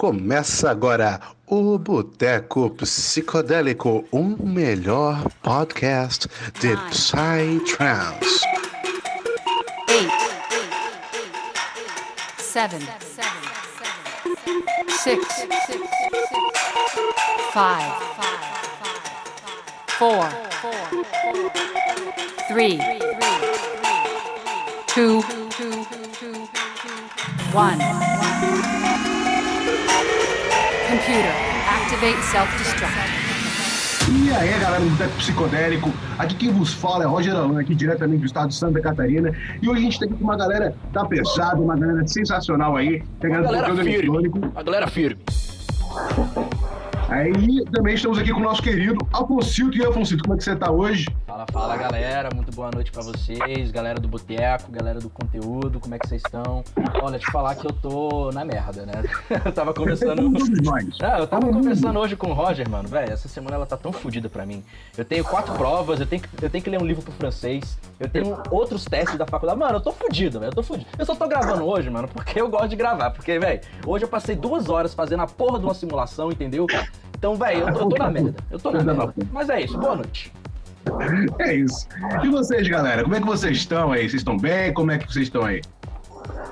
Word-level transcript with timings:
Começa 0.00 0.70
agora 0.70 1.20
o 1.46 1.76
Boteco 1.76 2.70
Psicodélico, 2.70 4.02
um 4.10 4.34
melhor 4.42 5.22
podcast 5.42 6.26
de 6.58 6.74
Psytrance. 6.88 8.40
eight, 9.90 10.10
seven, 12.38 12.80
six, 14.88 15.22
five, 17.52 17.92
four, 19.98 20.26
three, 22.48 22.78
two, 24.94 25.22
one. 27.52 28.89
Computer, 30.90 31.30
activate 31.70 32.20
self-destruct. 32.24 33.20
E 34.10 34.32
aí, 34.32 34.58
galera 34.58 34.82
do 34.82 34.90
Boteco 34.90 35.16
Psicodélico, 35.18 35.92
aqui 36.18 36.34
quem 36.34 36.50
vos 36.50 36.74
fala 36.74 37.04
é 37.04 37.06
Roger 37.06 37.36
Alan, 37.36 37.60
aqui 37.60 37.76
diretamente 37.76 38.22
do 38.22 38.26
estado 38.26 38.48
de 38.48 38.56
Santa 38.56 38.80
Catarina. 38.80 39.32
E 39.62 39.68
hoje 39.68 39.78
a 39.78 39.84
gente 39.84 40.00
tá 40.00 40.06
aqui 40.06 40.14
com 40.14 40.24
uma 40.24 40.36
galera 40.36 40.74
da 40.90 41.04
pesada, 41.04 41.60
uma 41.60 41.76
galera 41.76 42.04
sensacional 42.08 42.74
aí, 42.74 43.04
pegando 43.20 43.44
galera 43.44 43.68
conteúdo 43.68 43.88
eletrônico. 43.88 44.52
A 44.56 44.62
galera 44.64 44.88
firme. 44.88 45.22
Aí 47.10 47.64
também 47.72 47.96
estamos 47.96 48.20
aqui 48.20 48.32
com 48.32 48.38
o 48.38 48.44
nosso 48.44 48.62
querido 48.62 49.04
Afoncito. 49.12 49.76
E 49.76 49.84
Afoncito, 49.84 50.22
como 50.22 50.34
é 50.34 50.38
que 50.38 50.44
você 50.44 50.54
tá 50.54 50.70
hoje? 50.70 51.08
Fala, 51.26 51.44
fala 51.52 51.76
galera, 51.76 52.28
muito 52.32 52.54
boa 52.54 52.70
noite 52.72 52.92
pra 52.92 53.02
vocês, 53.02 53.72
galera 53.72 53.98
do 53.98 54.06
Boteco, 54.06 54.70
galera 54.70 55.00
do 55.00 55.10
conteúdo, 55.10 55.80
como 55.80 55.92
é 55.92 55.98
que 55.98 56.06
vocês 56.06 56.22
estão? 56.24 56.62
Olha, 57.02 57.18
te 57.18 57.26
falar 57.32 57.56
que 57.56 57.66
eu 57.66 57.72
tô 57.72 58.30
na 58.30 58.44
merda, 58.44 58.86
né? 58.86 58.92
Eu 59.44 59.52
tava 59.52 59.74
conversando. 59.74 60.22
Ah, 61.02 61.18
eu 61.18 61.26
tava 61.26 61.48
conversando 61.48 61.98
hoje 61.98 62.14
com 62.14 62.30
o 62.30 62.32
Roger, 62.32 62.68
mano, 62.68 62.88
velho. 62.88 63.12
Essa 63.12 63.28
semana 63.28 63.56
ela 63.56 63.66
tá 63.66 63.76
tão 63.76 63.92
fodida 63.92 64.28
pra 64.28 64.46
mim. 64.46 64.62
Eu 64.96 65.04
tenho 65.04 65.24
quatro 65.24 65.52
provas, 65.54 65.98
eu 65.98 66.06
tenho, 66.06 66.22
que, 66.22 66.28
eu 66.44 66.50
tenho 66.50 66.62
que 66.62 66.70
ler 66.70 66.80
um 66.80 66.86
livro 66.86 67.02
pro 67.02 67.12
francês, 67.12 67.76
eu 67.98 68.08
tenho 68.08 68.38
outros 68.50 68.84
testes 68.84 69.18
da 69.18 69.26
faculdade. 69.26 69.58
Mano, 69.58 69.76
eu 69.76 69.80
tô 69.80 69.90
fudido, 69.92 70.38
velho. 70.38 70.50
Eu 70.50 70.54
tô 70.54 70.62
fudido. 70.62 70.88
Eu 70.96 71.06
só 71.06 71.14
tô 71.14 71.26
gravando 71.26 71.64
hoje, 71.64 71.90
mano, 71.90 72.06
porque 72.06 72.40
eu 72.40 72.48
gosto 72.48 72.68
de 72.68 72.76
gravar. 72.76 73.10
Porque, 73.10 73.38
velho, 73.38 73.60
hoje 73.84 74.04
eu 74.04 74.08
passei 74.08 74.36
duas 74.36 74.68
horas 74.68 74.94
fazendo 74.94 75.22
a 75.22 75.26
porra 75.26 75.58
de 75.58 75.64
uma 75.64 75.74
simulação, 75.74 76.30
entendeu? 76.30 76.66
Então, 77.20 77.34
velho, 77.36 77.68
eu, 77.68 77.72
tô- 77.74 77.80
eu 77.80 77.88
tô 77.90 77.96
na 77.98 78.10
merda. 78.10 78.34
Eu 78.50 78.58
tô 78.58 78.70
na 78.72 78.82
merda. 78.82 79.14
Mas 79.30 79.50
é 79.50 79.60
isso, 79.60 79.76
boa 79.78 79.94
noite. 79.96 80.32
É 81.38 81.54
isso. 81.54 81.86
E 82.24 82.28
vocês, 82.30 82.66
galera, 82.66 83.02
como 83.02 83.14
é 83.14 83.20
que 83.20 83.26
vocês 83.26 83.58
estão 83.58 83.92
aí? 83.92 84.08
Vocês 84.08 84.22
estão 84.22 84.38
bem? 84.38 84.72
Como 84.72 84.90
é 84.90 84.96
que 84.98 85.04
vocês 85.12 85.26
estão 85.26 85.44
aí? 85.44 85.60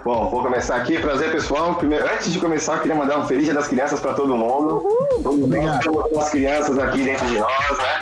Bom, 0.04 0.28
vou 0.28 0.42
começar 0.42 0.76
aqui. 0.76 0.98
Prazer, 0.98 1.32
pessoal. 1.32 1.74
Primeiro, 1.76 2.04
antes 2.04 2.30
de 2.30 2.38
começar, 2.38 2.74
eu 2.74 2.80
queria 2.80 2.94
mandar 2.94 3.18
um 3.18 3.26
Feliz 3.26 3.46
Dia 3.46 3.54
das 3.54 3.68
Crianças 3.68 3.98
para 4.00 4.12
todo 4.12 4.36
mundo. 4.36 4.84
Todos 5.22 5.48
nós 5.48 5.78
temos 5.80 6.18
as 6.18 6.28
crianças 6.30 6.78
aqui 6.78 7.02
dentro 7.04 7.26
de 7.26 7.38
nós, 7.38 7.78
né? 7.78 8.00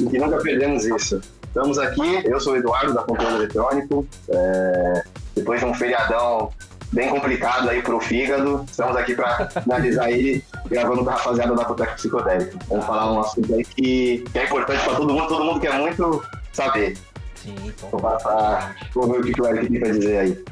E 0.00 0.06
que 0.06 0.18
nunca 0.18 0.36
perdemos 0.42 0.84
isso. 0.84 1.20
Estamos 1.46 1.78
aqui, 1.78 2.22
eu 2.26 2.38
sou 2.38 2.52
o 2.52 2.56
Eduardo, 2.56 2.92
da 2.92 3.02
Conteúdo 3.02 3.36
Eletrônico. 3.36 4.06
É, 4.28 5.02
depois 5.34 5.60
de 5.60 5.66
um 5.66 5.72
feriadão 5.74 6.50
bem 6.94 7.10
complicado 7.10 7.68
aí 7.68 7.82
pro 7.82 8.00
fígado, 8.00 8.64
estamos 8.70 8.96
aqui 8.96 9.14
para 9.16 9.50
finalizar 9.50 10.08
ele, 10.10 10.42
gravando 10.66 11.04
com 11.04 11.10
a 11.10 11.14
rapaziada 11.14 11.54
da 11.54 11.64
Boteca 11.64 11.92
Psicodélica. 11.92 12.56
Vamos 12.68 12.86
falar 12.86 13.12
um 13.12 13.20
assunto 13.20 13.52
aí 13.52 13.64
que, 13.64 14.24
que 14.32 14.38
é 14.38 14.44
importante 14.44 14.84
para 14.84 14.94
todo 14.94 15.12
mundo, 15.12 15.26
todo 15.26 15.44
mundo 15.44 15.60
quer 15.60 15.74
muito 15.74 16.24
saber. 16.52 16.96
Sim, 17.34 17.56
então. 17.64 17.90
Vou 17.90 18.00
passar, 18.00 18.76
vou 18.94 19.10
ver 19.10 19.20
o 19.20 19.22
que 19.24 19.32
que 19.32 19.42
o 19.42 19.46
Eric 19.46 19.68
tem 19.68 19.80
para 19.80 19.90
dizer 19.90 20.18
aí. 20.18 20.44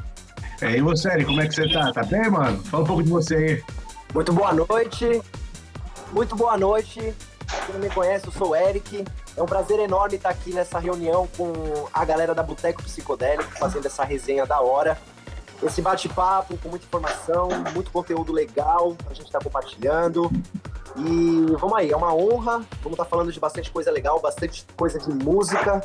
É, 0.61 0.77
e 0.77 0.81
você, 0.81 1.07
Eric, 1.09 1.25
como 1.25 1.41
é 1.41 1.47
que 1.47 1.55
você 1.55 1.69
tá? 1.69 1.93
Tá 1.93 2.03
bem, 2.03 2.29
mano? 2.29 2.61
Fala 2.65 2.83
um 2.83 2.87
pouco 2.87 3.03
de 3.03 3.09
você 3.09 3.35
aí. 3.35 3.63
Muito 4.13 4.33
boa 4.33 4.53
noite. 4.53 5.21
Muito 6.11 6.35
boa 6.35 6.57
noite. 6.57 6.99
Quem 6.99 7.73
não 7.73 7.79
me 7.79 7.89
conhece, 7.89 8.27
eu 8.27 8.31
sou 8.33 8.49
o 8.49 8.55
Eric. 8.55 9.05
É 9.35 9.41
um 9.41 9.45
prazer 9.45 9.79
enorme 9.79 10.17
estar 10.17 10.29
aqui 10.29 10.53
nessa 10.53 10.77
reunião 10.77 11.27
com 11.37 11.87
a 11.91 12.05
galera 12.05 12.35
da 12.35 12.43
Boteco 12.43 12.83
Psicodélico, 12.83 13.57
fazendo 13.57 13.85
essa 13.87 14.03
resenha 14.03 14.45
da 14.45 14.59
hora. 14.59 14.97
Esse 15.63 15.81
bate-papo 15.81 16.57
com 16.57 16.69
muita 16.69 16.85
informação, 16.85 17.49
muito 17.73 17.91
conteúdo 17.91 18.31
legal 18.33 18.95
pra 19.03 19.13
gente 19.13 19.27
estar 19.27 19.39
compartilhando. 19.43 20.29
E 20.97 21.45
vamos 21.59 21.73
aí, 21.77 21.91
é 21.91 21.95
uma 21.95 22.13
honra. 22.13 22.61
Vamos 22.81 22.91
estar 22.91 23.05
falando 23.05 23.31
de 23.31 23.39
bastante 23.39 23.71
coisa 23.71 23.91
legal, 23.91 24.19
bastante 24.21 24.65
coisa 24.75 24.99
de 24.99 25.09
música. 25.09 25.81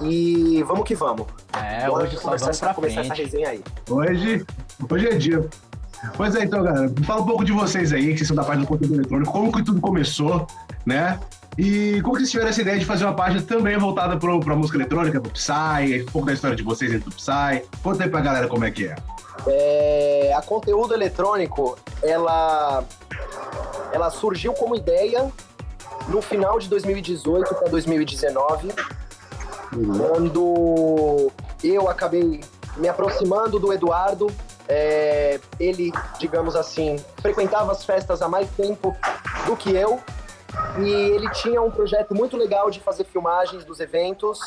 E 0.00 0.62
vamos 0.64 0.84
que 0.84 0.94
vamos. 0.94 1.26
É, 1.52 1.86
Bora 1.86 2.04
hoje 2.04 2.16
só 2.16 2.22
começar, 2.22 2.46
vamos 2.46 2.56
essa, 2.56 2.66
pra 2.66 2.74
começar 2.74 3.00
essa 3.02 3.14
frente. 3.14 3.24
resenha 3.24 3.48
aí. 3.50 3.64
Hoje, 3.88 4.46
hoje 4.90 5.06
é 5.06 5.14
dia. 5.16 5.48
Pois 6.16 6.34
é, 6.34 6.42
então, 6.42 6.62
galera, 6.62 6.92
fala 7.04 7.20
um 7.20 7.26
pouco 7.26 7.44
de 7.44 7.52
vocês 7.52 7.92
aí, 7.92 8.08
que 8.08 8.18
vocês 8.18 8.26
são 8.26 8.34
da 8.34 8.42
página 8.42 8.64
do 8.64 8.68
conteúdo 8.68 8.94
eletrônico, 8.94 9.30
como 9.32 9.52
que 9.52 9.62
tudo 9.62 9.80
começou, 9.80 10.46
né? 10.84 11.20
E 11.58 12.00
como 12.02 12.16
vocês 12.16 12.30
tiveram 12.30 12.50
essa 12.50 12.62
ideia 12.62 12.78
de 12.78 12.84
fazer 12.84 13.04
uma 13.04 13.14
página 13.14 13.42
também 13.42 13.76
voltada 13.76 14.16
pro, 14.16 14.40
pra 14.40 14.56
música 14.56 14.78
eletrônica, 14.78 15.20
pro 15.20 15.30
Psy, 15.32 16.02
um 16.02 16.12
pouco 16.12 16.26
da 16.26 16.32
história 16.32 16.56
de 16.56 16.62
vocês 16.62 16.90
dentro 16.90 17.10
do 17.10 17.16
Psy. 17.16 17.62
Conta 17.82 18.04
aí 18.04 18.10
pra 18.10 18.20
galera 18.20 18.48
como 18.48 18.64
é 18.64 18.70
que 18.70 18.86
é. 18.86 18.96
É, 19.46 20.32
a 20.34 20.42
conteúdo 20.42 20.94
eletrônico, 20.94 21.78
ela, 22.02 22.84
ela 23.92 24.10
surgiu 24.10 24.54
como 24.54 24.74
ideia 24.74 25.30
no 26.08 26.22
final 26.22 26.58
de 26.58 26.68
2018 26.68 27.54
para 27.54 27.68
2019, 27.68 28.72
quando 29.98 31.30
eu 31.62 31.88
acabei 31.88 32.40
me 32.76 32.88
aproximando 32.88 33.58
do 33.58 33.72
Eduardo. 33.72 34.28
É, 34.68 35.38
ele, 35.60 35.92
digamos 36.18 36.56
assim, 36.56 36.96
frequentava 37.20 37.72
as 37.72 37.84
festas 37.84 38.22
há 38.22 38.28
mais 38.28 38.48
tempo 38.50 38.96
do 39.44 39.56
que 39.56 39.74
eu. 39.74 40.00
E 40.78 40.90
ele 40.90 41.28
tinha 41.30 41.60
um 41.60 41.70
projeto 41.70 42.14
muito 42.14 42.36
legal 42.36 42.70
de 42.70 42.80
fazer 42.80 43.04
filmagens 43.04 43.64
dos 43.64 43.80
eventos. 43.80 44.40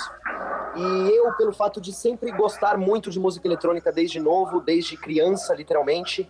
E 0.76 1.16
eu, 1.16 1.32
pelo 1.34 1.54
fato 1.54 1.80
de 1.80 1.94
sempre 1.94 2.32
gostar 2.32 2.78
muito 2.78 3.10
de 3.10 3.20
música 3.20 3.48
eletrônica 3.48 3.92
desde 3.92 4.20
novo, 4.20 4.60
desde 4.60 4.98
criança, 4.98 5.54
literalmente, 5.54 6.30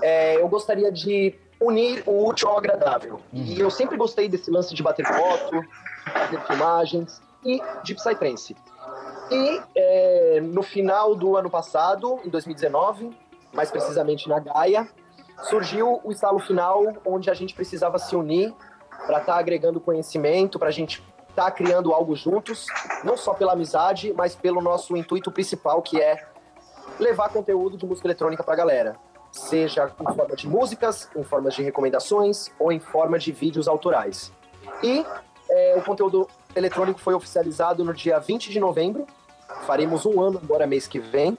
é, 0.00 0.40
eu 0.40 0.48
gostaria 0.48 0.90
de 0.90 1.34
unir 1.60 2.02
o 2.06 2.26
útil 2.26 2.48
ao 2.48 2.58
agradável. 2.58 3.20
E 3.32 3.60
eu 3.60 3.70
sempre 3.70 3.96
gostei 3.96 4.28
desse 4.28 4.50
lance 4.50 4.74
de 4.74 4.82
bater 4.82 5.06
foto, 5.06 5.62
fazer 6.12 6.40
filmagens 6.46 7.22
e 7.44 7.60
de 7.82 7.94
Psytrance. 7.94 8.56
E 9.30 9.60
é, 9.74 10.40
no 10.42 10.62
final 10.62 11.14
do 11.14 11.36
ano 11.36 11.50
passado, 11.50 12.20
em 12.24 12.30
2019, 12.30 13.10
mais 13.52 13.70
precisamente 13.70 14.28
na 14.28 14.40
Gaia, 14.40 14.88
surgiu 15.44 16.00
o 16.02 16.10
estalo 16.10 16.38
final 16.38 16.82
onde 17.04 17.30
a 17.30 17.34
gente 17.34 17.54
precisava 17.54 17.98
se 17.98 18.16
unir 18.16 18.54
para 19.06 19.18
estar 19.18 19.36
agregando 19.36 19.80
conhecimento, 19.80 20.58
para 20.58 20.68
a 20.68 20.72
gente 20.72 21.02
estar 21.28 21.50
criando 21.50 21.92
algo 21.92 22.14
juntos, 22.14 22.66
não 23.02 23.16
só 23.16 23.34
pela 23.34 23.52
amizade, 23.52 24.12
mas 24.16 24.34
pelo 24.34 24.62
nosso 24.62 24.96
intuito 24.96 25.30
principal, 25.32 25.82
que 25.82 26.00
é 26.00 26.24
levar 26.98 27.28
conteúdo 27.28 27.76
de 27.76 27.84
música 27.84 28.06
eletrônica 28.06 28.42
para 28.42 28.54
a 28.54 28.56
galera. 28.56 28.96
Seja 29.32 29.90
em 30.00 30.14
forma 30.14 30.36
de 30.36 30.48
músicas, 30.48 31.10
em 31.16 31.24
forma 31.24 31.50
de 31.50 31.62
recomendações 31.62 32.50
ou 32.58 32.70
em 32.70 32.78
forma 32.78 33.18
de 33.18 33.32
vídeos 33.32 33.66
autorais. 33.66 34.32
E 34.80 35.04
é, 35.50 35.74
o 35.76 35.82
conteúdo 35.82 36.28
eletrônico 36.54 37.00
foi 37.00 37.14
oficializado 37.14 37.84
no 37.84 37.92
dia 37.92 38.18
20 38.20 38.50
de 38.50 38.60
novembro. 38.60 39.06
Faremos 39.66 40.06
um 40.06 40.20
ano 40.20 40.40
agora, 40.42 40.66
mês 40.66 40.86
que 40.86 41.00
vem. 41.00 41.36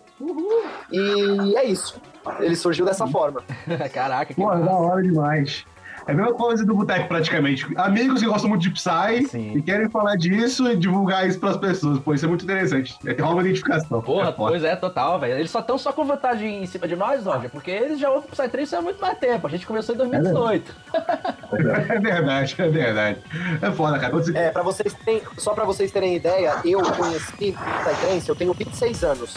E 0.91 1.55
é 1.55 1.63
isso. 1.63 2.01
Ele 2.39 2.55
surgiu 2.55 2.85
dessa 2.85 3.07
forma. 3.07 3.41
Caraca, 3.93 4.33
que 4.33 4.41
Pô, 4.41 4.53
da 4.53 4.71
hora 4.71 5.01
demais. 5.01 5.65
É 6.07 6.11
a 6.11 6.15
mesma 6.15 6.33
coisa 6.33 6.63
do 6.63 6.75
Boteco, 6.75 7.07
praticamente. 7.07 7.65
Amigos 7.75 8.21
que 8.21 8.27
gostam 8.27 8.49
muito 8.49 8.61
de 8.61 8.69
Psy 8.69 9.27
Sim. 9.27 9.53
e 9.57 9.61
querem 9.61 9.89
falar 9.89 10.15
disso 10.15 10.69
e 10.69 10.75
divulgar 10.77 11.27
isso 11.27 11.39
pras 11.39 11.57
pessoas. 11.57 11.97
Pô, 11.99 12.13
isso 12.13 12.25
é 12.25 12.27
muito 12.27 12.43
interessante. 12.43 12.95
É 13.05 13.19
rola 13.19 13.35
uma 13.35 13.41
identificação. 13.41 14.01
Porra, 14.01 14.29
é 14.29 14.31
pois 14.31 14.63
é, 14.63 14.75
total, 14.75 15.19
velho. 15.19 15.33
Eles 15.39 15.49
só 15.49 15.59
estão 15.61 15.77
só 15.77 15.91
com 15.91 16.05
vantagem 16.05 16.63
em 16.63 16.65
cima 16.67 16.87
de 16.87 16.95
nós, 16.95 17.25
Roger, 17.25 17.49
porque 17.49 17.71
eles 17.71 17.99
já 17.99 18.09
ouvem 18.11 18.29
Psytrance 18.29 18.75
há 18.75 18.81
muito 18.81 19.01
mais 19.01 19.17
tempo. 19.17 19.47
A 19.47 19.49
gente 19.49 19.65
começou 19.65 19.95
em 19.95 19.97
2018. 19.97 20.75
É 21.55 21.99
verdade, 21.99 22.55
é 22.57 22.67
verdade. 22.67 23.19
É 23.61 23.71
foda, 23.71 23.97
cara. 23.97 24.11
Quando 24.11 24.25
você- 24.25 24.37
É, 24.37 24.49
para 24.49 24.63
vocês 24.63 24.93
terem, 24.93 25.21
só 25.37 25.53
para 25.53 25.63
vocês 25.63 25.91
terem 25.91 26.15
ideia, 26.15 26.55
eu 26.65 26.81
conheci 26.81 27.55
o 27.57 27.83
Psytrance, 27.89 28.27
eu 28.29 28.35
tenho 28.35 28.53
26 28.53 29.03
anos. 29.03 29.35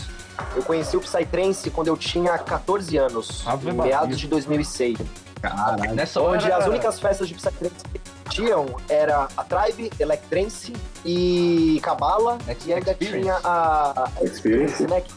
Eu 0.57 0.63
conheci 0.63 0.97
o 0.97 1.01
Psytrance 1.01 1.71
quando 1.71 1.89
eu 1.89 1.97
tinha 1.97 2.37
14 2.39 2.97
anos, 2.97 3.45
Ave 3.47 3.73
meados 3.73 4.19
de 4.19 4.27
2006. 4.27 4.99
Caralho. 5.41 5.95
Nessa 5.95 6.21
hora. 6.21 6.37
Onde 6.39 6.51
as 6.53 6.67
únicas 6.67 6.99
festas 7.01 7.29
de 7.29 7.35
Psytrance 7.35 7.75
que 7.93 8.01
tinham 8.31 8.67
era 8.89 9.29
a 9.37 9.45
Tribe, 9.45 9.91
Electrance 9.99 10.73
e 11.05 11.81
Cabala, 11.83 12.39
Ex- 12.49 12.67
e 12.67 12.73
ainda 12.73 12.91
Experience. 12.93 13.21
tinha 13.21 13.41
a 13.45 14.11
a 14.17 14.25
Experience. 14.25 14.83
né, 14.87 15.01
que 15.01 15.13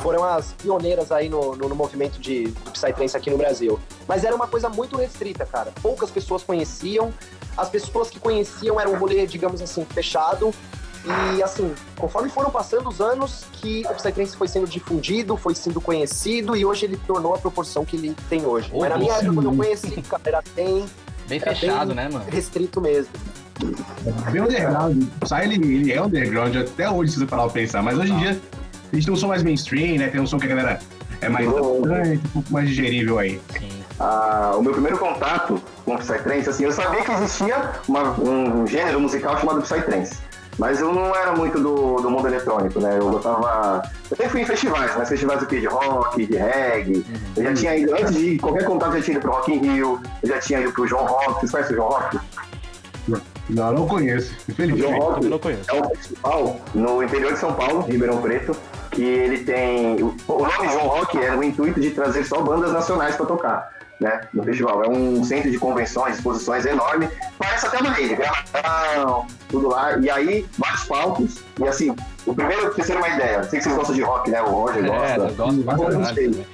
foram 0.00 0.24
as 0.24 0.52
pioneiras 0.54 1.12
aí 1.12 1.28
no, 1.28 1.54
no, 1.56 1.68
no 1.68 1.74
movimento 1.74 2.18
de 2.20 2.48
do 2.48 2.70
Psytrance 2.72 3.16
aqui 3.16 3.30
no 3.30 3.38
Brasil. 3.38 3.78
Mas 4.08 4.24
era 4.24 4.34
uma 4.34 4.46
coisa 4.48 4.68
muito 4.68 4.96
restrita, 4.96 5.46
cara. 5.46 5.72
Poucas 5.82 6.10
pessoas 6.10 6.42
conheciam. 6.42 7.12
As 7.56 7.68
pessoas 7.68 8.10
que 8.10 8.18
conheciam 8.18 8.80
era 8.80 8.90
um 8.90 8.96
rolê, 8.98 9.26
digamos 9.26 9.62
assim, 9.62 9.84
fechado. 9.84 10.52
E 11.36 11.42
assim, 11.42 11.72
conforme 11.98 12.30
foram 12.30 12.50
passando 12.50 12.88
os 12.88 13.00
anos, 13.00 13.44
que 13.52 13.84
o 13.90 13.94
Psytrance 13.94 14.36
foi 14.36 14.48
sendo 14.48 14.66
difundido, 14.66 15.36
foi 15.36 15.54
sendo 15.54 15.80
conhecido 15.80 16.56
e 16.56 16.64
hoje 16.64 16.86
ele 16.86 16.96
tornou 17.06 17.34
a 17.34 17.38
proporção 17.38 17.84
que 17.84 17.96
ele 17.96 18.16
tem 18.30 18.44
hoje. 18.46 18.70
Oh, 18.72 18.80
Mas 18.80 18.90
na 18.90 18.98
minha 18.98 19.12
sim. 19.12 19.18
época, 19.18 19.34
quando 19.34 19.50
eu 19.50 19.56
conheci, 19.56 20.02
cara, 20.02 20.22
era 20.24 20.42
bem, 20.56 20.86
Bem 21.28 21.40
era 21.42 21.54
fechado, 21.54 21.86
bem 21.88 21.96
né, 21.96 22.08
mano? 22.10 22.24
restrito 22.30 22.80
mesmo. 22.80 23.10
Bem 24.32 24.42
underground. 24.42 25.02
O 25.02 25.24
Psy, 25.24 25.34
ele, 25.42 25.54
ele 25.76 25.92
é 25.92 26.02
underground 26.02 26.56
até 26.56 26.88
hoje, 26.90 27.12
se 27.12 27.18
você 27.18 27.26
parar 27.26 27.44
pra 27.44 27.52
pensar. 27.52 27.82
Mas 27.82 27.98
hoje 27.98 28.12
em 28.12 28.18
dia, 28.18 28.40
a 28.92 28.94
gente 28.96 29.04
tem 29.04 29.14
um 29.14 29.16
som 29.16 29.28
mais 29.28 29.42
mainstream, 29.42 29.98
né? 29.98 30.08
Tem 30.08 30.20
um 30.20 30.26
som 30.26 30.38
que 30.38 30.46
a 30.46 30.48
galera 30.48 30.80
é 31.20 31.28
mais 31.28 31.46
dançante, 31.46 32.20
um 32.26 32.28
pouco 32.30 32.52
mais 32.52 32.68
digerível 32.68 33.18
aí. 33.18 33.40
Sim. 33.58 33.68
Ah, 34.00 34.54
o 34.56 34.62
meu 34.62 34.72
primeiro 34.72 34.98
contato 34.98 35.62
com 35.84 35.94
o 35.94 35.98
Psytrance, 35.98 36.48
assim, 36.48 36.64
eu 36.64 36.72
sabia 36.72 37.02
que 37.04 37.12
existia 37.12 37.72
uma- 37.86 38.10
um 38.20 38.66
gênero 38.66 38.98
musical 39.00 39.38
chamado 39.38 39.62
Psytrance. 39.62 40.18
Mas 40.58 40.80
eu 40.80 40.92
não 40.92 41.14
era 41.14 41.32
muito 41.32 41.58
do, 41.58 41.96
do 41.96 42.10
mundo 42.10 42.28
eletrônico, 42.28 42.80
né? 42.80 42.98
Eu 42.98 43.10
gostava. 43.10 43.82
Eu 44.10 44.16
sempre 44.16 44.28
fui 44.30 44.40
em 44.42 44.46
festivais, 44.46 44.92
mas 44.96 45.08
festivais 45.08 45.40
do 45.40 45.46
que? 45.46 45.60
De 45.60 45.66
rock, 45.66 46.26
de 46.26 46.36
reggae. 46.36 47.04
Eu 47.36 47.42
já 47.44 47.54
tinha 47.54 47.76
ido, 47.76 47.92
antes 47.92 48.14
de 48.14 48.38
qualquer 48.38 48.64
contato, 48.64 48.92
eu 48.92 48.98
já 48.98 49.04
tinha 49.04 49.16
ido 49.16 49.22
pro 49.22 49.32
Rock 49.32 49.52
in 49.52 49.58
Rio, 49.58 50.00
eu 50.22 50.28
já 50.28 50.38
tinha 50.38 50.60
ido 50.60 50.72
pro 50.72 50.86
João 50.86 51.06
Rock. 51.06 51.40
Vocês 51.40 51.50
conhecem 51.50 51.72
o 51.72 51.76
João 51.76 51.88
Rock? 51.88 52.18
Não, 53.50 53.72
não 53.72 53.86
conheço. 53.86 54.34
Infelizmente. 54.48 54.88
João 54.88 54.98
Rock 54.98 55.24
Eu 55.24 55.30
não 55.30 55.38
conheço. 55.38 55.70
é 55.70 55.74
um 55.74 55.88
festival 55.90 56.60
no 56.74 57.02
interior 57.02 57.32
de 57.32 57.38
São 57.38 57.52
Paulo, 57.52 57.82
Ribeirão 57.82 58.22
Preto, 58.22 58.56
que 58.90 59.02
ele 59.02 59.38
tem. 59.44 60.02
O 60.02 60.14
o 60.28 60.38
nome 60.46 60.72
João 60.72 60.86
Rock 60.86 61.18
era 61.18 61.36
o 61.36 61.44
intuito 61.44 61.80
de 61.80 61.90
trazer 61.90 62.24
só 62.24 62.40
bandas 62.40 62.72
nacionais 62.72 63.16
para 63.16 63.26
tocar. 63.26 63.73
Né, 64.00 64.22
no 64.34 64.42
festival. 64.42 64.82
É 64.84 64.88
um 64.88 65.22
centro 65.22 65.50
de 65.50 65.56
convenções, 65.56 66.16
exposições 66.16 66.66
enorme. 66.66 67.08
Parece 67.38 67.66
até 67.66 67.78
uma 67.78 67.90
rede, 67.92 68.16
gravação, 68.16 69.26
tudo 69.48 69.68
lá. 69.68 69.96
E 69.98 70.10
aí, 70.10 70.44
vários 70.58 70.84
palcos. 70.84 71.36
E 71.60 71.68
assim, 71.68 71.94
o 72.26 72.34
primeiro, 72.34 72.62
pra 72.62 72.72
vocês 72.72 72.86
terem 72.88 73.00
uma 73.02 73.08
ideia, 73.08 73.44
sei 73.44 73.58
que 73.60 73.64
vocês 73.64 73.76
gostam 73.76 73.94
de 73.94 74.02
rock, 74.02 74.30
né? 74.30 74.42
O 74.42 74.46
Roger 74.46 74.84
É, 74.84 74.88
gosta. 74.88 75.22
eu 75.22 75.34
gosto 75.36 75.62
pra 76.14 76.22
Eu. 76.22 76.44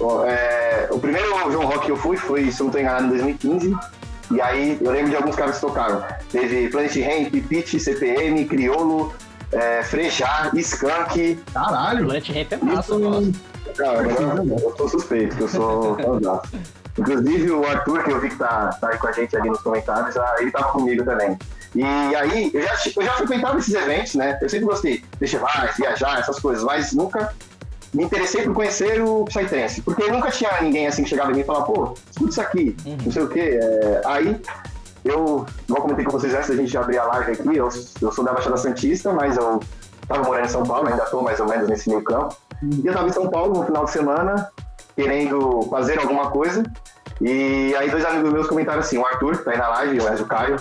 Ó, 0.00 0.24
é, 0.24 0.88
o 0.90 0.98
primeiro 0.98 1.28
João 1.50 1.66
Rock 1.66 1.86
que 1.86 1.92
eu 1.92 1.96
fui 1.96 2.16
foi, 2.16 2.50
se 2.50 2.60
eu 2.60 2.64
não 2.64 2.72
tô 2.72 2.78
enganado, 2.78 3.04
em 3.06 3.10
2015. 3.10 3.76
E 4.30 4.40
aí 4.40 4.78
eu 4.80 4.90
lembro 4.90 5.10
de 5.10 5.16
alguns 5.16 5.36
caras 5.36 5.56
que 5.56 5.60
tocaram. 5.60 6.02
Teve 6.30 6.68
Planet 6.68 6.96
Ramp, 6.96 7.32
Pitch, 7.48 7.78
CPM, 7.78 8.44
Criolo, 8.46 9.12
é, 9.52 9.82
Frejá, 9.82 10.50
Skank. 10.54 11.38
Caralho. 11.52 12.06
Plant 12.06 12.28
Ramp 12.28 12.52
é 12.52 12.56
massa, 12.64 12.92
eu 12.92 13.00
gosto. 13.00 13.32
Cara, 13.76 14.00
agora 14.00 14.44
eu 14.48 14.74
sou 14.76 14.88
suspeito, 14.88 15.36
que 15.36 15.42
eu 15.42 15.48
sou. 15.48 15.96
Inclusive 16.98 17.50
o 17.52 17.66
Arthur, 17.66 18.02
que 18.02 18.10
eu 18.10 18.20
vi 18.20 18.28
que 18.30 18.36
tá, 18.36 18.70
tá 18.80 18.88
aí 18.88 18.98
com 18.98 19.06
a 19.06 19.12
gente 19.12 19.36
ali 19.36 19.48
nos 19.48 19.60
comentários, 19.60 20.16
ah, 20.16 20.36
ele 20.38 20.50
tava 20.50 20.72
comigo 20.72 21.04
também. 21.04 21.38
E 21.74 21.84
aí, 21.84 22.50
eu 22.52 22.62
já, 22.62 22.74
eu 22.96 23.02
já 23.02 23.12
frequentava 23.12 23.58
esses 23.58 23.74
eventos, 23.74 24.14
né? 24.14 24.38
Eu 24.40 24.48
sempre 24.48 24.66
gostei 24.66 24.98
de 24.98 25.18
festivais, 25.18 25.76
viajar, 25.76 26.18
essas 26.18 26.40
coisas, 26.40 26.64
mas 26.64 26.92
nunca 26.92 27.32
me 27.94 28.04
interessei 28.04 28.42
por 28.42 28.54
conhecer 28.54 29.00
o 29.00 29.24
Psytrance, 29.24 29.80
porque 29.82 30.10
nunca 30.10 30.30
tinha 30.30 30.60
ninguém 30.60 30.86
assim 30.86 31.02
que 31.04 31.08
chegava 31.08 31.30
em 31.30 31.34
mim 31.34 31.40
e 31.40 31.44
falava, 31.44 31.66
pô, 31.66 31.94
escuta 32.10 32.30
isso 32.30 32.40
aqui, 32.40 32.76
não 33.04 33.12
sei 33.12 33.22
o 33.22 33.28
quê. 33.28 33.58
É, 33.62 34.02
aí, 34.04 34.40
eu, 35.04 35.46
igual 35.68 35.82
comentei 35.82 36.04
com 36.04 36.10
vocês 36.10 36.34
antes 36.34 36.48
da 36.48 36.56
gente 36.56 36.76
abrir 36.76 36.98
a 36.98 37.04
live 37.04 37.32
aqui, 37.32 37.56
eu, 37.56 37.68
eu 38.02 38.12
sou 38.12 38.24
da 38.24 38.32
Baixada 38.32 38.56
Santista, 38.56 39.12
mas 39.12 39.36
eu 39.36 39.60
tava 40.06 40.24
morando 40.24 40.46
em 40.46 40.48
São 40.48 40.64
Paulo, 40.64 40.88
ainda 40.88 41.04
tô 41.06 41.22
mais 41.22 41.38
ou 41.38 41.48
menos 41.48 41.68
nesse 41.68 41.88
meio 41.88 42.02
campo. 42.02 42.36
E 42.62 42.86
eu 42.86 42.92
tava 42.92 43.08
em 43.08 43.12
São 43.12 43.28
Paulo 43.28 43.58
no 43.60 43.64
final 43.64 43.84
de 43.84 43.90
semana, 43.90 44.50
querendo 44.98 45.62
fazer 45.70 45.96
alguma 46.00 46.28
coisa. 46.28 46.64
E 47.20 47.72
aí 47.76 47.88
dois 47.88 48.04
amigos 48.04 48.32
meus 48.32 48.48
comentaram 48.48 48.80
assim, 48.80 48.98
o 48.98 49.06
Arthur, 49.06 49.38
que 49.38 49.44
tá 49.44 49.52
aí 49.52 49.58
na 49.58 49.68
live, 49.68 50.00
o 50.00 50.12
Ezio 50.12 50.26
Caio, 50.26 50.56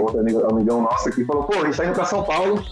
outro 0.00 0.20
amigo, 0.20 0.44
amigão 0.50 0.82
nosso 0.82 1.08
aqui, 1.08 1.24
falou, 1.24 1.44
pô, 1.44 1.54
a 1.54 1.64
gente 1.66 1.76
tá 1.76 1.84
indo 1.84 1.94
pra 1.94 2.04
São 2.04 2.24
Paulo 2.24 2.64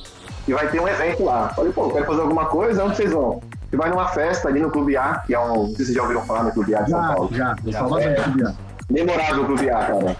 e 0.46 0.52
vai 0.52 0.68
ter 0.68 0.80
um 0.80 0.88
evento 0.88 1.24
lá. 1.24 1.50
Falei, 1.50 1.72
pô, 1.72 1.88
quero 1.90 2.04
fazer 2.04 2.20
alguma 2.20 2.46
coisa, 2.46 2.84
onde 2.84 2.96
vocês 2.96 3.12
vão? 3.12 3.40
E 3.72 3.76
vai 3.76 3.90
numa 3.90 4.08
festa 4.08 4.48
ali 4.48 4.60
no 4.60 4.70
Clube 4.70 4.96
A, 4.96 5.22
que 5.24 5.34
é 5.34 5.38
um. 5.38 5.54
Não 5.54 5.66
sei 5.66 5.76
se 5.76 5.84
vocês 5.84 5.94
já 5.94 6.02
ouviram 6.02 6.22
falar 6.22 6.44
no 6.44 6.52
Clube 6.52 6.74
A 6.74 6.82
de 6.82 6.90
São 6.90 7.00
Já, 7.00 7.14
Paulo. 7.14 7.28
já. 7.32 7.56
Já. 7.64 7.78
só 7.78 7.88
gosto 7.88 8.08
de 8.08 8.22
subir. 8.22 8.54
Memorável 8.90 9.44
Clube 9.44 9.70
A, 9.70 9.78
cara. 9.78 10.16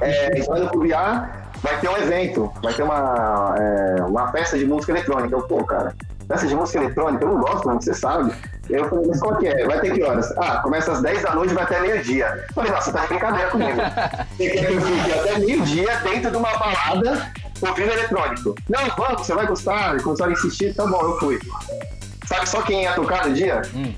É, 0.00 0.26
a 0.32 0.36
gente 0.36 0.48
vai 0.48 0.60
no 0.60 0.68
Clube 0.70 0.94
A, 0.94 1.30
vai 1.62 1.80
ter 1.80 1.88
um 1.88 1.96
evento, 1.98 2.52
vai 2.62 2.72
ter 2.72 2.82
uma, 2.82 3.54
é, 3.58 4.02
uma 4.02 4.32
festa 4.32 4.58
de 4.58 4.66
música 4.66 4.92
eletrônica. 4.92 5.34
Eu, 5.34 5.42
pô, 5.42 5.64
cara, 5.64 5.94
festa 6.26 6.46
de 6.46 6.54
música 6.54 6.78
eletrônica, 6.78 7.24
eu 7.24 7.28
não 7.28 7.40
gosto, 7.40 7.66
mano, 7.66 7.82
você 7.82 7.94
sabe. 7.94 8.32
Eu 8.68 8.88
falei, 8.88 9.06
mas 9.08 9.20
qual 9.20 9.36
que 9.36 9.46
é? 9.46 9.66
Vai 9.66 9.80
ter 9.80 9.92
que 9.92 10.02
horas? 10.02 10.32
Ah, 10.38 10.58
começa 10.62 10.92
às 10.92 11.02
10 11.02 11.22
da 11.22 11.34
noite 11.34 11.50
e 11.50 11.54
vai 11.54 11.64
até 11.64 11.80
meio-dia. 11.80 12.46
Falei, 12.54 12.70
nossa, 12.70 12.92
tá 12.92 13.00
de 13.02 13.08
brincadeira 13.08 13.50
comigo. 13.50 13.78
Você 14.36 14.50
quer 14.50 14.66
que 14.66 14.72
eu 14.72 14.80
fique 14.80 15.12
até 15.12 15.38
meio-dia 15.38 15.96
dentro 16.02 16.30
de 16.30 16.36
uma 16.36 16.58
balada 16.58 17.32
ouvindo 17.60 17.92
eletrônico? 17.92 18.54
Não, 18.68 18.80
vamos, 18.96 19.26
você 19.26 19.34
vai 19.34 19.46
gostar. 19.46 19.96
E 19.96 20.02
começaram 20.02 20.30
a 20.30 20.34
insistir, 20.34 20.74
tá 20.74 20.86
bom, 20.86 21.00
eu 21.00 21.18
fui. 21.18 21.38
Sabe 22.26 22.48
só 22.48 22.62
quem 22.62 22.82
ia 22.82 22.92
tocar 22.94 23.26
no 23.28 23.34
dia? 23.34 23.62
Hum. 23.74 23.94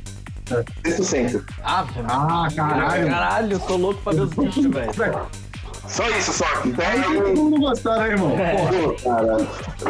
Sexto 0.85 1.05
Centro. 1.05 1.45
Ave 1.65 1.93
Ah, 2.09 2.49
caralho. 2.55 3.09
Caralho, 3.09 3.53
eu 3.53 3.61
tô 3.61 3.77
louco 3.77 4.01
pra 4.03 4.13
ver 4.13 4.21
os 4.23 4.35
bichos, 4.35 4.67
velho. 4.67 4.93
Só 5.89 6.09
isso, 6.11 6.33
só. 6.33 6.45
Então, 6.65 6.85
Aí 6.87 7.03
todo 7.03 7.37
mundo 7.37 7.61
gostaram, 7.61 8.03
né, 8.03 8.09
irmão? 8.11 8.39
É. 8.39 8.55
Pô, 8.57 8.95
cara, 9.09 9.37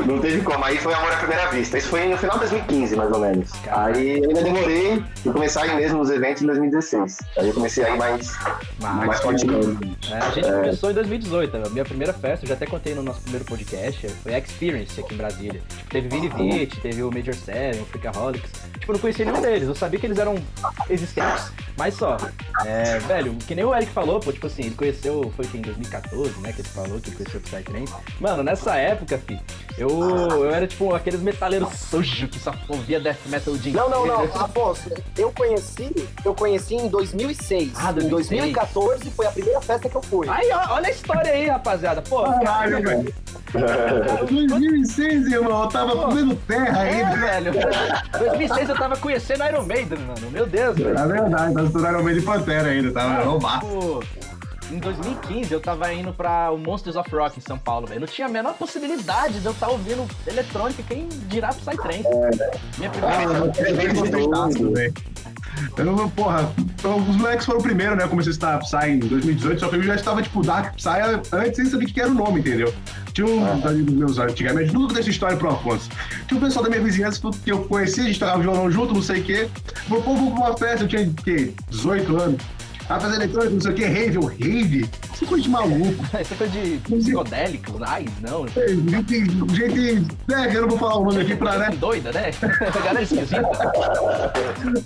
não 0.07 0.19
teve 0.21 0.43
como. 0.43 0.65
Aí 0.65 0.77
foi 0.79 0.93
amor 0.95 1.13
à 1.13 1.17
primeira 1.17 1.47
vista. 1.51 1.79
Isso 1.79 1.89
foi 1.89 2.07
no 2.09 2.17
final 2.17 2.35
de 2.39 2.41
2015, 2.41 2.97
mais 2.97 3.13
ou 3.13 3.19
menos. 3.19 3.51
Aí 3.69 4.19
eu 4.19 4.29
ainda 4.29 4.43
demorei 4.43 5.03
e 5.25 5.31
comecei 5.31 5.63
a 5.63 5.67
ir 5.67 5.77
mesmo 5.77 5.99
nos 5.99 6.11
eventos 6.11 6.43
em 6.43 6.47
2016. 6.47 7.19
Aí 7.39 7.49
eu 7.49 7.55
comecei 7.55 7.85
a 7.85 7.91
ir 7.91 7.99
mais, 7.99 8.37
mais 8.81 9.07
Mas, 9.07 9.21
fortemente. 9.21 9.97
é, 10.11 10.17
a 10.17 10.31
gente 10.31 10.47
começou 10.51 10.91
em 10.91 10.95
2018, 10.95 11.57
a 11.57 11.71
minha 11.71 11.85
primeira 11.85 12.13
festa, 12.13 12.45
eu 12.45 12.49
já 12.49 12.55
até 12.55 12.67
contei 12.67 12.95
no 12.95 13.03
nosso 13.03 13.21
primeiro 13.23 13.45
podcast, 13.45 14.09
foi 14.23 14.35
a 14.35 14.39
Experience 14.39 15.01
aqui 15.01 15.15
em 15.15 15.17
Brasília. 15.17 15.63
Tipo, 15.69 15.91
teve 15.91 16.09
Vini 16.09 16.29
Vitt, 16.29 16.81
teve 16.81 17.03
o 17.03 17.11
Major 17.11 17.35
Seven, 17.35 17.81
o 17.83 17.87
Freakaholics. 17.87 18.51
Tipo, 18.79 18.93
eu 18.93 18.95
não 18.95 19.01
conhecia 19.01 19.25
nenhum 19.25 19.41
deles, 19.41 19.69
eu 19.69 19.75
sabia 19.75 19.99
que 19.99 20.07
eles 20.07 20.19
eram 20.19 20.37
existentes, 20.91 21.53
mas 21.77 21.95
só. 21.95 22.17
É, 22.65 22.99
velho, 23.01 23.35
que 23.47 23.55
nem 23.55 23.65
o 23.65 23.75
Eric 23.75 23.91
falou, 23.93 24.21
pô, 24.21 24.33
tipo 24.33 24.47
assim, 24.47 24.63
ele 24.67 24.75
conheceu, 24.75 25.33
foi 25.35 25.47
que 25.47 25.59
em 25.59 25.86
2014, 25.91 26.41
né, 26.41 26.53
que 26.53 26.61
ele 26.61 26.69
falou 26.69 27.01
que 27.01 27.11
conheceu 27.13 27.41
o 27.41 27.43
Psytrance. 27.43 27.95
Mano, 28.21 28.43
nessa 28.43 28.77
época, 28.77 29.19
fi, 29.19 29.41
eu, 29.79 29.89
eu 29.91 30.51
era 30.51 30.67
tipo 30.67 30.95
aqueles 30.95 31.21
metaleiros 31.21 31.69
sujos 31.75 32.29
que 32.31 32.39
só 32.39 32.53
ouvia 32.69 33.01
death 33.01 33.19
metal 33.27 33.57
dia 33.57 33.73
Não, 33.73 33.89
não, 33.89 34.07
não. 34.07 34.23
Afonso, 34.25 34.91
eu 35.17 35.33
conheci, 35.33 35.91
eu 36.25 36.35
conheci 36.35 36.75
em 36.75 36.89
2006. 36.89 37.73
Ah, 37.77 37.93
Em 37.93 38.09
2014 38.09 39.11
foi 39.11 39.27
a 39.27 39.31
primeira 39.31 39.61
festa 39.61 39.89
que 39.89 39.97
eu 39.97 40.03
fui. 40.03 40.29
Aí, 40.29 40.51
ó, 40.53 40.75
olha 40.75 40.89
a 40.89 40.91
história 40.91 41.31
aí, 41.33 41.47
rapaziada. 41.49 42.03
Pô, 42.03 42.23
Caralho, 42.25 42.83
velho. 42.83 43.15
2006, 44.29 45.27
irmão. 45.33 45.63
Eu 45.63 45.69
tava 45.69 45.97
comendo 45.97 46.35
terra 46.47 46.87
É, 46.87 47.05
ainda. 47.05 47.17
velho. 47.17 47.53
2006 48.19 48.69
eu 48.69 48.77
tava 48.77 48.97
conhecendo 48.97 49.45
Iron 49.45 49.63
Maiden, 49.65 49.99
mano. 50.01 50.31
Meu 50.31 50.47
Deus, 50.47 50.77
velho. 50.77 50.99
É 50.99 51.07
verdade, 51.07 51.55
tava 51.55 51.67
estourando 51.67 51.99
o 52.01 52.05
meio 52.05 52.21
de 52.21 52.27
Pantera 52.27 52.69
ainda, 52.69 52.93
tava. 52.93 53.23
Tipo, 53.39 54.03
em 54.71 54.79
2015 54.79 55.53
eu 55.53 55.61
tava 55.61 55.93
indo 55.93 56.13
pra 56.13 56.51
o 56.51 56.59
Monsters 56.59 56.97
of 56.97 57.09
Rock 57.15 57.39
em 57.39 57.43
São 57.43 57.59
Paulo, 57.59 57.87
velho. 57.87 58.01
Não 58.01 58.07
tinha 58.07 58.27
a 58.27 58.31
menor 58.31 58.55
possibilidade 58.55 59.41
de 59.41 59.47
eu 59.47 59.53
estar 59.53 59.69
ouvindo 59.69 60.07
eletrônica, 60.27 60.83
quem 60.83 61.09
dirá 61.29 61.49
Psytrance. 61.49 62.05
Minha 62.79 62.91
primeira 62.91 63.17
Ah, 63.17 64.49
vez. 64.49 64.93
Eu 65.79 65.85
não, 65.87 66.11
porra, 66.11 66.53
então, 66.59 66.97
os 66.99 67.17
moleques 67.17 67.47
foram 67.47 67.61
o 67.61 67.63
primeiro, 67.63 67.97
né? 67.97 68.05
Eu 68.05 68.09
comecei 68.09 68.31
a 68.31 68.35
estar 68.35 68.59
Psy 68.59 68.91
em 68.91 68.99
2018, 68.99 69.61
só 69.61 69.69
que 69.69 69.77
eu 69.77 69.83
já 69.83 69.95
estava, 69.95 70.23
tipo, 70.23 70.43
Dark 70.43 70.75
Psy 70.77 70.89
antes 71.33 71.57
sem 71.57 71.65
saber 71.67 71.85
o 71.85 71.89
que 71.89 72.01
era 72.01 72.11
o 72.11 72.15
nome, 72.15 72.41
entendeu? 72.41 72.73
Tinha 73.15 73.27
um 73.27 73.57
dos 73.61 73.67
amigos 73.67 73.95
meus 73.95 74.19
antigamente, 74.19 74.75
nunca 74.75 74.95
dessa 74.95 75.09
história 75.09 75.37
pro 75.37 75.51
Afonso. 75.51 75.89
Tinha 76.29 76.39
um 76.39 76.45
pessoal 76.45 76.63
da 76.65 76.71
minha 76.71 76.83
vizinhança 76.83 77.21
que 77.43 77.51
eu 77.51 77.65
conhecia, 77.65 78.05
a 78.05 78.07
gente 78.07 78.19
tocava 78.21 78.43
violão 78.43 78.71
junto, 78.71 78.93
não 78.93 79.01
sei 79.01 79.21
o 79.21 79.25
quê. 79.25 79.49
Falou, 79.89 80.03
pô, 80.03 80.15
vou 80.15 80.31
pra 80.33 80.41
uma 80.49 80.57
festa, 80.59 80.85
eu 80.85 80.89
tinha, 80.89 81.03
o 81.09 81.15
quê? 81.15 81.55
18 81.71 82.17
anos. 82.21 82.43
Tava 82.89 83.01
fazendo 83.01 83.23
eletrônica, 83.23 83.55
não 83.55 83.61
sei 83.61 83.71
o 83.73 83.75
quê, 83.75 83.87
rave, 83.87 84.17
eu, 84.17 84.25
rave? 84.27 84.91
Isso 85.13 85.25
é 85.25 85.27
coisa 85.27 85.43
de 85.43 85.51
maluco. 85.51 86.05
Isso 86.21 86.35
foi 86.37 86.49
de 86.49 86.79
psicodélico, 86.79 87.79
ai, 87.81 88.07
não. 88.21 88.47
Gente, 88.47 89.57
gente, 89.57 90.07
né, 90.29 90.53
eu 90.55 90.63
não 90.63 90.69
vou 90.69 90.79
falar 90.79 90.99
o 90.99 91.05
nome 91.05 91.23
aqui 91.23 91.35
pra, 91.35 91.59
né? 91.59 91.71
Doida, 91.79 92.13
né? 92.13 92.31
Galera 92.85 93.03
esquisita. 93.03 93.43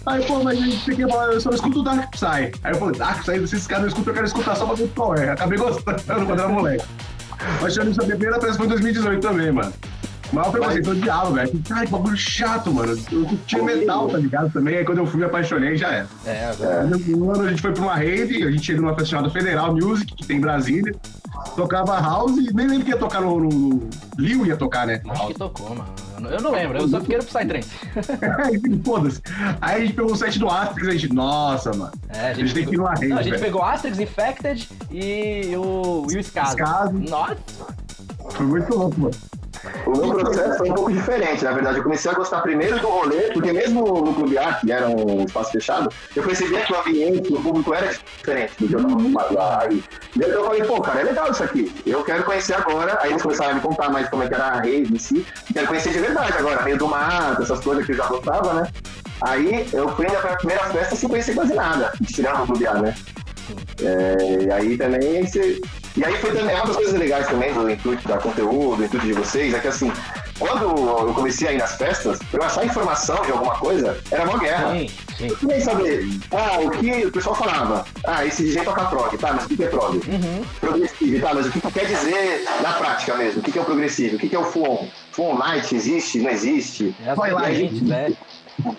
Aí, 0.07 0.25
pô, 0.25 0.43
mas 0.43 0.59
a 0.59 0.65
gente 0.65 0.85
tem 0.85 0.97
que 0.97 1.09
falar, 1.09 1.33
eu 1.33 1.41
só 1.41 1.51
escuto 1.51 1.81
o 1.81 1.83
Dark 1.83 2.11
Psy. 2.11 2.27
Aí 2.27 2.73
eu 2.73 2.77
falei, 2.77 2.99
Dark 2.99 3.21
Psy, 3.21 3.39
se 3.39 3.57
esses 3.57 3.67
caras 3.67 3.83
não 3.83 3.89
escutam, 3.89 4.11
eu 4.13 4.15
quero 4.15 4.27
escutar 4.27 4.57
só 4.57 4.65
pra 4.65 4.77
ver 4.77 4.89
qual 4.95 5.15
é. 5.17 5.31
Acabei 5.31 5.59
gostando 5.59 6.03
quando 6.05 6.41
era 6.41 6.49
moleque. 6.49 6.85
Mas 7.61 7.77
eu 7.77 7.85
não 7.85 7.93
sabia, 7.93 8.15
a 8.15 8.19
primeira 8.19 8.41
festa 8.41 8.57
foi 8.57 8.67
em 8.67 8.71
2018 8.71 9.21
também, 9.21 9.53
mano. 9.53 9.73
Mas 10.33 10.47
eu 10.47 10.53
falei, 10.63 10.83
eu 10.85 10.91
odiava, 10.93 11.31
velho. 11.33 11.63
Cara, 11.69 11.87
que 11.87 11.93
bagulho 11.93 12.17
chato, 12.17 12.73
mano. 12.73 12.97
Eu 13.11 13.25
curtia 13.27 13.63
metal, 13.63 14.09
tá 14.09 14.19
ligado? 14.19 14.53
Também, 14.53 14.77
aí 14.79 14.85
quando 14.85 14.99
eu 14.99 15.07
fui, 15.07 15.19
me 15.19 15.27
apaixonei, 15.27 15.77
já 15.77 15.89
era. 15.89 16.07
É, 16.25 16.53
velho. 16.53 17.19
Um 17.19 17.31
ano 17.33 17.43
a 17.45 17.49
gente 17.51 17.63
foi 17.63 17.73
pra 17.73 17.83
uma 17.83 17.95
rave, 17.97 18.45
a 18.45 18.51
gente 18.51 18.71
ia 18.73 18.77
numa 18.81 18.91
festa 18.95 19.07
chamada 19.11 19.31
Federal 19.31 19.75
Music, 19.75 20.15
que 20.15 20.27
tem 20.27 20.37
em 20.37 20.41
Brasília. 20.41 20.95
Tocava 21.57 21.99
house, 22.01 22.37
nem 22.55 22.67
lembro 22.67 22.85
que 22.85 22.91
ia 22.91 22.97
tocar 22.97 23.21
no, 23.23 23.41
no. 23.41 23.89
Liu 24.19 24.45
ia 24.47 24.57
tocar, 24.57 24.87
né? 24.87 25.01
Acho 25.09 25.27
que 25.29 25.35
tocou, 25.35 25.71
mano. 25.71 25.87
Eu 26.31 26.41
não- 26.43 26.51
lembro, 26.53 26.79
eu 26.79 26.87
só 26.89 27.01
fiquei 27.01 27.17
no 27.17 27.25
Psytrance. 27.25 27.71
Enfim, 28.55 28.83
foda-se. 28.85 29.23
Aí 29.61 29.77
a 29.77 29.81
gente 29.87 29.95
pegou 29.95 30.13
o 30.13 30.17
set 30.17 30.39
do 30.39 30.49
Astrix, 30.49 30.89
a 30.89 30.93
gente, 30.93 31.13
nossa, 31.15 31.73
mano. 31.73 31.93
É, 32.11 32.27
a 32.27 32.31
A 32.31 32.35
gente 32.35 32.53
tem 32.53 32.67
que 32.67 32.75
ir 32.75 32.77
numa 32.77 32.91
rave, 32.91 33.09
Não, 33.09 33.17
a 33.19 33.23
gente 33.23 33.33
velho. 33.33 33.43
pegou 33.45 33.63
Asterix 33.63 33.99
Infected 33.99 34.69
e 34.91 35.55
o, 35.57 36.07
e 36.11 36.17
o 36.17 36.21
Skazo. 36.21 36.51
Skazo. 36.57 36.93
Nossa, 37.09 37.37
Foi 38.31 38.47
muito 38.47 38.75
louco, 38.75 39.01
mano. 39.01 39.15
O 39.87 39.91
meu 39.91 40.15
processo 40.15 40.59
foi 40.59 40.71
um 40.71 40.75
pouco 40.75 40.93
diferente, 40.93 41.45
na 41.45 41.53
verdade. 41.53 41.79
Eu 41.79 41.83
comecei 41.83 42.11
a 42.11 42.15
gostar 42.15 42.41
primeiro 42.41 42.79
do 42.79 42.89
rolê, 42.89 43.31
porque 43.33 43.53
mesmo 43.53 43.83
no 43.83 44.15
Clube 44.15 44.39
Arte, 44.39 44.65
que 44.65 44.73
era 44.73 44.89
um 44.89 45.25
espaço 45.25 45.53
fechado, 45.53 45.93
eu 46.17 46.23
percebia 46.23 46.61
que 46.61 46.73
o 46.73 46.81
ambiente, 46.81 47.33
o 47.33 47.43
público 47.43 47.75
era 47.75 47.89
diferente 47.89 48.53
do 48.59 48.69
que 48.69 48.75
eu 48.75 48.81
tava 48.81 48.93
acostumado 48.95 49.35
lá. 49.35 49.69
Daí 50.17 50.31
eu 50.31 50.45
falei, 50.45 50.65
pô, 50.65 50.81
cara, 50.81 51.01
é 51.01 51.05
legal 51.05 51.31
isso 51.31 51.43
aqui. 51.43 51.75
Eu 51.85 52.03
quero 52.03 52.25
conhecer 52.25 52.55
agora. 52.55 52.99
Aí 53.03 53.11
eles 53.11 53.23
começaram 53.23 53.51
a 53.51 53.55
me 53.55 53.61
contar 53.61 53.91
mais 53.91 54.09
como 54.09 54.23
é 54.23 54.29
que 54.29 54.35
era 54.35 54.45
a 54.45 54.61
rede 54.61 54.95
em 54.95 54.99
si. 54.99 55.27
Quero 55.53 55.67
conhecer 55.67 55.93
de 55.93 55.99
verdade 55.99 56.33
agora, 56.39 56.63
meio 56.63 56.79
do 56.79 56.89
mato, 56.89 57.43
essas 57.43 57.61
coisas 57.61 57.85
que 57.85 57.93
eu 57.93 57.97
já 57.97 58.07
gostava, 58.07 58.55
né? 58.55 58.69
Aí 59.21 59.69
eu 59.75 59.95
fui 59.95 60.07
ainda 60.07 60.21
pra 60.21 60.37
primeira 60.37 60.65
festa 60.65 60.97
sem 60.97 61.09
conhecer 61.09 61.35
quase 61.35 61.53
nada, 61.53 61.93
tirando 62.07 62.43
o 62.43 62.47
Clube 62.47 62.67
A, 62.67 62.75
né? 62.75 62.95
É, 63.83 64.45
e 64.45 64.51
aí 64.51 64.79
também 64.79 65.27
você. 65.27 65.61
E 65.97 66.05
aí 66.05 66.17
foi 66.19 66.33
também 66.33 66.55
uma 66.55 66.67
das 66.67 66.77
coisas 66.77 66.95
legais 66.95 67.27
também 67.27 67.53
do 67.53 67.69
intuito 67.71 68.07
da 68.07 68.19
conteúdo, 68.19 68.77
do 68.77 68.85
intuito 68.85 69.07
de 69.07 69.13
vocês, 69.13 69.53
é 69.53 69.59
que 69.59 69.69
assim, 69.69 69.93
quando 70.39 70.63
eu 70.63 71.13
comecei 71.15 71.49
a 71.49 71.53
ir 71.53 71.59
nas 71.59 71.77
festas, 71.77 72.19
eu 72.33 72.43
achar 72.43 72.65
informação 72.65 73.21
de 73.23 73.33
alguma 73.33 73.55
coisa, 73.57 73.99
era 74.11 74.25
uma 74.25 74.39
guerra. 74.39 74.73
Sim, 74.73 74.89
sim. 75.19 75.29
Eu 75.29 75.37
queria 75.37 75.61
saber, 75.61 76.09
ah, 76.31 76.61
o 76.61 76.71
que 76.71 77.07
o 77.07 77.13
pessoal 77.13 77.35
falava? 77.35 77.85
Ah, 78.05 78.25
esse 78.25 78.45
DJ 78.45 78.65
toca 78.65 78.85
prog, 78.85 79.19
tá, 79.19 79.33
mas 79.33 79.45
o 79.45 79.49
que 79.49 79.63
é 79.63 79.67
prog? 79.67 79.97
Uhum. 79.97 80.45
Progressivo, 80.61 81.21
tá, 81.21 81.35
mas 81.35 81.47
o 81.47 81.51
que 81.51 81.61
que 81.61 81.71
quer 81.73 81.87
dizer 81.87 82.45
na 82.63 82.73
prática 82.73 83.15
mesmo? 83.17 83.41
O 83.41 83.43
que 83.43 83.59
é 83.59 83.63
o 83.63 83.65
progressivo? 83.65 84.17
O 84.17 84.19
que 84.19 84.35
é 84.35 84.39
o 84.39 84.45
Fuon? 84.45 84.89
Fuon 85.13 85.37
Night 85.37 85.75
existe, 85.75 86.21
não 86.21 86.31
existe? 86.31 86.95
É 87.05 87.15
Vai 87.15 87.33
lá, 87.33 87.43
vertentes, 87.43 87.83
né? 87.83 88.13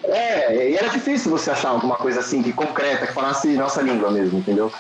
É, 0.03 0.69
e 0.69 0.75
era 0.75 0.89
difícil 0.89 1.31
você 1.31 1.51
achar 1.51 1.69
alguma 1.69 1.95
coisa 1.95 2.19
assim, 2.19 2.41
que 2.41 2.53
concreta, 2.53 3.07
que 3.07 3.13
falasse 3.13 3.47
nossa 3.49 3.81
língua 3.81 4.11
mesmo, 4.11 4.39
entendeu? 4.39 4.71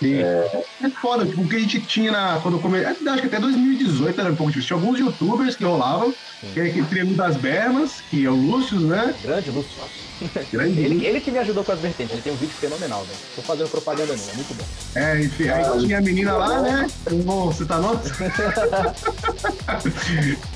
Sim. 0.00 0.14
É... 0.14 0.64
foda, 1.00 1.26
tipo, 1.26 1.42
o 1.42 1.48
que 1.48 1.56
a 1.56 1.60
gente 1.60 1.80
tinha 1.82 2.10
na, 2.10 2.40
quando 2.40 2.56
eu 2.56 2.60
comecei. 2.60 2.86
Acho 2.86 3.20
que 3.20 3.26
até 3.26 3.38
2018 3.38 4.20
era 4.20 4.32
um 4.32 4.36
pouco 4.36 4.50
difícil. 4.50 4.76
Tinha 4.76 4.80
alguns 4.80 4.98
youtubers 4.98 5.54
que 5.54 5.64
rolavam, 5.64 6.12
que 6.40 6.58
é 6.58 6.64
aquele 6.64 6.86
Triângulo 6.86 7.16
das 7.16 7.36
Bermas, 7.36 8.00
que 8.10 8.24
é 8.24 8.30
o 8.30 8.34
Lúcio, 8.34 8.80
né? 8.80 9.14
Grande 9.22 9.50
Lúcio. 9.50 9.70
Grande 10.52 10.80
Ele, 10.80 11.06
ele 11.06 11.20
que 11.20 11.30
me 11.30 11.38
ajudou 11.38 11.64
com 11.64 11.72
as 11.72 11.80
vertentes, 11.80 12.12
ele 12.12 12.22
tem 12.22 12.32
um 12.32 12.36
vídeo 12.36 12.54
fenomenal, 12.54 13.04
velho. 13.04 13.18
Tô 13.36 13.42
fazendo 13.42 13.68
propaganda 13.68 14.12
nele, 14.12 14.30
é 14.30 14.34
muito 14.34 14.54
bom. 14.54 14.64
É, 14.94 15.20
enfim, 15.22 15.48
aí 15.48 15.80
tinha 15.80 15.98
a 15.98 16.00
menina 16.00 16.36
lá, 16.36 16.62
né? 16.62 16.86
O 17.10 17.50
você 17.50 17.64
tá 17.64 17.78
nosso? 17.78 18.08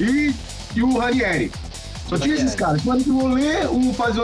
e, 0.00 0.34
e 0.74 0.82
o 0.82 0.98
Ranieri. 0.98 1.52
Só 2.18 2.24
tinha 2.24 2.34
esses 2.34 2.54
caras. 2.54 2.82
Quando 2.82 3.06
eu 3.06 3.14
vou 3.14 3.28
ler, 3.28 3.68
um 3.68 3.92
faz 3.94 4.16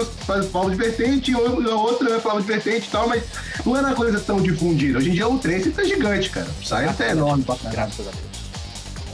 falava 0.50 0.70
de 0.70 0.76
vertente, 0.76 1.30
e 1.30 1.34
o 1.34 1.78
outro 1.78 2.08
né, 2.08 2.18
falava 2.20 2.40
de 2.40 2.46
vertente 2.46 2.86
e 2.88 2.90
tal, 2.90 3.08
mas 3.08 3.22
não 3.64 3.76
era 3.76 3.88
uma 3.88 3.96
coisa 3.96 4.18
tão 4.20 4.40
difundida. 4.40 4.98
Hoje 4.98 5.10
em 5.10 5.12
dia 5.14 5.28
o 5.28 5.38
trem 5.38 5.60
tá 5.70 5.84
gigante, 5.84 6.30
cara. 6.30 6.46
O 6.60 6.64
site 6.64 6.94
tá 6.96 7.08
enorme 7.08 7.44
pra 7.44 7.56
caralho. 7.56 7.76
Graças 7.76 8.06
a 8.08 8.10
Deus. 8.10 8.30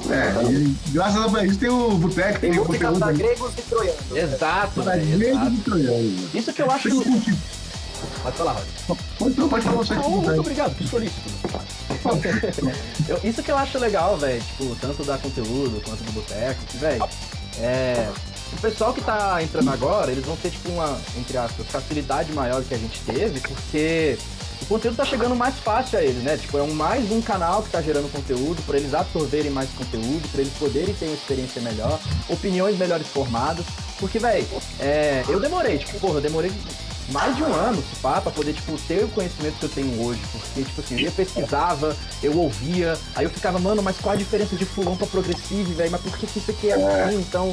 É, 0.09 0.53
e 0.53 0.77
graças 0.93 1.35
a 1.35 1.45
isso 1.45 1.59
tem 1.59 1.69
o 1.69 1.91
Boteco, 1.99 2.39
Tem 2.39 2.51
tem 2.53 2.61
o 2.61 2.65
música 2.65 2.87
conteúdo 2.87 2.99
para 3.01 3.09
aí. 3.09 3.17
gregos 3.17 3.53
e 3.59 3.63
troianos. 3.63 4.01
Exato, 4.15 4.83
velho. 4.83 5.19
gregos 5.19 5.37
Exato. 5.41 5.53
e 5.53 5.59
troianos. 5.59 6.35
Isso 6.35 6.53
que 6.53 6.63
eu 6.63 6.71
acho. 6.71 6.89
Pode 8.23 8.37
falar, 8.37 8.53
Rod. 8.53 8.99
Pode, 9.19 9.41
não, 9.41 9.49
pode 9.49 9.65
falar 9.65 9.77
você. 9.79 9.95
Que 9.97 10.09
muito 10.09 10.41
obrigado, 10.41 10.75
que 10.77 10.87
solícito. 10.87 11.31
Eu- 13.09 13.21
isso 13.25 13.43
que 13.43 13.51
eu 13.51 13.57
acho 13.59 13.79
legal, 13.79 14.17
velho, 14.17 14.41
tipo, 14.41 14.77
tanto 14.81 15.03
da 15.05 15.19
conteúdo 15.19 15.83
quanto 15.85 16.03
do 16.05 16.13
boteco, 16.13 16.61
que, 16.69 16.77
velho, 16.79 17.03
é. 17.59 18.09
O 18.53 18.61
pessoal 18.61 18.93
que 18.93 19.01
tá 19.01 19.43
entrando 19.43 19.71
agora, 19.71 20.11
eles 20.11 20.25
vão 20.25 20.37
ter, 20.37 20.51
tipo, 20.51 20.71
uma, 20.71 20.99
entre 21.17 21.37
aspas, 21.37 21.67
facilidade 21.67 22.33
maior 22.33 22.63
que 22.63 22.75
a 22.75 22.79
gente 22.79 23.01
teve, 23.01 23.41
porque 23.41 24.19
o 24.63 24.67
conteúdo 24.67 24.97
tá 24.97 25.05
chegando 25.05 25.35
mais 25.37 25.57
fácil 25.59 25.99
a 25.99 26.03
eles, 26.03 26.23
né? 26.23 26.37
Tipo, 26.37 26.59
é 26.59 26.63
um, 26.63 26.73
mais 26.73 27.11
um 27.11 27.21
canal 27.21 27.63
que 27.63 27.71
tá 27.71 27.83
gerando 27.83 28.11
conteúdo, 28.11 28.63
pra 28.65 28.77
eles 28.79 28.95
absorverem 28.95 29.51
mais 29.51 29.69
conteúdo, 29.71 30.29
pra 30.33 30.41
eles 30.41 30.53
poderem 30.55 30.95
ter 30.95 31.07
uma 31.07 31.15
experiência 31.15 31.61
melhor, 31.61 31.99
opiniões 32.29 32.79
melhores 32.79 33.07
formadas. 33.09 33.65
Porque, 33.99 34.19
velho, 34.19 34.47
é, 34.81 35.25
eu 35.29 35.41
demorei, 35.41 35.79
tipo, 35.79 35.99
porra, 36.01 36.15
eu 36.15 36.21
demorei 36.21 36.53
mais 37.11 37.37
de 37.37 37.43
um 37.43 37.55
ano, 37.55 37.83
se 37.83 38.01
pá, 38.01 38.21
pra 38.21 38.33
poder, 38.33 38.53
tipo, 38.53 38.77
ter 38.89 39.05
o 39.05 39.09
conhecimento 39.09 39.59
que 39.59 39.65
eu 39.65 39.69
tenho 39.69 40.05
hoje. 40.05 40.21
Porque, 40.33 40.63
tipo 40.63 40.81
assim, 40.81 41.01
eu 41.01 41.13
pesquisava, 41.13 41.97
eu 42.23 42.37
ouvia, 42.37 42.99
aí 43.15 43.25
eu 43.25 43.31
ficava, 43.31 43.59
mano, 43.59 43.83
mas 43.83 43.97
qual 43.99 44.15
a 44.15 44.19
diferença 44.19 44.57
de 44.57 44.65
fulão 44.65 44.97
pra 44.97 45.07
progressivo, 45.07 45.73
velho? 45.75 45.91
Mas 45.91 46.01
por 46.01 46.17
que 46.17 46.27
que 46.27 46.39
isso 46.39 46.51
aqui 46.51 46.71
é 46.71 46.75
assim? 46.75 47.19
Então, 47.19 47.51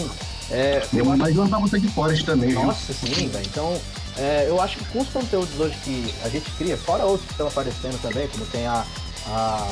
é, 0.53 0.87
Mas 1.17 1.35
não 1.35 1.47
tá 1.47 1.57
você 1.57 1.79
de 1.79 1.87
Forest 1.89 2.25
também, 2.25 2.49
viu? 2.49 2.63
nossa, 2.63 2.93
sim, 2.93 3.27
velho. 3.27 3.45
Então, 3.45 3.81
é, 4.17 4.45
eu 4.47 4.61
acho 4.61 4.77
que 4.77 4.85
com 4.85 4.99
os 4.99 5.09
conteúdos 5.09 5.59
hoje 5.59 5.75
que 5.83 6.13
a 6.23 6.29
gente 6.29 6.49
cria, 6.51 6.77
fora 6.77 7.03
outros 7.05 7.25
que 7.25 7.33
estão 7.33 7.47
aparecendo 7.47 7.99
também, 8.01 8.27
como 8.27 8.45
tem 8.45 8.67
a, 8.67 8.85
a, 9.27 9.67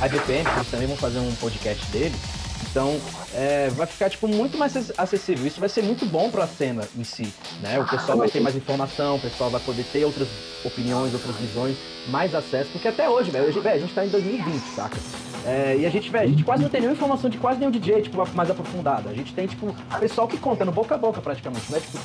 a 0.00 0.08
que 0.08 0.58
eles 0.58 0.70
também 0.70 0.86
vão 0.86 0.96
fazer 0.96 1.18
um 1.18 1.34
podcast 1.34 1.84
dele. 1.90 2.14
Então, 2.70 3.00
é, 3.36 3.68
vai 3.70 3.86
ficar, 3.86 4.08
tipo, 4.08 4.26
muito 4.26 4.56
mais 4.56 4.74
ac- 4.76 4.92
acessível. 4.96 5.46
Isso 5.46 5.60
vai 5.60 5.68
ser 5.68 5.82
muito 5.82 6.06
bom 6.06 6.30
pra 6.30 6.46
cena 6.46 6.82
em 6.96 7.04
si, 7.04 7.32
né? 7.60 7.78
O 7.78 7.84
pessoal 7.86 8.16
vai 8.16 8.28
ter 8.28 8.40
mais 8.40 8.56
informação, 8.56 9.16
o 9.16 9.20
pessoal 9.20 9.50
vai 9.50 9.60
poder 9.60 9.84
ter 9.92 10.04
outras 10.04 10.26
opiniões, 10.64 11.12
outras 11.12 11.36
visões, 11.36 11.76
mais 12.08 12.34
acesso. 12.34 12.70
Porque 12.72 12.88
até 12.88 13.08
hoje, 13.08 13.30
velho, 13.30 13.76
a 13.76 13.78
gente 13.78 13.92
tá 13.94 14.04
em 14.06 14.08
2020, 14.08 14.62
saca? 14.74 14.96
É, 15.44 15.76
e 15.78 15.86
a 15.86 15.90
gente, 15.90 16.10
velho, 16.10 16.24
a 16.24 16.28
gente 16.28 16.42
quase 16.42 16.62
não 16.62 16.70
tem 16.70 16.80
nenhuma 16.80 16.96
informação 16.96 17.30
de 17.30 17.38
quase 17.38 17.60
nenhum 17.60 17.70
DJ, 17.70 18.02
tipo, 18.02 18.16
mais 18.34 18.50
aprofundada. 18.50 19.10
A 19.10 19.14
gente 19.14 19.32
tem, 19.32 19.46
tipo, 19.46 19.72
pessoal 20.00 20.26
que 20.26 20.38
conta 20.38 20.64
no 20.64 20.72
boca 20.72 20.94
a 20.94 20.98
boca, 20.98 21.20
praticamente, 21.20 21.70
não 21.70 21.78
é, 21.78 21.80
tipo, 21.80 21.98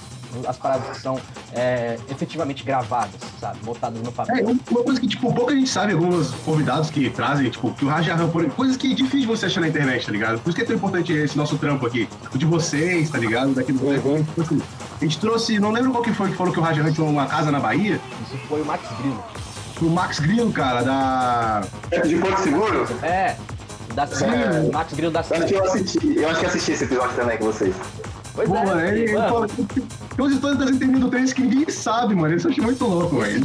as 0.47 0.57
paradas 0.57 0.89
que 0.95 1.01
são 1.01 1.19
é, 1.53 1.97
efetivamente 2.09 2.63
gravadas, 2.63 3.19
sabe? 3.39 3.57
Botadas 3.63 3.99
no 4.01 4.09
É, 4.09 4.11
papel. 4.11 4.55
uma 4.69 4.83
coisa 4.83 5.01
que, 5.01 5.07
tipo, 5.07 5.33
pouca 5.33 5.53
gente 5.55 5.69
sabe, 5.69 5.93
alguns 5.93 6.29
convidados 6.45 6.91
que 6.91 7.09
trazem, 7.09 7.49
tipo, 7.49 7.73
que 7.73 7.83
o 7.83 7.87
Raja 7.89 8.15
coisas 8.55 8.77
que 8.77 8.91
é 8.91 8.95
difícil 8.95 9.27
você 9.27 9.47
achar 9.47 9.61
na 9.61 9.67
internet, 9.67 10.05
tá 10.05 10.11
ligado? 10.11 10.39
Por 10.39 10.49
isso 10.49 10.55
que 10.55 10.61
é 10.61 10.65
tão 10.65 10.75
importante 10.75 11.20
esse 11.23 11.37
nosso 11.37 11.57
trampo 11.57 11.85
aqui. 11.85 12.07
O 12.33 12.37
de 12.37 12.45
vocês, 12.45 13.09
tá 13.09 13.17
ligado? 13.17 13.53
Daqui 13.53 13.71
do 13.71 13.79
Tipo 13.79 14.41
assim, 14.41 14.61
A 14.99 15.03
gente 15.03 15.19
trouxe, 15.19 15.59
não 15.59 15.71
lembro 15.71 15.91
qual 15.91 16.03
que 16.03 16.13
foi 16.13 16.29
que 16.29 16.35
falou 16.37 16.53
que 16.53 16.59
o 16.59 16.63
Raja 16.63 16.83
tinha 16.91 17.05
uma 17.07 17.25
casa 17.25 17.51
na 17.51 17.59
Bahia, 17.59 17.99
Isso 18.27 18.37
foi 18.47 18.61
o 18.61 18.65
Max 18.65 18.83
Grilo. 18.99 19.23
o 19.81 19.89
Max 19.89 20.19
Grillo, 20.19 20.51
cara, 20.51 20.81
da. 20.83 21.61
De 22.05 22.15
Porto 22.17 22.41
Seguro? 22.41 22.87
É, 23.03 23.35
da 23.95 24.03
É. 24.03 24.69
Max 24.71 24.93
Grilo 24.93 25.11
da 25.11 25.21
Eu 25.29 25.35
acho 25.37 25.47
que 25.47 25.53
eu 25.55 25.63
assisti, 25.63 26.13
eu 26.17 26.29
acho 26.29 26.39
que 26.39 26.45
assisti 26.45 26.71
esse 26.73 26.83
episódio 26.83 27.15
também 27.15 27.37
com 27.37 27.45
vocês. 27.45 27.75
Pois 28.33 28.47
Pô, 28.47 28.55
é, 28.55 28.65
mano, 28.65 28.81
ele, 28.81 29.01
ele 29.01 29.13
mano. 29.13 29.29
fala 29.29 29.47
que 29.47 29.63
tem 29.65 29.85
umas 30.17 30.33
histórias 30.33 30.59
das 30.59 30.69
entrevistas 30.69 31.01
do 31.01 31.09
trens 31.09 31.33
que 31.33 31.41
ninguém 31.41 31.69
sabe, 31.69 32.15
mano. 32.15 32.35
Isso 32.35 32.47
eu 32.47 32.51
acho 32.51 32.63
muito 32.63 32.85
louco, 32.85 33.19
velho. 33.19 33.41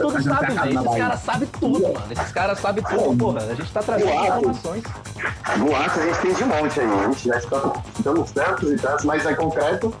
Todos 0.00 0.26
a 0.26 0.34
sabem, 0.34 0.56
velho. 0.56 0.80
Esses 0.80 0.96
caras 0.96 1.20
sabem 1.20 1.48
tudo, 1.58 1.82
mano. 1.82 2.06
Esses 2.10 2.32
caras 2.32 2.58
sabem 2.60 2.84
tudo, 2.84 3.16
porra. 3.16 3.42
A 3.44 3.54
gente 3.54 3.72
tá 3.72 3.82
trazendo 3.82 4.10
Uau. 4.10 4.38
informações. 4.38 4.84
Boatos 5.58 5.98
a 5.98 6.06
gente 6.06 6.20
tem 6.20 6.34
de 6.34 6.44
monte 6.44 6.80
aí. 6.80 6.86
A 6.86 7.06
gente 7.06 7.28
já 7.28 7.38
está 7.38 7.72
estamos 7.96 8.30
tantos 8.32 8.72
e 8.72 8.76
tantos, 8.76 9.04
mas 9.04 9.24
é 9.24 9.34
concreto. 9.34 9.94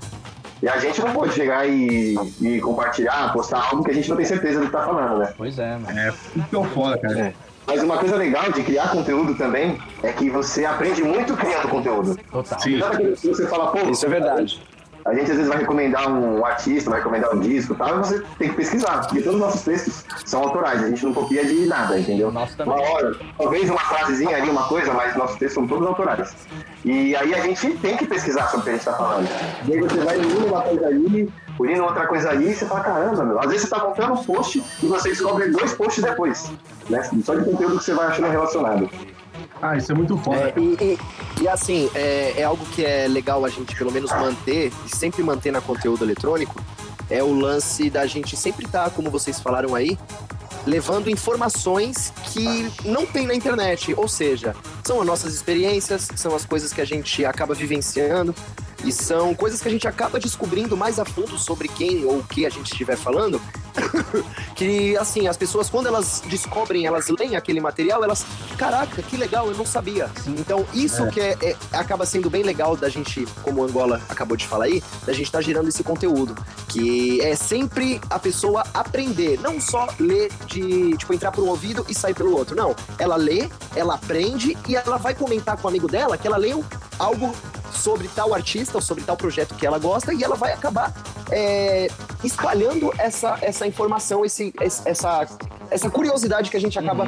E 0.62 0.68
a 0.68 0.78
gente 0.78 1.00
não 1.00 1.12
pode 1.12 1.34
chegar 1.34 1.68
e, 1.68 2.14
e 2.40 2.60
compartilhar, 2.60 3.32
postar 3.32 3.62
algo 3.70 3.84
que 3.84 3.90
a 3.90 3.94
gente 3.94 4.08
não 4.08 4.16
tem 4.16 4.24
certeza 4.24 4.60
do 4.60 4.66
que 4.66 4.72
tá 4.72 4.84
falando, 4.84 5.18
né? 5.18 5.34
Pois 5.36 5.58
é, 5.58 5.76
mano. 5.76 5.98
É, 5.98 6.12
muito 6.34 6.64
foda, 6.70 6.98
cara. 6.98 7.34
Mas 7.66 7.82
uma 7.82 7.98
coisa 7.98 8.16
legal 8.16 8.50
de 8.52 8.62
criar 8.62 8.90
conteúdo 8.90 9.34
também 9.34 9.78
é 10.02 10.12
que 10.12 10.30
você 10.30 10.64
aprende 10.64 11.02
muito 11.02 11.36
criando 11.36 11.68
conteúdo. 11.68 12.16
Total. 12.30 12.60
Sim. 12.60 12.80
Você 13.22 13.46
fala, 13.48 13.72
pô, 13.72 13.90
Isso 13.90 14.06
é 14.06 14.08
verdade. 14.08 14.62
A 15.06 15.14
gente 15.14 15.30
às 15.30 15.36
vezes 15.36 15.46
vai 15.46 15.58
recomendar 15.58 16.10
um 16.10 16.44
artista, 16.44 16.90
vai 16.90 16.98
recomendar 16.98 17.32
um 17.32 17.38
disco 17.38 17.74
e 17.74 17.76
tal, 17.76 17.94
e 17.94 17.98
você 17.98 18.22
tem 18.40 18.48
que 18.48 18.56
pesquisar, 18.56 19.02
porque 19.02 19.22
todos 19.22 19.34
os 19.34 19.40
nossos 19.40 19.62
textos 19.62 20.04
são 20.24 20.42
autorais, 20.42 20.82
a 20.82 20.88
gente 20.88 21.04
não 21.04 21.14
copia 21.14 21.44
de 21.44 21.64
nada, 21.64 21.96
entendeu? 21.96 22.32
Nosso 22.32 22.56
também. 22.56 22.74
Uma 22.74 22.90
hora, 22.90 23.16
talvez 23.38 23.70
uma 23.70 23.78
frasezinha 23.78 24.36
ali, 24.36 24.50
uma 24.50 24.66
coisa, 24.66 24.92
mas 24.92 25.14
nossos 25.14 25.36
textos 25.36 25.54
são 25.54 25.68
todos 25.68 25.86
autorais. 25.86 26.34
E 26.84 27.14
aí 27.14 27.32
a 27.34 27.40
gente 27.40 27.70
tem 27.74 27.96
que 27.96 28.04
pesquisar 28.04 28.48
sobre 28.48 28.58
o 28.58 28.62
que 28.64 28.70
a 28.70 28.72
gente 28.72 28.84
tá 28.84 28.94
falando. 28.94 29.28
E 29.68 29.74
aí 29.74 29.80
você 29.80 29.96
vai 30.00 30.16
unindo 30.18 30.46
uma 30.46 30.62
coisa 30.62 30.86
ali, 30.88 31.32
unindo 31.58 31.82
outra 31.84 32.06
coisa 32.06 32.30
ali, 32.30 32.50
e 32.50 32.54
você 32.54 32.66
fala, 32.66 32.80
caramba, 32.80 33.24
meu. 33.24 33.40
Às 33.40 33.46
vezes 33.46 33.62
você 33.62 33.68
tá 33.70 33.80
contando 33.80 34.12
um 34.14 34.24
post 34.24 34.62
e 34.82 34.86
você 34.86 35.08
descobre 35.10 35.48
dois 35.50 35.72
posts 35.74 36.02
depois, 36.04 36.50
né? 36.90 37.02
Só 37.24 37.34
de 37.34 37.44
conteúdo 37.44 37.78
que 37.78 37.84
você 37.84 37.94
vai 37.94 38.06
achando 38.08 38.28
relacionado. 38.28 38.90
Ah, 39.62 39.76
isso 39.76 39.92
é 39.92 39.94
muito 39.94 40.16
foda. 40.18 40.36
É, 40.38 40.54
e, 40.56 40.74
e- 40.80 40.98
e 41.42 41.48
assim, 41.48 41.90
é, 41.94 42.34
é 42.38 42.44
algo 42.44 42.64
que 42.66 42.84
é 42.84 43.06
legal 43.08 43.44
a 43.44 43.48
gente 43.48 43.74
pelo 43.76 43.90
menos 43.92 44.10
manter, 44.12 44.72
e 44.84 44.94
sempre 44.96 45.22
manter 45.22 45.50
na 45.50 45.60
conteúdo 45.60 46.04
eletrônico, 46.04 46.60
é 47.08 47.22
o 47.22 47.32
lance 47.32 47.88
da 47.88 48.06
gente 48.06 48.36
sempre 48.36 48.66
estar, 48.66 48.90
como 48.90 49.10
vocês 49.10 49.38
falaram 49.40 49.74
aí, 49.74 49.98
levando 50.66 51.08
informações 51.08 52.12
que 52.32 52.68
não 52.84 53.06
tem 53.06 53.26
na 53.26 53.34
internet. 53.34 53.94
Ou 53.96 54.08
seja, 54.08 54.54
são 54.84 55.00
as 55.00 55.06
nossas 55.06 55.32
experiências, 55.34 56.08
são 56.16 56.34
as 56.34 56.44
coisas 56.44 56.72
que 56.72 56.80
a 56.80 56.84
gente 56.84 57.24
acaba 57.24 57.54
vivenciando, 57.54 58.34
e 58.84 58.92
são 58.92 59.34
coisas 59.34 59.60
que 59.60 59.68
a 59.68 59.70
gente 59.70 59.86
acaba 59.88 60.18
descobrindo 60.18 60.76
mais 60.76 60.98
a 60.98 61.04
fundo 61.04 61.38
sobre 61.38 61.68
quem 61.68 62.04
ou 62.04 62.18
o 62.18 62.24
que 62.24 62.46
a 62.46 62.50
gente 62.50 62.72
estiver 62.72 62.96
falando, 62.96 63.40
que, 64.54 64.96
assim, 64.96 65.28
as 65.28 65.36
pessoas, 65.36 65.68
quando 65.68 65.86
elas 65.86 66.22
descobrem, 66.26 66.86
elas 66.86 67.08
leem 67.08 67.36
aquele 67.36 67.60
material, 67.60 68.02
elas, 68.02 68.24
caraca, 68.56 69.02
que 69.02 69.16
legal, 69.16 69.48
eu 69.48 69.56
não 69.56 69.66
sabia. 69.66 70.10
Então, 70.26 70.64
isso 70.72 71.06
que 71.08 71.20
é, 71.20 71.36
é- 71.42 71.56
acaba 71.72 72.06
sendo 72.06 72.30
bem 72.30 72.42
legal 72.42 72.76
da 72.76 72.88
gente, 72.88 73.26
como 73.42 73.60
o 73.60 73.64
Angola 73.64 74.00
acabou 74.08 74.36
de 74.36 74.46
falar 74.46 74.64
aí, 74.64 74.82
da 75.04 75.12
gente 75.12 75.26
estar 75.26 75.40
gerando 75.40 75.68
esse 75.68 75.82
conteúdo. 75.82 76.34
Que 76.68 77.20
é 77.20 77.34
sempre 77.36 78.00
a 78.08 78.18
pessoa 78.18 78.64
aprender, 78.72 79.38
não 79.40 79.60
só 79.60 79.86
ler 79.98 80.30
de, 80.46 80.96
tipo, 80.96 81.12
entrar 81.12 81.32
por 81.32 81.44
um 81.44 81.48
ouvido 81.48 81.84
e 81.88 81.94
sair 81.94 82.14
pelo 82.14 82.34
outro. 82.36 82.56
Não. 82.56 82.74
Ela 82.98 83.16
lê, 83.16 83.48
ela 83.74 83.94
aprende 83.94 84.56
e 84.68 84.76
ela 84.76 84.96
vai 84.96 85.14
comentar 85.14 85.56
com 85.56 85.66
o 85.66 85.70
amigo 85.70 85.88
dela 85.88 86.16
que 86.16 86.26
ela 86.26 86.36
leu 86.36 86.64
algo 86.98 87.34
sobre 87.72 88.08
tal 88.08 88.34
artista 88.34 88.65
ou 88.74 88.80
sobre 88.80 89.04
tal 89.04 89.16
projeto 89.16 89.54
que 89.54 89.66
ela 89.66 89.78
gosta 89.78 90.12
e 90.12 90.22
ela 90.22 90.34
vai 90.36 90.52
acabar 90.52 90.92
é, 91.30 91.88
espalhando 92.24 92.92
essa, 92.98 93.38
essa 93.42 93.66
informação, 93.66 94.24
esse, 94.24 94.52
essa, 94.60 95.26
essa 95.70 95.90
curiosidade 95.90 96.50
que 96.50 96.56
a 96.56 96.60
gente 96.60 96.78
acaba 96.78 97.06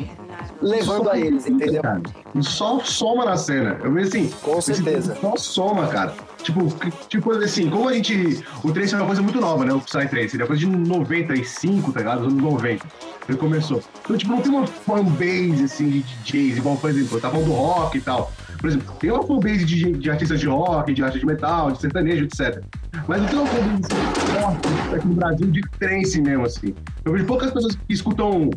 levando 0.60 1.08
a 1.10 1.18
eles, 1.18 1.46
entendeu? 1.46 1.82
Cara, 1.82 2.02
e 2.34 2.42
só 2.42 2.80
soma 2.80 3.24
na 3.24 3.36
cena. 3.36 3.78
Eu 3.82 3.92
vejo 3.92 4.08
assim. 4.08 4.28
Com 4.42 4.60
certeza. 4.60 5.16
Só 5.20 5.36
soma, 5.36 5.86
cara. 5.88 6.14
Tipo, 6.42 6.68
que- 6.74 6.90
tipo 7.08 7.30
assim, 7.32 7.68
como 7.70 7.88
a 7.88 7.92
gente. 7.92 8.44
O 8.64 8.72
Trace 8.72 8.94
é 8.94 8.96
uma 8.96 9.06
coisa 9.06 9.22
muito 9.22 9.40
nova, 9.40 9.64
né? 9.64 9.72
O 9.72 9.80
Psytrance. 9.80 10.36
Ele 10.36 10.42
é 10.42 10.46
coisa 10.46 10.60
de 10.60 10.66
95, 10.66 11.92
tá 11.92 12.00
ligado? 12.00 12.22
Dos 12.24 12.32
anos 12.32 12.42
90. 12.42 12.86
Ele 13.28 13.38
começou. 13.38 13.82
Então, 14.02 14.16
tipo, 14.16 14.32
não 14.32 14.40
tem 14.40 14.50
uma 14.50 14.66
fanbase, 14.66 15.64
assim, 15.64 15.88
de 15.90 16.00
DJs, 16.02 16.56
igual, 16.58 16.76
por 16.76 16.90
exemplo, 16.90 17.16
eu 17.16 17.20
tava 17.20 17.34
falando 17.34 17.48
do 17.48 17.54
rock 17.54 17.98
e 17.98 18.00
tal. 18.00 18.32
Por 18.58 18.68
exemplo, 18.68 18.94
tem 18.98 19.10
uma 19.10 19.22
fanbase 19.22 19.64
de, 19.64 19.92
de 19.92 20.10
artistas 20.10 20.40
de 20.40 20.46
rock, 20.46 20.92
de 20.92 21.02
arte 21.02 21.18
de 21.18 21.26
metal, 21.26 21.70
de 21.70 21.80
sertanejo, 21.80 22.24
etc. 22.24 22.62
Mas 23.06 23.22
não 23.22 23.28
tem 23.28 23.38
uma 23.38 23.46
fanbase 23.46 23.88
forte 24.32 24.94
aqui 24.94 25.08
no 25.08 25.14
Brasil 25.14 25.50
de 25.50 25.60
trance 25.78 26.20
mesmo, 26.20 26.44
assim. 26.44 26.74
Eu 27.04 27.12
vejo 27.12 27.24
poucas 27.24 27.50
pessoas 27.50 27.74
que 27.74 27.92
escutam 27.92 28.50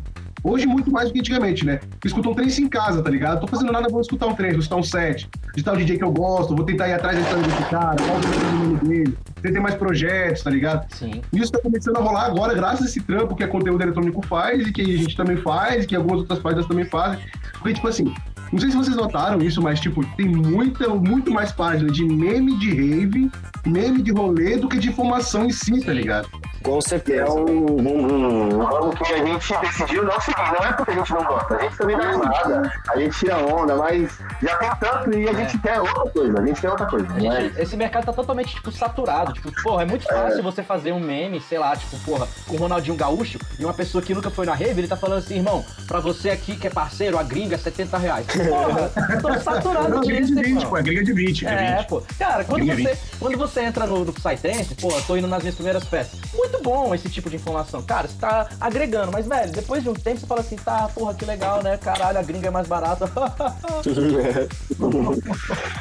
Hoje, 0.43 0.65
muito 0.65 0.91
mais 0.91 1.07
do 1.07 1.13
que 1.13 1.19
antigamente, 1.19 1.63
né? 1.63 1.79
Escutam 2.03 2.31
um 2.31 2.35
trance 2.35 2.63
em 2.63 2.67
casa, 2.67 3.03
tá 3.03 3.11
ligado? 3.11 3.41
Tô 3.41 3.47
fazendo 3.47 3.71
nada, 3.71 3.87
vou 3.89 4.01
escutar 4.01 4.25
um 4.25 4.33
trance, 4.33 4.53
vou 4.53 4.61
escutar 4.61 4.77
um 4.77 4.83
set, 4.83 5.29
de 5.55 5.63
tal 5.63 5.75
DJ 5.75 5.99
que 5.99 6.03
eu 6.03 6.11
gosto, 6.11 6.55
vou 6.55 6.65
tentar 6.65 6.87
ir 6.87 6.93
atrás 6.93 7.15
da 7.15 7.21
história 7.21 7.43
desse 7.43 7.69
cara, 7.69 7.95
qual 7.97 8.17
o 8.17 8.57
nome 8.57 8.77
dele, 8.79 9.17
ter 9.39 9.59
mais 9.59 9.75
projetos, 9.75 10.41
tá 10.41 10.49
ligado? 10.49 10.91
Sim. 10.95 11.21
E 11.31 11.39
isso 11.39 11.51
tá 11.51 11.59
começando 11.59 11.97
a 11.97 12.01
rolar 12.01 12.25
agora, 12.25 12.55
graças 12.55 12.87
a 12.87 12.89
esse 12.89 13.01
trampo 13.01 13.35
que 13.35 13.43
a 13.43 13.47
conteúdo 13.47 13.83
eletrônico 13.83 14.25
faz, 14.25 14.67
e 14.67 14.71
que 14.71 14.81
a 14.81 14.97
gente 14.97 15.15
também 15.15 15.37
faz, 15.37 15.83
e 15.83 15.87
que 15.87 15.95
algumas 15.95 16.21
outras 16.21 16.39
páginas 16.39 16.65
também 16.65 16.85
fazem. 16.85 17.19
Porque, 17.53 17.75
tipo 17.75 17.87
assim, 17.87 18.11
não 18.51 18.59
sei 18.59 18.71
se 18.71 18.77
vocês 18.77 18.95
notaram 18.95 19.41
isso, 19.41 19.61
mas, 19.61 19.79
tipo, 19.79 20.05
tem 20.15 20.27
muita, 20.27 20.89
muito 20.89 21.31
mais 21.31 21.51
página 21.51 21.89
de 21.91 22.03
meme 22.03 22.57
de 22.57 22.69
rave, 22.69 23.31
meme 23.65 24.01
de 24.01 24.11
rolê, 24.11 24.57
do 24.57 24.67
que 24.67 24.77
de 24.77 24.89
informação 24.89 25.45
em 25.45 25.51
si, 25.51 25.79
tá 25.83 25.93
ligado? 25.93 26.27
Com 26.63 26.77
É 26.77 26.81
certeza. 26.81 27.31
um, 27.31 27.81
um, 27.81 28.55
um 28.59 28.63
ramo 28.63 28.91
que 28.95 29.11
a 29.11 29.25
gente 29.25 29.57
decidiu 29.61 30.03
não 30.05 30.19
seguir. 30.21 30.37
Não 30.53 30.63
é 30.65 30.73
porque 30.73 30.91
a 30.91 30.95
gente 30.95 31.11
não 31.11 31.23
gosta, 31.23 31.55
a 31.55 31.59
gente 31.63 31.77
também 31.77 31.97
não 31.97 32.03
é 32.05 32.17
nada. 32.17 32.71
A 32.89 32.97
gente 32.99 33.17
tira 33.17 33.37
onda, 33.37 33.75
mas 33.75 34.19
já 34.43 34.55
tem 34.57 34.69
tanto 34.79 35.17
e 35.17 35.27
a 35.27 35.33
gente 35.33 35.57
quer 35.57 35.79
outra 35.81 36.11
coisa. 36.11 36.39
A 36.39 36.45
gente 36.45 36.61
quer 36.61 36.69
outra 36.69 36.85
coisa. 36.85 37.07
Mas, 37.09 37.57
esse 37.57 37.75
mercado 37.75 38.05
tá 38.05 38.13
totalmente, 38.13 38.53
tipo, 38.55 38.71
saturado. 38.71 39.33
Tipo, 39.33 39.51
porra, 39.63 39.83
é 39.83 39.85
muito 39.85 40.05
fácil 40.05 40.43
você 40.43 40.61
fazer 40.61 40.91
um 40.91 40.99
meme, 40.99 41.41
sei 41.41 41.57
lá, 41.57 41.75
tipo, 41.75 41.97
porra, 42.05 42.27
com 42.47 42.55
o 42.55 42.59
Ronaldinho 42.59 42.95
Gaúcho 42.95 43.39
e 43.57 43.65
uma 43.65 43.73
pessoa 43.73 44.01
que 44.03 44.13
nunca 44.13 44.29
foi 44.29 44.45
na 44.45 44.53
rave, 44.53 44.81
ele 44.81 44.87
tá 44.87 44.95
falando 44.97 45.17
assim, 45.19 45.37
irmão, 45.37 45.65
pra 45.87 45.99
você 45.99 46.29
aqui 46.29 46.55
que 46.55 46.67
é 46.67 46.69
parceiro, 46.69 47.17
a 47.17 47.23
gringa 47.23 47.55
é 47.55 47.57
70 47.57 47.97
reais. 47.97 48.27
Porra, 48.49 48.91
eu 49.13 49.21
tô 49.21 49.39
saturado 49.39 50.01
disso, 50.01 50.35
de 50.35 50.41
20, 50.41 50.47
irmão. 50.47 50.69
pô, 50.69 50.77
é 50.77 50.81
gringa 50.81 51.03
de 51.03 51.13
20. 51.13 51.45
É, 51.45 51.49
É, 51.49 51.77
20. 51.77 51.87
pô. 51.87 52.01
Cara, 52.17 52.43
quando 52.43 52.65
Gringa 52.65 52.75
você, 52.89 52.97
quando 53.19 53.37
você 53.37 53.61
entra 53.61 53.85
no, 53.85 54.05
no 54.05 54.13
Psytrance, 54.13 54.75
pô, 54.75 54.91
tô 55.05 55.15
indo 55.17 55.27
nas 55.27 55.41
minhas 55.41 55.55
primeiras 55.55 55.83
festas. 55.85 56.19
Muito 56.33 56.61
bom 56.61 56.93
esse 56.95 57.09
tipo 57.09 57.29
de 57.29 57.35
informação. 57.37 57.81
Cara, 57.83 58.07
você 58.07 58.17
tá 58.19 58.47
agregando, 58.59 59.11
mas, 59.11 59.27
velho, 59.27 59.51
depois 59.51 59.83
de 59.83 59.89
um 59.89 59.93
tempo 59.93 60.19
você 60.19 60.25
fala 60.27 60.41
assim, 60.41 60.55
tá, 60.55 60.89
porra, 60.93 61.13
que 61.13 61.25
legal, 61.25 61.61
né? 61.63 61.77
Caralho, 61.77 62.19
a 62.19 62.23
gringa 62.23 62.47
é 62.47 62.51
mais 62.51 62.67
barata. 62.67 63.05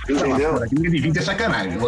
entendeu? 0.09 0.55
Pô, 0.55 0.61
gringa 0.71 0.91
de 0.91 1.01
20 1.01 1.17
é 1.19 1.23
sacanagem. 1.23 1.73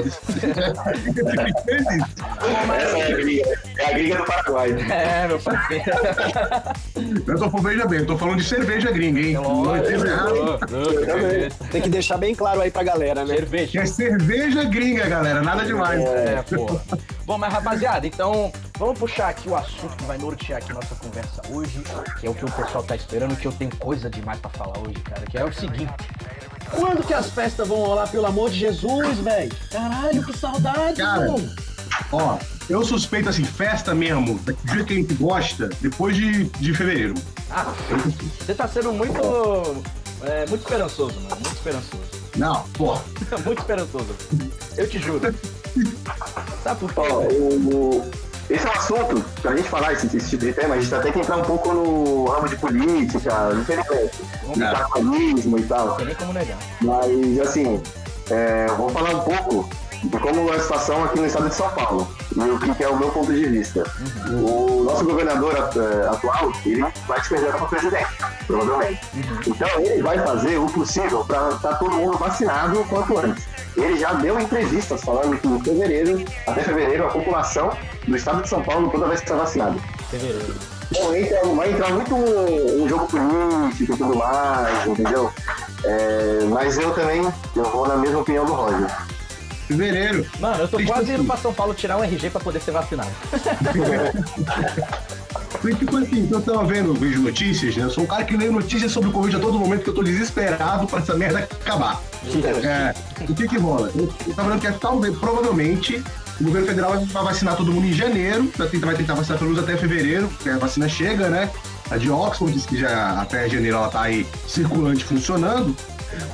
é 2.68 3.71
a. 3.71 3.71
É 3.78 3.86
a 3.86 3.92
gringa 3.92 4.16
do 4.16 4.24
Paraguai. 4.24 4.70
é, 4.90 5.28
meu 5.28 5.38
parceiro. 5.38 5.84
eu 7.26 7.38
tô 7.38 7.50
falando, 7.50 7.68
veja 7.68 7.86
bem, 7.86 7.98
eu 8.00 8.06
tô 8.06 8.18
falando 8.18 8.38
de 8.38 8.44
cerveja 8.44 8.90
gringa, 8.90 9.20
hein? 9.20 9.34
Não 9.34 9.76
errado. 9.76 10.58
Tem 11.70 11.82
que 11.82 11.88
deixar 11.88 12.16
bem 12.18 12.34
claro 12.34 12.60
aí 12.60 12.70
pra 12.70 12.82
galera, 12.82 13.24
né? 13.24 13.34
Cerveja. 13.36 13.80
é 13.80 13.86
cerveja 13.86 14.64
gringa, 14.64 15.08
galera, 15.08 15.42
nada 15.42 15.64
demais. 15.64 16.00
É, 16.04 16.42
pô. 16.42 16.80
Bom, 17.24 17.38
mas 17.38 17.52
rapaziada, 17.52 18.06
então 18.06 18.52
vamos 18.78 18.98
puxar 18.98 19.28
aqui 19.28 19.48
o 19.48 19.56
assunto 19.56 19.96
que 19.96 20.04
vai 20.04 20.18
nortear 20.18 20.58
aqui 20.58 20.72
nossa 20.72 20.94
conversa 20.96 21.40
hoje, 21.50 21.82
que 22.20 22.26
é 22.26 22.30
o 22.30 22.34
que 22.34 22.44
o 22.44 22.50
pessoal 22.50 22.82
tá 22.82 22.96
esperando, 22.96 23.36
que 23.36 23.46
eu 23.46 23.52
tenho 23.52 23.74
coisa 23.76 24.10
demais 24.10 24.38
pra 24.40 24.50
falar 24.50 24.78
hoje, 24.78 24.98
cara, 25.00 25.22
que 25.22 25.38
é 25.38 25.44
o 25.44 25.52
seguinte. 25.52 25.92
Quando 26.70 27.06
que 27.06 27.12
as 27.12 27.30
festas 27.30 27.68
vão 27.68 27.78
rolar, 27.78 28.08
pelo 28.08 28.26
amor 28.26 28.50
de 28.50 28.58
Jesus, 28.58 29.18
velho? 29.18 29.54
Caralho, 29.70 30.24
que 30.24 30.37
saudade, 30.37 30.96
Cara. 30.96 31.20
mano. 31.20 31.71
Ó, 32.12 32.38
eu 32.68 32.85
suspeito 32.85 33.28
assim, 33.28 33.44
festa 33.44 33.94
mesmo, 33.94 34.38
do 34.38 34.57
jeito 34.72 34.87
que 34.87 34.92
a 34.92 34.96
gente 34.96 35.14
gosta, 35.14 35.68
depois 35.81 36.16
de, 36.16 36.44
de 36.44 36.74
fevereiro. 36.74 37.14
Ah, 37.50 37.72
você 38.40 38.55
tá 38.55 38.66
sendo 38.68 38.92
muito. 38.92 39.18
é, 40.22 40.46
muito 40.46 40.62
esperançoso, 40.62 41.14
mano. 41.20 41.28
Muito 41.37 41.52
esperançoso. 41.55 42.02
Não, 42.37 42.62
pô. 42.74 42.96
muito 43.44 43.59
esperançoso. 43.61 44.09
Eu 44.76 44.88
te 44.88 44.98
juro. 44.98 45.35
Sabe 46.62 46.81
por 46.81 46.92
quê? 46.94 47.00
O- 47.11 48.11
esse 48.50 48.66
é 48.66 48.68
um 48.70 48.72
assunto, 48.74 49.24
pra 49.40 49.57
gente 49.57 49.68
falar 49.68 49.92
esse, 49.94 50.14
esse 50.14 50.31
tipo 50.31 50.44
de 50.44 50.52
tema, 50.52 50.74
a 50.74 50.81
gente 50.81 50.90
vai 50.90 51.00
ter 51.00 51.12
que 51.12 51.20
entrar 51.20 51.37
um 51.38 51.42
pouco 51.42 51.72
no 51.72 52.24
ramo 52.26 52.48
de 52.48 52.57
política, 52.57 53.31
infelizmente, 53.59 54.11
de 54.52 54.59
Não. 54.59 54.72
capitalismo 54.74 55.59
e 55.59 55.62
tal. 55.62 55.87
Não 55.87 55.94
tem 55.96 56.07
nem 56.07 56.14
como 56.16 56.33
negar. 56.35 56.59
Mas, 56.83 57.40
assim, 57.40 57.81
é, 58.31 58.66
eu 58.68 58.76
vou 58.76 58.90
falar 58.90 59.11
um 59.16 59.20
pouco 59.20 59.70
de 60.02 60.18
como 60.18 60.52
é 60.52 60.56
a 60.56 60.60
situação 60.60 61.04
aqui 61.04 61.20
no 61.20 61.26
estado 61.26 61.48
de 61.48 61.54
São 61.54 61.68
Paulo 61.70 62.08
e 62.34 62.40
o 62.40 62.58
que 62.58 62.82
é 62.82 62.88
o 62.88 62.96
meu 62.96 63.10
ponto 63.10 63.32
de 63.32 63.44
vista. 63.44 63.84
O 64.28 64.84
nosso 64.84 65.04
governador 65.04 65.54
é, 65.54 66.08
atual, 66.08 66.52
ele 66.66 66.84
vai 67.06 67.22
se 67.22 67.30
candidatar 67.30 67.58
para 67.58 67.66
presidente, 67.68 68.08
provavelmente. 68.46 69.00
Então, 69.46 69.68
ele 69.78 70.02
vai 70.02 70.18
fazer 70.18 70.58
o 70.58 70.66
possível 70.66 71.24
para 71.24 71.50
estar 71.50 71.74
todo 71.74 71.92
mundo 71.92 72.18
vacinado 72.18 72.80
o 72.80 72.84
quanto 72.86 73.18
antes. 73.18 73.44
Ele 73.76 73.96
já 73.96 74.12
deu 74.14 74.38
entrevistas 74.38 75.00
falando 75.02 75.38
que 75.38 75.48
em 75.48 75.62
fevereiro, 75.62 76.24
até 76.46 76.62
fevereiro, 76.62 77.06
a 77.06 77.10
população 77.10 77.70
do 78.06 78.16
estado 78.16 78.42
de 78.42 78.48
São 78.48 78.62
Paulo 78.62 78.90
toda 78.90 79.06
vai 79.06 79.14
estar 79.14 79.36
vacinada. 79.36 79.78
Fevereiro. 80.10 80.54
Então 80.90 81.16
entra, 81.16 81.42
vai 81.54 81.72
entrar 81.72 81.90
muito 81.90 82.14
um, 82.14 82.82
um 82.82 82.88
jogo 82.88 83.06
político 83.06 83.94
e 83.94 83.96
tudo 83.96 84.14
mais, 84.14 84.86
entendeu? 84.86 85.32
É, 85.84 86.40
mas 86.50 86.76
eu 86.76 86.92
também 86.92 87.26
eu 87.56 87.64
vou 87.64 87.88
na 87.88 87.96
mesma 87.96 88.20
opinião 88.20 88.44
do 88.44 88.52
Roger. 88.52 88.90
Fevereiro. 89.72 90.26
Mano, 90.38 90.62
eu 90.62 90.68
tô 90.68 90.82
quase 90.85 91.11
indo 91.11 91.16
assim. 91.16 91.26
pra 91.26 91.37
São 91.37 91.52
Paulo 91.52 91.74
tirar 91.74 91.98
um 91.98 92.04
RG 92.04 92.30
pra 92.30 92.40
poder 92.40 92.61
ser 92.61 92.70
vacinado. 92.70 93.11
Tipo 95.78 95.96
assim, 95.96 96.28
eu 96.28 96.40
tava 96.40 96.64
vendo, 96.64 96.92
vejo 96.94 97.20
notícias, 97.22 97.76
né? 97.76 97.85
Eu 97.85 97.90
sou 97.90 98.02
um 98.02 98.06
cara 98.06 98.24
que 98.24 98.37
lê 98.37 98.48
notícias 98.48 98.90
sobre 98.90 99.11
o 99.11 99.12
Covid 99.12 99.37
a 99.37 99.38
todo 99.38 99.58
momento 99.58 99.85
que 99.85 99.90
eu 99.90 99.94
tô 99.94 100.02
desesperado 100.02 100.87
pra 100.88 100.98
essa 100.98 101.14
merda 101.14 101.38
acabar. 101.40 102.00
É, 102.64 102.94
o 103.28 103.35
que 103.35 103.46
que 103.46 103.58
rola? 103.58 103.90
Eu, 103.94 104.12
eu 104.26 104.35
tava 104.35 104.50
vendo 104.50 104.61
que 104.61 104.66
é, 104.66 104.72
talvez, 104.72 105.16
provavelmente, 105.16 106.02
o 106.40 106.44
governo 106.44 106.66
federal 106.66 106.98
vai 107.06 107.24
vacinar 107.24 107.56
todo 107.56 107.70
mundo 107.70 107.87
em 107.87 107.92
janeiro, 107.92 108.50
vai 108.56 108.66
tentar, 108.66 108.87
vai 108.87 108.96
tentar 108.96 109.14
vacinar 109.14 109.38
pelo 109.38 109.50
menos 109.50 109.62
até 109.62 109.76
fevereiro, 109.76 110.26
porque 110.28 110.48
a 110.48 110.58
vacina 110.58 110.88
chega, 110.88 111.28
né? 111.28 111.48
A 111.90 111.96
de 111.96 112.11
Oxford 112.11 112.52
diz 112.54 112.66
que 112.66 112.78
já 112.78 113.20
até 113.20 113.48
janeiro 113.48 113.76
ela 113.76 113.88
tá 113.88 114.02
aí 114.02 114.26
circulante 114.48 115.04
funcionando. 115.04 115.76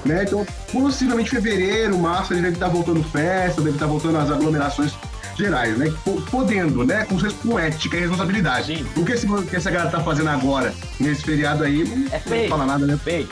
Né? 0.05 0.25
Então, 0.25 0.47
possivelmente 0.73 1.31
fevereiro, 1.31 1.99
março, 1.99 2.33
ele 2.33 2.43
deve 2.43 2.55
estar 2.55 2.69
voltando 2.69 3.03
festa, 3.05 3.61
deve 3.61 3.77
estar 3.77 3.87
voltando 3.87 4.19
às 4.19 4.31
aglomerações 4.31 4.93
gerais, 5.37 5.77
né? 5.79 5.93
Po- 6.05 6.21
Podendo, 6.23 6.85
né? 6.85 7.05
Com, 7.05 7.17
com 7.49 7.59
ética 7.59 7.97
e 7.97 8.01
responsabilidade. 8.01 8.79
Sim. 8.79 8.87
O 8.97 9.05
que, 9.05 9.13
esse, 9.13 9.27
que 9.27 9.57
essa 9.57 9.71
galera 9.71 9.91
tá 9.91 10.01
fazendo 10.01 10.29
agora, 10.31 10.75
nesse 10.99 11.23
feriado 11.23 11.63
aí, 11.65 11.85
não 11.85 12.07
É 12.09 12.11
não 12.15 12.21
feio. 12.21 12.49
fala 12.49 12.67
nada, 12.67 12.87
né? 12.87 12.97
Feio. 12.97 13.29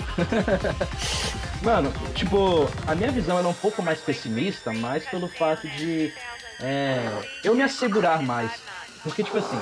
Mano, 1.62 1.92
tipo, 2.14 2.68
a 2.86 2.94
minha 2.94 3.10
visão 3.10 3.38
era 3.38 3.48
um 3.48 3.52
pouco 3.54 3.82
mais 3.82 3.98
pessimista, 4.00 4.72
mas 4.72 5.04
pelo 5.06 5.26
fato 5.28 5.66
de 5.68 6.12
é, 6.60 7.10
eu 7.42 7.54
me 7.54 7.62
assegurar 7.62 8.22
mais. 8.22 8.50
Porque, 9.02 9.22
tipo 9.24 9.38
assim, 9.38 9.58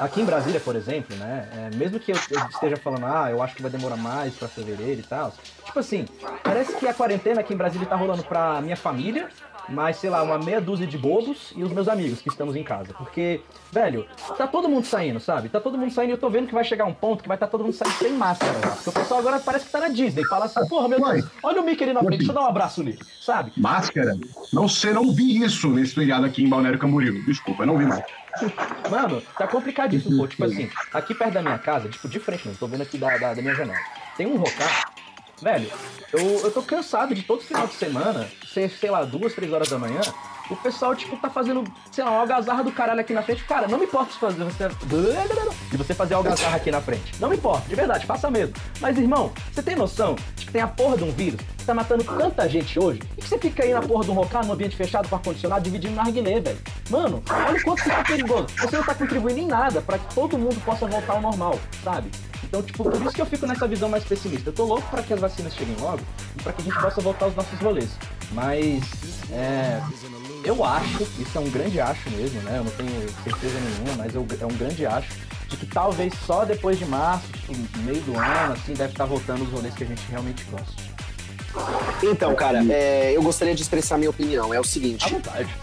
aqui 0.00 0.20
em 0.20 0.24
Brasília, 0.24 0.60
por 0.60 0.74
exemplo, 0.74 1.14
né? 1.16 1.48
é, 1.52 1.76
mesmo 1.76 2.00
que 2.00 2.12
eu, 2.12 2.16
eu 2.30 2.46
esteja 2.48 2.76
falando, 2.76 3.06
ah, 3.06 3.30
eu 3.30 3.42
acho 3.42 3.54
que 3.54 3.62
vai 3.62 3.70
demorar 3.70 3.96
mais 3.96 4.34
pra 4.34 4.48
fevereiro 4.48 5.00
e 5.00 5.02
tal. 5.02 5.32
Tipo 5.64 5.78
assim, 5.78 6.06
parece 6.42 6.74
que 6.76 6.86
a 6.88 6.94
quarentena 6.94 7.40
aqui 7.40 7.54
em 7.54 7.56
Brasília 7.56 7.86
tá 7.86 7.96
rolando 7.96 8.24
pra 8.24 8.60
minha 8.60 8.76
família, 8.76 9.28
mais, 9.70 9.96
sei 9.96 10.10
lá, 10.10 10.22
uma 10.22 10.38
meia 10.38 10.60
dúzia 10.60 10.86
de 10.86 10.98
bobos 10.98 11.52
e 11.54 11.62
os 11.62 11.72
meus 11.72 11.88
amigos 11.88 12.20
que 12.20 12.28
estamos 12.28 12.56
em 12.56 12.62
casa. 12.62 12.92
Porque, 12.94 13.40
velho, 13.72 14.06
tá 14.36 14.46
todo 14.46 14.68
mundo 14.68 14.84
saindo, 14.84 15.20
sabe? 15.20 15.48
Tá 15.48 15.60
todo 15.60 15.78
mundo 15.78 15.92
saindo 15.92 16.10
e 16.10 16.12
eu 16.12 16.18
tô 16.18 16.28
vendo 16.28 16.48
que 16.48 16.54
vai 16.54 16.64
chegar 16.64 16.84
um 16.84 16.92
ponto 16.92 17.22
que 17.22 17.28
vai 17.28 17.36
estar 17.36 17.46
tá 17.46 17.50
todo 17.50 17.64
mundo 17.64 17.72
saindo 17.72 17.94
sem 17.94 18.12
máscara. 18.12 18.52
Já. 18.60 18.70
Porque 18.70 18.90
o 18.90 18.92
pessoal 18.92 19.20
agora 19.20 19.40
parece 19.40 19.66
que 19.66 19.72
tá 19.72 19.80
na 19.80 19.88
Disney. 19.88 20.24
Fala 20.24 20.46
assim, 20.46 20.66
porra, 20.68 20.88
meu 20.88 21.00
Deus, 21.00 21.26
olha 21.42 21.60
o 21.60 21.64
Mickey 21.64 21.84
ali 21.84 21.92
na 21.92 22.00
frente, 22.00 22.18
deixa 22.18 22.32
eu 22.32 22.34
dar 22.34 22.42
um 22.42 22.48
abraço 22.48 22.82
nele, 22.82 22.98
sabe? 23.20 23.52
Máscara? 23.56 24.16
Não 24.52 24.68
sei, 24.68 24.92
não 24.92 25.12
vi 25.12 25.42
isso 25.42 25.68
nesse 25.70 25.94
feriado 25.94 26.26
aqui 26.26 26.42
em 26.42 26.48
Balneário 26.48 26.78
Camboriú. 26.78 27.24
Desculpa, 27.24 27.62
eu 27.62 27.66
não 27.66 27.78
vi 27.78 27.86
mais. 27.86 28.04
Mano, 28.90 29.22
tá 29.36 29.46
complicadíssimo, 29.46 30.16
pô. 30.16 30.28
Tipo 30.28 30.44
assim, 30.44 30.70
aqui 30.92 31.14
perto 31.14 31.34
da 31.34 31.42
minha 31.42 31.58
casa, 31.58 31.88
tipo, 31.88 32.08
de 32.08 32.18
frente 32.18 32.46
mesmo, 32.46 32.58
tô 32.58 32.66
vendo 32.66 32.82
aqui 32.82 32.98
da, 32.98 33.16
da, 33.16 33.34
da 33.34 33.42
minha 33.42 33.54
janela. 33.54 33.78
Tem 34.16 34.26
um 34.26 34.36
rocar. 34.36 34.92
Velho, 35.42 35.70
eu, 36.12 36.20
eu 36.20 36.50
tô 36.50 36.62
cansado 36.62 37.14
de 37.14 37.22
todo 37.22 37.42
final 37.42 37.66
de 37.66 37.74
semana, 37.74 38.30
ser, 38.52 38.70
sei 38.70 38.90
lá, 38.90 39.04
duas, 39.04 39.34
três 39.34 39.52
horas 39.52 39.68
da 39.68 39.78
manhã, 39.78 40.00
o 40.50 40.56
pessoal, 40.56 40.94
tipo, 40.94 41.16
tá 41.16 41.30
fazendo, 41.30 41.64
sei 41.90 42.04
lá, 42.04 42.10
uma 42.10 42.20
algazarra 42.20 42.64
do 42.64 42.72
caralho 42.72 43.00
aqui 43.00 43.12
na 43.12 43.22
frente. 43.22 43.44
Cara, 43.44 43.68
não 43.68 43.78
me 43.78 43.84
importa 43.84 44.12
fazer 44.14 44.44
você. 44.44 44.68
De 44.68 45.76
você 45.76 45.94
fazer 45.94 46.14
algazarra 46.14 46.56
aqui 46.56 46.70
na 46.70 46.80
frente. 46.80 47.12
Não 47.20 47.28
me 47.28 47.36
importa, 47.36 47.68
de 47.68 47.74
verdade, 47.74 48.06
faça 48.06 48.30
mesmo. 48.30 48.54
Mas, 48.80 48.98
irmão, 48.98 49.32
você 49.52 49.62
tem 49.62 49.76
noção 49.76 50.16
de 50.36 50.46
que 50.46 50.52
tem 50.52 50.62
a 50.62 50.66
porra 50.66 50.96
de 50.96 51.04
um 51.04 51.12
vírus 51.12 51.40
que 51.56 51.64
tá 51.64 51.74
matando 51.74 52.04
tanta 52.04 52.48
gente 52.48 52.78
hoje? 52.78 53.00
E 53.16 53.20
que 53.20 53.28
você 53.28 53.38
fica 53.38 53.62
aí 53.62 53.72
na 53.72 53.82
porra 53.82 54.04
de 54.04 54.10
um 54.10 54.14
rocar, 54.14 54.44
num 54.44 54.52
ambiente 54.52 54.76
fechado 54.76 55.08
com 55.08 55.16
ar-condicionado, 55.16 55.62
dividindo 55.62 55.94
narguilé, 55.94 56.40
velho? 56.40 56.58
Mano, 56.90 57.22
olha 57.30 57.58
o 57.58 57.62
quanto 57.62 57.80
isso 57.80 57.92
é 57.92 58.02
perigoso. 58.02 58.46
Você 58.58 58.76
não 58.76 58.84
tá 58.84 58.94
contribuindo 58.94 59.40
em 59.40 59.46
nada 59.46 59.80
para 59.80 59.98
que 59.98 60.14
todo 60.14 60.38
mundo 60.38 60.60
possa 60.64 60.86
voltar 60.86 61.14
ao 61.14 61.20
normal, 61.20 61.58
sabe? 61.84 62.10
Então, 62.42 62.62
tipo, 62.62 62.82
por 62.82 63.00
isso 63.00 63.12
que 63.12 63.22
eu 63.22 63.26
fico 63.26 63.46
nessa 63.46 63.68
visão 63.68 63.88
mais 63.88 64.02
pessimista. 64.02 64.48
Eu 64.48 64.52
tô 64.52 64.64
louco 64.64 64.88
para 64.90 65.02
que 65.02 65.12
as 65.12 65.20
vacinas 65.20 65.54
cheguem 65.54 65.76
logo 65.78 66.00
e 66.36 66.42
para 66.42 66.52
que 66.52 66.62
a 66.62 66.64
gente 66.64 66.80
possa 66.80 67.00
voltar 67.00 67.26
aos 67.26 67.34
nossos 67.36 67.58
rolês. 67.60 67.90
Mas, 68.32 68.82
é, 69.32 69.80
eu 70.44 70.64
acho, 70.64 71.02
isso 71.18 71.36
é 71.36 71.40
um 71.40 71.50
grande 71.50 71.80
acho 71.80 72.10
mesmo, 72.10 72.40
né? 72.42 72.58
Eu 72.58 72.64
não 72.64 72.70
tenho 72.72 73.08
certeza 73.24 73.58
nenhuma, 73.60 74.04
mas 74.04 74.14
eu, 74.14 74.26
é 74.40 74.46
um 74.46 74.56
grande 74.56 74.86
acho 74.86 75.08
de 75.48 75.56
que 75.56 75.66
talvez 75.66 76.14
só 76.24 76.44
depois 76.44 76.78
de 76.78 76.84
março, 76.84 77.26
tipo, 77.32 77.54
meio 77.80 78.00
do 78.02 78.16
ano, 78.16 78.52
assim, 78.52 78.72
deve 78.72 78.92
estar 78.92 79.04
voltando 79.04 79.42
os 79.42 79.50
rolês 79.50 79.74
que 79.74 79.82
a 79.82 79.86
gente 79.86 80.02
realmente 80.08 80.44
gosta. 80.44 80.90
Então, 82.02 82.34
cara, 82.34 82.64
é, 82.70 83.12
eu 83.14 83.22
gostaria 83.22 83.54
de 83.54 83.62
expressar 83.62 83.98
minha 83.98 84.10
opinião. 84.10 84.54
É 84.54 84.60
o 84.60 84.64
seguinte. 84.64 85.04
À 85.06 85.08
vontade. 85.08 85.50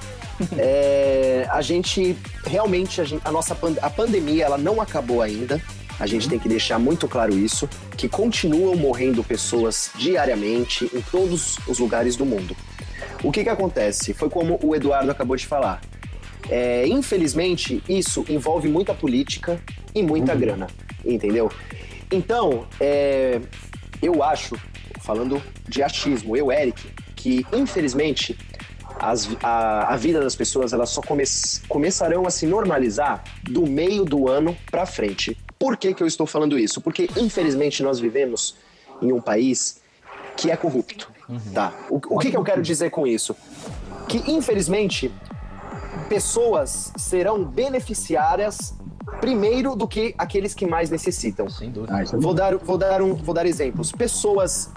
É, 0.56 1.48
a 1.50 1.64
gente 1.64 2.16
realmente 2.46 3.02
a, 3.02 3.04
gente, 3.04 3.24
a 3.26 3.32
nossa 3.32 3.58
a 3.82 3.90
pandemia 3.90 4.46
ela 4.46 4.56
não 4.56 4.80
acabou 4.80 5.24
ainda. 5.24 5.60
A 6.00 6.06
gente 6.06 6.30
tem 6.30 6.38
que 6.38 6.48
deixar 6.48 6.78
muito 6.78 7.08
claro 7.08 7.38
isso, 7.38 7.68
que 7.98 8.08
continuam 8.08 8.76
morrendo 8.76 9.24
pessoas 9.24 9.92
diariamente 9.96 10.90
em 10.94 11.02
todos 11.02 11.58
os 11.68 11.80
lugares 11.80 12.16
do 12.16 12.26
mundo. 12.26 12.56
O 13.24 13.32
que 13.32 13.44
que 13.44 13.50
acontece? 13.50 14.14
Foi 14.14 14.30
como 14.30 14.60
o 14.62 14.76
Eduardo 14.76 15.10
acabou 15.10 15.36
de 15.36 15.46
falar. 15.46 15.82
É, 16.50 16.88
infelizmente, 16.88 17.84
isso 17.90 18.24
envolve 18.30 18.68
muita 18.68 18.94
política 18.94 19.60
e 19.94 20.04
muita 20.04 20.34
uhum. 20.34 20.40
grana, 20.40 20.68
entendeu? 21.04 21.52
Então, 22.12 22.68
é, 22.80 23.42
eu 24.02 24.24
acho, 24.24 24.56
falando 25.02 25.42
de 25.68 25.82
achismo, 25.82 26.38
eu, 26.38 26.52
Eric, 26.52 26.88
que 27.16 27.46
infelizmente 27.52 28.38
as, 29.00 29.28
a, 29.44 29.94
a, 29.94 29.98
vida 29.98 30.22
das 30.22 30.36
pessoas 30.36 30.72
elas 30.74 30.90
só 30.90 31.02
come, 31.02 31.24
começarão 31.68 32.26
a 32.26 32.30
se 32.30 32.46
normalizar 32.46 33.24
do 33.44 33.66
meio 33.68 34.06
do 34.06 34.30
ano 34.30 34.56
para 34.72 34.86
frente. 34.86 35.38
Por 35.60 35.78
que, 35.78 35.94
que 35.94 36.04
eu 36.04 36.08
estou 36.08 36.28
falando 36.28 36.58
isso? 36.58 36.82
Porque, 36.82 37.10
infelizmente, 37.18 37.82
nós 37.84 38.00
vivemos 38.00 38.56
em 39.02 39.12
um 39.12 39.22
país 39.22 39.82
que 40.36 40.52
é 40.52 40.58
corrupto. 40.58 41.12
Uhum. 41.28 41.40
Tá? 41.54 41.74
O, 41.90 41.96
o 42.16 42.20
que, 42.20 42.30
que 42.30 42.38
eu 42.38 42.44
quero 42.44 42.62
dizer 42.62 42.90
com 42.90 43.06
isso? 43.06 43.36
Que, 44.08 44.32
infelizmente, 44.32 45.12
pessoas 46.08 46.94
serão 46.98 47.44
beneficiárias 47.44 48.74
primeiro 49.20 49.76
do 49.76 49.88
que 49.88 50.14
aqueles 50.18 50.54
que 50.54 50.66
mais 50.66 50.90
necessitam. 50.90 51.50
Sem 51.50 51.72
dúvida. 51.72 51.96
Ah, 51.96 52.02
é 52.02 52.06
vou, 52.06 52.34
dar, 52.34 52.56
vou, 52.58 52.78
dar 52.78 53.02
um, 53.02 53.14
vou 53.16 53.34
dar 53.34 53.46
exemplos. 53.46 53.92
Pessoas 53.92 54.70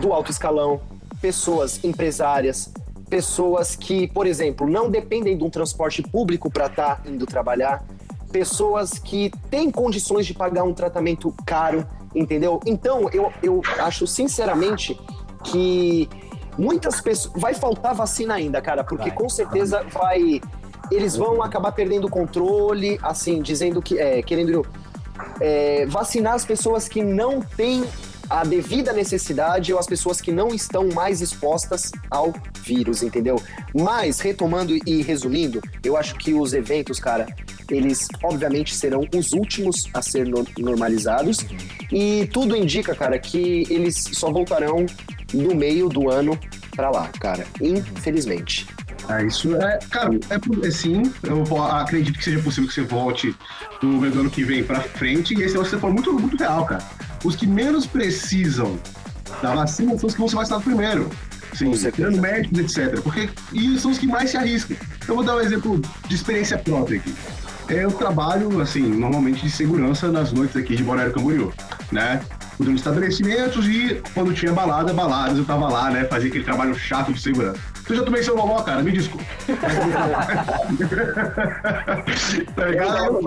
do 0.00 0.12
alto 0.12 0.30
escalão, 0.30 0.80
pessoas 1.20 1.82
empresárias, 1.82 2.72
pessoas 3.08 3.74
que, 3.74 4.06
por 4.08 4.26
exemplo, 4.26 4.68
não 4.68 4.90
dependem 4.90 5.36
de 5.36 5.44
um 5.44 5.50
transporte 5.50 6.02
público 6.02 6.50
para 6.50 6.66
estar 6.66 6.96
tá 6.96 7.08
indo 7.08 7.24
trabalhar, 7.26 7.84
pessoas 8.30 8.92
que 8.92 9.30
têm 9.50 9.70
condições 9.70 10.26
de 10.26 10.34
pagar 10.34 10.64
um 10.64 10.74
tratamento 10.74 11.34
caro, 11.46 11.86
entendeu? 12.14 12.60
Então, 12.66 13.08
eu, 13.12 13.32
eu 13.42 13.62
acho 13.78 14.06
sinceramente 14.06 14.98
que 15.44 16.08
muitas 16.56 17.00
pessoas. 17.00 17.40
Vai 17.40 17.54
faltar 17.54 17.94
vacina 17.94 18.34
ainda, 18.34 18.60
cara, 18.60 18.82
porque 18.84 19.08
vai. 19.08 19.18
com 19.18 19.28
certeza 19.28 19.84
vai. 19.92 20.40
Eles 20.90 21.16
vão 21.16 21.42
acabar 21.42 21.72
perdendo 21.72 22.06
o 22.06 22.10
controle, 22.10 22.98
assim, 23.02 23.40
dizendo 23.40 23.80
que. 23.80 23.98
É, 23.98 24.22
querendo 24.22 24.66
é, 25.40 25.86
vacinar 25.86 26.34
as 26.34 26.44
pessoas 26.44 26.88
que 26.88 27.02
não 27.02 27.40
têm 27.40 27.84
a 28.28 28.44
devida 28.44 28.92
necessidade 28.92 29.72
ou 29.72 29.78
as 29.78 29.86
pessoas 29.86 30.20
que 30.20 30.30
não 30.30 30.48
estão 30.48 30.88
mais 30.94 31.22
expostas 31.22 31.90
ao 32.10 32.32
vírus, 32.62 33.02
entendeu? 33.02 33.40
Mas, 33.74 34.20
retomando 34.20 34.76
e 34.86 35.02
resumindo, 35.02 35.62
eu 35.82 35.96
acho 35.96 36.14
que 36.16 36.34
os 36.34 36.52
eventos, 36.52 37.00
cara, 37.00 37.26
eles 37.70 38.08
obviamente 38.22 38.74
serão 38.74 39.00
os 39.14 39.32
últimos 39.32 39.88
a 39.94 40.02
ser 40.02 40.26
normalizados 40.58 41.44
e 41.92 42.28
tudo 42.32 42.56
indica, 42.56 42.94
cara, 42.94 43.18
que 43.18 43.66
eles 43.70 43.96
só 44.12 44.30
voltarão 44.30 44.86
no 45.32 45.54
meio 45.54 45.88
do 45.88 46.10
ano 46.10 46.38
para 46.74 46.90
lá, 46.90 47.08
cara, 47.20 47.46
infelizmente. 47.60 48.66
É, 49.08 49.24
isso 49.24 49.56
é, 49.56 49.78
cara, 49.90 50.14
é, 50.14 50.66
é 50.66 50.70
sim, 50.70 51.02
eu 51.22 51.62
acredito 51.62 52.18
que 52.18 52.24
seja 52.24 52.42
possível 52.42 52.68
que 52.68 52.74
você 52.74 52.82
volte 52.82 53.34
do 53.80 54.04
ano 54.04 54.30
que 54.30 54.44
vem 54.44 54.62
para 54.62 54.80
frente, 54.80 55.34
e 55.34 55.42
esse 55.42 55.56
é 55.56 55.58
você 55.58 55.78
for 55.78 55.90
muito, 55.90 56.12
muito 56.12 56.36
real, 56.36 56.66
cara 56.66 56.82
os 57.24 57.36
que 57.36 57.46
menos 57.46 57.86
precisam 57.86 58.78
da 59.42 59.54
vacina 59.54 59.96
são 59.98 60.06
os 60.06 60.14
que 60.14 60.20
vão 60.20 60.28
ser 60.28 60.36
vacinados 60.36 60.64
primeiro. 60.64 61.10
Sim, 61.54 61.72
tirando 61.92 62.20
médicos, 62.20 62.76
etc. 62.76 63.00
Porque 63.00 63.28
e 63.52 63.78
são 63.78 63.90
os 63.90 63.98
que 63.98 64.06
mais 64.06 64.30
se 64.30 64.36
arriscam. 64.36 64.76
Eu 65.06 65.16
vou 65.16 65.24
dar 65.24 65.36
um 65.36 65.40
exemplo 65.40 65.80
de 66.06 66.14
experiência 66.14 66.58
própria 66.58 66.98
aqui. 66.98 67.14
Eu 67.68 67.90
trabalho, 67.92 68.60
assim, 68.62 68.82
normalmente 68.82 69.42
de 69.42 69.50
segurança 69.50 70.10
nas 70.10 70.32
noites 70.32 70.56
aqui 70.56 70.74
de 70.74 70.82
Balneário 70.82 71.12
Camboriú, 71.12 71.52
né? 71.92 72.20
De 72.58 72.74
estabelecimentos 72.74 73.68
e 73.68 74.02
quando 74.14 74.32
tinha 74.32 74.52
balada, 74.52 74.92
baladas, 74.92 75.38
eu 75.38 75.44
tava 75.44 75.68
lá, 75.68 75.90
né? 75.90 76.04
Fazia 76.04 76.28
aquele 76.28 76.44
trabalho 76.44 76.74
chato 76.74 77.12
de 77.12 77.20
segurança. 77.20 77.60
Eu 77.88 77.96
já 77.96 78.02
tomei 78.04 78.22
seu 78.22 78.36
loló, 78.36 78.62
cara, 78.62 78.82
me 78.82 78.90
desculpa. 78.92 79.24
tá 82.54 82.66
ligado? 82.66 83.20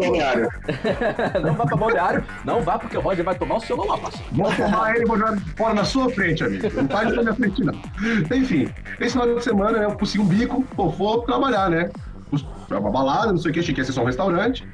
Não 1.44 1.54
vá 1.56 1.66
pra 1.66 1.76
balneário. 1.78 2.24
Não 2.46 2.62
vá 2.62 2.78
porque 2.78 2.98
o 2.98 3.02
Roger 3.02 3.26
vai 3.26 3.36
tomar 3.36 3.56
o 3.56 3.60
seu 3.60 3.76
loló, 3.76 3.98
parceiro. 3.98 4.26
Vou 4.32 4.54
tomar 4.54 4.96
ele 4.96 5.04
e 5.04 5.08
vou 5.08 5.18
jogar 5.18 5.38
fora 5.56 5.74
na 5.74 5.84
sua 5.84 6.12
frente, 6.12 6.44
amigo. 6.44 6.68
Não 6.76 6.88
faz 6.88 7.08
isso 7.08 7.16
na 7.16 7.24
minha 7.24 7.36
frente, 7.36 7.64
não. 7.64 7.74
Enfim, 8.38 8.70
esse 9.00 9.12
final 9.12 9.34
de 9.34 9.44
semana, 9.44 9.80
né, 9.80 9.86
eu 9.86 9.92
consegui 9.92 10.24
um 10.24 10.28
bico, 10.28 10.64
vou 10.76 11.22
trabalhar, 11.24 11.70
né? 11.70 11.90
Pra 12.68 12.80
uma 12.80 12.90
balada, 12.90 13.32
não 13.32 13.38
sei 13.38 13.52
o 13.52 13.54
que, 13.54 13.60
achei 13.60 13.74
que 13.74 13.82
ia 13.82 13.86
ser 13.86 13.92
só 13.92 14.02
um 14.02 14.06
restaurante. 14.06 14.66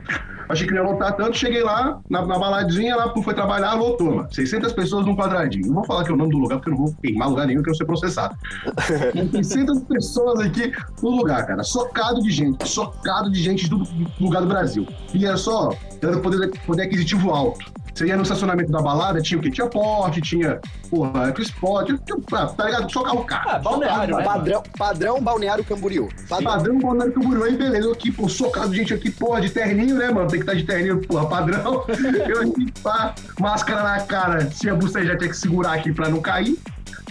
Achei 0.49 0.65
que 0.65 0.73
não 0.73 0.83
ia 0.83 0.89
lotar 0.89 1.15
tanto, 1.15 1.37
cheguei 1.37 1.61
lá, 1.61 1.99
na, 2.09 2.25
na 2.25 2.39
baladinha, 2.39 2.95
lá 2.95 3.13
foi 3.21 3.33
trabalhar, 3.33 3.73
lotou, 3.73 4.15
mano. 4.15 4.27
600 4.31 4.71
pessoas 4.71 5.05
num 5.05 5.15
quadradinho. 5.15 5.67
Não 5.67 5.75
vou 5.75 5.85
falar 5.85 6.05
que 6.05 6.11
é 6.11 6.13
o 6.13 6.17
nome 6.17 6.31
do 6.31 6.37
lugar, 6.37 6.57
porque 6.57 6.69
eu 6.69 6.75
não 6.75 6.85
vou 6.85 6.95
queimar 7.01 7.29
lugar 7.29 7.47
nenhum, 7.47 7.61
que 7.61 7.69
eu 7.69 7.75
ser 7.75 7.85
processado. 7.85 8.37
600 9.33 9.83
pessoas 9.83 10.39
aqui 10.39 10.71
no 11.01 11.09
lugar, 11.09 11.45
cara. 11.45 11.63
Socado 11.63 12.21
de 12.21 12.31
gente, 12.31 12.67
socado 12.67 13.29
de 13.29 13.41
gente 13.41 13.69
do 13.69 13.83
lugar 14.19 14.41
do 14.41 14.47
Brasil. 14.47 14.87
E 15.13 15.25
era 15.25 15.35
só, 15.35 15.71
era 16.01 16.19
poder, 16.19 16.51
poder 16.65 16.83
aquisitivo 16.83 17.31
alto. 17.31 17.71
Você 17.97 18.05
ia 18.05 18.15
no 18.15 18.21
estacionamento 18.21 18.71
da 18.71 18.79
balada, 18.79 19.19
tinha 19.19 19.39
o 19.39 19.41
quê? 19.41 19.49
Tinha 19.49 19.65
porte, 19.67 20.21
tinha, 20.21 20.59
porra, 20.87 21.33
Spot, 21.39 21.87
tinha, 21.87 22.47
tá 22.55 22.65
ligado? 22.65 22.91
Só 22.91 23.01
carro 23.01 23.23
caro. 23.23 23.49
Ah, 23.49 23.57
balneário, 23.57 24.17
né? 24.17 24.23
Padrão, 24.23 24.63
padrão 24.77 25.21
Balneário 25.21 25.63
Camboriú. 25.63 26.07
Padrão, 26.29 26.51
padrão 26.51 26.79
Balneário 26.79 27.13
Camboriú, 27.13 27.43
aí 27.43 27.57
beleza. 27.57 27.87
Eu 27.87 27.93
aqui, 27.93 28.11
pô, 28.11 28.29
socado 28.29 28.69
de 28.69 28.77
gente 28.77 28.93
aqui, 28.93 29.09
porra, 29.09 29.41
de 29.41 29.49
terninho, 29.49 29.95
né, 29.95 30.11
mano? 30.11 30.27
Tem 30.27 30.39
que 30.39 30.43
estar 30.43 30.51
tá 30.51 30.57
de 30.59 30.63
terninho, 30.63 31.01
porra, 31.07 31.25
padrão. 31.27 31.85
Eu 32.27 32.41
aqui, 32.41 32.71
pá, 32.83 33.15
máscara 33.39 33.81
na 33.81 34.01
cara. 34.01 34.51
Se 34.51 34.69
a 34.69 34.75
buceja 34.75 35.17
tinha 35.17 35.29
que 35.31 35.37
segurar 35.37 35.73
aqui 35.73 35.91
pra 35.91 36.07
não 36.07 36.21
cair. 36.21 36.55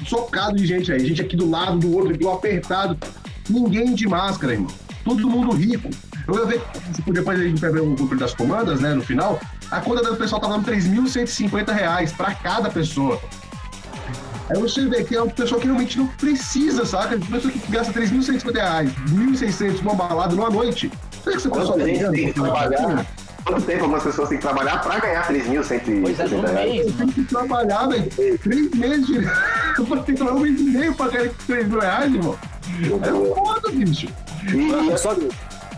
Socado 0.07 0.55
de 0.55 0.66
gente 0.66 0.92
aí. 0.92 1.05
Gente 1.05 1.20
aqui 1.20 1.35
do 1.35 1.51
lado, 1.51 1.79
do 1.79 1.96
outro, 1.96 2.14
aqui, 2.14 2.29
apertado. 2.29 2.96
Ninguém 3.51 3.92
de 3.92 4.07
máscara, 4.07 4.53
irmão. 4.53 4.70
Todo 5.05 5.29
mundo 5.29 5.53
rico. 5.53 5.90
Eu 6.26 6.38
ia 6.38 6.46
ver, 6.46 6.62
depois 7.06 7.38
a 7.38 7.42
gente 7.42 7.60
vai 7.60 7.70
ver 7.70 7.80
o 7.80 7.94
controle 7.94 8.18
das 8.18 8.34
comandas, 8.34 8.80
né, 8.80 8.94
no 8.94 9.02
final, 9.02 9.40
a 9.70 9.80
conta 9.80 10.02
do 10.02 10.16
pessoal 10.16 10.40
tá 10.40 10.48
dando 10.48 10.64
3.150 10.64 11.72
reais 11.72 12.12
para 12.12 12.34
cada 12.34 12.68
pessoa. 12.68 13.20
Aí 14.48 14.60
você 14.60 14.86
vê 14.86 15.02
que 15.02 15.14
é 15.16 15.22
uma 15.22 15.32
pessoa 15.32 15.60
que 15.60 15.66
realmente 15.66 15.98
não 15.98 16.06
precisa, 16.06 16.84
saca? 16.84 17.16
Uma 17.16 17.36
pessoa 17.36 17.52
que 17.52 17.70
gasta 17.70 17.92
3.150 17.92 18.54
reais, 18.54 18.90
1.600 19.10 19.82
numa 19.82 19.94
balada 19.94 20.34
numa 20.34 20.50
noite. 20.50 20.90
Será 21.22 21.36
que 21.36 21.42
você 21.42 21.48
Quanto 21.48 21.72
tem 21.74 22.26
que 22.26 22.32
trabalhar? 22.32 23.06
Quanto 23.44 23.62
tempo 23.62 23.84
algumas 23.84 24.02
pessoas 24.02 24.28
têm 24.28 24.38
que 24.38 24.44
trabalhar 24.44 24.80
para 24.80 24.98
ganhar 24.98 25.28
3.150 25.28 26.02
Pois 26.02 26.18
é. 26.18 26.84
Tem 26.96 27.08
que 27.08 27.24
trabalhar, 27.24 27.86
velho. 27.86 28.38
Três 28.38 28.70
meses. 28.70 29.08
Eu 29.78 29.84
tenho 29.86 30.04
que 30.04 30.12
trabalhar 30.14 30.36
um 30.36 30.40
mês 30.40 30.60
e 30.60 30.64
meio 30.64 30.94
para 30.94 31.10
ganhar 31.10 31.30
3 31.46 31.68
mil 31.68 31.78
reais, 31.80 32.14
irmão. 32.14 32.38
Entendeu? 32.80 33.34
Foda, 33.34 33.70
bicho. 33.70 34.08
E, 34.52 34.98
Só 34.98 35.14
que 35.14 35.28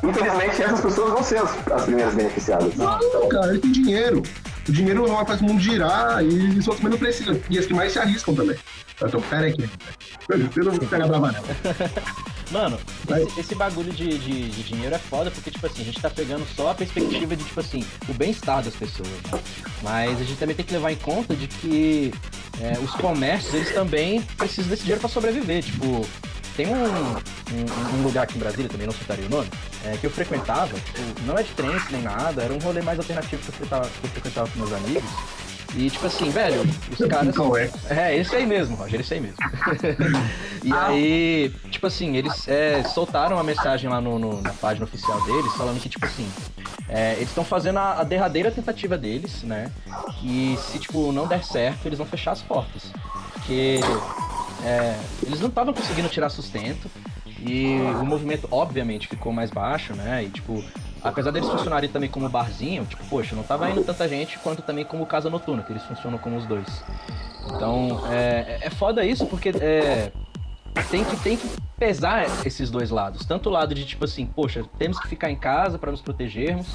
infelizmente, 0.03 0.63
essas 0.63 0.81
pessoas 0.81 1.13
vão 1.13 1.23
ser 1.23 1.39
as, 1.39 1.73
as 1.73 1.85
primeiras 1.85 2.15
beneficiadas. 2.15 2.75
Não, 2.77 3.29
cara, 3.29 3.51
ele 3.51 3.59
tem 3.59 3.73
dinheiro. 3.73 4.23
O 4.69 4.73
dinheiro 4.73 5.07
faz 5.27 5.41
o 5.41 5.45
mundo 5.45 5.61
girar 5.61 6.23
e 6.25 6.63
são 6.63 6.73
as 6.75 6.79
que 6.79 6.85
menos 6.85 6.99
precisam. 6.99 7.41
E 7.49 7.59
as 7.59 7.67
que 7.67 7.75
mais 7.75 7.93
se 7.93 7.99
arriscam 7.99 8.35
também. 8.35 8.57
Eu 9.01 9.11
tô, 9.11 9.21
pera 9.23 9.47
aqui. 9.47 9.69
Você 10.29 10.61
não 10.61 10.73
vai 10.77 10.87
pegar 10.87 11.07
brava, 11.07 11.33
não. 11.33 11.43
Mano, 12.51 12.79
esse, 13.11 13.41
esse 13.41 13.55
bagulho 13.55 13.93
de, 13.93 14.09
de, 14.19 14.49
de 14.49 14.63
dinheiro 14.63 14.95
é 14.95 14.99
foda 14.99 15.31
porque, 15.31 15.51
tipo 15.51 15.67
assim, 15.67 15.83
a 15.83 15.85
gente 15.85 16.01
tá 16.01 16.09
pegando 16.11 16.47
só 16.57 16.71
a 16.71 16.75
perspectiva 16.75 17.37
de, 17.37 17.45
tipo 17.45 17.61
assim, 17.61 17.85
o 18.09 18.15
bem-estar 18.15 18.63
das 18.63 18.75
pessoas. 18.75 19.09
né? 19.09 19.41
Mas 19.83 20.21
a 20.21 20.25
gente 20.25 20.39
também 20.39 20.57
tem 20.57 20.65
que 20.65 20.73
levar 20.73 20.91
em 20.91 20.97
conta 20.97 21.37
de 21.37 21.47
que 21.47 22.13
é, 22.61 22.79
os 22.83 22.91
comércios, 22.93 23.55
eles 23.55 23.73
também 23.73 24.23
precisam 24.37 24.69
desse 24.71 24.83
dinheiro 24.83 25.01
pra 25.01 25.11
sobreviver. 25.11 25.63
Tipo, 25.63 26.07
tem 26.59 26.67
um, 26.67 26.75
um, 26.75 27.99
um 27.99 28.03
lugar 28.03 28.25
aqui 28.25 28.35
em 28.37 28.41
Brasília, 28.41 28.69
também 28.69 28.85
não 28.89 28.93
citaria 28.93 29.25
o 29.27 29.29
nome, 29.31 29.49
é, 29.85 29.97
que 29.97 30.05
eu 30.05 30.11
frequentava, 30.11 30.75
tipo, 30.75 30.99
não 31.25 31.39
é 31.39 31.43
de 31.45 31.51
trance 31.53 31.87
nem 31.93 32.03
nada, 32.03 32.43
era 32.43 32.53
um 32.53 32.59
rolê 32.59 32.83
mais 32.83 32.99
alternativo 32.99 33.41
que 33.41 33.49
eu 33.49 33.53
frequentava, 33.53 33.89
que 33.89 34.05
eu 34.07 34.11
frequentava 34.11 34.49
com 34.51 34.59
meus 34.59 34.73
amigos. 34.73 35.09
E, 35.77 35.89
tipo 35.91 36.07
assim, 36.07 36.31
velho, 36.31 36.63
os 36.91 37.07
caras. 37.09 37.37
Qual 37.37 37.57
é? 37.57 37.71
É, 37.91 38.17
esse 38.17 38.35
aí 38.35 38.45
mesmo, 38.47 38.75
Roger, 38.75 39.01
esse 39.01 39.15
aí 39.15 39.21
mesmo. 39.21 39.37
e 40.65 40.73
aí, 40.73 41.55
tipo 41.71 41.87
assim, 41.87 42.17
eles 42.17 42.49
é, 42.49 42.83
soltaram 42.85 43.37
uma 43.37 43.45
mensagem 43.45 43.89
lá 43.89 44.01
no, 44.01 44.19
no- 44.19 44.41
na 44.41 44.53
página 44.55 44.85
oficial 44.85 45.21
deles, 45.21 45.53
falando 45.53 45.79
que, 45.81 45.89
tipo 45.91 46.07
assim, 46.07 46.27
é, 46.89 47.13
eles 47.17 47.29
estão 47.29 47.45
fazendo 47.45 47.79
a, 47.79 48.01
a 48.01 48.03
derradeira 48.03 48.51
tentativa 48.51 48.97
deles, 48.99 49.43
né? 49.43 49.71
E 50.25 50.59
se, 50.59 50.79
tipo, 50.79 51.13
não 51.13 51.27
der 51.29 51.45
certo, 51.45 51.85
eles 51.87 51.99
vão 51.99 52.07
fechar 52.07 52.33
as 52.33 52.41
portas. 52.43 52.91
Porque 53.35 53.79
é, 54.65 54.99
eles 55.27 55.41
não 55.41 55.49
estavam 55.49 55.73
conseguindo 55.73 56.09
tirar 56.09 56.29
sustento 56.29 56.91
e 57.41 57.79
o 58.01 58.05
movimento, 58.05 58.49
obviamente, 58.51 59.07
ficou 59.07 59.33
mais 59.33 59.51
baixo, 59.51 59.95
né? 59.95 60.25
E, 60.25 60.31
tipo, 60.31 60.63
apesar 61.03 61.31
deles 61.31 61.49
funcionarem 61.49 61.89
também 61.89 62.11
como 62.11 62.29
barzinho, 62.29 62.85
tipo, 62.85 63.05
poxa, 63.07 63.37
não 63.37 63.43
tava 63.43 63.71
indo 63.71 63.85
tanta 63.85 64.09
gente 64.09 64.39
quanto 64.41 64.63
também 64.63 64.85
como 64.85 65.07
casa 65.07 65.31
noturna, 65.31 65.63
que 65.63 65.73
eles 65.73 65.83
funcionam 65.85 66.19
como 66.19 66.37
os 66.37 66.47
dois. 66.47 66.67
Então, 67.55 68.03
é, 68.11 68.59
é 68.63 68.71
foda 68.71 69.05
isso 69.05 69.27
porque 69.27 69.51
é, 69.51 70.11
tem, 70.91 71.05
que, 71.05 71.17
tem 71.19 71.37
que 71.37 71.49
pesar 71.79 72.27
esses 72.45 72.71
dois 72.71 72.91
lados. 72.91 73.25
Tanto 73.25 73.49
o 73.49 73.53
lado 73.53 73.75
de, 73.75 73.85
tipo 73.85 74.05
assim, 74.05 74.27
poxa, 74.27 74.65
temos 74.77 74.99
que 74.99 75.07
ficar 75.07 75.31
em 75.31 75.37
casa 75.37 75.79
para 75.79 75.91
nos 75.91 76.03
protegermos 76.03 76.67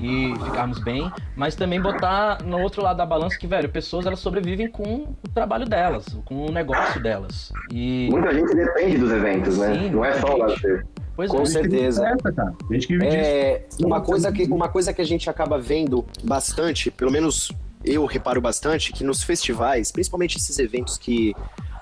e 0.00 0.34
ficarmos 0.44 0.78
bem, 0.80 1.10
mas 1.36 1.54
também 1.54 1.80
botar 1.80 2.42
no 2.42 2.60
outro 2.60 2.82
lado 2.82 2.96
da 2.96 3.06
balança 3.06 3.38
que, 3.38 3.46
velho, 3.46 3.68
pessoas 3.68 4.06
elas 4.06 4.20
sobrevivem 4.20 4.68
com 4.68 5.14
o 5.22 5.28
trabalho 5.32 5.66
delas, 5.66 6.04
com 6.24 6.46
o 6.46 6.52
negócio 6.52 7.02
delas. 7.02 7.52
E. 7.72 8.08
Muita 8.10 8.34
gente 8.34 8.54
depende 8.54 8.98
dos 8.98 9.10
eventos, 9.12 9.58
né? 9.58 9.74
Sim, 9.74 9.90
não 9.90 10.04
é 10.04 10.12
só 10.14 10.34
o 10.34 10.36
lazer. 10.38 10.86
Pois 11.16 11.30
Com 11.30 11.42
é. 11.42 11.46
certeza. 11.46 12.06
Essa, 12.08 12.32
cara. 12.32 12.54
A 12.68 12.72
gente 12.72 12.86
que 12.86 12.98
vive 12.98 13.06
disso. 13.06 13.20
É, 13.22 13.62
uma, 13.80 14.00
coisa 14.00 14.32
que, 14.32 14.44
uma 14.44 14.68
coisa 14.68 14.92
que 14.92 15.00
a 15.00 15.04
gente 15.06 15.30
acaba 15.30 15.58
vendo 15.58 16.04
bastante, 16.24 16.90
pelo 16.90 17.10
menos 17.10 17.52
eu 17.84 18.04
reparo 18.06 18.40
bastante, 18.40 18.92
que 18.92 19.04
nos 19.04 19.22
festivais, 19.22 19.92
principalmente 19.92 20.38
esses 20.38 20.58
eventos 20.58 20.98
que 20.98 21.34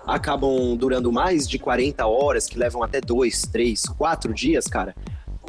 acabam 0.07 0.77
durando 0.77 1.13
mais 1.13 1.49
de 1.49 1.59
40 1.59 2.05
horas, 2.07 2.47
que 2.47 2.59
levam 2.59 2.83
até 2.83 3.01
dois, 3.01 3.43
três, 3.43 3.85
quatro 3.85 4.35
dias, 4.35 4.67
cara. 4.67 4.95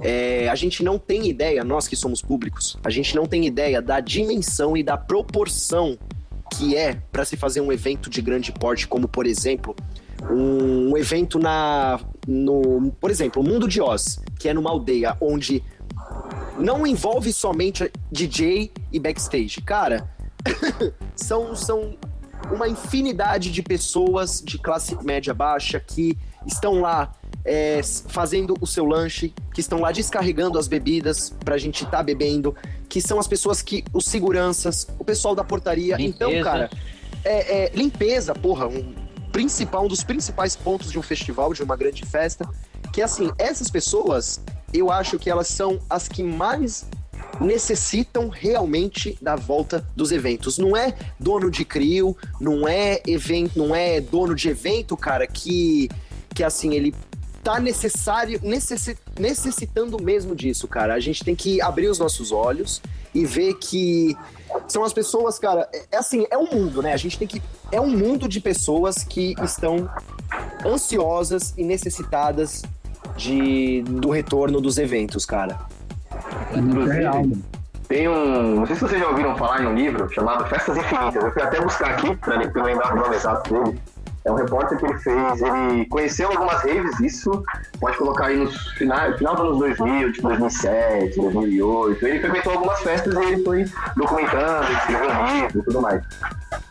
É, 0.04 0.50
a 0.50 0.56
gente 0.56 0.84
não 0.84 1.00
tem 1.00 1.28
ideia, 1.28 1.64
nós 1.64 1.88
que 1.88 1.96
somos 1.96 2.22
públicos, 2.22 2.78
a 2.84 2.90
gente 2.90 3.16
não 3.16 3.26
tem 3.26 3.46
ideia 3.46 3.82
da 3.82 4.02
dimensão 4.02 4.76
e 4.76 4.84
da 4.84 4.98
proporção 4.98 5.98
que 6.52 6.76
é 6.76 7.02
para 7.12 7.24
se 7.26 7.38
fazer 7.38 7.62
um 7.62 7.72
evento 7.72 8.10
de 8.10 8.22
grande 8.22 8.52
porte, 8.52 8.88
como 8.88 9.08
por 9.08 9.26
exemplo, 9.26 9.76
um, 10.30 10.96
evento 10.98 11.40
na 11.40 12.00
no, 12.28 12.92
por 13.00 13.10
exemplo, 13.10 13.42
o 13.42 13.46
Mundo 13.46 13.68
de 13.68 13.82
Oz, 13.82 14.20
que 14.38 14.50
é 14.50 14.54
numa 14.54 14.70
aldeia 14.70 15.18
onde 15.20 15.64
não 16.60 16.86
envolve 16.86 17.34
somente 17.34 17.92
DJ 18.12 18.72
e 18.92 19.00
backstage. 19.00 19.62
Cara, 19.62 20.08
são, 21.16 21.56
são 21.56 21.98
uma 22.52 22.68
infinidade 22.68 23.52
de 23.52 23.64
pessoas 23.64 24.42
de 24.44 24.58
classe 24.58 24.96
média 25.04 25.34
baixa 25.34 25.80
que 25.80 26.18
estão 26.46 26.82
lá 26.82 27.14
é, 27.46 27.82
fazendo 28.08 28.56
o 28.62 28.68
seu 28.68 28.86
lanche, 28.86 29.34
que 29.54 29.60
estão 29.60 29.80
lá 29.80 29.92
descarregando 29.92 30.58
as 30.58 30.68
bebidas 30.68 31.30
pra 31.44 31.58
gente 31.58 31.84
estar 31.84 32.04
bebendo, 32.04 32.56
que 32.88 33.02
são 33.02 33.20
as 33.20 33.28
pessoas 33.28 33.62
que, 33.62 33.84
os 33.94 34.06
seguranças, 34.06 34.88
o 34.98 35.04
pessoal 35.04 35.36
da 35.36 35.44
portaria. 35.44 35.96
Então, 36.00 36.30
Limpeza. 36.30 36.50
cara, 36.50 36.70
é, 37.24 37.66
é, 37.66 37.72
limpeza, 37.74 38.34
porra, 38.34 38.68
um 38.68 38.94
principal, 39.32 39.86
um 39.86 39.88
dos 39.88 40.04
principais 40.04 40.56
pontos 40.56 40.92
de 40.92 41.00
um 41.00 41.02
festival, 41.02 41.54
de 41.54 41.64
uma 41.64 41.76
grande 41.76 42.06
festa, 42.06 42.48
que 42.92 43.02
assim, 43.02 43.32
essas 43.38 43.70
pessoas, 43.70 44.40
eu 44.74 44.92
acho 44.92 45.18
que 45.18 45.30
elas 45.30 45.48
são 45.48 45.80
as 45.90 46.08
que 46.08 46.22
mais 46.22 46.86
necessitam 47.42 48.30
realmente 48.30 49.18
da 49.22 49.36
volta 49.36 49.86
dos 49.96 50.12
eventos. 50.12 50.58
Não 50.58 50.78
é 50.78 50.94
dono 51.20 51.50
de 51.50 51.66
crio, 51.66 52.16
não 52.40 52.68
é 52.68 53.02
evento, 53.08 53.58
não 53.58 53.76
é 53.76 54.00
dono 54.00 54.36
de 54.36 54.50
evento, 54.50 54.96
cara, 54.96 55.26
que 55.26 55.90
que 56.34 56.44
assim 56.44 56.74
ele 56.74 56.94
tá 57.44 57.60
necessário, 57.60 58.40
necessi- 58.42 58.98
necessitando 59.20 60.02
mesmo 60.02 60.36
disso, 60.36 60.68
cara. 60.68 60.94
A 60.94 61.00
gente 61.00 61.24
tem 61.24 61.36
que 61.36 61.62
abrir 61.62 61.88
os 61.88 62.00
nossos 62.00 62.32
olhos 62.32 62.82
e 63.14 63.26
ver 63.26 63.56
que 63.56 64.16
são 64.68 64.84
as 64.84 64.94
pessoas, 64.94 65.38
cara, 65.38 65.68
é, 65.74 65.84
é 65.92 65.98
assim, 65.98 66.26
é 66.32 66.38
um 66.38 66.48
mundo, 66.50 66.82
né? 66.82 66.94
A 66.94 66.98
gente 66.98 67.18
tem 67.18 67.28
que 67.28 67.42
é 67.72 67.82
um 67.82 67.90
mundo 67.90 68.28
de 68.28 68.40
pessoas 68.40 69.04
que 69.04 69.36
estão 69.44 69.90
ansiosas 70.66 71.54
e 71.58 71.64
necessitadas 71.64 72.64
de 73.18 73.84
do 73.84 74.10
retorno 74.10 74.62
dos 74.62 74.78
eventos, 74.78 75.26
cara. 75.26 75.60
É 76.52 76.62
mano. 76.62 77.44
Tem 77.88 78.08
um. 78.08 78.56
Não 78.56 78.66
sei 78.66 78.76
se 78.76 78.82
vocês 78.82 79.02
já 79.02 79.10
ouviram 79.10 79.36
falar 79.38 79.62
em 79.62 79.68
um 79.68 79.76
livro 79.76 80.10
chamado 80.12 80.48
Festas 80.48 80.78
Infinitas. 80.78 81.24
Eu 81.24 81.32
fui 81.32 81.42
até 81.42 81.62
buscar 81.62 81.92
aqui 81.92 82.16
para 82.16 82.42
eu 82.44 82.64
lembrar 82.64 82.94
o 82.94 82.96
nome 82.96 83.16
exato 83.16 83.54
dele. 83.54 83.80
É 84.26 84.32
um 84.32 84.36
repórter 84.36 84.78
que 84.78 84.86
ele 84.86 84.98
fez, 85.00 85.42
ele 85.42 85.86
conheceu 85.88 86.30
algumas 86.30 86.64
raves, 86.64 86.98
isso 87.02 87.44
pode 87.80 87.98
colocar 87.98 88.28
aí 88.28 88.38
no 88.38 88.50
final, 88.78 89.18
final 89.18 89.36
dos 89.36 89.46
anos 89.46 89.58
2000, 89.78 90.14
tipo 90.14 90.28
2007, 90.30 91.20
2008. 91.20 92.08
Ele 92.08 92.20
frequentou 92.20 92.54
algumas 92.54 92.80
festas 92.80 93.14
e 93.14 93.18
ele 93.18 93.44
foi 93.44 93.66
documentando, 93.98 94.72
escreveu 94.72 95.10
um 95.10 95.26
livro 95.26 95.60
e 95.60 95.64
tudo 95.64 95.82
mais. 95.82 96.02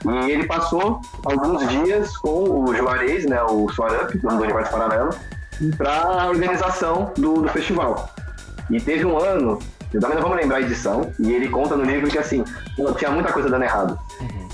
E 0.07 0.31
ele 0.31 0.47
passou 0.47 1.03
alguns 1.25 1.69
dias 1.69 2.17
com 2.17 2.65
o 2.65 2.75
Juarez, 2.75 3.27
né, 3.27 3.43
o 3.43 3.69
Swarup, 3.69 4.17
dono 4.17 4.38
do 4.38 4.45
Universo 4.45 4.73
Paralelo, 4.73 5.11
para 5.77 6.23
a 6.23 6.29
organização 6.29 7.12
do, 7.17 7.43
do 7.43 7.49
festival. 7.51 8.09
E 8.71 8.81
teve 8.81 9.05
um 9.05 9.19
ano, 9.19 9.59
eu 9.93 10.01
também 10.01 10.19
não 10.19 10.31
me 10.31 10.37
lembrar 10.37 10.57
a 10.57 10.61
edição, 10.62 11.12
e 11.19 11.33
ele 11.33 11.51
conta 11.51 11.77
no 11.77 11.85
livro 11.85 12.09
que 12.09 12.19
assim, 12.19 12.45
tinha 12.97 13.11
muita 13.11 13.31
coisa 13.31 13.51
dando 13.51 13.65
errado. 13.65 13.99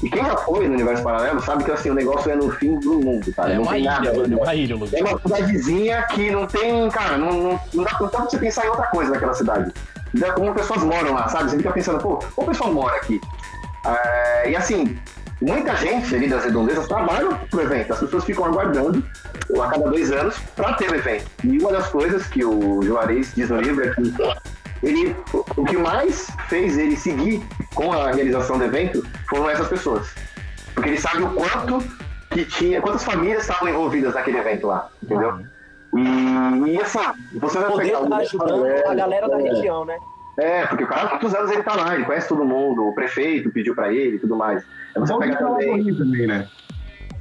E 0.02 0.08
quem 0.08 0.24
já 0.24 0.36
foi 0.36 0.68
no 0.68 0.74
universo 0.74 1.02
paralelo 1.02 1.40
sabe 1.42 1.64
que 1.64 1.72
assim, 1.72 1.90
o 1.90 1.94
negócio 1.94 2.30
é 2.30 2.36
no 2.36 2.50
fim 2.52 2.78
do 2.78 3.00
mundo, 3.00 3.32
cara. 3.32 3.52
É 3.52 3.56
não 3.56 3.62
uma 3.62 3.72
tem 3.72 3.80
ilha, 3.80 3.90
nada. 3.90 4.12
mano, 4.14 4.38
é 4.38 4.42
uma 4.42 4.54
ilha, 4.54 4.76
Lucas. 4.76 4.94
É 4.94 5.02
uma 5.02 5.20
cidadezinha 5.20 6.02
que 6.02 6.30
não 6.30 6.46
tem, 6.46 6.88
cara, 6.90 7.18
não, 7.18 7.32
não, 7.32 7.60
não 7.74 7.84
dá, 7.84 7.96
não 8.00 8.06
dá 8.06 8.10
pra 8.10 8.20
você 8.20 8.38
pensar 8.38 8.64
em 8.66 8.68
outra 8.68 8.86
coisa 8.86 9.10
naquela 9.10 9.34
cidade. 9.34 9.72
Dá 10.14 10.32
como 10.32 10.54
pessoas 10.54 10.82
moram 10.82 11.14
lá, 11.14 11.28
sabe? 11.28 11.50
Você 11.50 11.56
fica 11.58 11.72
pensando, 11.72 11.98
pô, 11.98 12.16
como 12.34 12.46
o 12.48 12.50
pessoal 12.50 12.72
mora 12.72 12.96
aqui? 12.96 13.20
É, 13.84 14.50
e 14.50 14.56
assim, 14.56 14.96
muita 15.40 15.74
gente 15.76 16.14
ali 16.14 16.28
das 16.28 16.44
redondezas 16.44 16.86
trabalha 16.86 17.34
pro 17.50 17.60
evento. 17.62 17.92
As 17.92 18.00
pessoas 18.00 18.24
ficam 18.24 18.44
aguardando 18.44 19.04
a 19.60 19.66
cada 19.68 19.88
dois 19.88 20.10
anos 20.12 20.36
para 20.54 20.74
ter 20.74 20.90
o 20.90 20.94
evento. 20.94 21.24
E 21.44 21.58
uma 21.58 21.72
das 21.72 21.88
coisas 21.88 22.26
que 22.28 22.44
o 22.44 22.82
Juarez 22.82 23.32
diz 23.34 23.50
no 23.50 23.60
livro 23.60 23.84
é 23.84 23.94
que 23.94 24.14
ele, 24.82 25.16
o 25.32 25.64
que 25.64 25.76
mais 25.76 26.30
fez 26.48 26.78
ele 26.78 26.96
seguir 26.96 27.42
com 27.74 27.92
a 27.92 28.12
realização 28.12 28.58
do 28.58 28.64
evento 28.64 29.04
foram 29.28 29.50
essas 29.50 29.68
pessoas. 29.68 30.14
Porque 30.74 30.90
ele 30.90 31.00
sabe 31.00 31.22
o 31.22 31.30
quanto 31.30 31.84
que 32.30 32.44
tinha, 32.44 32.80
quantas 32.80 33.04
famílias 33.04 33.42
estavam 33.42 33.68
envolvidas 33.68 34.14
naquele 34.14 34.38
evento 34.38 34.66
lá, 34.66 34.88
entendeu? 35.02 35.40
E, 35.94 36.70
e 36.70 36.80
assim, 36.80 36.98
você 37.34 37.58
vai 37.58 37.70
Poder 37.70 37.84
pegar 37.84 38.06
tá 38.06 38.16
ajudando 38.18 38.66
a 38.66 38.94
galera 38.94 39.28
da 39.28 39.40
é, 39.40 39.42
região, 39.42 39.84
né? 39.84 39.98
É, 40.38 40.66
porque 40.66 40.84
o 40.84 40.86
cara 40.86 41.08
há 41.08 41.10
muitos 41.10 41.34
anos 41.34 41.50
ele 41.50 41.62
tá 41.62 41.74
lá, 41.74 41.94
ele 41.94 42.04
conhece 42.04 42.28
todo 42.28 42.44
mundo, 42.44 42.86
o 42.86 42.94
prefeito 42.94 43.50
pediu 43.50 43.74
pra 43.74 43.92
ele 43.92 44.16
e 44.16 44.18
tudo 44.18 44.36
mais. 44.36 44.62
Aí 44.94 45.00
você 45.00 45.16
pega 45.18 45.36
também. 45.36 45.96
Também, 45.96 46.26
né? 46.26 46.46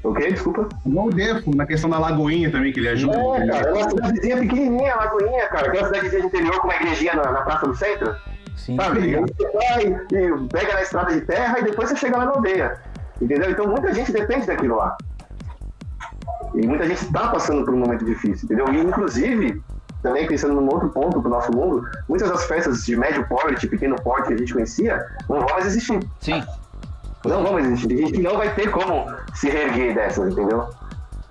O 0.03 0.13
quê? 0.13 0.31
Desculpa. 0.31 0.69
Igual 0.85 1.07
o 1.07 1.09
Defo, 1.09 1.55
na 1.55 1.65
questão 1.65 1.89
da 1.89 1.99
Lagoinha 1.99 2.51
também, 2.51 2.71
que 2.71 2.79
ele 2.79 2.89
ajuda. 2.89 3.17
É, 3.17 3.47
cara, 3.47 3.69
é 3.69 3.73
uma 3.73 3.89
cidadezinha 3.89 4.37
pequenininha, 4.37 4.95
Lagoinha, 4.95 5.47
cara. 5.47 5.67
Aquela 5.67 5.87
cidadezinha 5.87 6.21
de 6.21 6.27
interior 6.27 6.59
com 6.59 6.67
uma 6.67 6.75
igrejinha 6.75 7.15
na, 7.15 7.31
na 7.31 7.41
praça 7.41 7.67
do 7.67 7.75
centro. 7.75 8.15
Sim. 8.55 8.75
Sabe? 8.75 8.99
Aí 8.99 9.21
você 9.21 9.51
vai 9.51 9.85
e 9.85 10.47
pega 10.49 10.73
na 10.73 10.81
estrada 10.81 11.13
de 11.13 11.21
terra 11.21 11.59
e 11.59 11.63
depois 11.63 11.89
você 11.89 11.95
chega 11.95 12.17
lá 12.17 12.25
na 12.25 12.31
aldeia. 12.31 12.79
Entendeu? 13.21 13.49
Então 13.49 13.67
muita 13.67 13.93
gente 13.93 14.11
depende 14.11 14.45
daquilo 14.45 14.77
lá. 14.77 14.97
E 16.53 16.65
muita 16.65 16.87
gente 16.87 17.03
está 17.03 17.29
passando 17.29 17.65
por 17.65 17.73
um 17.73 17.77
momento 17.77 18.05
difícil, 18.05 18.45
entendeu? 18.45 18.67
E 18.73 18.79
inclusive, 18.79 19.61
também 20.01 20.27
pensando 20.27 20.53
num 20.53 20.67
outro 20.71 20.89
ponto 20.89 21.21
pro 21.21 21.29
nosso 21.29 21.51
mundo, 21.51 21.83
muitas 22.07 22.29
das 22.29 22.45
festas 22.45 22.85
de 22.85 22.95
médio 22.95 23.27
porte, 23.27 23.67
pequeno 23.67 23.95
porte 24.01 24.27
que 24.27 24.33
a 24.33 24.37
gente 24.37 24.53
conhecia, 24.53 25.05
não 25.29 25.39
vão 25.39 25.49
mais 25.49 25.65
existir. 25.65 25.99
Sim. 26.19 26.43
Não 27.25 27.51
mais 27.51 27.65
existir. 27.65 28.03
A 28.03 28.07
gente 28.07 28.21
não 28.21 28.37
vai 28.37 28.53
ter 28.53 28.69
como 28.71 29.05
se 29.33 29.49
reerguer 29.49 29.95
dessas, 29.95 30.31
entendeu? 30.31 30.67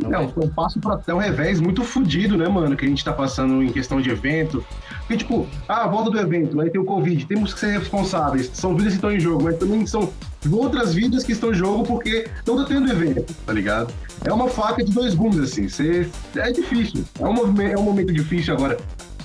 É, 0.05 0.19
um, 0.19 0.49
passo 0.51 0.79
pra 0.79 0.95
até 0.95 1.15
um 1.15 1.19
revés 1.19 1.59
muito 1.59 1.83
fudido, 1.83 2.37
né, 2.37 2.47
mano? 2.47 2.77
Que 2.77 2.85
a 2.85 2.89
gente 2.89 3.03
tá 3.03 3.13
passando 3.13 3.63
em 3.63 3.73
questão 3.73 4.01
de 4.01 4.11
evento. 4.11 4.63
Porque, 4.99 5.17
tipo, 5.17 5.47
ah, 5.67 5.87
volta 5.87 6.11
do 6.11 6.19
evento, 6.19 6.61
aí 6.61 6.69
tem 6.69 6.81
o 6.81 6.85
Covid, 6.85 7.25
temos 7.25 7.55
que 7.55 7.61
ser 7.61 7.79
responsáveis. 7.79 8.51
São 8.53 8.77
vidas 8.77 8.93
que 8.93 8.97
estão 8.97 9.11
em 9.11 9.21
jogo, 9.21 9.45
mas 9.45 9.57
também 9.57 9.87
são 9.87 10.13
outras 10.53 10.95
vidas 10.95 11.25
que 11.25 11.33
estão 11.33 11.51
em 11.51 11.55
jogo 11.55 11.85
porque 11.85 12.29
não 12.47 12.57
tá 12.57 12.65
tendo 12.65 12.91
evento, 12.91 13.35
tá 13.47 13.53
ligado? 13.53 13.93
É 14.23 14.33
uma 14.33 14.49
faca 14.49 14.85
de 14.85 14.93
dois 14.93 15.15
gumes, 15.15 15.39
assim. 15.39 15.69
Cê, 15.69 16.09
é 16.37 16.53
difícil. 16.53 17.03
É 17.19 17.25
um, 17.25 17.63
é 17.63 17.79
um 17.79 17.83
momento 17.83 18.13
difícil 18.13 18.55
agora. 18.55 18.77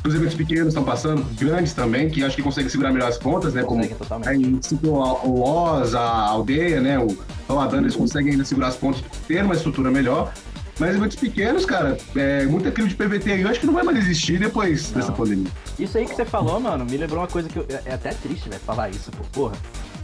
Os 0.03 0.15
eventos 0.15 0.33
pequenos 0.35 0.69
estão 0.69 0.83
passando, 0.83 1.23
grandes 1.35 1.73
também, 1.73 2.09
que 2.09 2.23
acho 2.23 2.35
que 2.35 2.41
conseguem 2.41 2.69
segurar 2.69 2.91
melhor 2.91 3.07
as 3.09 3.17
pontas, 3.19 3.53
né? 3.53 3.61
Como 3.63 3.81
Consegue 3.81 3.95
totalmente. 3.99 4.65
citou 4.65 5.03
a- 5.03 5.23
o 5.23 5.41
Oz, 5.43 5.93
a 5.93 6.01
aldeia, 6.27 6.81
né? 6.81 6.97
O 6.97 7.15
Paladano, 7.47 7.83
eles 7.83 7.95
conseguem 7.95 8.31
ainda 8.31 8.43
segurar 8.43 8.69
as 8.69 8.75
pontas, 8.75 9.03
ter 9.27 9.43
uma 9.43 9.53
estrutura 9.53 9.91
melhor. 9.91 10.33
Mas 10.79 10.95
eventos 10.95 11.15
pequenos, 11.17 11.65
cara, 11.65 11.95
é, 12.15 12.45
muita 12.45 12.71
crio 12.71 12.87
de 12.87 12.95
PVT 12.95 13.31
aí, 13.33 13.41
eu 13.43 13.49
acho 13.49 13.59
que 13.59 13.67
não 13.67 13.73
vai 13.75 13.83
mais 13.83 13.97
existir 13.99 14.39
depois 14.39 14.89
Não. 14.91 14.99
dessa 14.99 15.11
pandemia. 15.11 15.51
Isso 15.77 15.95
aí 15.95 16.07
que 16.07 16.15
você 16.15 16.25
falou, 16.25 16.59
mano, 16.59 16.83
me 16.83 16.97
lembrou 16.97 17.19
uma 17.19 17.27
coisa 17.27 17.47
que 17.47 17.57
eu, 17.59 17.65
é 17.69 17.81
é 17.85 17.93
até 17.93 18.09
triste, 18.11 18.49
velho, 18.49 18.61
falar 18.65 18.89
isso, 18.89 19.11
pô, 19.11 19.23
porra. 19.31 19.55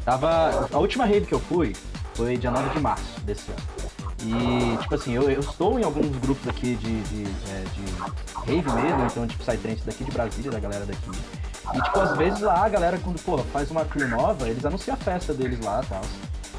Tava. 0.05 0.69
A 0.71 0.77
última 0.77 1.05
rave 1.05 1.25
que 1.25 1.33
eu 1.33 1.39
fui 1.39 1.73
foi 2.13 2.37
dia 2.37 2.51
9 2.51 2.69
de 2.69 2.79
março 2.79 3.19
desse 3.25 3.49
ano. 3.49 4.06
E, 4.23 4.77
tipo 4.81 4.95
assim, 4.95 5.13
eu, 5.13 5.29
eu 5.29 5.39
estou 5.39 5.79
em 5.79 5.83
alguns 5.83 6.15
grupos 6.17 6.47
aqui 6.47 6.75
de, 6.75 7.01
de, 7.03 7.23
é, 7.51 7.63
de 7.73 7.85
rave 8.45 8.81
mesmo, 8.81 9.05
então, 9.05 9.27
tipo, 9.27 9.43
Psytrance 9.43 9.83
daqui 9.85 10.03
de 10.03 10.11
Brasília, 10.11 10.51
da 10.51 10.59
galera 10.59 10.85
daqui. 10.85 11.11
E, 11.73 11.81
tipo, 11.81 11.99
às 11.99 12.17
vezes 12.17 12.41
lá 12.41 12.65
a 12.65 12.69
galera, 12.69 12.97
quando, 12.97 13.21
porra, 13.21 13.43
faz 13.43 13.69
uma 13.69 13.85
crew 13.85 14.07
nova, 14.07 14.49
eles 14.49 14.65
anunciam 14.65 14.95
a 14.95 14.97
festa 14.97 15.33
deles 15.33 15.59
lá 15.59 15.81
e 15.83 15.87
tal. 15.87 16.01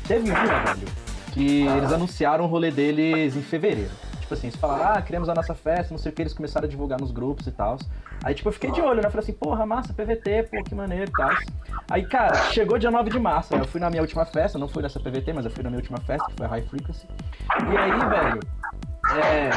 Teve 0.07 0.31
uma, 0.31 0.45
velho, 0.45 0.89
que 1.33 1.67
eles 1.67 1.93
anunciaram 1.93 2.45
o 2.45 2.47
rolê 2.47 2.71
deles 2.71 3.35
em 3.35 3.43
fevereiro. 3.43 3.91
Tipo 4.29 4.35
assim, 4.35 4.49
eles 4.49 4.61
falaram, 4.61 4.93
ah, 4.93 5.01
criamos 5.01 5.27
a 5.31 5.35
nossa 5.35 5.55
festa, 5.55 5.91
não 5.91 5.97
sei 5.97 6.13
o 6.13 6.15
que, 6.15 6.21
eles 6.21 6.35
começaram 6.35 6.67
a 6.67 6.69
divulgar 6.69 7.01
nos 7.01 7.11
grupos 7.11 7.47
e 7.47 7.51
tal. 7.51 7.79
Aí, 8.23 8.35
tipo, 8.35 8.51
eu 8.51 8.53
fiquei 8.53 8.71
de 8.71 8.79
olho, 8.79 9.01
né? 9.01 9.09
Falei 9.09 9.21
assim, 9.21 9.33
porra, 9.33 9.65
massa, 9.65 9.95
PVT, 9.95 10.51
pô, 10.51 10.63
que 10.63 10.75
maneiro 10.75 11.09
e 11.09 11.13
tal. 11.13 11.31
Aí, 11.91 12.05
cara, 12.07 12.35
chegou 12.51 12.77
dia 12.77 12.91
9 12.91 13.09
de 13.09 13.19
março, 13.19 13.55
né? 13.55 13.63
Eu 13.63 13.67
fui 13.67 13.81
na 13.81 13.89
minha 13.89 14.03
última 14.03 14.27
festa, 14.27 14.59
não 14.59 14.69
fui 14.69 14.83
nessa 14.83 15.01
PVT, 15.01 15.33
mas 15.33 15.47
eu 15.47 15.51
fui 15.51 15.65
na 15.65 15.71
minha 15.71 15.79
última 15.79 15.99
festa, 16.01 16.27
que 16.27 16.37
foi 16.37 16.45
a 16.45 16.49
High 16.51 16.61
Frequency. 16.61 17.07
E 17.73 17.77
aí, 17.79 17.91
velho, 17.91 18.41
é, 19.17 19.51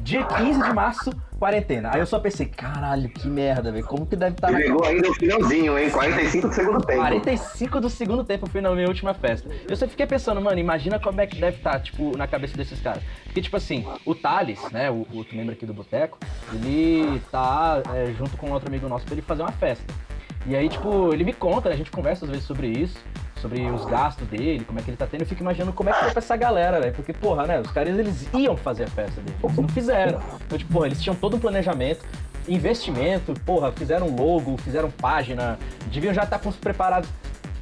dia 0.00 0.24
15 0.24 0.62
de 0.62 0.72
março, 0.72 1.10
quarentena. 1.38 1.90
Aí 1.92 2.00
eu 2.00 2.06
só 2.06 2.18
pensei, 2.18 2.46
caralho, 2.46 3.08
que 3.08 3.28
merda, 3.28 3.70
velho. 3.72 3.84
Como 3.84 4.06
que 4.06 4.16
deve 4.16 4.34
estar 4.34 4.50
E 4.50 4.52
na 4.52 4.58
pegou 4.58 4.84
ainda 4.84 5.10
o 5.10 5.14
finalzinho, 5.14 5.78
hein? 5.78 5.90
45 5.90 6.48
do 6.48 6.54
segundo 6.54 6.80
tempo. 6.80 6.98
45 7.00 7.80
do 7.80 7.90
segundo 7.90 8.24
tempo 8.24 8.48
fui 8.48 8.60
na 8.60 8.70
minha 8.70 8.88
última 8.88 9.12
festa. 9.14 9.48
Eu 9.68 9.76
só 9.76 9.86
fiquei 9.86 10.06
pensando, 10.06 10.40
mano, 10.40 10.58
imagina 10.58 10.98
como 10.98 11.20
é 11.20 11.26
que 11.26 11.36
deve 11.36 11.56
estar, 11.58 11.80
tipo, 11.80 12.16
na 12.16 12.26
cabeça 12.26 12.56
desses 12.56 12.80
caras. 12.80 13.02
Porque, 13.24 13.42
tipo 13.42 13.56
assim, 13.56 13.84
o 14.06 14.14
Thales, 14.14 14.60
né, 14.70 14.90
o 14.90 15.06
o 15.12 15.16
outro 15.18 15.36
membro 15.36 15.52
aqui 15.52 15.66
do 15.66 15.74
Boteco, 15.74 16.18
ele 16.52 17.20
tá 17.30 17.82
é, 17.94 18.12
junto 18.16 18.36
com 18.36 18.50
outro 18.50 18.68
amigo 18.68 18.88
nosso 18.88 19.04
pra 19.04 19.14
ele 19.14 19.22
fazer 19.22 19.42
uma 19.42 19.52
festa. 19.52 19.84
E 20.46 20.56
aí, 20.56 20.68
tipo, 20.68 21.12
ele 21.12 21.24
me 21.24 21.32
conta, 21.32 21.68
a 21.68 21.76
gente 21.76 21.90
conversa 21.90 22.24
às 22.24 22.30
vezes 22.30 22.46
sobre 22.46 22.68
isso, 22.68 22.98
sobre 23.42 23.68
os 23.70 23.84
gastos 23.84 24.26
dele, 24.28 24.64
como 24.64 24.78
é 24.78 24.82
que 24.82 24.90
ele 24.90 24.96
tá 24.96 25.06
tendo. 25.06 25.22
Eu 25.22 25.26
fico 25.26 25.42
imaginando 25.42 25.72
como 25.72 25.90
é 25.90 25.92
que 25.92 25.98
foi 25.98 26.10
pra 26.10 26.20
essa 26.20 26.36
galera, 26.36 26.80
velho. 26.80 26.94
Porque, 26.94 27.12
porra, 27.12 27.46
né, 27.46 27.60
os 27.60 27.70
caras, 27.72 27.98
eles 27.98 28.28
iam 28.32 28.56
fazer 28.56 28.84
a 28.84 28.86
festa 28.86 29.20
dele, 29.20 29.36
eles 29.42 29.56
não 29.56 29.68
fizeram. 29.68 30.20
Então, 30.46 30.56
tipo, 30.56 30.72
porra, 30.72 30.86
eles 30.86 31.02
tinham 31.02 31.16
todo 31.16 31.36
um 31.36 31.40
planejamento, 31.40 32.04
investimento, 32.48 33.34
porra, 33.44 33.72
fizeram 33.72 34.08
logo, 34.14 34.56
fizeram 34.58 34.90
página, 34.90 35.58
deviam 35.86 36.14
já 36.14 36.22
estar 36.22 36.38
com 36.38 36.48
os 36.48 36.56
preparados 36.56 37.10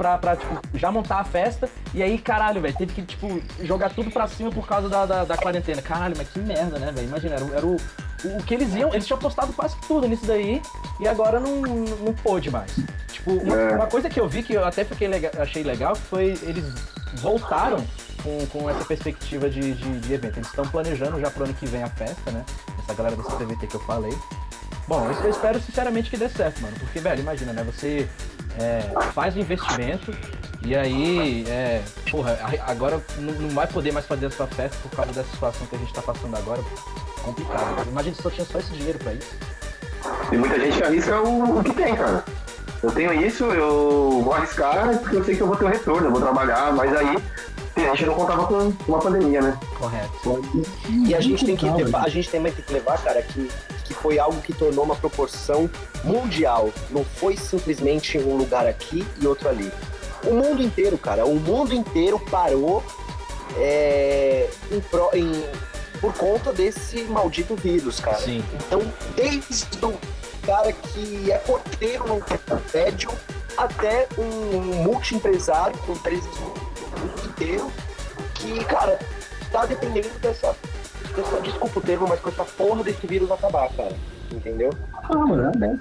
pra, 0.01 0.17
pra, 0.17 0.35
tipo, 0.35 0.59
já 0.73 0.91
montar 0.91 1.19
a 1.21 1.25
festa. 1.25 1.69
E 1.93 2.03
aí, 2.03 2.17
caralho, 2.17 2.59
velho, 2.63 2.75
teve 2.75 2.95
que, 2.95 3.03
tipo, 3.03 3.39
jogar 3.63 3.91
tudo 3.91 4.11
pra 4.11 4.27
cima 4.27 4.51
por 4.51 4.67
causa 4.67 4.89
da, 4.89 5.05
da, 5.05 5.25
da 5.27 5.37
quarentena. 5.37 5.83
Caralho, 5.83 6.15
mas 6.17 6.27
que 6.31 6.39
merda, 6.39 6.79
né, 6.79 6.91
velho? 6.91 7.07
Imagina, 7.09 7.35
era, 7.35 7.45
o- 7.45 7.55
era 7.55 7.67
o, 7.67 7.77
o, 7.77 8.39
o 8.39 8.43
que 8.43 8.55
eles 8.55 8.75
iam, 8.75 8.95
eles 8.95 9.07
tinham 9.07 9.19
postado 9.19 9.53
quase 9.53 9.77
tudo 9.87 10.09
nisso 10.09 10.25
daí 10.25 10.63
e 11.01 11.07
agora 11.07 11.39
não, 11.39 11.57
não 11.61 12.15
pôde 12.15 12.51
mais. 12.51 12.75
Tipo, 13.13 13.33
uma, 13.33 13.55
É. 13.55 13.75
uma 13.77 13.87
coisa 13.89 14.09
que 14.09 14.19
eu 14.19 14.27
vi 14.27 14.43
que 14.43 14.55
eu 14.55 14.65
até 14.65 14.85
fiquei 14.87 15.07
lega- 15.07 15.33
achei 15.39 15.63
legal 15.63 15.95
foi 15.95 16.39
eles 16.45 16.65
voltaram 17.17 17.85
com, 18.23 18.47
com 18.47 18.71
essa 18.71 18.85
perspectiva 18.87 19.51
de, 19.51 19.75
de, 19.75 20.01
de 20.01 20.13
evento. 20.15 20.39
Eles 20.39 20.49
estão 20.49 20.67
planejando 20.67 21.21
já 21.21 21.31
pro 21.31 21.45
ano 21.45 21.53
que 21.53 21.67
vem 21.67 21.83
a 21.83 21.89
festa, 21.89 22.31
né? 22.31 22.43
Essa 22.79 22.95
galera 22.95 23.17
desse 23.17 23.33
PVT 23.37 23.67
que 23.67 23.75
eu 23.75 23.81
falei. 23.81 24.17
Bom, 24.89 25.05
eu 25.05 25.13
eu 25.25 25.31
espero 25.31 25.61
sinceramente 25.61 26.09
que 26.09 26.17
dê 26.17 26.29
certo, 26.29 26.63
mano. 26.63 26.75
Porque, 26.81 27.01
velho, 27.01 27.21
imagina, 27.21 27.53
né? 27.53 27.63
Você 27.65 28.09
é, 28.61 29.11
faz 29.13 29.35
o 29.37 29.41
investimento 29.41 30.15
e 30.63 30.77
aí, 30.77 31.45
é, 31.49 31.83
porra, 32.11 32.39
agora 32.67 33.03
não, 33.19 33.33
não 33.35 33.49
vai 33.51 33.67
poder 33.67 33.93
mais 33.93 34.07
fazer 34.07 34.27
a 34.27 34.31
sua 34.31 34.47
festa 34.47 34.77
por 34.83 34.95
causa 34.95 35.13
dessa 35.13 35.31
situação 35.31 35.67
que 35.67 35.77
a 35.77 35.79
gente 35.79 35.93
tá 35.93 36.03
passando 36.03 36.37
agora. 36.37 36.63
Complicado. 37.23 37.89
Imagina 37.89 38.15
se 38.15 38.23
só 38.23 38.31
tinha 38.31 38.45
só 38.45 38.59
esse 38.59 38.71
dinheiro 38.73 38.99
pra 38.99 39.15
isso. 39.15 39.35
E 40.31 40.37
muita 40.37 40.61
gente 40.61 40.83
arrisca 40.83 41.21
o, 41.21 41.59
o 41.59 41.65
que 41.65 41.73
tem, 41.73 41.97
cara. 41.97 42.25
Eu 42.83 42.91
tenho 42.91 43.13
isso, 43.27 43.45
eu 43.45 44.23
vou 44.23 44.33
arriscar 44.33 44.99
porque 44.99 45.17
eu 45.17 45.25
sei 45.25 45.37
que 45.37 45.43
eu 45.43 45.47
vou 45.47 45.57
ter 45.57 45.65
um 45.65 45.69
retorno, 45.69 46.07
eu 46.07 46.11
vou 46.11 46.21
trabalhar, 46.21 46.73
mas 46.73 46.95
aí 46.97 47.17
a 47.77 47.95
gente 47.95 48.07
não 48.07 48.15
contava 48.15 48.47
com 48.47 48.73
uma 48.89 48.99
pandemia, 48.99 49.41
né? 49.41 49.59
Correto. 49.79 50.43
E 50.89 51.15
a 51.15 51.21
gente 51.21 51.45
tem 51.45 51.57
que 51.57 51.69
levar, 51.69 52.05
a 52.05 52.09
gente 52.09 52.31
também 52.31 52.53
tem 52.53 52.65
que 52.65 52.73
levar, 52.73 52.99
cara, 53.03 53.23
que, 53.23 53.51
que 53.91 53.95
foi 53.95 54.21
algo 54.21 54.41
que 54.41 54.53
tornou 54.53 54.85
uma 54.85 54.95
proporção 54.95 55.69
mundial. 56.05 56.71
Não 56.91 57.05
foi 57.05 57.37
simplesmente 57.37 58.17
um 58.19 58.37
lugar 58.37 58.65
aqui 58.69 59.05
e 59.21 59.27
outro 59.27 59.49
ali. 59.49 59.71
O 60.25 60.33
mundo 60.33 60.63
inteiro, 60.63 60.97
cara, 60.97 61.27
o 61.27 61.35
mundo 61.35 61.75
inteiro 61.75 62.17
parou 62.31 62.85
é, 63.59 64.49
em 64.71 64.81
pro- 64.81 65.11
em- 65.13 65.45
por 66.01 66.15
conta 66.15 66.53
desse 66.53 67.03
maldito 67.05 67.57
vírus, 67.57 67.99
cara. 67.99 68.17
Sim. 68.19 68.45
Então, 68.55 68.81
desde 69.17 69.67
o 69.85 69.99
cara 70.47 70.73
que 70.73 71.33
é 71.33 71.39
porteiro 71.39 72.07
num 72.07 72.21
prédio 72.71 73.11
até 73.57 74.07
um 74.17 74.85
multiempresário 74.85 75.77
com 75.79 75.93
empresas 75.93 76.31
no 76.39 77.01
mundo 77.01 77.27
inteiro 77.29 77.73
que, 78.35 78.65
cara, 78.67 78.99
tá 79.51 79.67
dependendo 79.67 80.09
dessa. 80.21 80.55
Desculpa 81.43 81.79
o 81.79 81.83
termo, 81.83 82.07
mas 82.09 82.21
com 82.21 82.29
essa 82.29 82.45
porra 82.45 82.83
desse 82.85 83.07
vírus 83.07 83.31
acabar, 83.31 83.69
cara. 83.77 83.93
Entendeu? 84.33 84.71
Ah, 85.05 85.17
mano, 85.17 85.51
é 85.53 85.57
bem. 85.59 85.79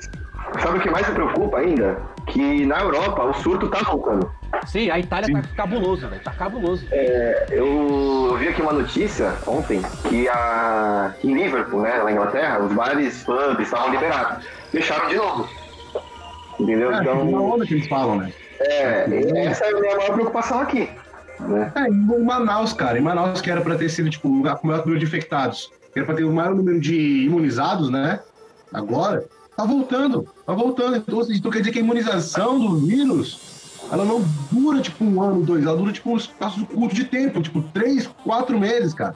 Sabe 0.61 0.79
o 0.79 0.81
que 0.81 0.89
mais 0.89 1.07
me 1.07 1.13
preocupa 1.13 1.57
ainda? 1.59 1.97
Que 2.27 2.65
na 2.65 2.79
Europa 2.81 3.23
o 3.23 3.33
surto 3.35 3.69
tá 3.69 3.79
voltando. 3.83 4.31
Sim, 4.65 4.89
a 4.89 4.97
Itália 4.97 5.41
tá 5.41 5.47
cabuloso, 5.55 6.07
velho. 6.07 6.23
Tá 6.23 6.31
cabuloso. 6.31 6.85
Eu 7.49 8.35
vi 8.39 8.47
aqui 8.47 8.61
uma 8.61 8.73
notícia 8.73 9.35
ontem 9.45 9.81
que 10.07 10.27
a, 10.27 11.13
em 11.23 11.33
Liverpool, 11.35 11.81
né, 11.81 12.01
na 12.03 12.11
Inglaterra, 12.11 12.59
os 12.59 12.73
bares, 12.73 13.23
pubs 13.23 13.59
estavam 13.59 13.91
liberados. 13.91 14.45
Fecharam 14.71 15.07
de 15.09 15.15
novo. 15.15 15.47
Entendeu? 16.59 16.91
É, 16.91 17.01
Então, 17.01 17.33
onda 17.51 17.65
que 17.65 17.75
eles 17.75 17.87
falam, 17.87 18.17
né? 18.17 18.33
é, 18.61 19.05
essa 19.45 19.65
é 19.65 19.69
a 19.69 19.79
minha 19.79 19.95
maior 19.95 20.13
preocupação 20.13 20.59
aqui. 20.59 20.89
Né? 21.49 21.71
É, 21.75 21.87
em 21.87 22.23
Manaus, 22.23 22.73
cara. 22.73 22.97
Em 22.97 23.01
Manaus, 23.01 23.41
que 23.41 23.49
era 23.49 23.61
pra 23.61 23.75
ter 23.75 23.89
sido, 23.89 24.09
tipo, 24.09 24.27
o 24.29 24.37
lugar 24.37 24.57
com 24.57 24.67
o 24.67 24.67
maior 24.67 24.81
número 24.81 24.99
de 24.99 25.05
infectados. 25.05 25.71
Que 25.91 25.99
era 25.99 26.05
pra 26.05 26.15
ter 26.15 26.23
o 26.23 26.31
maior 26.31 26.53
número 26.53 26.79
de 26.79 27.25
imunizados, 27.25 27.89
né? 27.89 28.19
Agora, 28.73 29.25
tá 29.57 29.65
voltando. 29.65 30.27
Tá 30.45 30.53
voltando. 30.53 30.97
Então, 30.97 31.19
assim, 31.19 31.35
então 31.35 31.51
quer 31.51 31.59
dizer 31.59 31.71
que 31.71 31.79
a 31.79 31.81
imunização 31.81 32.59
do 32.59 32.77
vírus, 32.77 33.79
ela 33.91 34.05
não 34.05 34.23
dura, 34.51 34.81
tipo, 34.81 35.03
um 35.03 35.21
ano, 35.21 35.43
dois. 35.43 35.65
Ela 35.65 35.75
dura, 35.75 35.91
tipo, 35.91 36.11
um 36.11 36.17
espaço 36.17 36.65
curto 36.67 36.95
de 36.95 37.05
tempo. 37.05 37.41
Tipo, 37.41 37.61
três, 37.73 38.07
quatro 38.23 38.59
meses, 38.59 38.93
cara. 38.93 39.15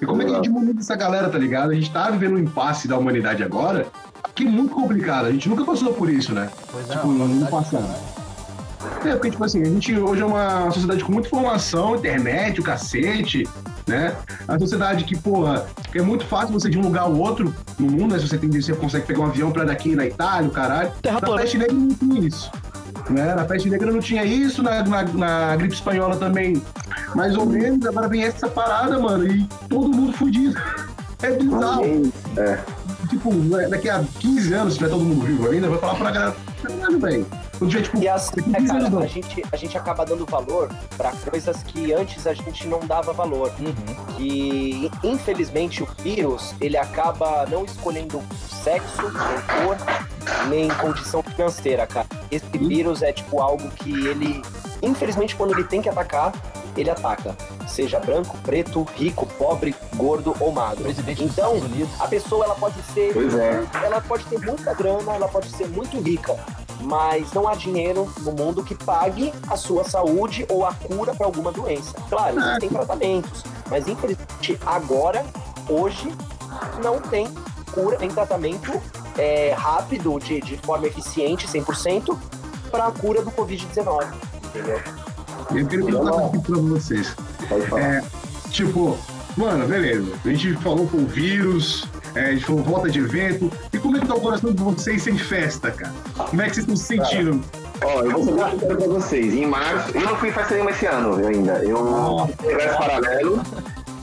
E 0.00 0.04
como 0.04 0.22
é 0.22 0.24
que 0.24 0.32
a 0.32 0.36
gente 0.36 0.46
imuniza 0.48 0.80
essa 0.80 0.96
galera, 0.96 1.28
tá 1.28 1.38
ligado? 1.38 1.70
A 1.70 1.74
gente 1.74 1.90
tá 1.90 2.10
vivendo 2.10 2.34
um 2.34 2.38
impasse 2.38 2.86
da 2.86 2.98
humanidade 2.98 3.42
agora, 3.42 3.86
que 4.34 4.46
é 4.46 4.50
muito 4.50 4.74
complicado. 4.74 5.26
A 5.26 5.32
gente 5.32 5.48
nunca 5.48 5.64
passou 5.64 5.92
por 5.94 6.10
isso, 6.10 6.34
né? 6.34 6.50
Pois 6.70 6.86
Tipo, 6.88 7.08
no 7.08 7.46
passado. 7.46 8.25
É, 9.04 9.12
porque, 9.12 9.30
tipo 9.30 9.44
assim, 9.44 9.62
a 9.62 9.64
gente 9.64 9.96
hoje 9.96 10.22
é 10.22 10.24
uma 10.24 10.70
sociedade 10.70 11.04
com 11.04 11.12
muita 11.12 11.28
informação, 11.28 11.96
internet, 11.96 12.60
o 12.60 12.64
cacete, 12.64 13.48
né? 13.86 14.14
A 14.46 14.58
sociedade 14.58 15.04
que, 15.04 15.16
porra, 15.16 15.66
é 15.94 16.02
muito 16.02 16.24
fácil 16.26 16.52
você 16.52 16.68
de 16.68 16.78
um 16.78 16.82
lugar 16.82 17.02
ao 17.02 17.14
outro 17.16 17.54
no 17.78 17.90
mundo, 17.90 18.12
né? 18.12 18.18
Se 18.18 18.28
você, 18.28 18.38
tem, 18.38 18.50
você 18.50 18.74
consegue 18.74 19.06
pegar 19.06 19.20
um 19.20 19.26
avião 19.26 19.50
pra 19.50 19.64
daqui 19.64 19.94
na 19.94 20.06
Itália, 20.06 20.48
o 20.48 20.52
caralho. 20.52 20.92
Terra 21.02 21.20
Na 21.20 21.36
peste 21.36 21.58
negra 21.58 21.74
não 21.74 21.88
tinha 21.88 22.28
isso. 22.28 22.50
Né? 23.10 23.34
Na 23.34 23.44
peste 23.44 23.70
negra 23.70 23.92
não 23.92 24.00
tinha 24.00 24.24
isso, 24.24 24.62
na, 24.62 24.82
na, 24.82 25.02
na 25.04 25.56
gripe 25.56 25.74
espanhola 25.74 26.16
também, 26.16 26.60
mais 27.14 27.36
ou 27.36 27.46
menos. 27.46 27.86
Agora 27.86 28.08
vem 28.08 28.24
essa 28.24 28.48
parada, 28.48 28.98
mano, 28.98 29.26
e 29.26 29.46
todo 29.68 29.88
mundo 29.88 30.12
fudido. 30.12 30.60
É 31.22 31.30
bizarro. 31.30 32.12
É. 32.36 32.58
Tipo, 33.08 33.32
daqui 33.70 33.88
a 33.88 34.04
15 34.18 34.54
anos, 34.54 34.72
se 34.72 34.78
tiver 34.78 34.90
todo 34.90 35.04
mundo 35.04 35.24
vivo 35.24 35.48
ainda, 35.48 35.68
vai 35.68 35.78
falar 35.78 35.94
pra 35.94 36.10
galera, 36.10 36.36
caralho, 36.62 36.98
velho. 36.98 37.26
Tipo, 37.68 37.98
E 37.98 38.08
assim, 38.08 38.40
né, 38.46 38.58
15 38.58 38.70
anos, 38.72 38.90
cara, 38.90 39.04
a 39.04 39.06
gente, 39.08 39.42
a 39.52 39.56
gente 39.56 39.78
acaba 39.78 40.04
dando 40.04 40.26
valor 40.26 40.70
pra 40.96 41.12
coisas 41.12 41.62
que 41.62 41.92
antes 41.92 42.26
a 42.26 42.34
gente 42.34 42.66
não 42.68 42.80
dava 42.80 43.12
valor. 43.12 43.52
Uhum. 43.58 44.14
que 44.16 44.90
infelizmente 45.02 45.82
o 45.82 45.88
vírus 46.02 46.54
ele 46.60 46.76
acaba 46.76 47.46
não 47.46 47.64
escolhendo 47.64 48.22
sexo, 48.64 49.02
nem 49.02 49.66
cor, 49.66 49.76
nem 50.48 50.68
condição 50.68 51.22
financeira, 51.22 51.86
cara. 51.86 52.06
Esse 52.30 52.46
vírus 52.58 53.02
é 53.02 53.12
tipo 53.12 53.40
algo 53.40 53.68
que 53.70 54.06
ele, 54.06 54.42
infelizmente, 54.82 55.34
quando 55.36 55.52
ele 55.52 55.64
tem 55.64 55.80
que 55.80 55.88
atacar, 55.88 56.32
ele 56.76 56.90
ataca. 56.90 57.34
seja 57.66 57.98
branco, 58.00 58.36
preto, 58.38 58.82
rico, 58.96 59.26
pobre, 59.38 59.74
gordo 59.96 60.34
ou 60.40 60.52
magro. 60.52 60.82
Presidente 60.84 61.24
então, 61.24 61.54
a 62.00 62.08
pessoa 62.08 62.44
ela 62.44 62.54
pode 62.54 62.80
ser, 62.94 63.12
Pois 63.14 63.34
é. 63.34 63.62
ela 63.82 64.00
pode 64.00 64.24
ter 64.24 64.38
muita 64.38 64.74
grana, 64.74 65.14
ela 65.14 65.28
pode 65.28 65.48
ser 65.50 65.68
muito 65.68 65.98
rica, 66.00 66.36
mas 66.80 67.32
não 67.32 67.48
há 67.48 67.54
dinheiro 67.54 68.10
no 68.20 68.32
mundo 68.32 68.62
que 68.62 68.74
pague 68.74 69.32
a 69.48 69.56
sua 69.56 69.84
saúde 69.84 70.46
ou 70.48 70.64
a 70.64 70.72
cura 70.72 71.14
para 71.14 71.26
alguma 71.26 71.52
doença. 71.52 71.94
Claro, 72.08 72.38
existem 72.38 72.68
tratamentos, 72.68 73.44
mas 73.70 73.88
infelizmente 73.88 74.58
agora, 74.64 75.24
hoje, 75.68 76.12
não 76.82 77.00
tem 77.00 77.28
cura, 77.72 77.96
tem 77.96 78.08
tratamento 78.08 78.80
é, 79.18 79.54
rápido, 79.56 80.18
de, 80.18 80.40
de 80.40 80.56
forma 80.58 80.86
eficiente, 80.86 81.46
100%, 81.46 82.16
para 82.70 82.86
a 82.86 82.90
cura 82.92 83.22
do 83.22 83.30
Covid-19. 83.30 84.06
Entendeu? 84.44 84.80
Eu 85.50 85.66
queria 85.66 85.84
perguntar 85.84 86.12
coisa 86.12 86.42
pra 86.42 86.56
vocês. 86.56 87.16
Pode 87.48 87.66
falar. 87.66 87.82
É, 87.82 88.04
tipo, 88.50 88.98
mano, 89.36 89.66
beleza. 89.66 90.12
A 90.24 90.28
gente 90.28 90.54
falou 90.54 90.86
com 90.88 90.98
o 90.98 91.06
vírus, 91.06 91.86
é, 92.16 92.36
falou 92.40 92.62
volta 92.62 92.88
de 92.88 92.98
evento. 92.98 93.52
E 93.72 93.78
como 93.78 93.96
é 93.96 94.00
que 94.00 94.06
tá 94.06 94.14
o 94.14 94.20
coração 94.20 94.52
de 94.52 94.62
vocês 94.62 95.02
sem 95.02 95.18
festa, 95.18 95.70
cara? 95.70 95.92
Como 96.16 96.40
é 96.40 96.48
que 96.48 96.54
vocês 96.54 96.66
estão 96.66 96.76
se 96.76 96.84
sentindo? 96.84 97.40
Ó, 97.84 98.02
eu 98.02 98.10
vou 98.10 98.24
muito 98.24 98.50
sincero 98.50 98.76
pra 98.76 98.86
vocês. 98.86 99.34
Em 99.34 99.46
março, 99.46 99.96
eu 99.96 100.00
não 100.00 100.16
fui 100.16 100.32
festa 100.32 100.54
nenhuma 100.54 100.70
esse 100.70 100.86
ano 100.86 101.20
eu 101.20 101.28
ainda. 101.28 101.52
Eu 101.62 102.26
fui 102.38 102.46
universo 102.46 102.78
paralelo. 102.78 103.42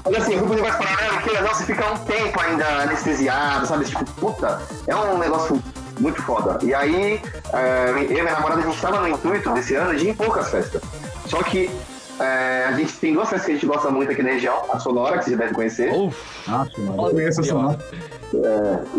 Mas 0.05 0.16
assim, 0.18 0.34
eu 0.34 0.39
fui 0.39 0.47
pro 0.47 0.53
universo 0.53 0.78
paralelo 0.78 1.14
porque 1.22 1.41
não, 1.41 1.47
você 1.47 1.64
fica 1.66 1.91
um 1.91 1.97
tempo 1.97 2.39
ainda 2.39 2.68
anestesiado, 2.84 3.66
sabe? 3.66 3.86
Tipo, 3.86 4.05
puta, 4.05 4.61
é 4.86 4.95
um 4.95 5.18
negócio 5.18 5.61
muito 5.99 6.22
foda. 6.22 6.59
E 6.64 6.74
aí, 6.74 7.20
é, 7.51 7.89
eu 7.89 8.03
e 8.03 8.07
minha 8.09 8.24
namorada, 8.24 8.61
a 8.61 8.64
gente 8.64 8.80
tava 8.80 9.01
no 9.01 9.07
intuito 9.07 9.49
desse 9.53 9.74
ano 9.76 9.95
de 9.95 10.05
ir 10.05 10.09
em 10.09 10.14
poucas 10.14 10.49
festas. 10.49 10.82
Só 11.26 11.41
que 11.41 11.70
é, 12.20 12.66
a 12.66 12.72
gente 12.74 12.93
tem 12.97 13.14
duas 13.14 13.30
festas 13.30 13.45
que 13.45 13.51
a 13.51 13.55
gente 13.55 13.66
gosta 13.66 13.89
muito 13.89 14.11
aqui 14.11 14.22
na 14.22 14.30
região, 14.32 14.64
a 14.72 14.80
Sonora, 14.80 15.18
que 15.18 15.26
vocês 15.26 15.38
devem 15.38 15.53
conhecer. 15.53 15.91
Uf, 15.93 16.49
Nossa, 16.49 16.72
mano, 16.80 17.07
eu 17.07 17.11
conheço 17.11 17.41
essa 17.41 17.55
Ó, 17.55 17.61
nota. 17.61 17.86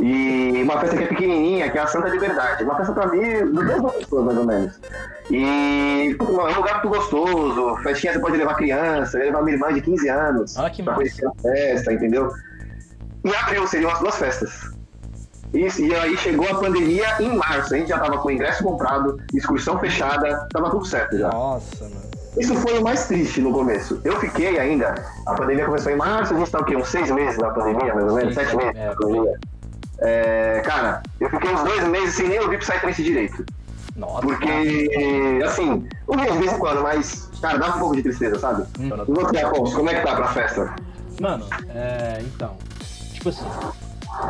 E 0.00 0.62
uma 0.62 0.78
festa 0.80 0.96
que 0.96 1.04
é 1.04 1.06
pequenininha, 1.06 1.70
que 1.70 1.78
é 1.78 1.82
a 1.82 1.86
Santa 1.86 2.08
Liberdade. 2.08 2.64
Uma 2.64 2.76
festa 2.76 2.92
pra 2.92 3.06
mim, 3.08 3.52
200 3.52 3.92
pessoas, 3.94 4.24
mais 4.24 4.38
ou 4.38 4.44
menos. 4.44 4.80
E 5.30 6.16
pô, 6.18 6.48
é 6.48 6.52
um 6.52 6.56
lugar 6.56 6.74
muito 6.82 6.88
gostoso. 6.88 7.76
Festinha 7.82 8.12
você 8.12 8.18
pode 8.18 8.36
levar 8.36 8.54
criança, 8.54 9.18
levar 9.18 9.42
minha 9.42 9.56
irmã 9.56 9.72
de 9.72 9.80
15 9.80 10.08
anos. 10.08 10.58
Ah, 10.58 10.68
que 10.70 10.82
pra 10.82 10.92
massa. 10.92 11.02
conhecer 11.02 11.26
a 11.26 11.32
festa, 11.42 11.92
entendeu? 11.92 12.30
Em 13.24 13.34
abril 13.34 13.66
seriam 13.66 13.90
as 13.90 14.00
duas 14.00 14.16
festas. 14.16 14.74
Isso, 15.54 15.80
e 15.82 15.94
aí 15.94 16.16
chegou 16.18 16.48
a 16.48 16.54
pandemia 16.58 17.06
em 17.20 17.36
março. 17.36 17.74
A 17.74 17.78
gente 17.78 17.88
já 17.88 17.98
tava 17.98 18.18
com 18.18 18.28
o 18.28 18.30
ingresso 18.30 18.62
comprado, 18.62 19.20
excursão 19.32 19.78
fechada, 19.78 20.48
tava 20.52 20.68
tudo 20.68 20.84
certo 20.84 21.16
já. 21.16 21.28
Nossa, 21.28 21.84
mano. 21.84 22.13
Isso 22.39 22.55
foi 22.57 22.78
o 22.78 22.82
mais 22.82 23.07
triste 23.07 23.41
no 23.41 23.53
começo. 23.53 24.01
Eu 24.05 24.18
fiquei 24.20 24.59
ainda. 24.59 24.95
A 25.26 25.35
pandemia 25.35 25.66
começou 25.66 25.93
em 25.93 25.97
março, 25.97 26.35
a 26.35 26.39
gente 26.39 26.51
tá 26.51 26.59
o 26.59 26.64
quê? 26.64 26.76
Uns 26.76 26.89
seis 26.89 27.11
meses 27.11 27.39
na 27.39 27.51
pandemia, 27.51 27.95
mais 27.95 28.07
ou 28.09 28.16
menos? 28.16 28.35
Sete 28.35 28.57
meses 28.57 28.74
é, 28.76 28.87
na 28.89 28.95
pandemia. 28.97 29.39
É, 29.99 30.62
cara, 30.64 31.03
eu 31.20 31.30
fiquei 31.30 31.51
uns 31.51 31.62
dois 31.62 31.89
meses 31.89 32.14
sem 32.14 32.28
nem 32.28 32.41
ouvir 32.41 32.59
Psytrance 32.59 33.03
direito. 33.03 33.45
Nossa. 33.97 34.22
Porque, 34.22 35.41
assim, 35.47 35.87
ouvia 36.09 36.32
de 36.32 36.39
vez 36.39 36.53
em 36.53 36.59
quando, 36.59 36.82
mas, 36.82 37.30
cara, 37.41 37.59
dava 37.59 37.76
um 37.76 37.78
pouco 37.80 37.95
de 37.97 38.03
tristeza, 38.03 38.39
sabe? 38.41 38.64
Hum. 38.80 38.91
E 39.07 39.12
você, 39.12 39.39
Afonso, 39.39 39.76
como 39.76 39.91
é 39.91 39.95
que 39.95 40.07
tá 40.07 40.16
pra 40.16 40.28
festa? 40.28 40.74
Mano, 41.20 41.47
é, 41.68 42.20
então, 42.22 42.57
tipo 43.12 43.28
assim, 43.28 43.45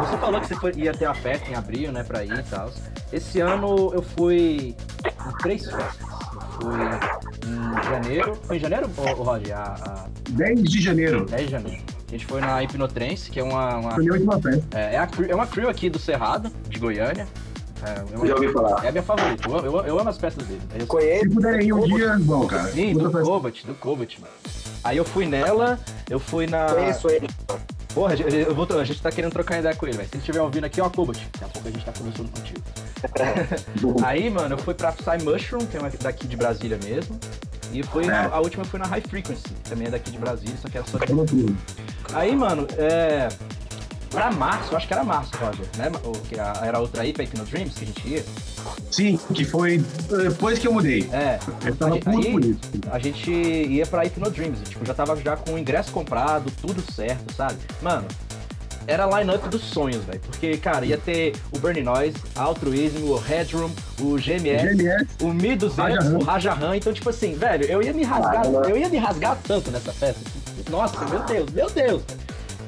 você 0.01 0.17
falou 0.19 0.39
que 0.43 0.49
você 0.49 0.55
foi- 0.57 0.73
ia 0.77 0.93
ter 0.93 1.07
uma 1.07 1.15
festa 1.15 1.51
em 1.51 1.55
abril, 1.55 1.91
né, 1.93 2.05
pra 2.05 2.23
ir 2.23 2.39
e 2.39 2.43
tal. 2.43 2.71
Esse 3.11 3.41
ano 3.41 3.91
eu 3.95 4.03
fui 4.03 4.77
em 5.07 5.37
três 5.39 5.65
festas. 5.65 6.07
Eu 6.61 6.69
fui 6.71 7.81
em 7.81 7.91
janeiro, 7.91 8.35
foi 8.45 8.57
em 8.57 8.61
janeiro, 8.61 8.91
Roger? 8.97 9.57
A, 9.59 9.63
a 9.75 10.07
10 10.31 10.63
de 10.65 10.81
janeiro. 10.81 11.25
10 11.27 11.45
de 11.47 11.51
janeiro. 11.51 11.83
A 12.07 12.11
gente 12.11 12.27
foi 12.27 12.41
na 12.41 12.63
Hipnotrance, 12.63 13.31
que 13.31 13.41
é 13.41 13.43
uma, 13.43 13.77
uma- 13.79 13.91
Foi 13.93 14.03
minha 14.05 14.13
última 14.15 14.41
festa. 14.41 14.79
é, 14.79 14.95
é, 14.95 14.99
a, 14.99 15.09
é 15.29 15.35
uma 15.35 15.47
crew 15.47 15.69
aqui 15.69 15.91
do 15.91 15.99
Cerrado, 15.99 16.51
de 16.69 16.79
Goiânia. 16.79 17.27
É, 17.83 17.99
é 18.15 18.17
uma- 18.17 18.27
Já 18.27 18.35
ouvi 18.35 18.53
falar. 18.53 18.85
é 18.85 18.89
a 18.89 18.93
minha 18.93 19.03
favorita, 19.03 19.49
eu, 19.49 19.57
eu, 19.59 19.85
eu 19.87 19.99
amo 19.99 20.09
as 20.11 20.17
festas 20.19 20.47
dele. 20.47 20.61
Eu- 20.79 20.87
Conheço. 20.87 21.25
Se 21.25 21.31
puderem 21.31 21.67
ir 21.69 21.73
um 21.73 21.81
dia, 21.83 22.17
bom, 22.21 22.47
cara. 22.47 22.71
Sim, 22.71 22.93
do. 22.95 23.11
Kovac, 23.11 23.67
do 23.67 23.75
Kovac, 23.75 24.21
mano. 24.21 24.33
Aí 24.85 24.97
eu 24.97 25.05
fui 25.05 25.27
nela, 25.27 25.79
eu 26.09 26.21
fui 26.21 26.47
na. 26.47 26.67
Conheço 26.67 27.09
ele. 27.09 27.27
Porra, 27.95 28.15
eu 28.15 28.55
vou, 28.55 28.67
a 28.79 28.85
gente 28.85 29.01
tá 29.01 29.11
querendo 29.11 29.33
trocar 29.33 29.59
ideia 29.61 29.75
com 29.75 29.87
ele, 29.87 29.97
velho. 29.97 30.09
Se 30.09 30.15
ele 30.17 30.21
estiver 30.21 30.41
ouvindo 30.41 30.65
aqui, 30.65 30.81
ó, 30.81 30.91
Kobat. 30.91 31.19
Daqui 31.33 31.45
a 31.45 31.49
pouco 31.49 31.69
a 31.69 31.71
gente 31.71 31.85
tá 31.85 31.93
conversando 31.97 32.29
contigo. 32.31 32.61
Aí, 34.05 34.29
mano, 34.31 34.55
eu 34.55 34.59
fui 34.59 34.75
pra 34.75 34.93
Psy 34.93 35.23
Mushroom, 35.25 35.67
que 35.67 35.77
é 35.77 35.81
uma 35.81 35.91
daqui 35.91 36.27
de 36.27 36.37
Brasília 36.37 36.79
mesmo. 36.83 37.19
E 37.73 37.83
foi, 37.83 38.07
É. 38.07 38.29
a 38.31 38.39
última 38.41 38.65
foi 38.65 38.79
na 38.79 38.87
High 38.87 39.03
Frequency, 39.03 39.43
que 39.43 39.71
também 39.71 39.89
é 39.89 39.91
daqui 39.91 40.11
de 40.11 40.19
Brasília, 40.19 40.55
só 40.61 40.69
que 40.69 40.79
era 40.79 40.87
só 40.87 40.99
de... 40.99 41.55
Aí, 42.15 42.35
mano, 42.37 42.67
é... 42.79 43.29
Pra 44.11 44.31
março, 44.31 44.77
acho 44.77 44.87
que 44.87 44.93
era 44.95 45.03
março, 45.03 45.33
Roger, 45.39 45.67
né? 45.77 45.91
O, 46.05 46.13
que 46.13 46.37
era 46.39 46.79
outra 46.79 47.03
aí, 47.03 47.13
pra 47.13 47.25
Hypno 47.25 47.45
Dreams, 47.45 47.75
que 47.75 47.83
a 47.83 47.87
gente 47.89 48.09
ia. 48.09 48.25
Sim, 48.89 49.17
que 49.35 49.45
foi 49.45 49.79
depois 50.09 50.57
que 50.61 50.69
eu 50.69 50.73
mudei. 50.73 51.09
É. 51.13 51.41
Eu 51.67 51.75
tava 51.75 51.95
Aí- 51.97 52.31
por 52.31 52.45
isso. 52.45 52.61
A 52.93 52.99
gente 53.01 53.29
ia 53.33 53.85
pra 53.85 54.03
Hypno 54.05 54.31
Dreams, 54.31 54.61
tipo, 54.69 54.87
já 54.87 54.95
tava 54.95 55.17
já 55.21 55.37
com 55.37 55.55
o 55.55 55.59
ingresso 55.59 55.91
comprado, 55.91 56.49
tudo 56.63 56.81
certo, 56.93 57.35
sabe? 57.35 57.57
Mano, 57.83 58.07
era 58.87 59.05
a 59.05 59.21
line-up 59.21 59.49
dos 59.49 59.63
sonhos, 59.63 60.05
velho. 60.05 60.21
Porque, 60.21 60.57
cara, 60.57 60.85
ia 60.85 60.99
ter 60.99 61.35
o 61.53 61.59
Burning 61.59 61.83
Noise, 61.83 62.17
Altruism, 62.37 63.05
o 63.05 63.17
Headroom, 63.17 63.71
o 64.01 64.17
GMS, 64.17 64.77
GMS, 64.77 65.07
o 65.21 65.33
1200, 65.33 65.77
Rajahan. 65.77 66.19
o 66.19 66.23
Rajahan. 66.25 66.77
Então, 66.77 66.93
tipo 66.93 67.11
assim, 67.11 67.35
velho, 67.35 67.65
eu 67.67 67.83
ia 67.83 67.93
me 67.93 68.05
rasgar, 68.05 68.47
eu 68.47 68.77
ia 68.77 68.89
me 68.89 68.99
rasgar 68.99 69.39
tanto 69.47 69.71
nessa 69.71 69.93
festa. 69.93 70.21
Nossa, 70.71 71.05
meu 71.07 71.21
Deus, 71.21 71.51
meu 71.51 71.71
Deus. 71.71 72.03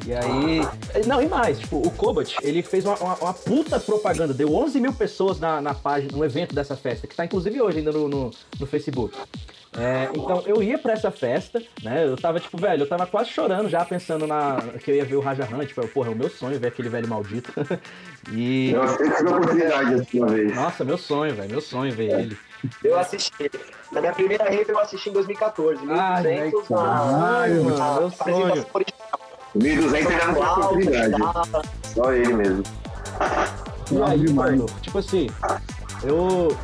E 0.06 0.14
aí. 0.14 0.60
Não, 1.06 1.20
e 1.20 1.26
mais, 1.28 1.58
tipo, 1.58 1.78
o 1.78 1.90
Kobat, 1.90 2.36
ele 2.42 2.62
fez 2.62 2.84
uma, 2.86 2.94
uma- 2.96 3.14
uma 3.16 3.34
puta 3.34 3.80
propaganda, 3.80 4.32
deu 4.32 4.54
11 4.54 4.80
mil 4.80 4.92
pessoas 4.92 5.40
na, 5.40 5.60
na 5.60 5.74
página, 5.74 6.16
no 6.16 6.24
evento 6.24 6.54
dessa 6.54 6.76
festa, 6.76 7.06
que 7.08 7.14
tá 7.16 7.24
inclusive 7.24 7.60
hoje 7.60 7.78
ainda 7.78 7.90
no, 7.90 8.08
no, 8.08 8.30
no 8.60 8.66
Facebook. 8.66 9.16
É, 9.78 10.08
então 10.14 10.42
eu 10.46 10.62
ia 10.62 10.78
pra 10.78 10.94
essa 10.94 11.10
festa, 11.10 11.62
né? 11.82 12.06
Eu 12.06 12.16
tava, 12.16 12.40
tipo, 12.40 12.56
velho, 12.56 12.84
eu 12.84 12.88
tava 12.88 13.04
quase 13.06 13.28
chorando 13.30 13.68
já 13.68 13.84
pensando 13.84 14.26
na. 14.26 14.56
que 14.82 14.90
eu 14.90 14.94
ia 14.94 15.04
ver 15.04 15.16
o 15.16 15.20
Rajahan, 15.20 15.66
tipo, 15.66 15.86
porra, 15.88 16.08
é 16.08 16.12
o 16.12 16.16
meu 16.16 16.30
sonho 16.30 16.58
ver 16.58 16.68
aquele 16.68 16.88
velho 16.88 17.06
maldito. 17.06 17.52
e. 18.32 18.70
Eu 18.70 18.96
tive 18.96 19.12
a 19.14 19.20
oportunidade 19.36 19.94
assim 19.94 20.18
uma 20.20 20.28
vez. 20.28 20.54
Nossa, 20.54 20.82
meu 20.84 20.96
sonho, 20.96 21.34
velho, 21.34 21.50
meu 21.50 21.60
sonho 21.60 21.92
ver 21.92 22.10
ele. 22.18 22.38
Eu 22.82 22.98
assisti. 22.98 23.50
Na 23.92 24.00
minha 24.00 24.14
primeira 24.14 24.44
rave 24.44 24.70
eu 24.70 24.78
assisti 24.78 25.10
em 25.10 25.12
2014. 25.12 25.82
Ai, 25.90 26.22
1200 26.22 26.70
ai, 26.70 26.76
na, 26.78 27.38
Ai, 27.40 27.50
mano, 27.50 27.76
na 27.76 28.00
meu 28.00 28.10
sonho. 28.10 28.66
1200 29.56 30.10
ainda 30.12 30.26
não 30.26 30.34
tive 30.34 30.44
a 30.44 30.54
Cláudio, 30.54 30.64
oportunidade. 30.64 31.10
Dava. 31.10 31.62
Só 31.94 32.12
ele 32.12 32.32
mesmo. 32.34 32.62
E 33.90 34.02
aí, 34.02 34.18
demais. 34.18 34.50
mano, 34.50 34.66
tipo 34.82 34.98
assim, 34.98 35.28
eu. 36.02 36.56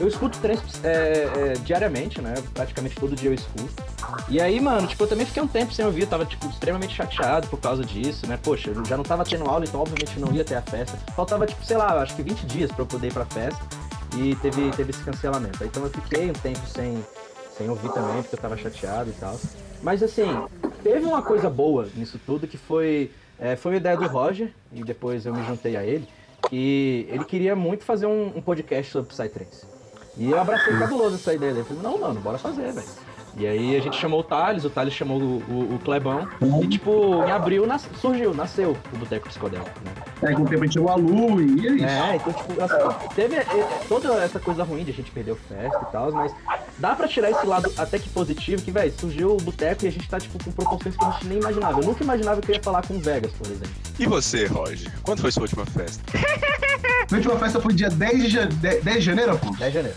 Eu 0.00 0.06
escuto 0.06 0.38
trance 0.38 0.62
é, 0.84 1.28
é, 1.34 1.52
diariamente, 1.64 2.20
né? 2.20 2.32
Praticamente 2.54 2.94
todo 2.94 3.16
dia 3.16 3.30
eu 3.30 3.34
escuto. 3.34 3.82
E 4.28 4.40
aí, 4.40 4.60
mano, 4.60 4.86
tipo, 4.86 5.02
eu 5.02 5.08
também 5.08 5.26
fiquei 5.26 5.42
um 5.42 5.48
tempo 5.48 5.72
sem 5.72 5.84
ouvir, 5.84 6.02
eu 6.02 6.06
tava, 6.06 6.24
tipo, 6.24 6.46
extremamente 6.46 6.94
chateado 6.94 7.48
por 7.48 7.58
causa 7.58 7.84
disso, 7.84 8.24
né? 8.28 8.38
Poxa, 8.40 8.70
eu 8.70 8.84
já 8.84 8.96
não 8.96 9.02
tava 9.02 9.24
tendo 9.24 9.44
aula, 9.50 9.64
então 9.64 9.80
obviamente 9.80 10.20
não 10.20 10.32
ia 10.32 10.44
ter 10.44 10.54
a 10.54 10.62
festa. 10.62 10.96
Faltava, 11.16 11.46
tipo, 11.46 11.64
sei 11.64 11.76
lá, 11.76 12.00
acho 12.00 12.14
que 12.14 12.22
20 12.22 12.46
dias 12.46 12.70
pra 12.70 12.82
eu 12.82 12.86
poder 12.86 13.08
ir 13.08 13.12
pra 13.12 13.24
festa. 13.24 13.60
E 14.16 14.36
teve, 14.36 14.70
teve 14.70 14.90
esse 14.90 15.02
cancelamento. 15.02 15.64
Então 15.64 15.82
eu 15.82 15.90
fiquei 15.90 16.30
um 16.30 16.34
tempo 16.34 16.64
sem, 16.68 17.04
sem 17.56 17.68
ouvir 17.68 17.90
também, 17.92 18.22
porque 18.22 18.36
eu 18.36 18.40
tava 18.40 18.56
chateado 18.56 19.10
e 19.10 19.14
tal. 19.14 19.36
Mas 19.82 20.02
assim, 20.02 20.28
teve 20.82 21.04
uma 21.04 21.22
coisa 21.22 21.48
boa 21.50 21.88
nisso 21.94 22.18
tudo 22.24 22.46
que 22.46 22.56
foi. 22.56 23.10
é, 23.38 23.56
foi 23.56 23.74
a 23.74 23.76
ideia 23.76 23.96
do 23.96 24.06
Roger, 24.06 24.52
e 24.72 24.82
depois 24.82 25.26
eu 25.26 25.34
me 25.34 25.44
juntei 25.44 25.76
a 25.76 25.84
ele. 25.84 26.08
E 26.52 27.06
ele 27.10 27.24
queria 27.24 27.56
muito 27.56 27.84
fazer 27.84 28.06
um, 28.06 28.32
um 28.36 28.40
podcast 28.40 28.92
sobre 28.92 29.08
Psytrance. 29.08 29.66
E 30.16 30.30
eu 30.30 30.40
abracei 30.40 30.76
cabuloso 30.78 31.16
essa 31.16 31.34
ideia 31.34 31.52
dele. 31.52 31.64
Falei, 31.64 31.82
não, 31.82 31.98
mano, 31.98 32.20
bora 32.20 32.38
fazer, 32.38 32.72
velho. 32.72 33.07
E 33.36 33.46
aí 33.46 33.76
a 33.76 33.80
gente 33.80 33.96
chamou 33.96 34.20
o 34.20 34.22
Thales, 34.24 34.64
o 34.64 34.70
Thales 34.70 34.92
chamou 34.94 35.20
o, 35.20 35.42
o- 35.48 35.74
o 35.74 35.78
Clebão. 35.84 36.26
E 36.62 36.66
tipo, 36.66 37.22
em 37.24 37.30
abril 37.30 37.66
nas- 37.66 37.86
surgiu, 38.00 38.34
nasceu 38.34 38.76
o 38.92 38.96
Boteco 38.98 39.28
Psicodélico, 39.28 39.70
né? 39.84 39.92
É, 40.30 40.32
com 40.34 40.42
o 40.42 40.46
tempo 40.48 40.62
a 40.62 40.66
gente 40.66 40.72
chegou 40.74 40.90
a 40.90 40.96
Lu 40.96 41.40
e 41.40 41.68
é 41.68 41.72
isso. 41.72 41.84
É, 41.84 42.16
então, 42.16 42.32
tipo, 42.32 42.60
assim, 42.62 43.08
teve 43.14 43.36
é, 43.36 43.46
toda 43.88 44.14
essa 44.24 44.40
coisa 44.40 44.64
ruim 44.64 44.82
de 44.82 44.90
a 44.90 44.94
gente 44.94 45.10
perder 45.12 45.32
o 45.32 45.36
festa 45.36 45.78
e 45.88 45.92
tal, 45.92 46.10
mas 46.10 46.32
dá 46.78 46.96
pra 46.96 47.06
tirar 47.06 47.30
esse 47.30 47.46
lado 47.46 47.72
até 47.78 47.98
que 47.98 48.08
positivo, 48.08 48.62
que, 48.62 48.70
velho, 48.72 48.92
surgiu 48.98 49.34
o 49.34 49.36
boteco 49.36 49.84
e 49.84 49.88
a 49.88 49.92
gente 49.92 50.08
tá, 50.08 50.18
tipo, 50.18 50.42
com 50.42 50.50
proporções 50.50 50.96
que 50.96 51.04
a 51.04 51.10
gente 51.12 51.26
nem 51.26 51.38
imaginava. 51.38 51.80
Eu 51.80 51.86
nunca 51.86 52.02
imaginava 52.02 52.40
que 52.40 52.50
eu 52.50 52.56
ia 52.56 52.62
falar 52.62 52.84
com 52.86 52.94
o 52.94 52.98
Vegas, 53.00 53.30
por 53.32 53.46
exemplo. 53.46 53.70
E 53.98 54.06
você, 54.06 54.46
Roger? 54.46 54.92
Quando 55.02 55.20
foi 55.20 55.30
sua 55.30 55.42
última 55.42 55.64
festa? 55.66 56.02
A 57.10 57.14
última 57.14 57.36
festa 57.36 57.60
foi 57.60 57.72
dia 57.74 57.88
10 57.90 58.22
de, 58.22 58.28
ja- 58.30 58.44
10 58.46 58.82
10 58.84 58.96
de 58.98 59.02
janeiro, 59.02 59.38
pô. 59.38 59.50
10 59.50 59.60
de 59.72 59.78
janeiro. 59.78 59.96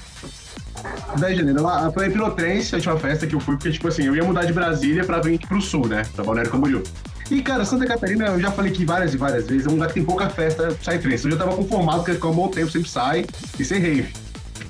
10 1.18 1.34
de 1.34 1.40
janeiro. 1.40 1.64
Lá 1.64 1.92
foi 1.92 2.06
a 2.06 2.08
Hipnotrense, 2.10 2.74
a 2.74 2.78
última 2.78 2.98
festa 2.98 3.28
que 3.28 3.36
eu 3.36 3.40
fui, 3.40 3.56
porque, 3.56 3.72
tipo 3.72 3.88
assim, 3.88 4.04
eu 4.04 4.16
ia 4.16 4.24
mudar 4.24 4.46
de 4.46 4.54
Brasília 4.54 5.04
pra 5.04 5.20
vir 5.20 5.36
aqui 5.36 5.48
pro 5.48 5.62
sul, 5.62 5.88
né? 5.88 6.04
Pra 6.16 6.24
Balneário 6.24 6.52
Camboriú. 6.52 6.84
E, 7.30 7.42
cara, 7.42 7.64
Santa 7.64 7.86
Catarina, 7.86 8.26
eu 8.28 8.40
já 8.42 8.52
falei 8.52 8.72
aqui 8.72 8.84
várias 8.84 9.14
e 9.14 9.18
várias 9.18 9.48
vezes, 9.48 9.66
é 9.66 9.70
um 9.70 9.74
lugar 9.74 9.88
que 9.88 9.94
tem 9.94 10.04
pouca 10.04 10.30
festa 10.30 10.78
sai 10.82 11.00
trance. 11.00 11.24
Eu 11.24 11.32
já 11.32 11.38
tava 11.38 11.56
conformado 11.56 12.04
que 12.04 12.14
ficar 12.14 12.28
um 12.28 12.34
bom 12.34 12.50
tempo 12.50 12.70
sempre 12.70 12.90
sai 12.90 13.26
e 13.58 13.64
sem 13.64 13.80
rave. 13.80 14.12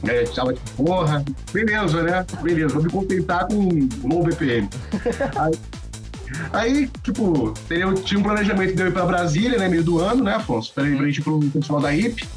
É, 0.04 0.24
tava 0.24 0.54
tipo, 0.54 0.84
porra, 0.84 1.24
beleza, 1.52 2.04
né? 2.04 2.26
Beleza, 2.42 2.74
vou 2.74 2.84
me 2.84 2.90
contentar 2.90 3.48
com 3.48 3.90
low 4.04 4.24
BPM. 4.24 4.70
Aí, 5.36 5.60
aí, 6.54 6.90
tipo, 7.04 7.54
eu 7.70 7.96
tinha 7.96 8.20
um 8.20 8.24
planejamento 8.24 8.76
de 8.76 8.82
eu 8.82 8.88
ir 8.88 8.94
pra 8.94 9.06
Brasília, 9.06 9.58
né? 9.58 9.68
Meio 9.68 9.84
do 9.84 10.00
ano, 10.00 10.24
né, 10.24 10.36
Afonso? 10.36 10.72
Pra 10.74 10.88
ir 10.88 11.24
pro 11.24 11.40
pessoal 11.40 11.82
da 11.82 11.90
HIP, 11.90 12.28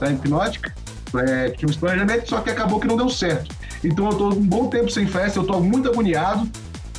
da 0.00 0.10
Hipnótica. 0.10 0.74
É, 1.20 1.50
tinha 1.50 1.68
uns 1.68 1.76
planejamentos, 1.76 2.28
só 2.28 2.40
que 2.40 2.50
acabou 2.50 2.80
que 2.80 2.86
não 2.86 2.96
deu 2.96 3.08
certo. 3.08 3.54
Então 3.82 4.10
eu 4.10 4.14
tô 4.16 4.28
um 4.30 4.42
bom 4.42 4.68
tempo 4.68 4.90
sem 4.90 5.06
festa, 5.06 5.38
eu 5.38 5.44
tô 5.44 5.60
muito 5.60 5.88
agoniado 5.88 6.48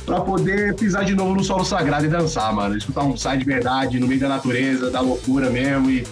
pra 0.04 0.20
poder 0.20 0.74
pisar 0.76 1.04
de 1.04 1.14
novo 1.14 1.34
no 1.34 1.42
solo 1.42 1.64
sagrado 1.64 2.06
e 2.06 2.08
dançar, 2.08 2.52
mano. 2.52 2.76
Escutar 2.76 3.02
um 3.02 3.16
sai 3.16 3.38
de 3.38 3.44
verdade 3.44 3.98
no 3.98 4.06
meio 4.06 4.20
da 4.20 4.28
natureza, 4.28 4.90
da 4.90 5.00
loucura 5.00 5.50
mesmo 5.50 5.90
e 5.90 6.06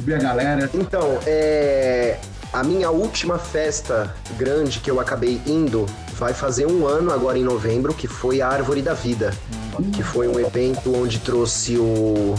ver 0.00 0.16
a 0.16 0.18
galera. 0.18 0.70
Então, 0.74 1.18
é, 1.26 2.18
a 2.52 2.62
minha 2.62 2.90
última 2.90 3.38
festa 3.38 4.14
grande 4.36 4.80
que 4.80 4.90
eu 4.90 5.00
acabei 5.00 5.40
indo 5.46 5.86
vai 6.14 6.34
fazer 6.34 6.66
um 6.66 6.86
ano 6.86 7.12
agora 7.12 7.38
em 7.38 7.44
novembro, 7.44 7.94
que 7.94 8.06
foi 8.06 8.42
a 8.42 8.48
Árvore 8.48 8.82
da 8.82 8.92
Vida, 8.92 9.32
que 9.92 10.02
foi 10.02 10.28
um 10.28 10.38
evento 10.38 10.94
onde 10.94 11.18
trouxe 11.20 11.78
o 11.78 12.34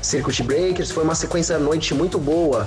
Circuit 0.00 0.42
Breakers, 0.42 0.90
foi 0.90 1.04
uma 1.04 1.14
sequência 1.14 1.56
à 1.56 1.58
noite 1.58 1.92
muito 1.92 2.18
boa. 2.18 2.66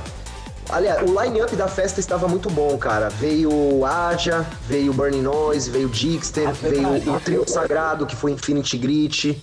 Aliás, 0.70 1.02
o 1.08 1.22
line-up 1.22 1.56
da 1.56 1.68
festa 1.68 2.00
estava 2.00 2.28
muito 2.28 2.50
bom, 2.50 2.78
cara. 2.78 3.10
Veio 3.10 3.52
o 3.52 3.86
Aja, 3.86 4.46
veio 4.68 4.92
o 4.92 4.94
Burning 4.94 5.22
Noise, 5.22 5.70
veio 5.70 5.88
o 5.88 5.92
Dixter, 5.92 6.52
veio 6.54 7.14
o 7.14 7.20
Trio 7.20 7.48
Sagrado, 7.48 8.06
que 8.06 8.16
foi 8.16 8.32
Infinity 8.32 8.78
Grit. 8.78 9.42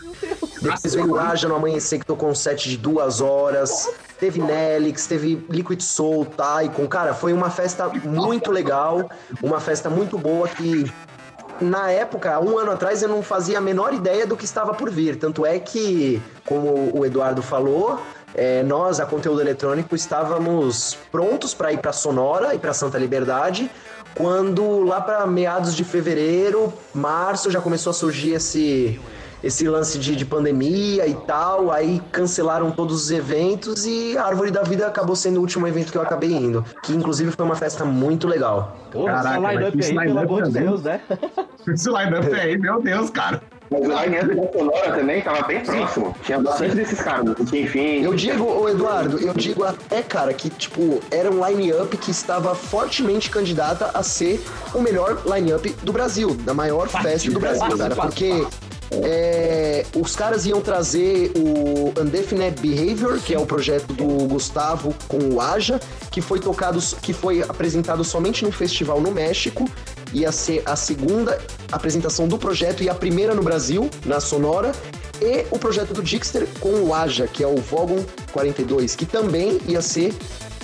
Depois 0.60 0.94
veio 0.94 1.12
o 1.12 1.18
Aja 1.18 1.48
no 1.48 1.54
Amanhecer, 1.54 2.00
que 2.00 2.06
tocou 2.06 2.28
um 2.28 2.34
set 2.34 2.68
de 2.68 2.76
duas 2.76 3.20
horas. 3.20 3.88
Teve 4.18 4.40
Nelix, 4.40 5.06
teve 5.06 5.44
Liquid 5.48 5.80
Soul, 5.80 6.26
Taikon. 6.26 6.86
Cara, 6.86 7.14
foi 7.14 7.32
uma 7.32 7.50
festa 7.50 7.88
muito 7.88 8.50
legal, 8.50 9.10
uma 9.42 9.60
festa 9.60 9.88
muito 9.88 10.18
boa 10.18 10.48
que 10.48 10.90
na 11.60 11.90
época, 11.90 12.40
um 12.40 12.58
ano 12.58 12.72
atrás, 12.72 13.02
eu 13.02 13.08
não 13.08 13.22
fazia 13.22 13.58
a 13.58 13.60
menor 13.60 13.94
ideia 13.94 14.26
do 14.26 14.36
que 14.36 14.44
estava 14.44 14.74
por 14.74 14.90
vir. 14.90 15.16
Tanto 15.16 15.46
é 15.46 15.58
que, 15.58 16.20
como 16.44 16.90
o 16.96 17.06
Eduardo 17.06 17.42
falou, 17.42 18.00
é, 18.34 18.62
nós, 18.62 19.00
a 19.00 19.06
Conteúdo 19.06 19.40
Eletrônico, 19.40 19.94
estávamos 19.94 20.96
prontos 21.10 21.54
para 21.54 21.72
ir 21.72 21.78
para 21.78 21.92
Sonora 21.92 22.54
e 22.54 22.58
para 22.58 22.72
Santa 22.72 22.98
Liberdade, 22.98 23.70
quando 24.14 24.82
lá 24.84 25.00
para 25.00 25.26
meados 25.26 25.74
de 25.74 25.84
fevereiro, 25.84 26.72
março, 26.94 27.50
já 27.50 27.60
começou 27.60 27.90
a 27.90 27.94
surgir 27.94 28.32
esse, 28.32 29.00
esse 29.42 29.66
lance 29.66 29.98
de, 29.98 30.14
de 30.14 30.24
pandemia 30.24 31.06
e 31.06 31.14
tal, 31.14 31.70
aí 31.70 32.00
cancelaram 32.12 32.70
todos 32.70 33.04
os 33.04 33.10
eventos 33.10 33.86
e 33.86 34.16
a 34.16 34.24
Árvore 34.24 34.50
da 34.50 34.62
Vida 34.62 34.86
acabou 34.86 35.16
sendo 35.16 35.38
o 35.38 35.40
último 35.40 35.66
evento 35.66 35.90
que 35.90 35.98
eu 35.98 36.02
acabei 36.02 36.32
indo, 36.32 36.64
que 36.82 36.92
inclusive 36.92 37.30
foi 37.32 37.44
uma 37.44 37.56
festa 37.56 37.84
muito 37.84 38.28
legal. 38.28 38.76
Porra, 38.90 39.14
Caraca, 39.14 39.40
mas 39.40 39.56
line-up 39.56 39.78
esse 39.78 39.90
aí, 39.90 39.96
pelo 39.98 40.08
line-up 40.10 40.32
amor 40.32 40.42
de. 40.42 40.52
Deus, 40.52 40.82
né? 40.82 41.00
Esse 41.72 41.88
line-up 41.88 42.34
aí, 42.34 42.58
meu 42.58 42.82
Deus, 42.82 43.08
cara. 43.08 43.40
Mas 43.72 43.82
o 43.82 44.04
line-up 44.04 44.34
da 44.34 44.52
Sonora 44.52 44.92
também 44.92 45.22
tava 45.22 45.42
bem 45.46 45.60
próximo. 45.60 46.14
Tinha 46.24 46.40
bastante 46.40 46.76
desses 46.76 47.00
caras. 47.00 47.34
Tinha 47.48 47.62
enfim. 47.62 48.02
Eu 48.02 48.14
digo, 48.14 48.44
ô 48.44 48.68
Eduardo, 48.68 49.18
eu 49.18 49.32
digo 49.34 49.64
até, 49.64 50.02
cara, 50.02 50.32
que, 50.34 50.50
tipo, 50.50 51.00
era 51.10 51.30
um 51.30 51.46
line-up 51.46 51.96
que 51.96 52.10
estava 52.10 52.54
fortemente 52.54 53.30
candidata 53.30 53.90
a 53.94 54.02
ser 54.02 54.40
o 54.74 54.80
melhor 54.80 55.22
line-up 55.26 55.68
do 55.82 55.92
Brasil, 55.92 56.34
da 56.34 56.54
maior 56.54 56.88
festa 56.88 57.30
do 57.30 57.40
Brasil, 57.40 57.78
cara. 57.78 57.94
Porque 57.94 58.46
é, 59.02 59.86
os 59.96 60.14
caras 60.14 60.44
iam 60.44 60.60
trazer 60.60 61.32
o 61.36 61.92
Undefinite 61.98 62.60
Behavior, 62.60 63.18
que 63.18 63.34
é 63.34 63.38
o 63.38 63.46
projeto 63.46 63.92
do 63.94 64.26
Gustavo 64.26 64.94
com 65.08 65.18
o 65.34 65.40
Aja, 65.40 65.80
que 66.10 66.20
foi 66.20 66.38
tocado, 66.38 66.78
que 67.00 67.12
foi 67.12 67.42
apresentado 67.42 68.04
somente 68.04 68.44
no 68.44 68.52
festival 68.52 69.00
no 69.00 69.10
México. 69.10 69.68
Ia 70.12 70.30
ser 70.30 70.62
a 70.66 70.76
segunda 70.76 71.40
apresentação 71.70 72.28
do 72.28 72.38
projeto 72.38 72.82
e 72.82 72.88
a 72.88 72.94
primeira 72.94 73.34
no 73.34 73.42
Brasil, 73.42 73.88
na 74.04 74.20
Sonora. 74.20 74.72
E 75.20 75.46
o 75.50 75.58
projeto 75.58 75.94
do 75.94 76.02
Dixter 76.02 76.46
com 76.58 76.82
o 76.82 76.94
Aja, 76.94 77.28
que 77.28 77.44
é 77.44 77.46
o 77.46 77.56
Vogon 77.56 78.04
42, 78.32 78.96
que 78.96 79.06
também 79.06 79.60
ia 79.68 79.80
ser 79.80 80.12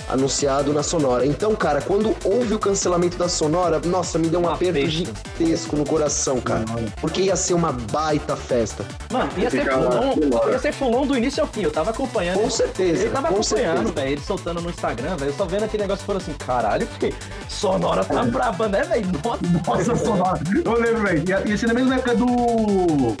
anunciado 0.09 0.73
na 0.73 0.81
Sonora. 0.83 1.25
Então, 1.25 1.55
cara, 1.55 1.81
quando 1.81 2.15
houve 2.23 2.53
o 2.53 2.59
cancelamento 2.59 3.17
da 3.17 3.29
Sonora, 3.29 3.79
nossa, 3.85 4.17
me 4.17 4.27
deu 4.27 4.39
um 4.39 4.43
Um 4.43 4.49
aperto 4.49 4.71
aperto. 4.77 4.89
gigantesco 4.89 5.75
no 5.77 5.85
coração, 5.85 6.41
cara. 6.41 6.65
Porque 6.99 7.21
ia 7.21 7.35
ser 7.35 7.53
uma 7.53 7.71
baita 7.71 8.35
festa. 8.35 8.83
Mano, 9.11 9.29
ia 9.37 9.49
ser 9.49 9.65
demora. 9.65 10.51
ia 10.51 10.59
ser 10.59 10.73
fulon 10.73 11.05
do 11.05 11.15
início 11.17 11.41
ao 11.41 11.47
fim, 11.47 11.61
eu 11.61 11.71
tava 11.71 11.91
acompanhando. 11.91 12.39
Com 12.41 12.49
certeza, 12.49 13.03
Ele 13.03 13.09
tava 13.11 13.27
com 13.27 13.35
acompanhando, 13.35 13.75
certeza. 13.77 13.93
velho, 13.93 14.11
ele 14.13 14.21
soltando 14.21 14.61
no 14.61 14.69
Instagram, 14.69 15.15
velho, 15.17 15.31
eu 15.31 15.35
só 15.37 15.45
vendo 15.45 15.63
aquele 15.65 15.83
negócio 15.83 16.03
e 16.03 16.05
falando 16.05 16.21
assim, 16.21 16.33
caralho, 16.33 16.87
que 16.99 17.13
sonora 17.47 18.03
tá 18.03 18.23
braba, 18.23 18.67
né, 18.67 18.83
velho? 18.83 19.07
Nossa, 19.23 19.89
Nossa, 19.89 19.95
Sonora. 20.05 20.39
Eu 20.65 20.73
lembro, 20.79 21.03
velho. 21.03 21.23
Ia, 21.29 21.47
ia 21.47 21.57
ser 21.57 21.67
na 21.67 21.73
mesma 21.73 21.95
época 21.95 22.15
do. 22.15 23.15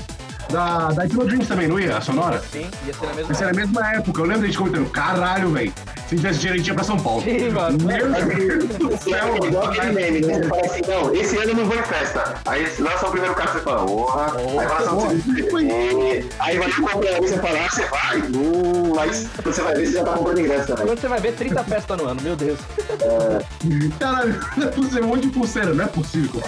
Da, 0.51 0.87
da 0.91 1.03
Hypno 1.05 1.25
Dreams 1.25 1.47
também, 1.47 1.67
não 1.67 1.79
ia? 1.79 1.97
A 1.97 2.01
Sonora? 2.01 2.41
Sim, 2.51 2.67
ia 2.87 2.93
ser 2.93 3.05
na 3.05 3.13
mesma 3.13 3.31
Ia 3.31 3.37
ser 3.37 3.45
na 3.45 3.53
mesma 3.53 3.93
época. 3.93 4.21
Eu 4.21 4.25
lembro 4.25 4.41
da 4.41 4.47
gente 4.47 4.57
comentando, 4.57 4.89
caralho, 4.89 5.51
velho. 5.51 5.71
Se 6.09 6.15
tivesse 6.15 6.47
ia 6.47 6.73
pra 6.73 6.83
São 6.83 6.97
Paulo. 6.97 7.21
Sim, 7.21 7.49
mano. 7.51 7.77
Meu 7.85 8.11
Deus 8.11 8.77
do 8.79 8.97
céu, 8.97 9.35
É 9.43 9.45
igual 9.47 9.65
aquele 9.69 9.91
meme, 9.91 10.21
né? 10.21 10.33
Você 10.39 10.47
fala 10.49 10.61
assim, 10.65 10.81
não, 10.87 11.13
esse 11.13 11.37
ano 11.37 11.49
eu 11.51 11.55
não 11.55 11.65
vou 11.65 11.75
em 11.75 11.83
festa. 11.83 12.33
Aí 12.47 12.63
lança 12.79 13.07
o 13.07 13.11
primeiro 13.11 13.35
carro, 13.35 13.53
você 13.53 13.59
fala, 13.59 13.85
porra. 13.85 14.33
Aí 14.37 14.55
lança 14.55 14.95
o 14.95 15.11
segundo, 15.11 15.71
"É". 15.71 16.23
Aí 16.39 16.57
vai 16.57 16.71
comprar, 16.71 17.19
você 17.21 17.37
fala, 17.37 17.59
ah, 17.63 17.69
você 17.69 17.85
vai. 17.85 18.17
Hum, 18.21 18.93
mas 18.95 19.29
você 19.43 19.61
vai 19.61 19.75
ver, 19.75 19.85
você 19.85 19.91
já 19.93 20.03
tá 20.03 20.13
comprando 20.13 20.39
ingresso 20.39 20.67
também. 20.67 20.85
Quando 20.87 20.99
você 20.99 21.07
vai 21.07 21.19
ver 21.19 21.35
30 21.35 21.63
festas 21.63 21.97
no 21.97 22.05
ano, 22.07 22.21
meu 22.23 22.35
Deus. 22.35 22.59
Caralho, 23.99 24.35
você 24.75 24.99
um 25.01 25.07
monte 25.09 25.27
de 25.27 25.29
pulseira, 25.29 25.75
não 25.75 25.83
é 25.83 25.87
possível. 25.87 26.41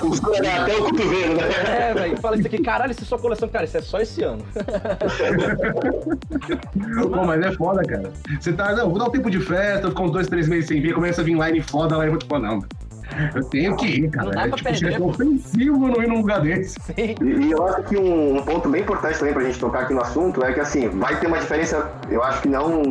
Costura 0.00 0.62
até 0.62 0.76
o 0.76 0.84
cotovelo, 0.84 1.34
né? 1.36 1.42
É, 1.90 1.94
velho, 1.94 2.20
fala 2.20 2.36
isso 2.36 2.46
aqui, 2.46 2.62
caralho, 2.62 2.92
isso 2.92 3.02
é 3.02 3.06
sua 3.06 3.18
coleção, 3.18 3.48
cara, 3.48 3.64
isso 3.64 3.76
é 3.78 3.82
só 3.82 3.98
esse 4.00 4.22
ano. 4.22 4.44
Pô, 7.02 7.24
mas 7.24 7.45
é 7.46 7.52
foda, 7.52 7.82
cara. 7.82 8.12
Você 8.40 8.52
tá, 8.52 8.72
não, 8.74 8.90
vou 8.90 8.98
dar 8.98 9.06
um 9.06 9.10
tempo 9.10 9.30
de 9.30 9.40
festa, 9.40 9.90
com 9.90 10.08
dois, 10.08 10.26
três 10.26 10.48
meses 10.48 10.66
sem 10.66 10.80
vir, 10.80 10.94
começa 10.94 11.20
a 11.20 11.24
vir 11.24 11.36
line 11.38 11.60
foda, 11.62 11.96
lá 11.96 12.06
e 12.06 12.10
vou 12.10 12.18
tipo, 12.18 12.38
não, 12.38 12.60
eu 13.34 13.44
tenho 13.44 13.76
que 13.76 13.86
ir, 13.86 14.10
cara. 14.10 14.26
Não 14.26 14.32
dá 14.32 14.42
É, 14.42 14.48
pra 14.48 14.56
tipo, 14.56 14.68
perder, 14.70 14.78
chega 14.92 14.98
pô. 14.98 15.10
ofensivo 15.10 15.88
não 15.88 16.02
ir 16.02 16.08
num 16.08 16.18
lugar 16.18 16.40
desse. 16.40 16.76
Sim. 16.80 17.14
E, 17.22 17.50
eu 17.52 17.64
acho 17.66 17.82
que 17.84 17.96
um, 17.96 18.38
um 18.38 18.42
ponto 18.42 18.68
bem 18.68 18.82
importante 18.82 19.18
também 19.18 19.32
pra 19.32 19.44
gente 19.44 19.58
tocar 19.58 19.82
aqui 19.82 19.94
no 19.94 20.02
assunto 20.02 20.44
é 20.44 20.52
que, 20.52 20.60
assim, 20.60 20.88
vai 20.88 21.18
ter 21.18 21.26
uma 21.28 21.38
diferença, 21.38 21.90
eu 22.10 22.22
acho 22.22 22.42
que 22.42 22.48
não, 22.48 22.82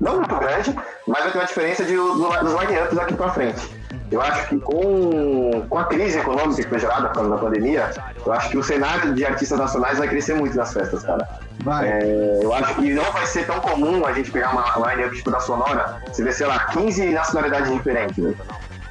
não 0.00 0.16
muito 0.16 0.36
grande, 0.36 0.74
mas 1.06 1.22
vai 1.22 1.32
ter 1.32 1.38
uma 1.38 1.44
diferença 1.46 1.84
de, 1.84 1.94
do, 1.96 2.14
dos 2.14 2.52
line-ups 2.60 2.94
daqui 2.94 3.14
pra 3.14 3.30
frente. 3.30 3.75
Eu 4.10 4.20
acho 4.20 4.48
que 4.48 4.58
com, 4.58 5.66
com 5.68 5.78
a 5.78 5.84
crise 5.84 6.18
econômica 6.18 6.62
que 6.62 6.68
foi 6.68 6.78
gerada 6.78 7.08
por 7.08 7.14
causa 7.14 7.30
da 7.30 7.36
pandemia, 7.38 7.90
eu 8.24 8.32
acho 8.32 8.50
que 8.50 8.58
o 8.58 8.62
cenário 8.62 9.14
de 9.14 9.24
artistas 9.24 9.58
nacionais 9.58 9.98
vai 9.98 10.08
crescer 10.08 10.34
muito 10.34 10.56
nas 10.56 10.72
festas, 10.72 11.02
cara. 11.02 11.26
Vai. 11.62 11.88
É, 11.88 12.40
eu 12.42 12.52
acho 12.54 12.74
que 12.76 12.92
não 12.92 13.10
vai 13.12 13.26
ser 13.26 13.46
tão 13.46 13.60
comum 13.60 14.04
a 14.06 14.12
gente 14.12 14.30
pegar 14.30 14.50
uma 14.50 14.88
line-up 14.88 15.14
tipo 15.16 15.30
da 15.30 15.40
Sonora, 15.40 16.00
você 16.06 16.22
vê, 16.22 16.32
sei 16.32 16.46
lá, 16.46 16.66
15 16.66 17.06
nacionalidades 17.10 17.72
diferentes, 17.72 18.16
né? 18.18 18.34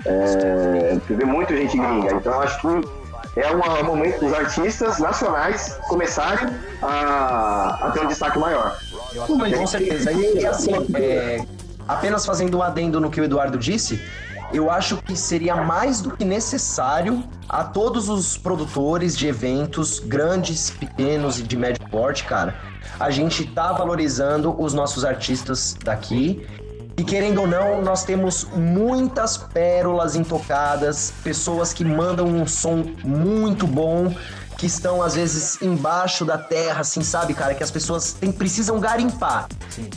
É, 0.05 0.97
você 0.99 1.15
vê 1.15 1.25
muita 1.25 1.55
gente 1.55 1.77
gringa, 1.77 2.13
então 2.13 2.33
eu 2.33 2.41
acho 2.41 2.59
que 2.61 3.39
é 3.39 3.51
um 3.51 3.83
momento 3.83 4.19
dos 4.19 4.33
artistas 4.33 4.99
nacionais 4.99 5.77
começarem 5.87 6.47
a, 6.81 7.87
a 7.87 7.91
ter 7.91 8.01
um 8.01 8.07
destaque 8.07 8.37
maior. 8.39 8.77
Com 9.27 9.67
certeza. 9.67 10.11
E, 10.11 10.39
e 10.39 10.45
assim, 10.45 10.71
é, 10.95 11.43
apenas 11.87 12.25
fazendo 12.25 12.57
um 12.57 12.63
adendo 12.63 12.99
no 12.99 13.09
que 13.09 13.19
o 13.19 13.23
Eduardo 13.23 13.57
disse, 13.57 14.01
eu 14.55 14.71
acho 14.71 14.97
que 14.97 15.17
seria 15.17 15.57
mais 15.57 15.99
do 15.99 16.15
que 16.15 16.23
necessário 16.23 17.23
a 17.49 17.63
todos 17.63 18.07
os 18.07 18.37
produtores 18.37 19.17
de 19.17 19.27
eventos 19.27 19.99
grandes, 19.99 20.69
pequenos 20.69 21.39
e 21.39 21.43
de 21.43 21.57
médio 21.57 21.85
porte, 21.89 22.23
cara. 22.23 22.55
A 22.97 23.09
gente 23.09 23.45
tá 23.45 23.73
valorizando 23.73 24.55
os 24.57 24.73
nossos 24.73 25.03
artistas 25.03 25.75
daqui. 25.83 26.47
E 26.97 27.03
querendo 27.03 27.41
ou 27.41 27.47
não, 27.47 27.81
nós 27.81 28.05
temos 28.05 28.47
muitas 28.55 29.35
pérolas 29.35 30.15
intocadas, 30.15 31.13
pessoas 31.21 31.73
que 31.73 31.83
mandam 31.83 32.25
um 32.25 32.47
som 32.47 32.85
muito 33.03 33.67
bom, 33.67 34.15
que 34.57 34.65
estão 34.65 35.01
às 35.01 35.15
vezes 35.15 35.61
embaixo 35.61 36.25
da 36.25 36.37
terra, 36.37 36.81
assim, 36.81 37.01
sabe, 37.01 37.33
cara? 37.33 37.53
Que 37.53 37.63
as 37.63 37.71
pessoas 37.71 38.13
têm, 38.13 38.31
precisam 38.31 38.79
garimpar. 38.79 39.47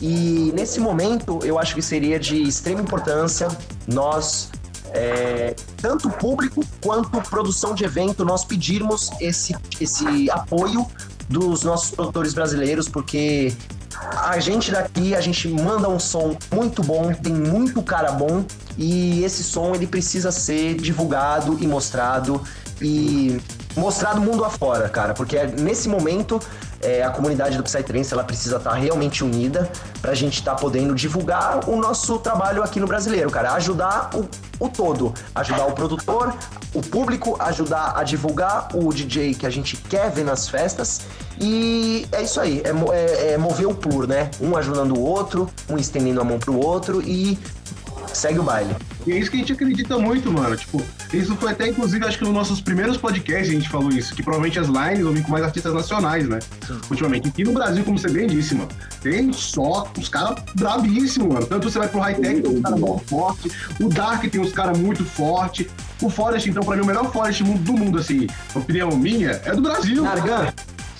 E 0.00 0.52
nesse 0.54 0.80
momento, 0.80 1.40
eu 1.44 1.58
acho 1.58 1.74
que 1.74 1.82
seria 1.82 2.18
de 2.18 2.42
extrema 2.42 2.80
importância 2.80 3.48
nós, 3.86 4.50
é, 4.92 5.54
tanto 5.76 6.10
público 6.10 6.64
quanto 6.82 7.20
produção 7.22 7.74
de 7.74 7.84
evento, 7.84 8.24
nós 8.24 8.44
pedirmos 8.44 9.10
esse, 9.20 9.56
esse 9.80 10.30
apoio 10.30 10.86
dos 11.28 11.62
nossos 11.62 11.90
produtores 11.90 12.32
brasileiros, 12.32 12.88
porque 12.88 13.54
a 14.16 14.38
gente 14.38 14.70
daqui, 14.70 15.14
a 15.14 15.20
gente 15.20 15.48
manda 15.48 15.88
um 15.88 15.98
som 15.98 16.36
muito 16.52 16.82
bom, 16.82 17.12
tem 17.12 17.32
muito 17.32 17.82
cara 17.82 18.12
bom 18.12 18.44
e 18.76 19.24
esse 19.24 19.42
som 19.42 19.74
ele 19.74 19.86
precisa 19.86 20.30
ser 20.30 20.76
divulgado 20.76 21.58
e 21.60 21.66
mostrado 21.66 22.42
e 22.80 23.40
mostrado 23.76 24.20
mundo 24.20 24.44
afora, 24.44 24.88
cara, 24.88 25.14
porque 25.14 25.36
é- 25.36 25.46
nesse 25.46 25.88
momento 25.88 26.40
é, 26.80 27.02
a 27.02 27.10
comunidade 27.10 27.56
do 27.56 27.62
Psytrance 27.64 28.12
ela 28.14 28.22
precisa 28.22 28.56
estar 28.56 28.72
realmente 28.74 29.24
unida 29.24 29.68
pra 30.00 30.14
gente 30.14 30.34
estar 30.38 30.54
podendo 30.54 30.94
divulgar 30.94 31.68
o 31.68 31.74
nosso 31.74 32.18
trabalho 32.18 32.62
aqui 32.62 32.78
no 32.78 32.86
brasileiro, 32.86 33.30
cara, 33.30 33.52
ajudar 33.54 34.10
o, 34.14 34.28
o 34.64 34.68
todo, 34.68 35.12
ajudar 35.34 35.66
o 35.66 35.72
produtor, 35.72 36.32
o 36.72 36.80
público, 36.80 37.36
ajudar 37.40 37.94
a 37.96 38.04
divulgar 38.04 38.68
o 38.74 38.92
DJ 38.92 39.34
que 39.34 39.44
a 39.44 39.50
gente 39.50 39.76
quer 39.76 40.10
ver 40.12 40.24
nas 40.24 40.48
festas. 40.48 41.00
E 41.40 42.06
é 42.12 42.22
isso 42.22 42.40
aí, 42.40 42.62
é, 42.64 42.70
é- 42.94 43.32
é 43.32 43.38
mover 43.38 43.66
o 43.66 43.74
plur, 43.74 44.06
né? 44.06 44.30
Um 44.40 44.56
ajudando 44.56 44.96
o 44.96 45.00
outro, 45.00 45.48
um 45.68 45.76
estendendo 45.76 46.20
a 46.20 46.24
mão 46.24 46.38
pro 46.38 46.56
outro 46.56 47.02
e 47.02 47.38
segue 48.18 48.38
o 48.38 48.42
baile. 48.42 48.74
E 49.06 49.12
é 49.12 49.18
isso 49.18 49.30
que 49.30 49.36
a 49.36 49.40
gente 49.40 49.52
acredita 49.52 49.98
muito, 49.98 50.30
mano. 50.30 50.56
Tipo, 50.56 50.82
isso 51.12 51.34
foi 51.36 51.52
até, 51.52 51.68
inclusive, 51.68 52.04
acho 52.04 52.18
que 52.18 52.24
nos 52.24 52.34
nossos 52.34 52.60
primeiros 52.60 52.96
podcasts 52.96 53.48
a 53.48 53.52
gente 53.52 53.68
falou 53.68 53.90
isso, 53.90 54.14
que 54.14 54.22
provavelmente 54.22 54.58
as 54.58 54.66
lines 54.66 55.00
vão 55.00 55.12
vir 55.12 55.22
com 55.22 55.32
mais 55.32 55.44
artistas 55.44 55.72
nacionais, 55.72 56.28
né? 56.28 56.38
Ultimamente. 56.90 57.28
Aqui 57.28 57.44
no 57.44 57.52
Brasil, 57.52 57.84
como 57.84 57.98
você 57.98 58.10
bem 58.10 58.26
disse, 58.26 58.54
mano, 58.54 58.68
tem 59.00 59.32
só 59.32 59.90
os 59.98 60.08
caras 60.08 60.42
brabíssimos, 60.54 61.32
mano. 61.32 61.46
Tanto 61.46 61.70
você 61.70 61.78
vai 61.78 61.88
pro 61.88 62.00
high-tech, 62.00 62.42
tem 62.42 62.50
uns 62.50 62.60
caras 62.60 62.80
muito 62.80 63.04
fortes. 63.06 63.52
O 63.80 63.88
Dark 63.88 64.24
tem 64.30 64.40
uns 64.40 64.52
caras 64.52 64.78
muito 64.78 65.04
fortes. 65.04 65.66
O 66.00 66.08
Forest, 66.08 66.48
então, 66.48 66.62
pra 66.62 66.76
mim, 66.76 66.82
o 66.82 66.86
melhor 66.86 67.10
Forest 67.12 67.42
do 67.42 67.72
mundo, 67.72 67.98
assim, 67.98 68.26
opinião 68.54 68.90
minha, 68.96 69.40
é 69.44 69.52
do 69.52 69.60
Brasil. 69.60 70.04
Nargan, 70.04 70.52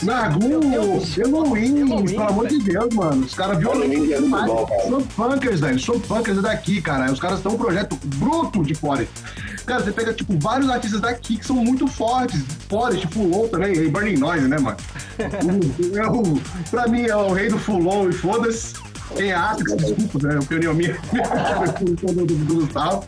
Nargun, 0.03 0.73
Elohim, 1.21 1.85
pelo 2.07 2.23
amor 2.29 2.47
de 2.49 2.59
Deus, 2.61 2.95
mano. 2.95 3.25
Os 3.25 3.35
caras 3.35 3.59
violentos 3.59 4.11
é 4.11 4.21
demais. 4.21 4.51
São 4.89 5.03
punkers, 5.03 5.61
velho. 5.61 5.81
São 5.81 6.01
punkers 6.01 6.39
é 6.39 6.41
daqui, 6.43 6.81
cara. 6.81 7.11
Os 7.13 7.19
caras 7.21 7.39
estão 7.39 7.53
um 7.53 7.59
projeto 7.59 7.99
bruto 8.17 8.63
de 8.63 8.75
Forest. 8.75 9.11
Cara, 9.67 9.83
você 9.85 9.93
pega, 9.93 10.13
tipo, 10.15 10.39
vários 10.39 10.71
artistas 10.71 11.01
daqui 11.01 11.37
que 11.37 11.45
são 11.47 11.57
muito 11.57 11.87
fortes. 11.89 12.41
Forest, 12.69 13.07
Fulon 13.09 13.49
também, 13.49 13.75
e 13.75 13.89
Burning 13.89 14.17
Noise, 14.17 14.49
né, 14.49 14.59
mano? 14.59 14.77
O- 15.19 15.99
é 15.99 16.07
o- 16.07 16.41
pra 16.71 16.87
mim 16.87 17.03
é 17.03 17.17
o 17.17 17.33
rei 17.33 17.49
do 17.49 17.59
Fulon 17.59 18.09
e 18.09 18.13
foda-se. 18.13 18.75
É 19.17 19.33
Atrix, 19.33 19.77
desculpa, 19.77 20.29
né? 20.29 20.39
O 20.39 20.47
pneumonia 20.47 20.97
do, 21.81 21.95
do, 22.15 22.27
do 22.27 22.55
Gustavo. 22.55 23.05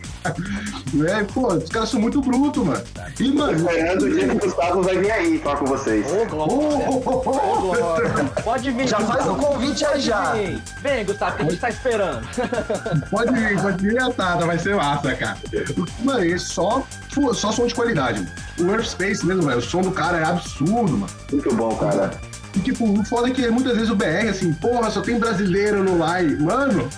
É, 1.07 1.24
pô, 1.24 1.55
os 1.55 1.68
caras 1.68 1.88
são 1.88 2.01
muito 2.01 2.20
brutos, 2.20 2.64
mano. 2.64 2.82
E, 3.18 3.32
mano, 3.32 3.53
Esperando 3.53 4.03
o 4.03 4.11
dia 4.11 4.28
que 4.28 4.36
o 4.36 4.40
Gustavo 4.40 4.82
vai 4.82 4.98
vir 4.98 5.11
aí 5.11 5.38
falar 5.38 5.57
com 5.59 5.66
vocês. 5.66 6.07
Ô, 6.11 6.26
Glória. 6.26 6.55
oh, 6.88 7.03
oh, 7.05 7.22
oh, 7.26 7.72
oh. 7.72 8.42
Pode 8.42 8.70
vir. 8.70 8.88
Já 8.88 9.01
faz 9.01 9.26
o 9.26 9.34
Gustavo. 9.34 9.55
convite 9.55 9.84
aí 9.84 10.01
já. 10.01 10.32
Vem, 10.32 10.62
vem, 10.82 11.05
Gustavo, 11.05 11.36
que 11.36 11.42
a 11.42 11.44
gente 11.51 11.61
tá 11.61 11.68
esperando. 11.68 12.26
Pode 13.11 13.32
vir, 13.32 13.61
pode 13.61 13.86
vir 13.86 13.98
atada, 14.01 14.46
vai 14.46 14.59
ser 14.59 14.76
massa, 14.76 15.14
cara. 15.14 15.36
Mano, 16.01 16.24
é 16.24 16.38
só, 16.38 16.82
só 17.34 17.53
som 17.53 17.66
de 17.66 17.74
qualidade. 17.74 18.20
mano. 18.20 18.32
O 18.61 18.74
Earth 18.74 18.90
Space 18.90 19.24
mesmo, 19.24 19.42
velho, 19.42 19.59
o 19.59 19.62
som 19.62 19.80
do 19.80 19.90
cara 19.90 20.18
é 20.18 20.24
absurdo, 20.24 20.92
mano. 20.92 21.07
Muito 21.30 21.55
bom, 21.55 21.74
cara. 21.76 22.11
E 22.55 22.59
tipo, 22.61 22.84
o 22.84 23.05
foda 23.05 23.28
é 23.28 23.30
que 23.30 23.48
muitas 23.48 23.74
vezes 23.74 23.90
o 23.90 23.94
BR, 23.94 24.28
assim, 24.28 24.53
porra, 24.53 24.90
só 24.90 25.01
tem 25.01 25.18
brasileiro 25.18 25.84
no 25.84 25.98
live. 25.98 26.42
Mano, 26.42 26.88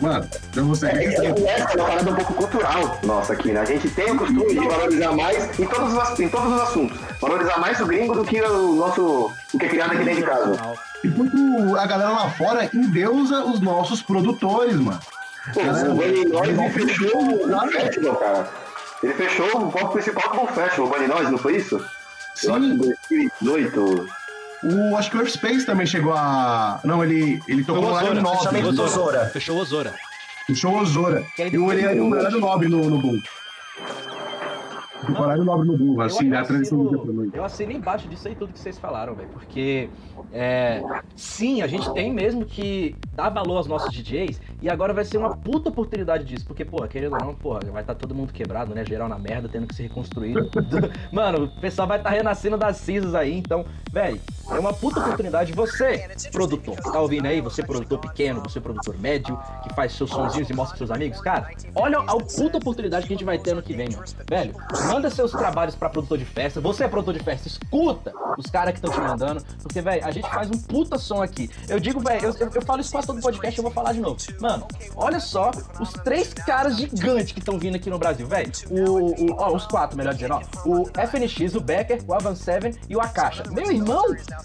mano, 0.00 0.28
eu 0.56 0.64
vou 0.64 0.74
ser 0.74 0.96
É, 0.96 1.04
é, 1.04 1.26
é 1.26 1.76
uma 1.76 1.86
parada 1.86 2.10
um 2.10 2.14
pouco 2.14 2.34
cultural 2.34 3.00
nossa 3.04 3.32
aqui, 3.32 3.52
né? 3.52 3.60
A 3.60 3.64
gente 3.64 3.88
tem 3.90 4.10
o 4.10 4.16
costume 4.16 4.48
de 4.48 4.66
valorizar 4.66 5.12
mais 5.12 5.58
em 5.58 5.66
todos 5.66 5.94
os, 5.94 6.20
em 6.20 6.28
todos 6.28 6.52
os 6.52 6.60
assuntos. 6.60 6.98
Valorizar 7.20 7.58
mais 7.58 7.80
o 7.80 7.86
gringo 7.86 8.14
do 8.14 8.24
que 8.24 8.40
o 8.42 8.74
nosso. 8.74 9.32
o 9.54 9.58
que 9.58 9.66
é 9.66 9.68
criado 9.68 9.92
aqui 9.92 10.04
dentro 10.04 10.20
de 10.20 10.26
casa. 10.26 10.78
Enquanto 11.04 11.76
a 11.76 11.86
galera 11.86 12.10
lá 12.10 12.30
fora 12.30 12.68
endeusa 12.74 13.44
os 13.44 13.60
nossos 13.60 14.02
produtores, 14.02 14.76
mano. 14.76 15.00
Pô, 15.54 15.60
o 15.60 15.94
Bunny 15.94 16.24
Noise 16.24 16.70
fechou 16.70 17.18
o 17.18 17.70
festival, 17.70 18.16
cara. 18.16 18.48
Ele 19.02 19.14
fechou 19.14 19.46
o 19.46 19.70
palco 19.70 19.92
principal 19.92 20.30
do 20.30 20.52
festival, 20.52 20.86
o 20.86 20.90
Bunny 20.90 21.06
Noise, 21.06 21.30
não 21.30 21.38
foi 21.38 21.56
isso? 21.56 21.76
Eu 22.42 22.54
acho 22.54 22.76
que 23.08 23.16
Sim, 23.16 23.30
2018. 23.40 24.25
O, 24.72 24.96
acho 24.96 25.10
que 25.10 25.16
o 25.16 25.20
Earth 25.20 25.32
Space 25.32 25.64
também 25.64 25.86
chegou 25.86 26.12
a. 26.12 26.80
Não, 26.84 27.02
ele, 27.04 27.40
ele 27.46 27.64
tocou 27.64 27.82
no 27.82 27.88
horário 27.88 28.20
nobre. 28.20 28.38
fechamento 28.38 28.72
do 28.72 28.88
Zora. 28.88 29.26
Fechou 29.26 29.58
o 29.58 29.64
Zora. 29.64 29.94
O 30.48 30.54
show 30.54 30.76
Osora. 30.76 31.26
E 31.38 31.58
o 31.58 31.72
ele 31.72 31.82
era 31.82 32.02
um 32.02 32.10
horário 32.12 32.38
nobre 32.38 32.68
no, 32.68 32.88
no 32.88 32.98
Boom. 32.98 33.20
Um 35.08 35.20
horário 35.20 35.44
nobre 35.44 35.66
no 35.66 35.76
Boom, 35.76 36.00
assim, 36.00 36.30
da 36.30 36.44
transição 36.44 36.84
do 36.84 36.88
dia 36.88 36.98
pra 36.98 37.12
noite. 37.12 37.36
eu 37.36 37.44
assinei 37.44 37.76
embaixo 37.76 38.08
disso 38.08 38.28
aí 38.28 38.36
tudo 38.36 38.52
que 38.52 38.60
vocês 38.60 38.78
falaram, 38.78 39.14
velho. 39.14 39.28
Porque, 39.30 39.90
é, 40.32 40.82
sim, 41.16 41.62
a 41.62 41.66
gente 41.66 41.92
tem 41.92 42.12
mesmo 42.12 42.44
que 42.44 42.94
dar 43.16 43.30
valor 43.30 43.56
aos 43.56 43.66
nossos 43.66 43.92
DJs 43.92 44.40
e 44.60 44.68
agora 44.68 44.92
vai 44.92 45.04
ser 45.04 45.16
uma 45.16 45.36
puta 45.36 45.70
oportunidade 45.70 46.24
disso. 46.24 46.46
Porque, 46.46 46.64
porra, 46.64 46.86
querendo 46.86 47.14
ou 47.14 47.18
não, 47.18 47.34
porra, 47.34 47.60
vai 47.72 47.82
estar 47.82 47.94
todo 47.94 48.14
mundo 48.14 48.32
quebrado, 48.32 48.74
né? 48.74 48.84
Geral 48.84 49.08
na 49.08 49.18
merda, 49.18 49.48
tendo 49.48 49.66
que 49.66 49.74
se 49.74 49.82
reconstruir. 49.82 50.34
Mano, 51.10 51.44
o 51.44 51.60
pessoal 51.60 51.88
vai 51.88 51.98
estar 51.98 52.10
renascendo 52.10 52.58
das 52.58 52.76
cinzas 52.76 53.14
aí. 53.14 53.36
Então, 53.36 53.64
velho, 53.90 54.20
é 54.50 54.58
uma 54.58 54.72
puta 54.72 55.00
oportunidade. 55.00 55.52
Você, 55.52 56.08
produtor, 56.30 56.76
tá 56.76 57.00
ouvindo 57.00 57.26
aí, 57.26 57.40
você, 57.40 57.62
produtor 57.62 57.98
pequeno, 57.98 58.42
você, 58.42 58.60
produtor 58.60 58.98
médio, 58.98 59.38
que 59.62 59.74
faz 59.74 59.92
seus 59.92 60.10
sonzinhos 60.10 60.50
e 60.50 60.54
mostra 60.54 60.76
pros 60.76 60.88
seus 60.88 60.90
amigos, 60.90 61.20
cara, 61.20 61.50
olha 61.74 61.98
a 61.98 62.16
puta 62.16 62.58
oportunidade 62.58 63.06
que 63.06 63.12
a 63.12 63.16
gente 63.16 63.24
vai 63.24 63.38
ter 63.38 63.52
ano 63.52 63.62
que 63.62 63.74
vem, 63.74 63.88
mano. 63.90 64.04
Velho, 64.28 64.54
manda 64.86 65.08
seus 65.10 65.32
trabalhos 65.32 65.74
pra 65.74 65.88
produtor 65.88 66.18
de 66.18 66.24
festa. 66.24 66.60
Você 66.60 66.84
é 66.84 66.88
produtor 66.88 67.14
de 67.14 67.24
festa, 67.24 67.48
escuta 67.48 68.12
os 68.36 68.46
caras 68.46 68.72
que 68.72 68.78
estão 68.78 68.92
te 68.92 69.00
mandando. 69.00 69.42
Porque, 69.62 69.80
velho, 69.80 70.04
a 70.04 70.10
gente 70.10 70.28
faz 70.28 70.50
um 70.50 70.58
puta 70.58 70.98
som 70.98 71.22
aqui. 71.22 71.50
Eu 71.68 71.80
digo, 71.80 72.00
velho, 72.00 72.26
eu, 72.26 72.34
eu, 72.38 72.50
eu 72.54 72.62
falo 72.62 72.80
isso 72.80 72.92
quase 72.92 73.05
todo 73.06 73.20
podcast, 73.20 73.58
eu 73.58 73.62
vou 73.62 73.72
falar 73.72 73.92
de 73.92 74.00
novo. 74.00 74.16
Mano, 74.40 74.66
olha 74.96 75.20
só 75.20 75.50
os 75.80 75.92
três 76.04 76.32
caras 76.34 76.76
gigantes 76.76 77.32
que 77.32 77.38
estão 77.38 77.58
vindo 77.58 77.76
aqui 77.76 77.88
no 77.90 77.98
Brasil, 77.98 78.26
velho. 78.26 78.50
O, 78.70 79.32
o- 79.32 79.36
ó, 79.38 79.54
os 79.54 79.66
quatro, 79.66 79.96
melhor 79.96 80.14
dizendo, 80.14 80.34
ó. 80.34 80.42
O 80.68 80.86
FNX, 80.94 81.54
o 81.54 81.60
Becker, 81.60 82.02
o 82.06 82.14
Avan 82.14 82.34
Seven 82.34 82.74
e 82.88 82.96
o 82.96 83.00
Akasha. 83.00 83.44
Meu 83.50 83.70
irmão, 83.70 84.04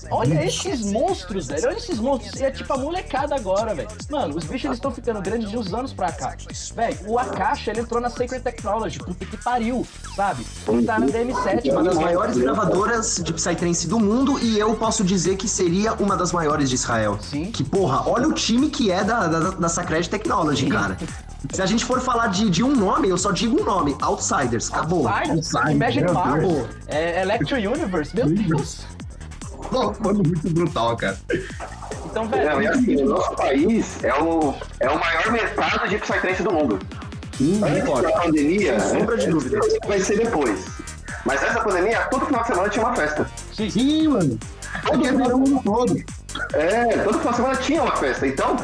olha 0.09 0.45
esses 0.45 0.85
monstros, 0.91 1.47
velho. 1.47 1.67
Olha 1.67 1.77
esses 1.77 1.99
monstros. 1.99 2.39
E 2.39 2.43
é 2.45 2.51
tipo 2.51 2.71
a 2.73 2.77
molecada 2.77 3.35
agora, 3.35 3.73
velho. 3.73 3.87
Mano, 4.09 4.35
os 4.37 4.43
bichos 4.43 4.65
eles 4.65 4.77
estão 4.77 4.91
ficando 4.91 5.21
grandes 5.21 5.49
de 5.49 5.57
uns 5.57 5.73
anos 5.73 5.93
pra 5.93 6.11
cá. 6.11 6.35
Velho, 6.75 6.97
o 7.07 7.17
Akasha, 7.19 7.71
ele 7.71 7.81
entrou 7.81 7.99
na 8.01 8.09
Sacred 8.09 8.43
Technology. 8.43 8.99
Puta 8.99 9.25
que 9.25 9.37
pariu, 9.37 9.85
sabe? 10.15 10.45
Ele 10.67 10.83
tá 10.85 10.99
na 10.99 11.05
DM7, 11.07 11.71
Uma 11.71 11.83
das 11.83 11.95
maiores 11.97 12.37
gravadoras 12.37 13.21
de 13.23 13.33
Psytrance 13.33 13.87
do 13.87 13.99
mundo 13.99 14.39
e 14.39 14.57
eu 14.59 14.75
posso 14.75 15.03
dizer 15.03 15.35
que 15.37 15.47
seria 15.47 15.93
uma 15.93 16.15
das 16.15 16.31
maiores 16.31 16.69
de 16.69 16.75
Israel. 16.75 17.17
Sim. 17.21 17.51
Que, 17.51 17.63
porra, 17.63 18.07
olha 18.09 18.27
o 18.27 18.33
time 18.33 18.50
que 18.69 18.91
é 18.91 19.03
da, 19.03 19.27
da, 19.27 19.39
da 19.51 19.69
Sacred 19.69 20.09
Technology, 20.09 20.67
cara. 20.67 20.97
Se 21.51 21.61
a 21.61 21.65
gente 21.65 21.83
for 21.83 21.99
falar 21.99 22.27
de, 22.27 22.49
de 22.49 22.63
um 22.63 22.75
nome, 22.75 23.09
eu 23.09 23.17
só 23.17 23.31
digo 23.31 23.61
um 23.61 23.65
nome: 23.65 23.95
Outsiders. 24.01 24.71
Acabou. 24.71 25.07
Outsiders, 25.07 25.37
Outsiders, 25.55 25.75
Imagine 25.75 26.05
Deus. 26.05 26.67
é, 26.87 27.21
Electro 27.21 27.55
Universe, 27.57 28.15
meu 28.15 28.27
Deus. 28.27 28.85
Pô, 29.69 29.93
Mano, 30.03 30.21
muito 30.25 30.49
brutal, 30.49 30.97
cara. 30.97 31.17
Então, 32.05 32.25
Não, 32.25 32.37
e 32.37 32.45
velho, 32.45 32.71
assim, 32.71 32.95
o 33.03 33.05
nosso 33.09 33.35
país 33.35 34.03
é 34.03 34.13
o, 34.21 34.53
é 34.81 34.89
o 34.89 34.99
maior 34.99 35.31
mercado 35.31 35.87
de 35.87 35.97
Psytrance 35.97 36.43
do 36.43 36.51
mundo. 36.51 36.79
Antes 37.41 38.01
da 38.03 38.11
pandemia, 38.21 38.79
Sem 38.79 38.99
sombra 38.99 39.17
de 39.17 39.27
não 39.29 39.39
sei 39.39 39.49
dúvida. 39.51 39.77
vai 39.87 39.99
ser 39.99 40.17
depois. 40.17 40.65
Mas 41.25 41.41
essa 41.41 41.61
pandemia, 41.61 42.01
todo 42.11 42.25
final 42.25 42.41
de 42.41 42.47
semana 42.47 42.69
tinha 42.69 42.85
uma 42.85 42.95
festa. 42.95 43.29
Sim, 43.53 44.07
mano. 44.09 44.37
Aqui 44.73 45.07
é 45.07 45.11
verão 45.11 45.43
todo. 45.63 45.97
É, 46.53 46.97
todo 47.03 47.19
final 47.19 47.31
de 47.31 47.35
semana 47.35 47.55
tinha 47.57 47.83
uma 47.83 47.95
festa. 47.95 48.27
Então, 48.27 48.55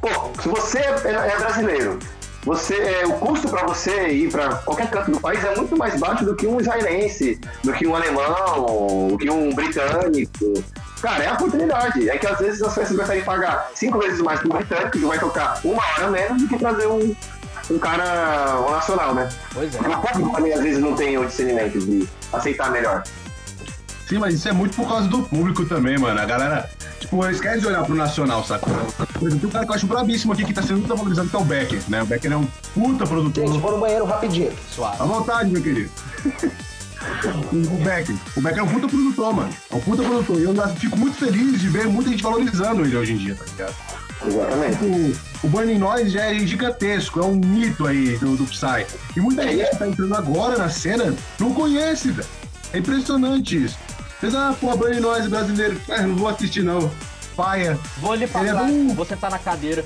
pô, 0.00 0.42
se 0.42 0.48
você 0.48 0.78
é, 0.78 1.10
é 1.10 1.36
brasileiro, 1.38 1.98
você, 2.44 2.74
é, 2.74 3.06
o 3.06 3.14
custo 3.14 3.48
para 3.48 3.66
você 3.66 4.08
ir 4.08 4.30
para 4.30 4.56
qualquer 4.56 4.90
canto 4.90 5.10
do 5.10 5.20
país 5.20 5.42
é 5.42 5.56
muito 5.56 5.76
mais 5.78 5.98
baixo 5.98 6.26
do 6.26 6.36
que 6.36 6.46
um 6.46 6.60
israelense, 6.60 7.40
do 7.62 7.72
que 7.72 7.86
um 7.86 7.96
alemão, 7.96 9.08
do 9.08 9.16
que 9.16 9.30
um 9.30 9.54
britânico. 9.54 10.62
Cara, 11.00 11.24
é 11.24 11.28
a 11.28 11.34
oportunidade. 11.34 12.08
É 12.08 12.18
que 12.18 12.26
às 12.26 12.38
vezes 12.38 12.62
as 12.62 12.74
festas 12.74 12.96
preferem 12.96 13.24
pagar 13.24 13.70
cinco 13.74 13.98
vezes 13.98 14.20
mais 14.20 14.40
pro 14.40 14.50
britânico, 14.50 14.90
que 14.90 14.98
vai 15.04 15.18
tocar 15.18 15.58
uma 15.64 15.82
hora 15.82 16.10
menos, 16.10 16.42
do 16.42 16.48
que 16.48 16.58
trazer 16.58 16.86
um, 16.86 17.16
um 17.70 17.78
cara 17.78 18.60
um 18.60 18.70
nacional, 18.70 19.14
né? 19.14 19.28
pois 19.54 19.74
é. 19.74 19.78
Também 19.78 20.52
às 20.52 20.60
vezes 20.60 20.80
não 20.80 20.94
tem 20.94 21.16
o 21.16 21.24
discernimento 21.24 21.78
de 21.78 22.06
aceitar 22.30 22.70
melhor. 22.70 23.02
Sim, 24.08 24.18
mas 24.18 24.34
isso 24.34 24.48
é 24.48 24.52
muito 24.52 24.76
por 24.76 24.86
causa 24.86 25.08
do 25.08 25.22
público 25.22 25.64
também, 25.64 25.96
mano. 25.98 26.20
A 26.20 26.24
galera, 26.24 26.70
tipo, 27.00 27.24
eles 27.24 27.40
querem 27.40 27.64
olhar 27.64 27.84
pro 27.84 27.94
nacional, 27.94 28.44
saca? 28.44 28.66
Por 28.66 29.28
exemplo, 29.28 29.40
tem 29.40 29.48
um 29.48 29.52
cara 29.52 29.64
que 29.64 29.70
eu 29.70 29.74
acho 29.76 29.86
brabíssimo 29.86 30.32
aqui 30.32 30.44
que 30.44 30.52
tá 30.52 30.62
sendo 30.62 30.78
muito 30.78 30.94
valorizado, 30.94 31.28
que 31.28 31.36
é 31.36 31.38
o 31.38 31.44
Becker, 31.44 31.82
né? 31.88 32.02
O 32.02 32.06
Becker 32.06 32.32
é 32.32 32.36
um 32.36 32.46
puta 32.74 33.06
produtor. 33.06 33.46
Gente, 33.46 33.58
vou 33.58 33.72
no 33.72 33.78
banheiro 33.78 34.04
rapidinho. 34.04 34.52
Suave. 34.70 34.96
À 35.00 35.04
vontade, 35.04 35.50
meu 35.50 35.62
querido. 35.62 35.90
O 37.52 37.84
Becker. 37.84 38.16
O 38.36 38.40
Becker 38.40 38.58
é 38.58 38.62
um 38.62 38.68
puta 38.68 38.88
produtor, 38.88 39.34
mano. 39.34 39.50
É 39.70 39.74
um 39.74 39.80
puta 39.80 40.02
produtor. 40.02 40.38
E 40.38 40.44
eu 40.44 40.68
fico 40.76 40.98
muito 40.98 41.16
feliz 41.16 41.60
de 41.60 41.68
ver 41.68 41.86
muita 41.86 42.10
gente 42.10 42.22
valorizando 42.22 42.84
ele 42.84 42.96
hoje 42.96 43.12
em 43.12 43.16
dia, 43.16 43.34
tá 43.34 43.44
ligado? 43.44 43.74
Exatamente. 44.26 44.84
O, 44.84 45.46
o 45.46 45.48
Burning 45.48 45.78
Noise 45.78 46.10
já 46.10 46.24
é 46.24 46.38
gigantesco, 46.38 47.20
é 47.20 47.24
um 47.24 47.34
mito 47.34 47.86
aí 47.86 48.16
do, 48.18 48.36
do 48.36 48.44
Psy. 48.44 48.86
E 49.16 49.20
muita 49.20 49.42
gente 49.42 49.70
que 49.70 49.76
tá 49.76 49.88
entrando 49.88 50.14
agora 50.14 50.58
na 50.58 50.68
cena 50.68 51.14
não 51.38 51.52
conhece, 51.52 52.10
velho. 52.10 52.28
É 52.72 52.78
impressionante 52.78 53.64
isso. 53.64 53.78
Vocês, 54.24 54.34
ah, 54.36 54.56
pô, 54.58 54.74
Burning 54.74 55.00
Noise 55.00 55.28
brasileiro. 55.28 55.78
Ah, 55.90 56.00
não 56.00 56.16
vou 56.16 56.28
assistir 56.28 56.62
não. 56.62 56.90
Paia. 57.36 57.78
Vou 57.98 58.14
lhe 58.14 58.24
Ele 58.24 58.30
é 58.30 58.32
passar, 58.32 58.64
bom. 58.64 58.94
vou 58.94 59.04
sentar 59.04 59.30
na 59.30 59.38
cadeira. 59.38 59.84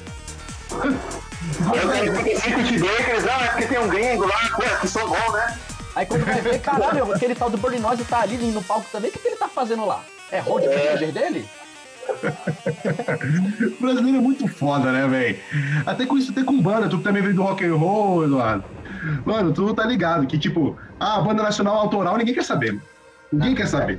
Eu 0.70 1.88
quero 1.90 2.16
55 2.16 2.62
de 2.62 2.78
Bakers, 2.78 3.24
ah, 3.26 3.44
é 3.44 3.48
porque 3.48 3.66
tem 3.66 3.78
um 3.80 3.88
gringo 3.88 4.26
lá, 4.28 4.38
pô, 4.54 4.62
que 4.80 4.86
sou 4.86 5.08
bom, 5.08 5.32
né? 5.32 5.58
Aí 5.96 6.06
quando 6.06 6.24
vai 6.24 6.40
ver, 6.40 6.60
caralho, 6.60 7.12
aquele 7.12 7.34
tal 7.34 7.50
do 7.50 7.58
Burning 7.58 7.80
Noise 7.80 8.04
tá 8.04 8.20
ali 8.20 8.36
no 8.52 8.62
palco 8.62 8.86
também, 8.92 9.10
o 9.10 9.12
que, 9.12 9.18
que 9.18 9.26
ele 9.26 9.36
tá 9.36 9.48
fazendo 9.48 9.84
lá? 9.84 10.04
É 10.30 10.38
road 10.38 10.68
manager 10.68 11.10
dele? 11.10 11.44
O 13.76 13.82
brasileiro 13.82 14.18
é 14.18 14.20
muito 14.20 14.46
foda, 14.46 14.92
né, 14.92 15.08
velho? 15.08 15.36
Até 15.84 16.06
com 16.06 16.16
isso, 16.16 16.30
até 16.30 16.44
com 16.44 16.62
banda, 16.62 16.88
tu 16.88 16.98
também 16.98 17.22
veio 17.22 17.34
do 17.34 17.42
rock 17.42 17.64
and 17.64 17.74
roll, 17.74 18.24
Eduardo. 18.24 18.62
Mano, 19.24 19.52
tu 19.52 19.74
tá 19.74 19.84
ligado 19.84 20.28
que, 20.28 20.38
tipo, 20.38 20.76
ah, 21.00 21.20
banda 21.22 21.42
nacional 21.42 21.74
autoral 21.74 22.16
ninguém 22.16 22.34
quer 22.34 22.44
saber. 22.44 22.74
mano. 22.74 22.82
Ninguém 23.32 23.54
quer 23.56 23.66
saber. 23.66 23.98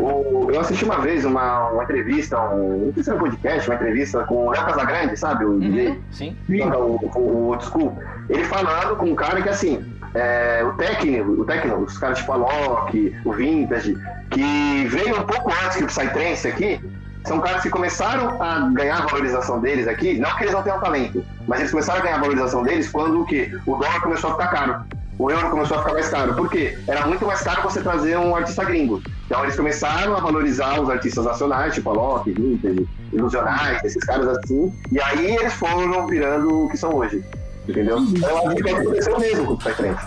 O- 0.00 0.50
eu 0.50 0.60
assisti 0.60 0.84
uma 0.84 0.98
vez 0.98 1.24
uma, 1.24 1.70
uma 1.70 1.84
entrevista, 1.84 2.38
um, 2.40 2.86
não 2.86 2.94
sei 2.94 3.02
se 3.02 3.10
era 3.10 3.18
um 3.18 3.22
podcast, 3.22 3.68
uma 3.68 3.74
entrevista 3.76 4.24
com 4.24 4.46
o 4.46 4.50
Léo 4.50 4.64
Casagrande, 4.64 5.16
sabe? 5.16 5.44
O 5.44 5.58
DJ. 5.58 5.88
Uhum, 5.88 5.96
sim. 6.10 6.36
Sim. 6.46 6.58
toca 6.58 6.78
o, 6.78 6.96
o, 6.96 7.18
o 7.18 7.46
old 7.48 7.64
school, 7.64 7.98
ele 8.28 8.44
falando 8.44 8.96
com 8.96 9.06
um 9.06 9.14
cara 9.14 9.42
que 9.42 9.48
assim, 9.48 9.84
é, 10.14 10.62
o 10.64 10.72
técnico, 10.74 11.30
o 11.32 11.44
técnico, 11.44 11.80
os 11.80 11.98
caras 11.98 12.18
tipo 12.18 12.32
a 12.32 12.36
Loki, 12.36 13.14
o 13.24 13.32
Vintage, 13.32 13.96
que 14.30 14.86
veio 14.88 15.20
um 15.20 15.24
pouco 15.24 15.50
antes 15.64 15.76
que 15.78 15.84
o 15.84 15.86
Psytrance 15.86 16.46
aqui, 16.48 16.80
são 17.26 17.40
caras 17.40 17.62
que 17.62 17.70
começaram 17.70 18.40
a 18.42 18.68
ganhar 18.74 18.98
a 18.98 19.06
valorização 19.06 19.58
deles 19.58 19.88
aqui, 19.88 20.18
não 20.18 20.30
que 20.36 20.44
eles 20.44 20.52
não 20.52 20.62
tenham 20.62 20.78
talento, 20.78 21.24
mas 21.48 21.60
eles 21.60 21.70
começaram 21.70 22.00
a 22.00 22.02
ganhar 22.02 22.16
a 22.16 22.20
valorização 22.20 22.62
deles 22.62 22.88
quando 22.90 23.22
o 23.22 23.24
quê? 23.24 23.50
O 23.66 23.76
dólar 23.76 24.00
começou 24.02 24.30
a 24.30 24.32
ficar 24.34 24.48
caro. 24.48 24.84
O 25.18 25.30
euro 25.30 25.50
começou 25.50 25.76
a 25.76 25.80
ficar 25.80 25.92
mais 25.94 26.08
caro. 26.08 26.34
Por 26.34 26.50
quê? 26.50 26.76
Era 26.88 27.06
muito 27.06 27.24
mais 27.24 27.40
caro 27.40 27.62
você 27.62 27.80
trazer 27.80 28.16
um 28.18 28.34
artista 28.34 28.64
gringo. 28.64 29.00
Então 29.26 29.42
eles 29.44 29.56
começaram 29.56 30.16
a 30.16 30.20
valorizar 30.20 30.80
os 30.80 30.90
artistas 30.90 31.24
nacionais, 31.24 31.74
tipo 31.74 31.90
a 31.90 31.92
Loki, 31.92 32.32
Vintage, 32.32 32.88
Ilusionais, 33.12 33.84
esses 33.84 34.02
caras 34.04 34.26
assim. 34.38 34.72
E 34.90 35.00
aí 35.00 35.36
eles 35.36 35.52
foram 35.54 36.06
virando 36.06 36.64
o 36.64 36.68
que 36.68 36.76
são 36.76 36.94
hoje. 36.94 37.22
Entendeu? 37.68 37.98
Então, 37.98 38.28
eu 38.28 38.48
acho 38.48 38.56
que 38.56 38.70
aconteceu 38.70 39.18
mesmo 39.20 39.46
com 39.46 39.52
o 39.54 39.56
Psytrance. 39.56 40.06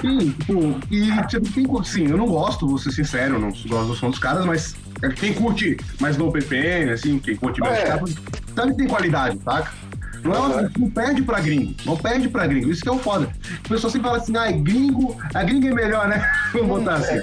Sim, 0.00 0.30
tipo, 0.30 0.80
e 0.90 1.26
tipo, 1.26 1.52
quem 1.52 1.64
curte, 1.64 1.88
sim, 1.88 2.06
eu 2.08 2.16
não 2.16 2.26
gosto, 2.26 2.66
vou 2.66 2.78
ser 2.78 2.92
sincero, 2.92 3.38
não 3.38 3.48
gosto 3.48 3.86
do 3.86 3.94
som 3.94 4.10
dos 4.10 4.18
caras, 4.18 4.44
mas 4.44 4.76
quem 5.16 5.32
curte 5.34 5.76
mais 6.00 6.16
low 6.16 6.30
ppm, 6.32 6.92
assim, 6.92 7.18
quem 7.18 7.36
curte 7.36 7.60
mais 7.60 7.78
É. 7.78 7.98
sabe 8.54 8.70
que 8.72 8.76
tem 8.76 8.86
qualidade, 8.86 9.38
saca? 9.44 9.72
Não, 10.24 10.34
é 10.34 10.38
uma- 10.38 10.70
não 10.78 10.90
perde 10.90 11.22
pra 11.22 11.40
gringo, 11.40 11.74
não 11.84 11.96
perde 11.96 12.28
pra 12.28 12.46
gringo, 12.46 12.70
isso 12.70 12.82
que 12.82 12.88
é 12.88 12.92
o 12.92 12.98
foda. 12.98 13.28
O 13.64 13.68
pessoal 13.68 13.90
sempre 13.90 14.08
fala 14.08 14.18
assim, 14.18 14.36
ah, 14.36 14.50
gringo, 14.50 15.16
a 15.34 15.42
gringa 15.44 15.68
é 15.68 15.74
melhor, 15.74 16.08
né? 16.08 16.28
Vamos 16.52 16.68
botar 16.68 16.94
assim. 16.96 17.18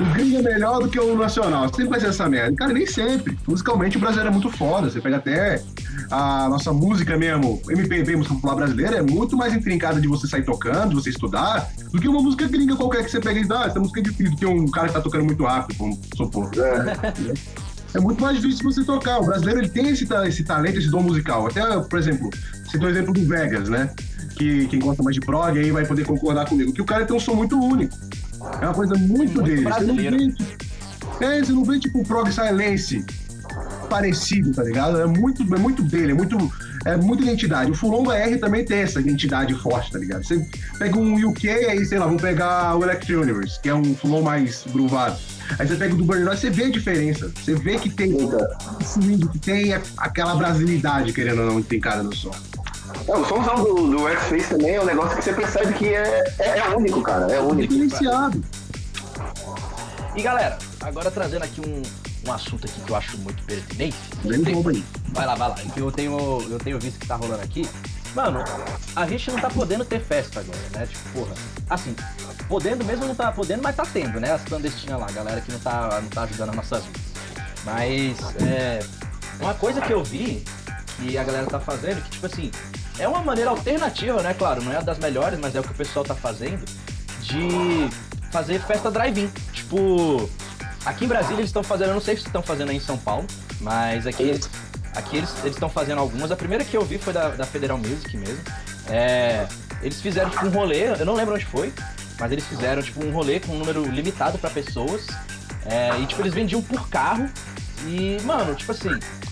O 0.00 0.04
gringo 0.12 0.38
é 0.38 0.42
melhor 0.42 0.80
do 0.82 0.88
que 0.88 0.98
o 1.00 1.16
nacional, 1.16 1.68
sempre 1.68 1.86
vai 1.88 2.00
ser 2.00 2.08
essa 2.08 2.28
merda. 2.28 2.54
Cara, 2.56 2.72
nem 2.72 2.86
sempre. 2.86 3.38
Musicalmente 3.46 3.96
o 3.96 4.00
brasileiro 4.00 4.30
é 4.30 4.32
muito 4.32 4.50
foda, 4.50 4.90
você 4.90 5.00
pega 5.00 5.16
até 5.16 5.62
a 6.10 6.48
nossa 6.48 6.72
música 6.72 7.16
mesmo, 7.16 7.60
MPB, 7.68 8.16
música 8.16 8.34
popular 8.34 8.56
brasileira, 8.56 8.96
é 8.98 9.02
muito 9.02 9.36
mais 9.36 9.54
intrincada 9.54 10.00
de 10.00 10.06
você 10.06 10.26
sair 10.26 10.44
tocando, 10.44 10.90
de 10.90 10.94
você 10.96 11.10
estudar, 11.10 11.68
do 11.92 12.00
que 12.00 12.08
uma 12.08 12.20
música 12.20 12.46
gringa 12.46 12.76
qualquer 12.76 13.04
que 13.04 13.10
você 13.10 13.20
pega 13.20 13.40
e 13.40 13.44
dá, 13.46 13.62
ah, 13.64 13.66
essa 13.66 13.80
música 13.80 14.00
é 14.00 14.02
difícil, 14.02 14.32
do 14.32 14.36
que 14.36 14.46
um 14.46 14.66
cara 14.70 14.88
que 14.88 14.94
tá 14.94 15.00
tocando 15.00 15.24
muito 15.24 15.44
rápido, 15.44 15.76
vamos 15.78 15.98
supor. 16.16 16.50
É 16.56 17.56
muito 18.00 18.20
mais 18.20 18.40
difícil 18.40 18.64
você 18.64 18.84
tocar. 18.84 19.20
O 19.20 19.26
brasileiro 19.26 19.60
ele 19.60 19.68
tem 19.68 19.88
esse, 19.88 20.06
esse 20.26 20.44
talento, 20.44 20.78
esse 20.78 20.88
dom 20.88 21.02
musical. 21.02 21.46
Até, 21.46 21.62
por 21.80 21.98
exemplo, 21.98 22.30
você 22.64 22.78
tem 22.78 22.86
o 22.86 22.90
exemplo 22.90 23.12
do 23.12 23.24
Vegas, 23.24 23.68
né? 23.68 23.90
Que 24.36 24.66
quem 24.66 24.78
gosta 24.78 25.02
mais 25.02 25.14
de 25.14 25.20
prog 25.20 25.58
aí 25.58 25.70
vai 25.70 25.84
poder 25.86 26.04
concordar 26.04 26.46
comigo. 26.48 26.72
Que 26.72 26.82
o 26.82 26.86
cara 26.86 27.04
tem 27.04 27.16
um 27.16 27.20
som 27.20 27.34
muito 27.34 27.58
único. 27.58 27.96
É 28.60 28.64
uma 28.64 28.74
coisa 28.74 28.94
muito, 28.94 29.16
Muito 29.16 29.42
dele. 29.42 29.64
Você 29.64 29.84
não 29.84 29.96
vê, 29.96 30.32
tipo, 30.32 31.24
é, 31.24 31.40
você 31.42 31.52
não 31.52 31.64
vê 31.64 31.78
tipo 31.78 32.00
o 32.00 32.04
prog 32.04 32.30
silence 32.30 33.04
parecido, 33.88 34.52
tá 34.52 34.62
ligado? 34.62 35.00
É 35.00 35.06
muito, 35.06 35.42
é 35.42 35.58
muito 35.58 35.82
dele, 35.82 36.12
é 36.12 36.14
muito, 36.14 36.52
é 36.84 36.96
muita 36.96 37.22
identidade. 37.22 37.70
O 37.70 37.74
Fulon 37.74 38.10
R 38.10 38.36
também 38.38 38.64
tem 38.64 38.80
essa 38.80 39.00
identidade 39.00 39.54
forte, 39.54 39.92
tá 39.92 39.98
ligado? 39.98 40.24
Você 40.24 40.44
pega 40.78 40.98
um 40.98 41.28
UK, 41.28 41.48
aí, 41.48 41.84
sei 41.84 41.98
lá, 41.98 42.06
vamos 42.06 42.20
pegar 42.20 42.76
o 42.76 42.82
Electric 42.82 43.14
Universe, 43.14 43.60
que 43.60 43.68
é 43.68 43.74
um 43.74 43.94
Fulon 43.94 44.22
mais 44.22 44.64
groovado. 44.70 45.16
Aí 45.58 45.66
você 45.66 45.76
pega 45.76 45.94
o 45.94 45.96
do 45.96 46.04
Burning 46.04 46.24
Noise, 46.24 46.40
você 46.42 46.50
vê 46.50 46.64
a 46.64 46.70
diferença. 46.70 47.32
Você 47.34 47.54
vê 47.54 47.78
que 47.78 47.90
tem 47.90 48.12
o 48.14 48.84
swing, 48.84 49.26
que 49.28 49.38
tem 49.38 49.74
aquela 49.96 50.34
brasilidade, 50.34 51.12
querendo 51.12 51.42
ou 51.42 51.46
não, 51.46 51.62
que 51.62 51.68
tem 51.68 51.80
cara 51.80 52.02
no 52.02 52.14
som. 52.14 52.30
Não, 53.06 53.22
o 53.22 53.24
somzão 53.24 53.56
do, 53.62 53.74
do 53.88 54.08
Earthface 54.08 54.48
também 54.48 54.74
é 54.74 54.80
um 54.80 54.84
negócio 54.84 55.16
que 55.16 55.24
você 55.24 55.32
percebe 55.32 55.72
que 55.74 55.88
é, 55.88 56.24
é, 56.38 56.58
é 56.58 56.68
único, 56.76 57.02
cara. 57.02 57.32
É 57.32 57.40
único. 57.40 57.72
Diferenciado. 57.72 58.42
E 60.14 60.22
galera, 60.22 60.58
agora 60.80 61.10
trazendo 61.10 61.44
aqui 61.44 61.60
um, 61.60 61.82
um 62.28 62.32
assunto 62.32 62.66
aqui 62.66 62.80
que 62.80 62.90
eu 62.90 62.96
acho 62.96 63.18
muito 63.18 63.42
pertinente. 63.44 63.96
Vem 64.24 64.46
aí. 64.46 64.84
Vai 65.12 65.26
lá, 65.26 65.34
vai 65.34 65.48
lá. 65.48 65.54
Que 65.54 65.80
eu 65.80 65.92
tenho, 65.92 66.42
eu 66.50 66.58
tenho 66.58 66.78
visto 66.78 66.98
que 66.98 67.06
tá 67.06 67.16
rolando 67.16 67.42
aqui. 67.42 67.68
Mano, 68.16 68.42
a 68.96 69.06
gente 69.06 69.30
não 69.30 69.38
tá 69.38 69.50
podendo 69.50 69.84
ter 69.84 70.00
festa 70.00 70.40
agora, 70.40 70.58
né? 70.72 70.86
Tipo, 70.86 71.10
porra. 71.10 71.34
Assim, 71.68 71.94
podendo 72.48 72.82
mesmo 72.82 73.04
não 73.04 73.14
tá 73.14 73.30
podendo, 73.30 73.62
mas 73.62 73.76
tá 73.76 73.84
tendo, 73.84 74.18
né? 74.18 74.32
As 74.32 74.42
clandestinas 74.42 74.98
lá, 74.98 75.06
a 75.06 75.12
galera 75.12 75.38
que 75.42 75.52
não 75.52 75.58
tá, 75.58 76.00
não 76.00 76.08
tá 76.08 76.22
ajudando 76.22 76.48
as 76.48 76.56
nossas. 76.56 76.84
Mas, 77.62 78.16
é. 78.40 78.80
Uma 79.38 79.52
coisa 79.52 79.82
que 79.82 79.92
eu 79.92 80.02
vi 80.02 80.42
que 80.96 81.18
a 81.18 81.24
galera 81.24 81.44
tá 81.44 81.60
fazendo, 81.60 82.02
que 82.02 82.12
tipo 82.12 82.24
assim, 82.24 82.50
é 82.98 83.06
uma 83.06 83.22
maneira 83.22 83.50
alternativa, 83.50 84.22
né? 84.22 84.32
Claro, 84.32 84.62
não 84.64 84.72
é 84.72 84.78
a 84.78 84.80
das 84.80 84.98
melhores, 84.98 85.38
mas 85.38 85.54
é 85.54 85.60
o 85.60 85.62
que 85.62 85.72
o 85.72 85.74
pessoal 85.74 86.02
tá 86.02 86.14
fazendo, 86.14 86.64
de 87.20 87.90
fazer 88.32 88.58
festa 88.62 88.90
drive-in. 88.90 89.28
Tipo, 89.52 90.30
aqui 90.86 91.04
em 91.04 91.08
Brasília 91.08 91.40
eles 91.40 91.50
estão 91.50 91.62
fazendo, 91.62 91.88
eu 91.88 91.94
não 91.94 92.00
sei 92.00 92.16
se 92.16 92.22
estão 92.22 92.42
fazendo 92.42 92.70
aí 92.70 92.78
em 92.78 92.80
São 92.80 92.96
Paulo, 92.96 93.26
mas 93.60 94.06
aqui 94.06 94.22
eles 94.22 94.48
Aqui 94.96 95.18
eles 95.18 95.30
estão 95.44 95.68
fazendo 95.68 95.98
algumas. 96.00 96.30
A 96.32 96.36
primeira 96.36 96.64
que 96.64 96.76
eu 96.76 96.84
vi 96.84 96.98
foi 96.98 97.12
da, 97.12 97.28
da 97.28 97.44
Federal 97.44 97.78
Music 97.78 98.16
mesmo. 98.16 98.42
É, 98.88 99.46
eles 99.82 100.00
fizeram 100.00 100.30
tipo 100.30 100.46
um 100.46 100.50
rolê, 100.50 100.88
eu 100.88 101.04
não 101.04 101.14
lembro 101.14 101.34
onde 101.34 101.44
foi, 101.44 101.72
mas 102.18 102.32
eles 102.32 102.44
fizeram 102.46 102.82
tipo 102.82 103.04
um 103.04 103.12
rolê 103.12 103.38
com 103.38 103.52
um 103.52 103.58
número 103.58 103.84
limitado 103.84 104.38
pra 104.38 104.48
pessoas. 104.50 105.06
É, 105.66 105.98
e 106.00 106.06
tipo, 106.06 106.22
eles 106.22 106.32
vendiam 106.32 106.62
por 106.62 106.88
carro. 106.88 107.28
E, 107.86 108.16
mano, 108.22 108.54
tipo 108.54 108.72
assim, 108.72 108.88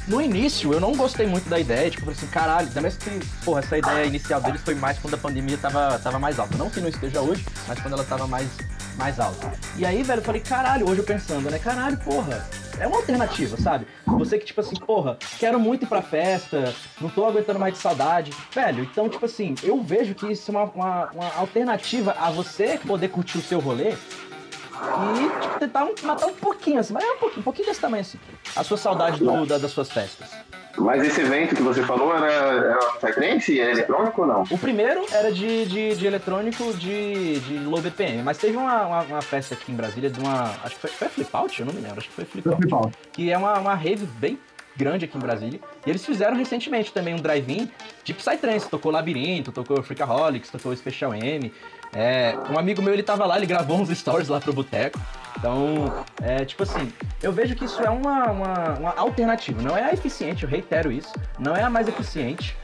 no 0.06 0.20
início 0.20 0.72
eu 0.72 0.80
não 0.80 0.92
gostei 0.92 1.26
muito 1.26 1.48
da 1.48 1.58
ideia, 1.58 1.90
tipo, 1.90 2.02
eu 2.02 2.06
falei 2.06 2.18
assim, 2.18 2.26
caralho, 2.26 2.68
ainda 2.68 2.80
mais 2.80 2.96
que, 2.96 3.10
porra, 3.44 3.60
essa 3.60 3.78
ideia 3.78 4.04
inicial 4.04 4.40
deles 4.40 4.60
foi 4.60 4.74
mais 4.74 4.98
quando 4.98 5.14
a 5.14 5.18
pandemia 5.18 5.56
tava, 5.56 5.98
tava 5.98 6.18
mais 6.18 6.38
alta. 6.38 6.56
Não 6.58 6.68
que 6.68 6.80
não 6.80 6.88
esteja 6.88 7.20
hoje, 7.20 7.44
mas 7.66 7.80
quando 7.80 7.94
ela 7.94 8.04
tava 8.04 8.26
mais, 8.26 8.48
mais 8.96 9.18
alta. 9.20 9.52
E 9.76 9.84
aí, 9.84 10.02
velho, 10.02 10.20
eu 10.20 10.24
falei, 10.24 10.40
caralho, 10.40 10.88
hoje 10.88 11.00
eu 11.00 11.04
pensando, 11.04 11.50
né, 11.50 11.58
caralho, 11.58 11.96
porra, 11.98 12.46
é 12.78 12.86
uma 12.86 12.96
alternativa, 12.96 13.56
sabe? 13.56 13.86
Você 14.06 14.38
que, 14.38 14.46
tipo 14.46 14.60
assim, 14.60 14.76
porra, 14.76 15.16
quero 15.38 15.58
muito 15.58 15.84
ir 15.84 15.88
pra 15.88 16.02
festa, 16.02 16.74
não 17.00 17.08
tô 17.08 17.24
aguentando 17.24 17.58
mais 17.58 17.74
de 17.74 17.80
saudade. 17.80 18.32
Velho, 18.52 18.84
então, 18.84 19.08
tipo 19.08 19.24
assim, 19.24 19.54
eu 19.62 19.82
vejo 19.82 20.14
que 20.14 20.30
isso 20.30 20.50
é 20.50 20.54
uma, 20.54 20.64
uma, 20.64 21.10
uma 21.12 21.34
alternativa 21.36 22.16
a 22.18 22.30
você 22.30 22.78
poder 22.84 23.08
curtir 23.08 23.38
o 23.38 23.42
seu 23.42 23.60
rolê 23.60 23.94
e, 25.16 25.40
tipo, 25.40 25.58
tentar 25.58 25.88
matar 26.02 26.26
um 26.26 26.34
pouquinho, 26.34 26.78
assim, 26.80 26.92
mas 26.92 27.04
é 27.04 27.12
um 27.12 27.16
pouquinho, 27.18 27.40
um 27.40 27.42
pouquinho 27.44 27.66
desse 27.68 27.80
tamanho, 27.80 28.00
assim, 28.02 28.18
a 28.56 28.62
sua 28.64 28.76
saudade 28.76 29.18
do- 29.18 29.46
da- 29.46 29.58
das 29.58 29.70
suas 29.70 29.90
festas. 29.90 30.30
Mas 30.76 31.04
esse 31.04 31.20
evento 31.20 31.54
que 31.54 31.62
você 31.62 31.82
falou 31.84 32.14
era, 32.16 32.26
era 32.26 32.78
Psytrance? 33.00 33.60
Era 33.60 33.70
eletrônico 33.70 34.22
ou 34.22 34.26
não? 34.26 34.42
O 34.50 34.58
primeiro 34.58 35.04
era 35.12 35.30
de, 35.30 35.66
de, 35.66 35.94
de 35.94 36.06
eletrônico 36.06 36.72
de, 36.74 37.38
de 37.40 37.58
low 37.60 37.80
BPM, 37.80 38.22
mas 38.24 38.38
teve 38.38 38.56
uma, 38.56 38.82
uma, 38.86 39.00
uma 39.02 39.22
festa 39.22 39.54
aqui 39.54 39.70
em 39.70 39.76
Brasília 39.76 40.10
de 40.10 40.18
uma. 40.18 40.50
Acho 40.64 40.74
que 40.74 40.80
foi, 40.80 40.90
foi 40.90 41.06
a 41.06 41.10
Flip 41.10 41.30
Out? 41.32 41.60
Eu 41.60 41.66
não 41.66 41.72
me 41.74 41.80
lembro, 41.80 41.98
acho 41.98 42.08
que 42.08 42.14
foi 42.14 42.24
Flip 42.24 42.48
Out. 42.48 42.60
Flip. 42.60 42.96
Que 43.12 43.30
é 43.30 43.38
uma, 43.38 43.56
uma 43.60 43.74
rave 43.76 44.04
bem 44.18 44.36
grande 44.76 45.04
aqui 45.04 45.16
em 45.16 45.20
Brasília. 45.20 45.60
E 45.86 45.90
eles 45.90 46.04
fizeram 46.04 46.36
recentemente 46.36 46.92
também 46.92 47.14
um 47.14 47.18
drive-in 47.18 47.70
de 48.02 48.12
Psytrance. 48.12 48.68
Tocou 48.68 48.90
Labirinto, 48.90 49.52
tocou 49.52 49.80
Freakaholics, 49.80 50.50
tocou 50.50 50.74
Special 50.74 51.14
M. 51.14 51.52
É, 51.94 52.36
um 52.50 52.58
amigo 52.58 52.82
meu, 52.82 52.92
ele 52.92 53.02
tava 53.02 53.24
lá, 53.24 53.36
ele 53.36 53.46
gravou 53.46 53.78
uns 53.78 53.88
stories 53.88 54.28
lá 54.28 54.40
pro 54.40 54.52
boteco. 54.52 54.98
Então, 55.38 56.04
é, 56.22 56.44
tipo 56.44 56.62
assim, 56.62 56.92
eu 57.22 57.32
vejo 57.32 57.54
que 57.54 57.64
isso 57.64 57.82
é 57.82 57.90
uma, 57.90 58.30
uma, 58.30 58.78
uma 58.78 58.94
alternativa. 58.96 59.60
Não 59.60 59.76
é 59.76 59.84
a 59.84 59.92
eficiente, 59.92 60.44
eu 60.44 60.48
reitero 60.48 60.90
isso. 60.90 61.12
Não 61.38 61.54
é 61.54 61.62
a 61.62 61.70
mais 61.70 61.86
eficiente. 61.88 62.56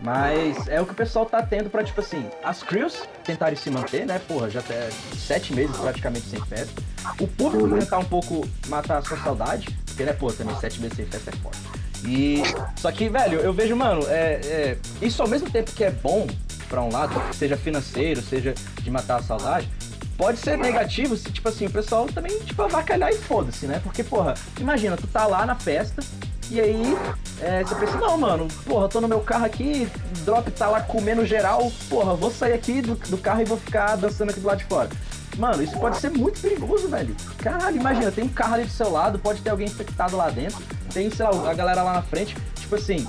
Mas 0.00 0.68
é 0.68 0.80
o 0.80 0.86
que 0.86 0.92
o 0.92 0.94
pessoal 0.94 1.26
tá 1.26 1.42
tendo 1.42 1.68
pra, 1.68 1.82
tipo 1.82 2.00
assim, 2.00 2.24
as 2.44 2.62
crews 2.62 3.02
tentarem 3.24 3.56
se 3.56 3.68
manter, 3.68 4.06
né? 4.06 4.20
Porra, 4.28 4.48
já 4.48 4.60
até 4.60 4.88
sete 5.16 5.52
meses 5.52 5.76
praticamente 5.76 6.26
sem 6.26 6.40
festa. 6.44 6.80
O 7.20 7.26
público 7.26 7.76
tentar 7.76 7.98
um 7.98 8.04
pouco 8.04 8.48
matar 8.68 8.98
a 8.98 9.02
sua 9.02 9.16
saudade, 9.18 9.76
porque, 9.86 10.04
né, 10.04 10.12
pô, 10.12 10.32
também 10.32 10.54
sete 10.56 10.80
meses 10.80 10.96
sem 10.96 11.06
festa 11.06 11.30
é 11.30 11.36
forte. 11.38 11.58
E. 12.04 12.42
Só 12.76 12.92
que, 12.92 13.08
velho, 13.08 13.40
eu 13.40 13.52
vejo, 13.52 13.74
mano, 13.74 14.02
é, 14.06 14.40
é, 14.44 14.78
isso 15.02 15.20
ao 15.20 15.28
mesmo 15.28 15.50
tempo 15.50 15.72
que 15.72 15.82
é 15.82 15.90
bom 15.90 16.28
pra 16.68 16.82
um 16.82 16.90
lado, 16.90 17.14
seja 17.34 17.56
financeiro, 17.56 18.20
seja 18.22 18.54
de 18.82 18.90
matar 18.90 19.20
a 19.20 19.22
saudade, 19.22 19.68
pode 20.16 20.38
ser 20.38 20.58
negativo 20.58 21.16
se, 21.16 21.30
tipo 21.30 21.48
assim, 21.48 21.66
o 21.66 21.70
pessoal 21.70 22.06
também, 22.06 22.38
tipo, 22.40 22.60
avacalhar 22.62 23.10
e 23.10 23.16
foda-se, 23.16 23.66
né? 23.66 23.80
Porque, 23.82 24.02
porra, 24.02 24.34
imagina, 24.60 24.96
tu 24.96 25.06
tá 25.06 25.26
lá 25.26 25.46
na 25.46 25.54
festa, 25.54 26.02
e 26.50 26.60
aí, 26.60 26.96
é, 27.40 27.62
você 27.62 27.74
pensa, 27.74 27.98
não, 27.98 28.16
mano, 28.16 28.48
porra, 28.64 28.88
tô 28.88 29.00
no 29.00 29.08
meu 29.08 29.20
carro 29.20 29.44
aqui, 29.44 29.86
drop 30.24 30.50
tá 30.50 30.68
lá 30.68 30.80
comendo 30.80 31.24
geral, 31.26 31.70
porra, 31.90 32.14
vou 32.14 32.30
sair 32.30 32.54
aqui 32.54 32.80
do, 32.80 32.94
do 32.94 33.18
carro 33.18 33.42
e 33.42 33.44
vou 33.44 33.58
ficar 33.58 33.96
dançando 33.96 34.30
aqui 34.30 34.40
do 34.40 34.46
lado 34.46 34.58
de 34.58 34.64
fora. 34.64 34.88
Mano, 35.36 35.62
isso 35.62 35.78
pode 35.78 35.98
ser 35.98 36.10
muito 36.10 36.40
perigoso, 36.40 36.88
velho. 36.88 37.14
Caralho, 37.38 37.76
imagina, 37.76 38.10
tem 38.10 38.24
um 38.24 38.28
carro 38.28 38.54
ali 38.54 38.64
do 38.64 38.70
seu 38.70 38.90
lado, 38.90 39.18
pode 39.18 39.40
ter 39.40 39.50
alguém 39.50 39.68
infectado 39.68 40.16
lá 40.16 40.30
dentro, 40.30 40.60
tem, 40.92 41.10
sei 41.10 41.26
lá, 41.26 41.50
a 41.50 41.54
galera 41.54 41.82
lá 41.82 41.92
na 41.92 42.02
frente, 42.02 42.34
tipo 42.68 42.76
assim, 42.76 43.06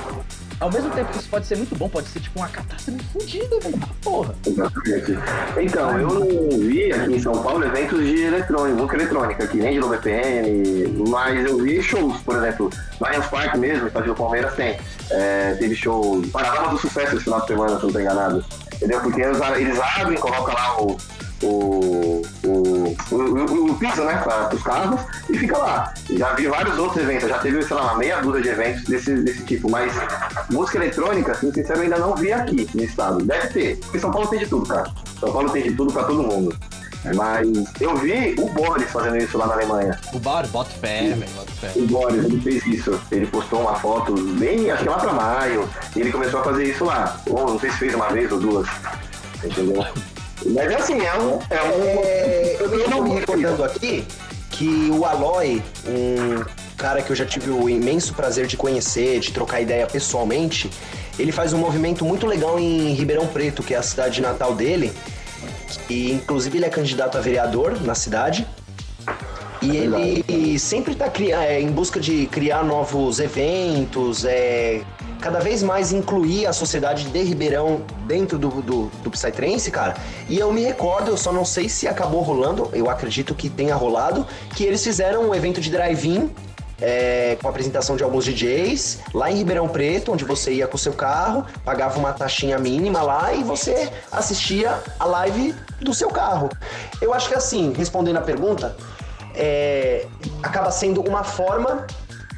ao 0.61 0.71
mesmo 0.71 0.89
tempo 0.91 1.11
que 1.11 1.17
isso 1.17 1.27
pode 1.27 1.45
ser 1.45 1.57
muito 1.57 1.75
bom, 1.75 1.89
pode 1.89 2.07
ser 2.07 2.21
tipo 2.21 2.39
uma 2.39 2.47
catástrofe 2.47 3.03
fodida, 3.11 3.59
velho. 3.59 3.77
Porra. 4.01 4.33
Exatamente. 4.47 5.17
Então, 5.59 5.99
eu 5.99 6.07
não 6.07 6.59
vi 6.59 6.93
aqui 6.93 7.15
em 7.15 7.19
São 7.19 7.33
Paulo 7.43 7.65
eventos 7.65 7.99
de 7.99 8.21
eletrônica, 8.21 8.75
música 8.75 8.95
eletrônica 8.95 9.43
aqui, 9.43 9.57
nem 9.57 9.73
de 9.73 9.79
low 9.81 9.89
BPM, 9.89 11.03
mas 11.09 11.45
eu 11.45 11.57
vi 11.57 11.83
shows, 11.83 12.21
por 12.21 12.37
exemplo, 12.37 12.69
Lions 13.01 13.25
Park 13.27 13.55
mesmo, 13.55 13.87
estádio 13.87 14.15
Palmeiras 14.15 14.53
tem. 14.55 14.79
É, 15.11 15.55
teve 15.55 15.75
show 15.75 16.21
Panorama 16.31 16.69
do 16.69 16.77
Sucesso 16.77 17.15
esse 17.15 17.25
final 17.25 17.41
de 17.41 17.47
semana, 17.47 17.77
se 17.77 17.83
não 17.83 17.91
tô 17.91 17.99
enganado. 17.99 18.45
Entendeu? 18.75 19.01
Porque 19.01 19.21
eles, 19.21 19.37
eles 19.57 19.77
abrem, 19.77 20.17
colocam 20.17 20.53
lá 20.53 20.81
o, 20.81 20.97
o, 21.43 22.21
o, 22.45 22.95
o, 23.11 23.71
o, 23.71 23.75
piso, 23.75 24.03
né, 24.03 24.21
para 24.23 24.53
os 24.53 24.63
carros 24.63 25.01
e 25.29 25.37
fica 25.37 25.57
lá. 25.57 25.93
Já 26.09 26.33
vi 26.33 26.47
vários 26.47 26.77
outros 26.77 27.01
eventos, 27.01 27.29
já 27.29 27.39
teve, 27.39 27.61
sei 27.63 27.75
lá, 27.75 27.83
uma 27.83 27.97
meia 27.97 28.21
dúzia 28.21 28.41
de 28.41 28.49
eventos 28.49 28.83
desse, 28.83 29.13
desse 29.23 29.43
tipo, 29.45 29.69
mas 29.69 29.93
música 30.49 30.77
eletrônica, 30.77 31.31
assim, 31.31 31.51
sincero, 31.53 31.81
ainda 31.81 31.97
não 31.97 32.15
vi 32.15 32.33
aqui 32.33 32.67
no 32.73 32.83
estado. 32.83 33.23
Deve 33.23 33.47
ter, 33.47 33.77
porque 33.77 33.99
São 33.99 34.11
Paulo 34.11 34.27
tem 34.27 34.39
de 34.39 34.47
tudo, 34.47 34.67
cara. 34.67 34.91
São 35.19 35.31
Paulo 35.31 35.49
tem 35.49 35.63
de 35.63 35.71
tudo 35.73 35.93
para 35.93 36.03
todo 36.03 36.23
mundo. 36.23 36.55
Mas 37.15 37.47
eu 37.79 37.95
vi 37.95 38.35
o 38.37 38.49
Boris 38.49 38.91
fazendo 38.91 39.17
isso 39.17 39.37
lá 39.37 39.47
na 39.47 39.53
Alemanha. 39.53 39.97
O 40.13 40.19
Bar, 40.19 40.45
bota 40.49 40.69
fé, 40.69 41.13
velho, 41.13 41.31
bota 41.31 41.51
fé. 41.53 41.71
O 41.75 41.87
Boris, 41.87 42.25
ele 42.25 42.41
fez 42.41 42.65
isso. 42.65 42.99
Ele 43.09 43.25
postou 43.27 43.61
uma 43.61 43.75
foto 43.75 44.13
bem, 44.37 44.69
acho 44.69 44.83
que 44.83 44.89
lá 44.89 44.97
pra 44.97 45.13
maio. 45.13 45.67
E 45.95 46.01
ele 46.01 46.11
começou 46.11 46.41
a 46.41 46.43
fazer 46.43 46.65
isso 46.65 46.83
lá. 46.83 47.17
Ou 47.27 47.51
não 47.51 47.59
sei 47.59 47.71
se 47.71 47.77
fez 47.77 47.95
uma 47.95 48.09
vez 48.09 48.29
ou 48.31 48.39
duas. 48.39 48.67
Entendeu? 49.43 49.85
Mas 50.45 50.75
assim, 50.75 50.99
é 51.01 51.17
um. 51.17 51.39
É 51.49 51.63
um 51.63 51.99
É, 52.03 52.57
eu 52.59 52.69
me 52.69 52.87
não 52.87 53.13
recordando 53.13 53.63
aqui 53.63 54.05
que 54.49 54.89
o 54.91 55.05
Aloy, 55.05 55.61
um 55.87 56.43
cara 56.75 57.01
que 57.01 57.09
eu 57.09 57.15
já 57.15 57.25
tive 57.25 57.49
o 57.49 57.69
imenso 57.69 58.13
prazer 58.13 58.47
de 58.47 58.57
conhecer, 58.57 59.19
de 59.19 59.31
trocar 59.31 59.61
ideia 59.61 59.85
pessoalmente, 59.85 60.69
ele 61.17 61.31
faz 61.31 61.53
um 61.53 61.57
movimento 61.57 62.03
muito 62.05 62.25
legal 62.25 62.57
em 62.59 62.93
Ribeirão 62.93 63.27
Preto, 63.27 63.61
que 63.61 63.73
é 63.73 63.77
a 63.77 63.83
cidade 63.83 64.21
natal 64.21 64.55
dele. 64.55 64.91
E 65.89 66.11
inclusive 66.11 66.57
ele 66.57 66.65
é 66.65 66.69
candidato 66.69 67.17
a 67.17 67.21
vereador 67.21 67.81
na 67.81 67.95
cidade. 67.95 68.47
E 69.61 69.75
ele 69.75 70.57
sempre 70.57 70.93
está 70.93 71.11
em 71.59 71.69
busca 71.69 71.99
de 71.99 72.25
criar 72.27 72.63
novos 72.63 73.19
eventos, 73.19 74.23
é, 74.23 74.81
cada 75.19 75.39
vez 75.39 75.61
mais 75.61 75.91
incluir 75.91 76.47
a 76.47 76.53
sociedade 76.53 77.05
de 77.05 77.21
Ribeirão 77.21 77.81
dentro 78.07 78.37
do, 78.37 78.49
do, 78.61 78.85
do 79.03 79.11
Psytrance, 79.11 79.69
cara. 79.69 79.95
E 80.27 80.39
eu 80.39 80.51
me 80.51 80.63
recordo, 80.63 81.11
eu 81.11 81.17
só 81.17 81.31
não 81.31 81.45
sei 81.45 81.67
se 81.67 81.87
acabou 81.87 82.21
rolando, 82.21 82.69
eu 82.73 82.89
acredito 82.89 83.35
que 83.35 83.49
tenha 83.49 83.75
rolado, 83.75 84.25
que 84.55 84.63
eles 84.63 84.83
fizeram 84.83 85.29
um 85.29 85.35
evento 85.35 85.59
de 85.59 85.69
drive-in 85.69 86.31
é, 86.81 87.37
com 87.41 87.47
a 87.47 87.51
apresentação 87.51 87.95
de 87.95 88.03
alguns 88.03 88.23
DJs 88.23 88.99
lá 89.13 89.29
em 89.29 89.35
Ribeirão 89.35 89.67
Preto, 89.67 90.13
onde 90.13 90.23
você 90.23 90.53
ia 90.53 90.67
com 90.67 90.75
o 90.75 90.79
seu 90.79 90.93
carro, 90.93 91.45
pagava 91.65 91.99
uma 91.99 92.13
taxinha 92.13 92.57
mínima 92.57 93.01
lá 93.01 93.33
e 93.33 93.43
você 93.43 93.91
assistia 94.11 94.79
a 94.97 95.05
live 95.05 95.53
do 95.81 95.93
seu 95.93 96.09
carro. 96.09 96.49
Eu 97.01 97.13
acho 97.13 97.27
que 97.27 97.35
assim, 97.35 97.73
respondendo 97.73 98.17
a 98.17 98.21
pergunta, 98.21 98.75
é, 99.35 100.05
acaba 100.41 100.71
sendo 100.71 101.01
uma 101.01 101.23
forma 101.23 101.85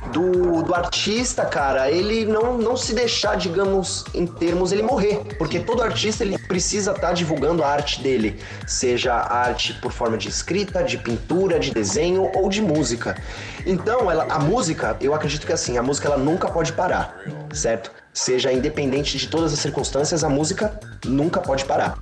do, 0.10 0.64
do 0.64 0.74
artista, 0.74 1.46
cara, 1.46 1.90
ele 1.92 2.26
não, 2.26 2.58
não 2.58 2.76
se 2.76 2.94
deixar, 2.94 3.36
digamos, 3.36 4.04
em 4.14 4.26
termos, 4.26 4.72
ele 4.72 4.82
morrer. 4.82 5.22
Porque 5.38 5.60
todo 5.60 5.82
artista 5.82 6.24
ele 6.24 6.38
precisa 6.38 6.92
estar 6.92 7.14
divulgando 7.14 7.64
a 7.64 7.68
arte 7.68 8.02
dele. 8.02 8.40
Seja 8.66 9.14
arte 9.14 9.74
por 9.76 9.92
forma 9.92 10.18
de 10.18 10.28
escrita, 10.28 10.84
de 10.84 10.98
pintura, 10.98 11.60
de 11.60 11.72
desenho 11.72 12.30
ou 12.36 12.50
de 12.50 12.62
música. 12.62 13.22
Então, 13.66 14.10
ela, 14.10 14.26
a 14.30 14.40
música, 14.40 14.98
eu 15.00 15.14
acredito 15.14 15.46
que 15.46 15.54
assim, 15.54 15.78
a 15.78 15.84
música 15.84 16.08
ela 16.08 16.18
nunca 16.18 16.50
pode 16.50 16.74
parar, 16.74 17.16
certo? 17.54 17.92
Seja 18.14 18.52
independente 18.52 19.18
de 19.18 19.28
todas 19.28 19.54
as 19.54 19.60
circunstâncias, 19.60 20.24
a 20.24 20.30
música 20.30 20.80
nunca 21.06 21.40
pode 21.40 21.64
parar. 21.64 21.98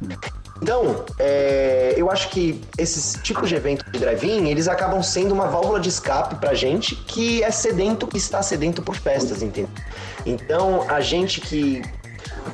Então, 0.61 1.05
é, 1.17 1.93
eu 1.95 2.11
acho 2.11 2.29
que 2.29 2.61
esses 2.77 3.17
tipos 3.23 3.47
de 3.47 3.55
eventos 3.55 3.89
de 3.91 3.97
drive-in, 3.97 4.49
eles 4.49 4.67
acabam 4.67 5.01
sendo 5.01 5.33
uma 5.33 5.47
válvula 5.47 5.79
de 5.79 5.89
escape 5.89 6.35
pra 6.35 6.53
gente 6.53 6.95
que 6.95 7.41
é 7.43 7.49
sedento, 7.49 8.05
que 8.05 8.17
está 8.17 8.41
sedento 8.41 8.81
por 8.81 8.95
festas, 8.95 9.41
entende? 9.41 9.69
Então, 10.25 10.85
a 10.89 10.99
gente 10.99 11.39
que, 11.39 11.81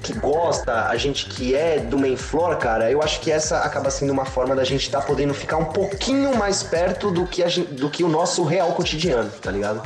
que 0.04 0.14
gosta, 0.14 0.88
a 0.88 0.96
gente 0.98 1.26
que 1.26 1.56
é 1.56 1.80
do 1.80 1.98
main 1.98 2.16
floor, 2.16 2.58
cara, 2.58 2.92
eu 2.92 3.02
acho 3.02 3.20
que 3.22 3.32
essa 3.32 3.60
acaba 3.60 3.90
sendo 3.90 4.12
uma 4.12 4.26
forma 4.26 4.56
da 4.56 4.64
gente 4.64 4.84
estar 4.84 5.02
podendo 5.02 5.34
ficar 5.34 5.58
um 5.58 5.66
pouquinho 5.66 6.36
mais 6.38 6.62
perto 6.62 7.10
do 7.10 7.26
que, 7.26 7.44
do 7.44 7.90
que 7.90 8.04
o 8.04 8.08
nosso 8.08 8.44
real 8.44 8.72
cotidiano, 8.74 9.32
tá 9.42 9.50
ligado? 9.50 9.82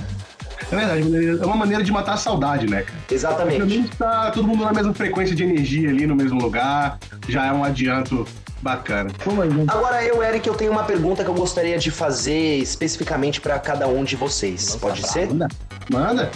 É 0.71 0.75
verdade, 0.75 1.41
é 1.41 1.45
uma 1.45 1.55
maneira 1.55 1.83
de 1.83 1.91
matar 1.91 2.13
a 2.13 2.17
saudade, 2.17 2.67
né, 2.67 2.83
cara? 2.83 2.99
Exatamente. 3.09 3.57
Pelo 3.57 3.69
menos 3.69 3.89
tá 3.97 4.31
todo 4.31 4.47
mundo 4.47 4.63
na 4.63 4.73
mesma 4.73 4.93
frequência 4.93 5.35
de 5.35 5.43
energia 5.43 5.89
ali 5.89 6.05
no 6.05 6.15
mesmo 6.15 6.39
lugar, 6.41 6.99
já 7.27 7.45
é 7.45 7.51
um 7.51 7.63
adianto 7.63 8.27
bacana. 8.61 9.09
Como 9.23 9.41
aí, 9.41 9.49
gente? 9.49 9.71
Agora, 9.71 10.03
eu, 10.03 10.21
Eric, 10.23 10.47
eu 10.47 10.55
tenho 10.55 10.71
uma 10.71 10.83
pergunta 10.83 11.23
que 11.23 11.29
eu 11.29 11.33
gostaria 11.33 11.77
de 11.77 11.91
fazer 11.91 12.57
especificamente 12.57 13.41
pra 13.41 13.57
cada 13.59 13.87
um 13.87 14.03
de 14.03 14.15
vocês. 14.15 14.75
Pode 14.75 15.07
ser? 15.07 15.27
Manda, 15.27 15.47
manda. 15.89 16.31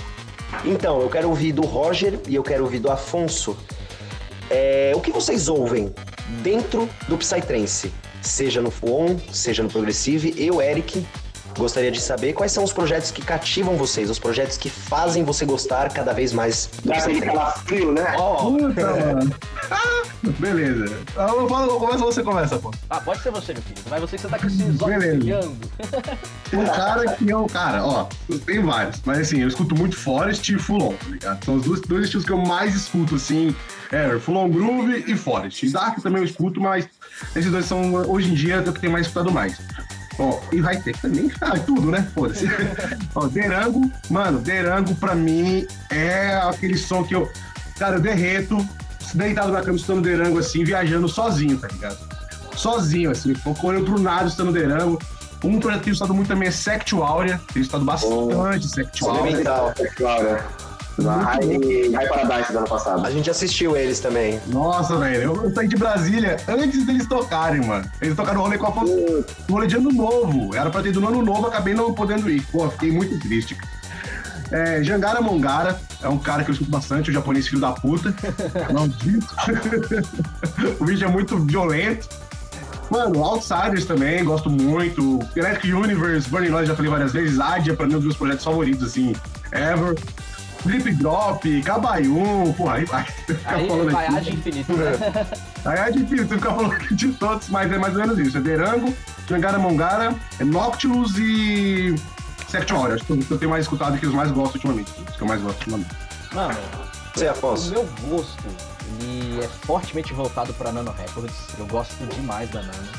Então, 0.63 1.01
eu 1.01 1.09
quero 1.09 1.30
ouvir 1.30 1.51
do 1.51 1.63
Roger 1.63 2.19
e 2.28 2.36
eu 2.36 2.43
quero 2.43 2.63
ouvir 2.63 2.80
do 2.80 2.91
Afonso. 2.91 3.57
É, 4.49 4.91
o 4.95 5.01
que 5.01 5.11
vocês 5.11 5.47
ouvem 5.47 5.93
dentro 6.41 6.89
do 7.07 7.17
Psytrance? 7.17 7.91
Seja 8.21 8.61
no 8.61 8.71
Fuon, 8.71 9.17
seja 9.32 9.63
no 9.63 9.69
Progressive. 9.69 10.34
Eu, 10.38 10.61
Eric, 10.61 11.05
gostaria 11.57 11.91
de 11.91 12.01
saber 12.01 12.33
quais 12.33 12.51
são 12.51 12.63
os 12.63 12.73
projetos 12.73 13.11
que 13.11 13.21
cativam 13.21 13.75
vocês, 13.77 14.09
os 14.09 14.19
projetos 14.19 14.57
que 14.57 14.69
fazem 14.69 15.23
você 15.23 15.45
gostar 15.45 15.89
cada 15.91 16.13
vez 16.13 16.33
mais 16.33 16.69
do 16.83 16.89
Dá 16.89 16.97
aquele 16.97 17.21
calafrio, 17.21 17.91
né? 17.91 18.15
Ó, 18.17 18.51
Puta, 18.51 18.87
mano. 19.13 19.35
Ah, 19.71 20.03
Beleza. 20.39 20.95
Eu 21.17 21.49
falo, 21.49 21.79
começa 21.79 21.97
você 21.99 22.23
começa, 22.23 22.57
pô. 22.57 22.71
ah, 22.89 22.99
pode 23.01 23.21
ser 23.21 23.31
você, 23.31 23.53
meu 23.53 23.61
filho. 23.61 23.81
Mas 23.89 24.01
você 24.01 24.15
que 24.15 24.21
você 24.21 24.27
tá 24.29 24.39
com 24.39 24.47
esses 24.47 24.81
olhos 24.81 24.97
brilhando. 25.17 25.57
Um 26.53 26.65
cara 26.65 27.15
que 27.15 27.31
é 27.31 27.35
um 27.35 27.47
cara, 27.47 27.83
ó, 27.83 28.07
tem 28.45 28.61
vários, 28.61 29.01
mas 29.03 29.17
assim, 29.21 29.41
eu 29.41 29.47
escuto 29.47 29.75
muito 29.75 29.97
Forest 29.97 30.53
e 30.53 30.59
Full 30.59 30.83
On, 30.83 30.93
tá 30.93 31.07
ligado? 31.09 31.45
São 31.45 31.55
os 31.55 31.63
dois, 31.65 31.81
dois 31.81 32.03
estilos 32.03 32.25
que 32.27 32.31
eu 32.31 32.37
mais 32.37 32.75
escuto, 32.75 33.15
assim, 33.15 33.55
é 33.91 34.19
Full 34.19 34.37
On 34.37 34.49
Groove 34.49 35.03
e 35.07 35.15
Forest. 35.17 35.67
Dark 35.71 35.99
também 36.03 36.21
eu 36.21 36.25
escuto, 36.25 36.61
mas 36.61 36.87
esses 37.35 37.51
dois 37.51 37.65
são, 37.65 37.95
hoje 38.07 38.29
em 38.29 38.35
dia, 38.35 38.55
é 38.55 38.59
o 38.59 38.63
que 38.63 38.69
eu 38.69 38.73
tenho 38.73 38.93
mais 38.93 39.07
escutado 39.07 39.31
mais. 39.31 39.59
Ó, 40.20 40.39
e 40.51 40.61
vai 40.61 40.80
ter 40.80 40.95
também, 40.97 41.32
ah, 41.41 41.57
tudo, 41.59 41.89
né? 41.89 42.07
Foda-se. 42.14 42.45
Ó, 43.16 43.28
Derango, 43.28 43.91
mano, 44.09 44.39
Derango 44.39 44.93
pra 44.95 45.16
mim 45.16 45.66
é 45.89 46.36
aquele 46.36 46.78
som 46.78 47.03
que 47.03 47.16
eu, 47.16 47.32
cara, 47.78 47.95
eu 47.95 48.01
derreto, 48.01 48.57
deitado 49.14 49.51
na 49.51 49.61
cama, 49.61 49.76
escutando 49.76 50.03
Derango 50.03 50.39
assim, 50.39 50.64
viajando 50.64 51.07
sozinho, 51.09 51.57
tá 51.57 51.68
ligado? 51.68 51.97
Sozinho, 52.55 53.11
assim, 53.11 53.34
correndo 53.34 53.86
pro 53.86 53.99
nada, 53.99 54.26
escutando 54.26 54.53
Derango. 54.53 54.99
Um 55.43 55.59
projeto 55.59 55.82
que 55.82 55.89
eu 55.89 55.93
tenho 55.93 55.93
estado 55.93 56.14
muito 56.14 56.28
também 56.30 56.47
é 56.47 56.51
Sectuária, 56.51 57.41
tenho 57.51 57.64
estado 57.64 57.84
bastante 57.84 58.68
Sectuária. 58.68 59.30
Elemental. 59.30 59.74
É 59.78 59.88
claro. 59.88 60.30
Na 60.32 60.72
High, 61.01 61.91
High 61.91 62.07
Paradise 62.07 62.51
do 62.51 62.59
ano 62.59 62.67
passado. 62.67 63.05
A 63.05 63.09
gente 63.09 63.29
assistiu 63.29 63.75
eles 63.75 63.99
também. 63.99 64.39
Nossa, 64.47 64.97
velho, 64.97 65.23
eu, 65.23 65.53
saí 65.53 65.67
de 65.67 65.75
Brasília 65.75 66.37
antes 66.47 66.85
deles 66.85 67.07
tocarem, 67.07 67.61
mano. 67.61 67.89
Eles 68.01 68.15
tocaram 68.15 68.41
o 68.41 68.43
rolê 68.43 68.57
com 68.57 68.67
a 68.67 68.69
Afonso, 68.69 69.25
no 69.47 69.55
rolê 69.55 69.67
de 69.67 69.75
ano 69.75 69.91
novo. 69.91 70.55
Era 70.55 70.69
pra 70.69 70.81
ter 70.81 70.89
ido 70.89 71.01
no 71.01 71.07
ano 71.07 71.23
novo, 71.23 71.47
acabei 71.47 71.73
não 71.73 71.93
podendo 71.93 72.29
ir. 72.29 72.45
Pô, 72.51 72.69
fiquei 72.69 72.91
muito 72.91 73.19
triste. 73.19 73.57
É, 74.51 74.83
Jangara 74.83 75.19
Mongara 75.19 75.79
é 76.01 76.07
um 76.07 76.17
cara 76.19 76.43
que 76.43 76.51
eu 76.51 76.53
escuto 76.53 76.69
bastante, 76.69 77.09
o 77.09 77.13
japonês 77.13 77.47
filho 77.47 77.61
da 77.61 77.71
puta. 77.71 78.13
Maldito. 78.71 79.27
o 80.79 80.85
vídeo 80.85 81.07
é 81.07 81.11
muito 81.11 81.39
violento. 81.39 82.07
Mano, 82.91 83.23
Outsiders 83.23 83.85
também, 83.85 84.23
gosto 84.23 84.51
muito. 84.51 85.19
Electric 85.35 85.73
Universe, 85.73 86.29
Burning 86.29 86.49
Noise, 86.49 86.67
já 86.67 86.75
falei 86.75 86.91
várias 86.91 87.11
vezes. 87.11 87.39
Adia, 87.39 87.73
pra 87.73 87.87
mim, 87.87 87.93
é 87.93 87.95
um 87.95 87.99
dos 87.99 88.05
meus 88.05 88.17
projetos 88.17 88.43
favoritos, 88.43 88.83
assim, 88.83 89.15
ever. 89.51 89.95
Flip 90.64 90.93
Drop, 90.93 91.61
Cabaium, 91.64 92.53
porra, 92.53 92.76
aí 92.76 92.86
vai. 92.86 93.03
Ficar 93.03 93.55
Aí 93.55 93.68
falando 93.68 93.91
vai 93.91 94.07
aqui. 94.07 94.34
infinito. 94.34 94.74
né? 94.74 94.91
Aí 95.66 95.78
é 95.80 95.91
difícil 95.91 96.28
você 96.28 96.36
ficar 96.36 96.53
falando 96.55 96.78
de 96.95 97.07
todos, 97.14 97.49
mas 97.49 97.72
é 97.72 97.78
mais 97.78 97.93
ou 97.95 98.01
menos 98.01 98.18
isso. 98.20 98.38
É 98.38 98.41
Derango, 98.41 98.93
Jangara 99.28 99.59
Mongara, 99.59 100.16
é 100.39 100.43
Noctilus 100.43 101.18
e 101.18 101.95
Sectuária. 102.47 102.95
Acho 102.95 103.03
que 103.05 103.14
eu 103.30 103.38
tenho 103.38 103.51
mais 103.51 103.64
escutado 103.66 103.97
que 103.97 104.05
os 104.05 104.14
mais 104.14 104.32
gosto 104.32 104.55
ultimamente. 104.55 104.91
Os 105.09 105.16
que 105.16 105.22
eu 105.22 105.28
mais 105.28 105.41
gosto 105.41 105.57
ultimamente. 105.59 105.89
Mano, 106.34 106.55
Você, 107.14 107.26
o 107.28 107.32
Afonso. 107.32 107.72
meu 107.72 107.88
gosto 108.09 108.43
ele 109.01 109.43
é 109.43 109.47
fortemente 109.47 110.14
voltado 110.14 110.53
pra 110.53 110.72
Nano 110.72 110.93
Records. 110.97 111.34
Eu 111.57 111.66
gosto 111.68 111.95
demais 112.16 112.49
da 112.49 112.61
Nano. 112.61 112.89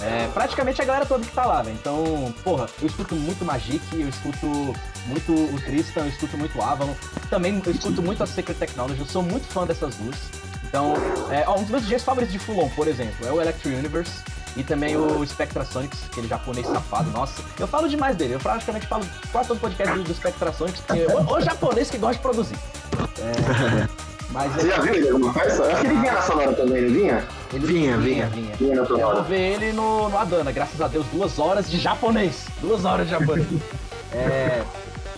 É, 0.00 0.28
praticamente 0.28 0.80
a 0.82 0.84
galera 0.84 1.06
toda 1.06 1.24
que 1.24 1.32
tá 1.32 1.46
lá, 1.46 1.62
velho. 1.62 1.76
Então, 1.80 2.34
porra, 2.44 2.66
eu 2.80 2.86
escuto 2.86 3.14
muito 3.14 3.44
Magic, 3.44 3.80
eu 3.92 4.08
escuto 4.08 4.46
muito 5.06 5.32
o 5.32 5.60
Tristan, 5.60 6.00
eu 6.00 6.08
escuto 6.08 6.36
muito 6.36 6.60
Avalon. 6.60 6.94
Também 7.30 7.62
eu 7.64 7.72
escuto 7.72 8.02
muito 8.02 8.22
a 8.22 8.26
Secret 8.26 8.56
Technology, 8.56 9.00
eu 9.00 9.06
sou 9.06 9.22
muito 9.22 9.46
fã 9.46 9.66
dessas 9.66 9.94
duas. 9.96 10.16
Então, 10.64 10.94
é, 11.30 11.44
ó, 11.46 11.56
um 11.56 11.62
dos 11.62 11.70
meus 11.70 11.82
DJs 11.84 12.02
favoritos 12.02 12.32
de 12.32 12.38
Fulon, 12.38 12.68
por 12.70 12.88
exemplo, 12.88 13.26
é 13.26 13.32
o 13.32 13.40
Electric 13.40 13.74
Universe. 13.74 14.12
E 14.56 14.64
também 14.64 14.96
o 14.96 15.26
Spectrasonics, 15.26 16.06
aquele 16.10 16.26
japonês 16.26 16.66
safado, 16.66 17.10
nossa. 17.10 17.42
Eu 17.58 17.68
falo 17.68 17.86
demais 17.90 18.16
dele, 18.16 18.34
eu 18.34 18.40
praticamente 18.40 18.86
falo 18.86 19.04
quase 19.30 19.48
todo 19.48 19.60
podcast 19.60 19.94
do, 19.94 20.02
do 20.02 20.14
Spectrasonics, 20.14 20.80
porque 20.80 21.04
o, 21.04 21.34
o 21.34 21.40
japonês 21.42 21.90
que 21.90 21.98
gosta 21.98 22.14
de 22.14 22.20
produzir. 22.20 22.58
É, 23.18 23.86
mas 24.30 24.52
Você 24.52 24.68
já 24.68 24.80
viu 24.80 24.94
ele 24.94 25.06
em 25.08 25.10
alguma 25.12 25.32
festa? 25.32 25.64
Acho 25.66 25.80
que 25.80 25.86
ele 25.86 25.96
vinha 26.00 26.12
na 26.12 26.22
sonora 26.22 26.52
também, 26.54 26.82
não 26.82 26.90
vinha? 26.94 27.24
ele 27.52 27.66
Vinha, 27.66 27.96
vinha, 27.96 28.26
vinha. 28.26 28.26
vinha. 28.26 28.56
Vinha 28.56 28.74
na 28.76 28.82
Eu 28.82 29.14
vou 29.14 29.22
ver 29.24 29.40
ele 29.54 29.72
no, 29.72 30.08
no 30.08 30.18
Adana, 30.18 30.50
graças 30.52 30.80
a 30.80 30.88
Deus, 30.88 31.06
duas 31.12 31.38
horas 31.38 31.70
de 31.70 31.78
japonês. 31.78 32.46
Duas 32.60 32.84
horas 32.84 33.06
de 33.06 33.12
japonês. 33.12 33.46
É, 34.12 34.62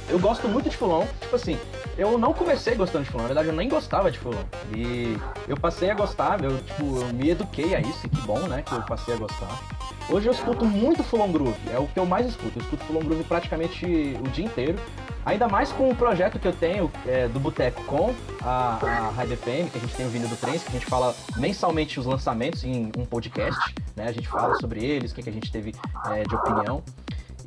eu 0.08 0.18
gosto 0.18 0.48
muito 0.48 0.68
de 0.68 0.76
Fulon. 0.76 1.06
Tipo 1.20 1.36
assim, 1.36 1.58
eu 1.98 2.16
não 2.16 2.32
comecei 2.32 2.76
gostando 2.76 3.04
de 3.04 3.10
Fulon, 3.10 3.22
na 3.22 3.28
verdade 3.28 3.48
eu 3.48 3.54
nem 3.54 3.68
gostava 3.68 4.08
de 4.08 4.18
Fulon. 4.20 4.44
E 4.74 5.18
eu 5.48 5.56
passei 5.56 5.90
a 5.90 5.94
gostar, 5.94 6.42
eu, 6.44 6.56
tipo, 6.58 7.00
eu 7.00 7.12
me 7.12 7.30
eduquei 7.30 7.74
a 7.74 7.80
isso, 7.80 8.06
e 8.06 8.08
que 8.08 8.20
bom, 8.22 8.38
né, 8.46 8.62
que 8.62 8.72
eu 8.72 8.80
passei 8.82 9.14
a 9.14 9.16
gostar. 9.16 9.60
Hoje 10.08 10.28
eu 10.28 10.32
escuto 10.32 10.64
muito 10.64 11.02
Fulon 11.02 11.32
Groove, 11.32 11.58
é 11.74 11.78
o 11.78 11.88
que 11.88 11.98
eu 11.98 12.06
mais 12.06 12.26
escuto. 12.26 12.58
Eu 12.58 12.62
escuto 12.62 12.84
Fulon 12.84 13.00
Groove 13.00 13.24
praticamente 13.24 13.84
o 13.84 14.28
dia 14.28 14.44
inteiro. 14.44 14.78
Ainda 15.26 15.46
mais 15.46 15.70
com 15.72 15.90
o 15.90 15.94
projeto 15.94 16.38
que 16.38 16.48
eu 16.48 16.52
tenho 16.54 16.90
é, 17.06 17.28
do 17.28 17.38
Boteco 17.38 17.84
com 17.84 18.14
a, 18.40 18.78
a 18.80 19.10
High 19.10 19.26
BPM, 19.26 19.68
que 19.68 19.76
a 19.76 19.80
gente 19.80 19.94
tem 19.94 20.06
o 20.06 20.08
Vinho 20.08 20.26
do 20.26 20.36
Trens, 20.36 20.62
que 20.62 20.70
a 20.70 20.72
gente 20.72 20.86
fala 20.86 21.14
mensalmente 21.36 22.00
os 22.00 22.06
lançamentos 22.06 22.64
em 22.64 22.90
um 22.96 23.04
podcast, 23.04 23.74
né? 23.94 24.06
A 24.08 24.12
gente 24.12 24.26
fala 24.26 24.54
sobre 24.54 24.82
eles, 24.82 25.12
o 25.12 25.14
que, 25.14 25.22
que 25.22 25.28
a 25.28 25.32
gente 25.32 25.52
teve 25.52 25.74
é, 26.06 26.22
de 26.22 26.34
opinião. 26.34 26.82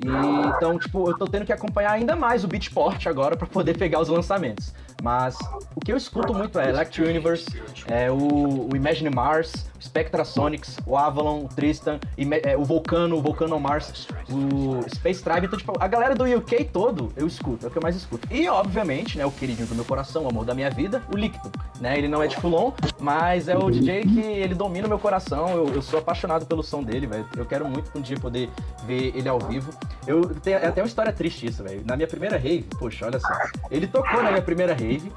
E, 0.03 0.47
então, 0.47 0.79
tipo, 0.79 1.09
eu 1.09 1.17
tô 1.17 1.25
tendo 1.25 1.45
que 1.45 1.53
acompanhar 1.53 1.91
ainda 1.91 2.15
mais 2.15 2.43
o 2.43 2.47
Beatport 2.47 3.05
agora 3.07 3.37
pra 3.37 3.47
poder 3.47 3.77
pegar 3.77 3.99
os 3.99 4.09
lançamentos. 4.09 4.73
Mas 5.01 5.35
o 5.75 5.79
que 5.79 5.91
eu 5.91 5.97
escuto 5.97 6.31
muito 6.31 6.59
é 6.59 6.69
Electric 6.69 7.09
Universe, 7.09 7.47
é 7.87 8.11
o, 8.11 8.69
o 8.71 8.75
Imagine 8.75 9.09
Mars, 9.09 9.65
o 9.79 9.83
Spectrasonics, 9.83 10.77
o 10.85 10.95
Avalon, 10.95 11.45
o 11.45 11.47
Tristan, 11.47 11.99
é, 12.43 12.55
o 12.55 12.63
Volcano, 12.63 13.17
o 13.17 13.21
Volcano 13.21 13.59
Mars, 13.59 14.07
o 14.29 14.87
Space 14.95 15.23
Tribe. 15.23 15.47
Então, 15.47 15.57
tipo, 15.57 15.73
a 15.79 15.87
galera 15.87 16.13
do 16.13 16.23
UK 16.23 16.65
todo 16.65 17.11
eu 17.17 17.25
escuto, 17.25 17.65
é 17.65 17.69
o 17.69 17.71
que 17.71 17.79
eu 17.79 17.81
mais 17.81 17.95
escuto. 17.95 18.27
E, 18.31 18.47
obviamente, 18.47 19.17
né, 19.17 19.25
o 19.25 19.31
queridinho 19.31 19.67
do 19.67 19.73
meu 19.73 19.85
coração, 19.85 20.25
o 20.25 20.29
amor 20.29 20.45
da 20.45 20.53
minha 20.53 20.69
vida, 20.69 21.01
o 21.11 21.17
Licton. 21.17 21.49
Né? 21.79 21.97
Ele 21.97 22.07
não 22.07 22.21
é 22.21 22.27
de 22.27 22.35
Fulon, 22.35 22.71
mas 22.99 23.47
é 23.47 23.57
o 23.57 23.71
DJ 23.71 24.03
que 24.03 24.19
ele 24.19 24.53
domina 24.53 24.85
o 24.85 24.89
meu 24.89 24.99
coração. 24.99 25.49
Eu, 25.49 25.73
eu 25.73 25.81
sou 25.81 25.97
apaixonado 25.97 26.45
pelo 26.45 26.61
som 26.61 26.83
dele, 26.83 27.07
velho. 27.07 27.27
Eu 27.35 27.45
quero 27.45 27.67
muito 27.67 27.89
um 27.97 28.01
dia 28.01 28.17
poder 28.19 28.51
ver 28.85 29.15
ele 29.15 29.27
ao 29.27 29.39
vivo. 29.39 29.73
Eu 30.07 30.21
tenho 30.35 30.57
é 30.57 30.67
até 30.67 30.81
uma 30.81 30.87
história 30.87 31.11
triste 31.13 31.45
isso, 31.47 31.63
velho. 31.63 31.83
Na 31.85 31.95
minha 31.95 32.07
primeira 32.07 32.37
rave, 32.37 32.65
poxa, 32.79 33.05
olha 33.05 33.19
só. 33.19 33.27
Ele 33.69 33.85
tocou 33.87 34.23
na 34.23 34.31
minha 34.31 34.41
primeira 34.41 34.73
rave 34.73 35.11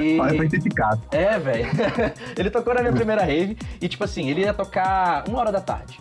e 0.00 0.18
Olha, 0.20 0.36
foi 0.36 0.46
identificado. 0.46 1.00
é, 1.10 1.38
velho. 1.38 1.66
ele 2.36 2.50
tocou 2.50 2.74
na 2.74 2.80
minha 2.82 2.92
primeira 2.92 3.22
rave 3.24 3.56
e, 3.80 3.88
tipo 3.88 4.04
assim, 4.04 4.28
ele 4.28 4.42
ia 4.42 4.52
tocar 4.52 5.24
uma 5.28 5.38
hora 5.40 5.50
da 5.52 5.60
tarde. 5.60 6.00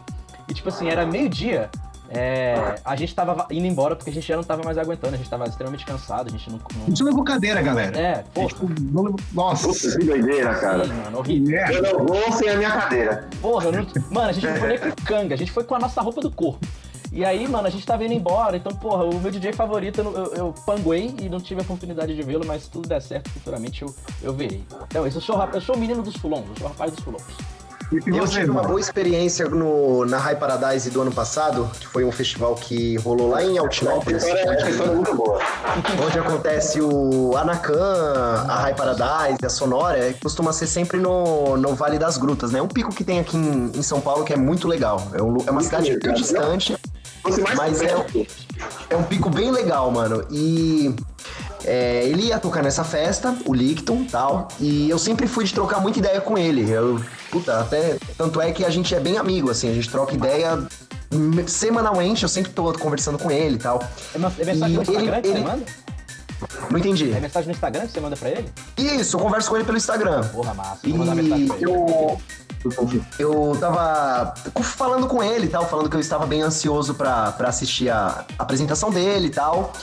E, 0.49 0.53
tipo 0.53 0.67
assim, 0.69 0.89
era 0.89 1.05
meio-dia. 1.05 1.69
é, 2.09 2.75
a 2.85 2.95
gente 2.95 3.13
tava 3.13 3.47
indo 3.51 3.65
embora 3.65 3.95
porque 3.95 4.09
a 4.09 4.13
gente 4.13 4.25
já 4.27 4.35
não 4.37 4.43
tava 4.43 4.63
mais 4.63 4.77
aguentando, 4.77 5.15
a 5.15 5.17
gente 5.17 5.29
tava 5.29 5.45
extremamente 5.45 5.85
cansado, 5.85 6.27
a 6.27 6.31
gente 6.31 6.49
não. 6.49 6.57
A 6.57 6.77
não... 6.79 6.85
gente 6.87 7.03
levou 7.03 7.23
cadeira, 7.23 7.61
galera. 7.61 7.97
É, 7.99 8.23
pô, 8.33 8.47
Tipo, 8.47 8.69
não 8.81 9.03
levou- 9.03 9.19
Nossa. 9.33 9.67
Puta, 9.67 9.99
que 9.99 10.05
doideira, 10.05 10.55
cara. 10.55 10.85
sim, 10.85 10.93
mano, 10.93 11.17
horrível. 11.19 11.57
É. 11.59 11.75
Eu 11.77 11.81
não 11.99 12.05
vou 12.05 12.31
sem 12.33 12.49
a 12.49 12.55
minha 12.55 12.71
cadeira. 12.71 13.27
Porra, 13.41 13.65
eu 13.65 13.71
não... 13.73 13.87
mano, 14.11 14.29
a 14.29 14.31
gente 14.31 14.47
não 14.47 14.55
foi 14.55 14.67
nem 14.69 14.77
com 14.79 14.91
canga, 15.05 15.33
a 15.35 15.37
gente 15.37 15.51
foi 15.51 15.63
com 15.65 15.75
a 15.75 15.79
nossa 15.79 16.01
roupa 16.01 16.21
do 16.21 16.31
corpo. 16.31 16.65
E 17.11 17.23
aí, 17.23 17.47
mano, 17.47 17.67
a 17.67 17.69
gente 17.69 17.85
tava 17.85 18.03
indo 18.03 18.13
embora, 18.13 18.57
então, 18.57 18.71
porra, 18.73 19.05
o 19.05 19.19
meu 19.19 19.31
DJ 19.31 19.53
favorito 19.53 20.01
eu, 20.01 20.13
eu, 20.13 20.33
eu 20.33 20.55
panguei 20.65 21.15
e 21.21 21.29
não 21.29 21.39
tive 21.39 21.61
a 21.61 21.63
oportunidade 21.63 22.15
de 22.15 22.21
vê-lo, 22.21 22.45
mas 22.45 22.63
se 22.63 22.69
tudo 22.69 22.87
der 22.87 23.01
certo, 23.01 23.29
futuramente 23.29 23.81
eu, 23.81 23.93
eu 24.21 24.33
verei. 24.33 24.63
Então, 24.87 25.07
esse 25.07 25.17
eu 25.17 25.21
sou, 25.21 25.41
eu 25.53 25.61
sou 25.61 25.75
o 25.75 25.77
menino 25.77 26.03
dos 26.03 26.15
fulons, 26.15 26.45
eu 26.49 26.55
sou 26.57 26.67
o 26.67 26.69
rapaz 26.69 26.91
dos 26.91 27.03
fulons. 27.03 27.23
E 27.89 27.95
Eu 28.09 28.27
você, 28.27 28.39
tive 28.39 28.51
uma 28.51 28.63
boa 28.63 28.79
experiência 28.79 29.47
no, 29.47 30.05
na 30.05 30.17
High 30.17 30.35
Paradise 30.35 30.89
do 30.89 31.01
ano 31.01 31.11
passado, 31.11 31.69
que 31.79 31.87
foi 31.87 32.03
um 32.03 32.11
festival 32.11 32.53
que 32.55 32.97
rolou 32.97 33.29
lá 33.29 33.41
em 33.41 33.57
Altinópolis, 33.57 34.25
é 34.25 34.85
muito 34.93 35.15
boa. 35.15 35.39
onde 36.05 36.19
acontece 36.19 36.81
o 36.81 37.37
Anacan, 37.37 38.45
a 38.45 38.55
High 38.57 38.75
Paradise, 38.75 39.45
a 39.45 39.49
Sonora, 39.49 39.97
é, 39.97 40.13
costuma 40.13 40.51
ser 40.51 40.67
sempre 40.67 40.99
no, 40.99 41.55
no 41.55 41.75
Vale 41.75 41.97
das 41.97 42.17
Grutas, 42.17 42.51
né? 42.51 42.61
Um 42.61 42.67
pico 42.67 42.93
que 42.93 43.05
tem 43.05 43.19
aqui 43.19 43.37
em, 43.37 43.71
em 43.73 43.81
São 43.81 44.01
Paulo 44.01 44.25
que 44.25 44.33
é 44.33 44.37
muito 44.37 44.67
legal. 44.67 45.07
É, 45.13 45.21
um 45.21 45.37
é 45.47 45.51
uma 45.51 45.61
cidade 45.61 45.89
muito 45.89 46.11
distante, 46.13 46.77
Fosse 46.77 46.81
mais 46.81 46.96
Mas 47.55 47.81
é- 47.81 47.95
é 48.89 48.95
um 48.95 49.03
pico 49.03 49.29
bem 49.29 49.51
legal, 49.51 49.91
mano. 49.91 50.25
E 50.31 50.93
é, 51.65 52.03
ele 52.05 52.23
ia 52.27 52.39
tocar 52.39 52.63
nessa 52.63 52.83
festa, 52.83 53.35
o 53.45 53.53
Licton 53.53 54.01
e 54.01 54.05
tal. 54.05 54.47
E 54.59 54.89
eu 54.89 54.97
sempre 54.97 55.27
fui 55.27 55.43
de 55.45 55.53
trocar 55.53 55.79
muita 55.79 55.99
ideia 55.99 56.21
com 56.21 56.37
ele. 56.37 56.69
Eu, 56.69 57.01
puta, 57.31 57.59
até. 57.59 57.97
Tanto 58.17 58.39
é 58.41 58.51
que 58.51 58.63
a 58.63 58.69
gente 58.69 58.93
é 58.95 58.99
bem 58.99 59.17
amigo, 59.17 59.49
assim, 59.51 59.69
a 59.69 59.73
gente 59.73 59.89
troca 59.89 60.13
ideia 60.13 60.57
semanalmente, 61.47 62.23
eu 62.23 62.29
sempre 62.29 62.51
tô 62.51 62.71
conversando 62.73 63.17
com 63.17 63.31
ele 63.31 63.55
e 63.55 63.59
tal. 63.59 63.81
É, 64.13 64.17
é 64.17 64.45
mensagem 64.45 64.75
no 64.77 64.83
E 64.83 64.87
ele- 64.87 64.91
Instagram 64.97 65.21
que 65.21 65.27
ele- 65.27 65.37
você 65.39 65.43
manda? 65.43 65.65
Não 66.69 66.77
entendi. 66.79 67.11
É 67.13 67.19
mensagem 67.19 67.47
no 67.47 67.53
Instagram 67.53 67.87
que 67.87 67.93
você 67.93 67.99
manda 67.99 68.15
pra 68.15 68.29
ele? 68.29 68.49
Isso, 68.77 69.15
eu 69.17 69.21
converso 69.21 69.49
com 69.49 69.55
ele 69.55 69.65
pelo 69.65 69.77
Instagram. 69.77 70.21
Porra, 70.27 70.53
massa. 70.53 70.79
E 70.83 70.89
Vou 70.89 70.99
mandar 70.99 71.15
mensagem 71.15 71.47
pra 71.47 71.55
ele. 71.55 71.65
eu, 71.65 72.21
eu 73.19 73.57
tava 73.59 74.33
falando 74.61 75.07
com 75.07 75.23
ele 75.23 75.47
tal, 75.47 75.67
falando 75.67 75.89
que 75.89 75.95
eu 75.95 75.99
estava 75.99 76.25
bem 76.25 76.41
ansioso 76.41 76.93
pra 76.93 77.35
assistir 77.39 77.89
a 77.89 78.25
apresentação 78.37 78.89
dele 78.91 79.27
e 79.27 79.31
tal. 79.31 79.73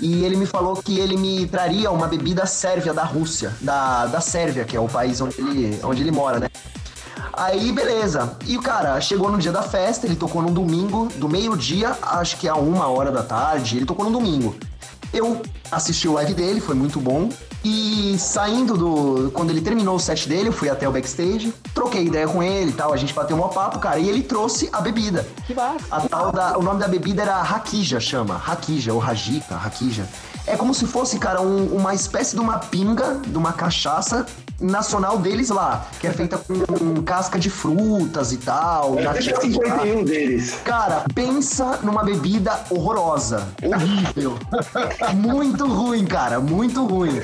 E 0.00 0.24
ele 0.24 0.36
me 0.36 0.46
falou 0.46 0.76
que 0.76 0.98
ele 0.98 1.16
me 1.16 1.46
traria 1.46 1.90
uma 1.90 2.08
bebida 2.08 2.46
sérvia 2.46 2.92
da 2.92 3.04
Rússia, 3.04 3.52
da, 3.60 4.06
da 4.06 4.20
Sérvia, 4.20 4.64
que 4.64 4.76
é 4.76 4.80
o 4.80 4.88
país 4.88 5.20
onde 5.20 5.40
ele, 5.40 5.80
onde 5.84 6.02
ele 6.02 6.10
mora, 6.10 6.40
né? 6.40 6.48
Aí, 7.32 7.72
beleza. 7.72 8.36
E 8.46 8.56
o 8.56 8.62
cara 8.62 9.00
chegou 9.00 9.30
no 9.30 9.38
dia 9.38 9.52
da 9.52 9.62
festa, 9.62 10.06
ele 10.06 10.16
tocou 10.16 10.40
num 10.42 10.52
domingo, 10.52 11.08
do 11.16 11.28
meio-dia, 11.28 11.96
acho 12.00 12.36
que 12.38 12.48
a 12.48 12.54
uma 12.54 12.86
hora 12.88 13.10
da 13.10 13.22
tarde, 13.22 13.76
ele 13.76 13.86
tocou 13.86 14.04
no 14.04 14.12
domingo. 14.12 14.56
Eu 15.12 15.42
assisti 15.70 16.08
o 16.08 16.12
live 16.12 16.34
dele, 16.34 16.60
foi 16.60 16.74
muito 16.74 17.00
bom. 17.00 17.28
E 17.64 18.16
saindo 18.18 18.76
do. 18.76 19.30
Quando 19.32 19.50
ele 19.50 19.60
terminou 19.62 19.96
o 19.96 20.00
set 20.00 20.28
dele, 20.28 20.48
eu 20.48 20.52
fui 20.52 20.68
até 20.68 20.86
o 20.88 20.92
backstage, 20.92 21.52
troquei 21.74 22.04
ideia 22.04 22.28
com 22.28 22.42
ele 22.42 22.70
e 22.70 22.74
tal, 22.74 22.92
a 22.92 22.96
gente 22.96 23.14
bateu 23.14 23.36
um 23.42 23.48
papo, 23.48 23.78
cara, 23.78 23.98
e 23.98 24.08
ele 24.08 24.22
trouxe 24.22 24.68
a 24.72 24.80
bebida. 24.82 25.26
Que 25.46 25.54
massa. 25.54 25.78
A 25.90 26.00
tal 26.02 26.30
da, 26.30 26.58
o 26.58 26.62
nome 26.62 26.78
da 26.80 26.86
bebida 26.88 27.22
era 27.22 27.40
Hakija, 27.40 27.98
chama. 28.00 28.36
Hakija, 28.46 28.92
ou 28.92 28.98
Rajika, 28.98 29.54
Hakija. 29.56 30.06
É 30.46 30.56
como 30.56 30.74
se 30.74 30.86
fosse, 30.86 31.18
cara, 31.18 31.40
um- 31.40 31.74
uma 31.74 31.94
espécie 31.94 32.34
de 32.36 32.40
uma 32.42 32.58
pinga, 32.58 33.18
de 33.26 33.38
uma 33.38 33.52
cachaça 33.54 34.26
nacional 34.60 35.18
deles 35.18 35.50
lá, 35.50 35.86
que 36.00 36.06
é 36.06 36.12
feita 36.12 36.38
com 36.38 37.02
casca 37.02 37.38
de 37.38 37.50
frutas 37.50 38.32
e 38.32 38.38
tal. 38.38 38.98
É 38.98 39.02
nativa 39.02 39.40
de 39.40 39.58
lá. 39.58 39.78
51 39.78 40.04
deles. 40.04 40.54
Cara, 40.64 41.04
pensa 41.14 41.78
numa 41.82 42.02
bebida 42.02 42.60
horrorosa. 42.70 43.48
Horrível. 43.62 44.38
muito 45.14 45.66
ruim, 45.66 46.04
cara. 46.04 46.40
Muito 46.40 46.84
ruim. 46.86 47.20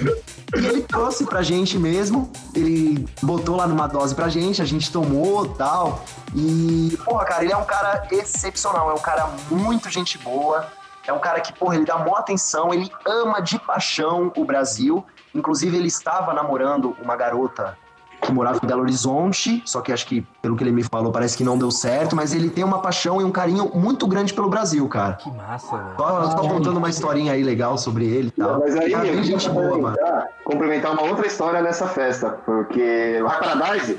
E 0.57 0.67
ele 0.67 0.83
trouxe 0.83 1.25
pra 1.25 1.43
gente 1.43 1.79
mesmo. 1.79 2.31
Ele 2.55 3.07
botou 3.23 3.57
lá 3.57 3.67
numa 3.67 3.87
dose 3.87 4.15
pra 4.15 4.29
gente, 4.29 4.61
a 4.61 4.65
gente 4.65 4.91
tomou 4.91 5.47
tal. 5.47 6.05
E, 6.35 6.99
porra, 7.05 7.25
cara, 7.25 7.45
ele 7.45 7.53
é 7.53 7.57
um 7.57 7.65
cara 7.65 8.07
excepcional. 8.11 8.91
É 8.91 8.95
um 8.95 8.99
cara 8.99 9.31
muito 9.51 9.89
gente 9.91 10.19
boa. 10.19 10.67
É 11.07 11.13
um 11.13 11.19
cara 11.19 11.41
que, 11.41 11.53
porra, 11.53 11.77
ele 11.77 11.85
dá 11.85 11.99
maior 11.99 12.17
atenção. 12.17 12.73
Ele 12.73 12.91
ama 13.07 13.41
de 13.41 13.59
paixão 13.59 14.33
o 14.37 14.45
Brasil. 14.45 15.05
Inclusive, 15.35 15.77
ele 15.77 15.89
estava 15.89 16.33
namorando 16.35 16.97
uma 17.03 17.17
garota 17.17 17.77
que 18.21 18.31
morava 18.33 18.61
em 18.63 18.67
Belo 18.67 18.83
Horizonte, 18.83 19.63
só 19.65 19.81
que 19.81 19.93
acho 19.93 20.07
que, 20.07 20.21
pelo 20.43 20.57
que 20.57 20.63
ele 20.63 20.73
me 20.73 20.83
falou, 20.85 21.11
parece 21.11 21.37
que 21.37 21.43
não 21.43 21.57
deu 21.57 21.71
certo, 21.71 22.15
mas 22.15 22.35
ele 22.35 22.51
tem 22.51 22.63
uma 22.63 22.81
paixão 22.81 23.21
e 23.21 23.25
um 23.25 23.31
carinho 23.33 23.71
muito 23.75 24.07
grande 24.07 24.35
pelo 24.35 24.49
Brasil, 24.49 24.87
cara. 24.89 25.15
Que 25.15 25.31
massa, 25.31 25.77
velho. 25.77 25.97
Só, 25.97 26.31
só 26.31 26.49
contando 26.49 26.77
uma 26.77 26.91
historinha 26.91 27.33
aí 27.33 27.43
legal 27.43 27.79
sobre 27.79 28.05
ele 28.05 28.29
e 28.29 28.41
tal. 28.41 28.61
Mas 28.61 28.77
aí, 28.77 28.91
Cara, 28.91 29.07
eu 29.07 29.23
gente 29.23 29.49
boa, 29.49 29.79
mano. 29.79 29.97
complementar, 30.45 30.93
uma 30.93 31.03
outra 31.03 31.27
história 31.27 31.63
nessa 31.63 31.89
festa, 31.89 32.39
porque 32.45 33.21
o 33.23 33.27
Paradise 33.27 33.99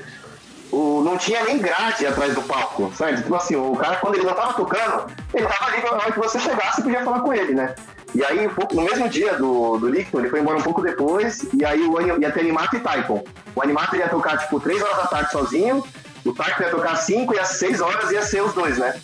o, 0.71 1.01
não 1.03 1.17
tinha 1.17 1.43
nem 1.43 1.57
grade 1.57 2.05
atrás 2.05 2.33
do 2.33 2.41
palco, 2.41 2.91
sabe? 2.95 3.17
Tipo 3.17 3.35
assim, 3.35 3.55
o 3.55 3.75
cara, 3.75 3.97
quando 3.97 4.15
ele 4.15 4.25
não 4.25 4.33
tava 4.33 4.53
tocando, 4.53 5.11
ele 5.33 5.45
tava 5.45 5.71
ali 5.71 5.83
na 5.83 5.91
hora 5.91 6.11
que 6.11 6.19
você 6.19 6.39
chegasse, 6.39 6.81
podia 6.81 7.03
falar 7.03 7.19
com 7.19 7.33
ele, 7.33 7.53
né? 7.53 7.75
E 8.13 8.23
aí, 8.25 8.49
no 8.73 8.81
mesmo 8.81 9.07
dia 9.07 9.33
do, 9.35 9.77
do 9.77 9.87
Licton, 9.87 10.19
ele 10.19 10.29
foi 10.29 10.41
embora 10.41 10.57
um 10.57 10.61
pouco 10.61 10.81
depois, 10.81 11.45
e 11.53 11.63
aí 11.63 11.81
o 11.81 12.19
ia 12.19 12.31
ter 12.31 12.41
Animato 12.41 12.75
e 12.75 12.79
Taikon. 12.79 13.23
O 13.55 13.61
Animato 13.61 13.95
ia 13.95 14.09
tocar, 14.09 14.37
tipo, 14.37 14.59
3 14.59 14.81
horas 14.81 14.97
da 14.97 15.07
tarde 15.07 15.31
sozinho, 15.31 15.83
o 16.25 16.33
Taikon 16.33 16.63
ia 16.63 16.69
tocar 16.69 16.95
5 16.95 17.33
e 17.33 17.39
às 17.39 17.47
6 17.49 17.81
horas 17.81 18.11
ia 18.11 18.21
ser 18.21 18.41
os 18.41 18.53
dois, 18.53 18.77
né? 18.77 18.95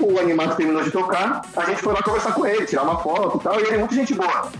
O 0.00 0.18
Animato 0.18 0.56
terminou 0.56 0.82
de 0.82 0.90
tocar, 0.90 1.42
a 1.56 1.64
gente 1.64 1.82
foi 1.82 1.92
lá 1.92 2.02
conversar 2.02 2.32
com 2.32 2.46
ele, 2.46 2.64
tirar 2.64 2.82
uma 2.82 2.98
foto 2.98 3.38
e 3.38 3.42
tal, 3.42 3.60
e 3.60 3.64
ele 3.64 3.74
é 3.74 3.78
muito 3.78 3.94
gente 3.94 4.14
boa. 4.14 4.50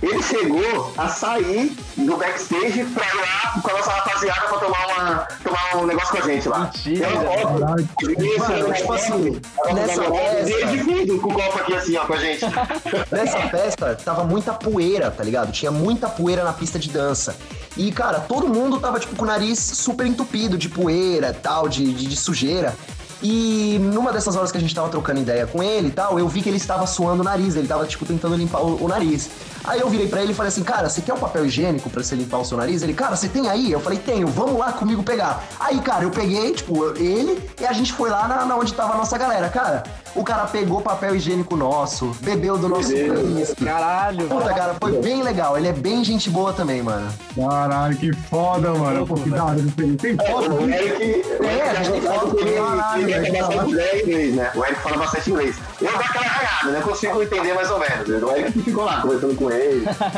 Ele 0.00 0.22
chegou 0.22 0.92
a 0.96 1.08
sair 1.08 1.76
do 1.96 2.16
backstage 2.16 2.84
pra 2.94 3.04
ir 3.04 3.16
lá 3.16 3.60
com 3.60 3.68
a 3.70 3.72
nossa 3.72 3.90
rapaziada 3.90 4.40
pra 4.42 4.58
tomar, 4.58 4.86
uma, 4.86 5.28
tomar 5.42 5.82
um 5.82 5.86
negócio 5.86 6.10
com 6.10 6.18
a 6.18 6.20
gente 6.20 6.48
lá. 6.48 6.58
Mentira. 6.60 7.08
Né? 7.08 8.74
tipo 8.76 8.92
assim, 8.92 9.40
nossa 9.56 9.74
nessa 9.74 10.02
festa- 10.04 11.18
com 11.20 11.28
o 11.28 11.34
copo 11.34 11.58
aqui 11.58 11.74
assim, 11.74 11.96
ó, 11.96 12.04
com 12.06 12.12
a 12.14 12.16
gente. 12.18 12.44
Nessa 13.10 13.40
festa 13.48 13.94
tava 13.96 14.22
muita 14.24 14.52
poeira, 14.52 15.10
tá 15.10 15.24
ligado? 15.24 15.50
Tinha 15.50 15.70
muita 15.72 16.08
poeira 16.08 16.44
na 16.44 16.52
pista 16.52 16.78
de 16.78 16.90
dança. 16.90 17.36
E, 17.76 17.90
cara, 17.90 18.20
todo 18.20 18.48
mundo 18.48 18.78
tava, 18.78 19.00
tipo, 19.00 19.16
com 19.16 19.24
o 19.24 19.26
nariz 19.26 19.58
super 19.58 20.06
entupido 20.06 20.56
de 20.56 20.68
poeira 20.68 21.32
tal, 21.32 21.68
de, 21.68 21.92
de, 21.92 22.06
de 22.06 22.16
sujeira. 22.16 22.74
E 23.20 23.78
numa 23.80 24.12
dessas 24.12 24.36
horas 24.36 24.52
que 24.52 24.58
a 24.58 24.60
gente 24.60 24.72
tava 24.74 24.88
trocando 24.88 25.18
ideia 25.20 25.44
com 25.46 25.60
ele 25.60 25.88
e 25.88 25.90
tal, 25.90 26.18
eu 26.20 26.28
vi 26.28 26.40
que 26.40 26.48
ele 26.48 26.56
estava 26.56 26.86
suando 26.86 27.22
o 27.22 27.24
nariz, 27.24 27.56
ele 27.56 27.66
tava, 27.66 27.84
tipo, 27.84 28.04
tentando 28.06 28.36
limpar 28.36 28.60
o, 28.62 28.84
o 28.84 28.88
nariz. 28.88 29.28
Aí 29.68 29.80
eu 29.80 29.88
virei 29.90 30.08
pra 30.08 30.22
ele 30.22 30.32
e 30.32 30.34
falei 30.34 30.48
assim, 30.48 30.62
cara, 30.62 30.88
você 30.88 31.02
quer 31.02 31.12
um 31.12 31.18
papel 31.18 31.44
higiênico 31.44 31.90
pra 31.90 32.02
você 32.02 32.14
limpar 32.14 32.38
o 32.38 32.44
seu 32.44 32.56
nariz? 32.56 32.82
Ele, 32.82 32.94
cara, 32.94 33.14
você 33.14 33.28
tem 33.28 33.48
aí? 33.50 33.70
Eu 33.70 33.80
falei, 33.80 33.98
tenho, 33.98 34.26
vamos 34.26 34.58
lá 34.58 34.72
comigo 34.72 35.02
pegar. 35.02 35.44
Aí, 35.60 35.78
cara, 35.80 36.04
eu 36.04 36.10
peguei, 36.10 36.52
tipo, 36.54 36.86
ele 36.96 37.38
e 37.60 37.66
a 37.66 37.72
gente 37.72 37.92
foi 37.92 38.08
lá 38.08 38.26
na, 38.26 38.46
na 38.46 38.56
onde 38.56 38.72
tava 38.72 38.94
a 38.94 38.96
nossa 38.96 39.18
galera. 39.18 39.48
Cara, 39.50 39.82
o 40.14 40.24
cara 40.24 40.46
pegou 40.46 40.80
papel 40.80 41.14
higiênico 41.14 41.54
nosso, 41.54 42.16
bebeu 42.22 42.56
do 42.56 42.68
nosso 42.68 42.92
whisky. 42.92 43.64
Caralho, 43.64 44.26
Puta, 44.26 44.54
cara, 44.54 44.74
foi 44.80 44.92
bem 45.00 45.22
legal. 45.22 45.56
Ele 45.58 45.68
é 45.68 45.72
bem 45.72 46.02
gente 46.02 46.30
boa 46.30 46.52
também, 46.52 46.82
mano. 46.82 47.08
Caralho, 47.36 47.96
que 47.96 48.12
foda, 48.12 48.72
mano. 48.72 49.06
Pô, 49.06 49.14
que 49.14 49.28
da 49.28 49.44
hora. 49.44 49.58
Tem 50.00 50.16
foto 50.16 50.52
O 50.54 50.66
disso? 50.66 50.70
Eric, 50.70 51.26
o 51.40 51.44
É, 51.44 51.70
a 51.70 51.82
gente 51.82 52.00
fala 52.00 52.34
que 52.34 52.40
ele, 52.40 53.04
velho, 53.04 53.36
é 53.36 53.42
bastante 53.42 53.72
ideia 53.72 53.96
em 53.96 54.02
inglês, 54.02 54.34
né? 54.34 54.50
O 54.54 54.64
Eric 54.64 54.80
fala 54.80 54.96
bastante 54.96 55.30
inglês. 55.30 55.56
Eu 55.80 55.90
dou 55.92 56.00
aquela 56.00 56.24
raiada, 56.24 56.70
né? 56.70 56.80
Consigo 56.80 57.22
entender 57.22 57.54
mais 57.54 57.70
ou 57.70 57.78
menos. 57.78 58.08
O 58.22 58.30
Eric 58.32 58.52
que 58.52 58.62
ficou 58.62 58.84
lá 58.84 59.00
conversando 59.02 59.34
com 59.36 59.50
ele, 59.50 59.57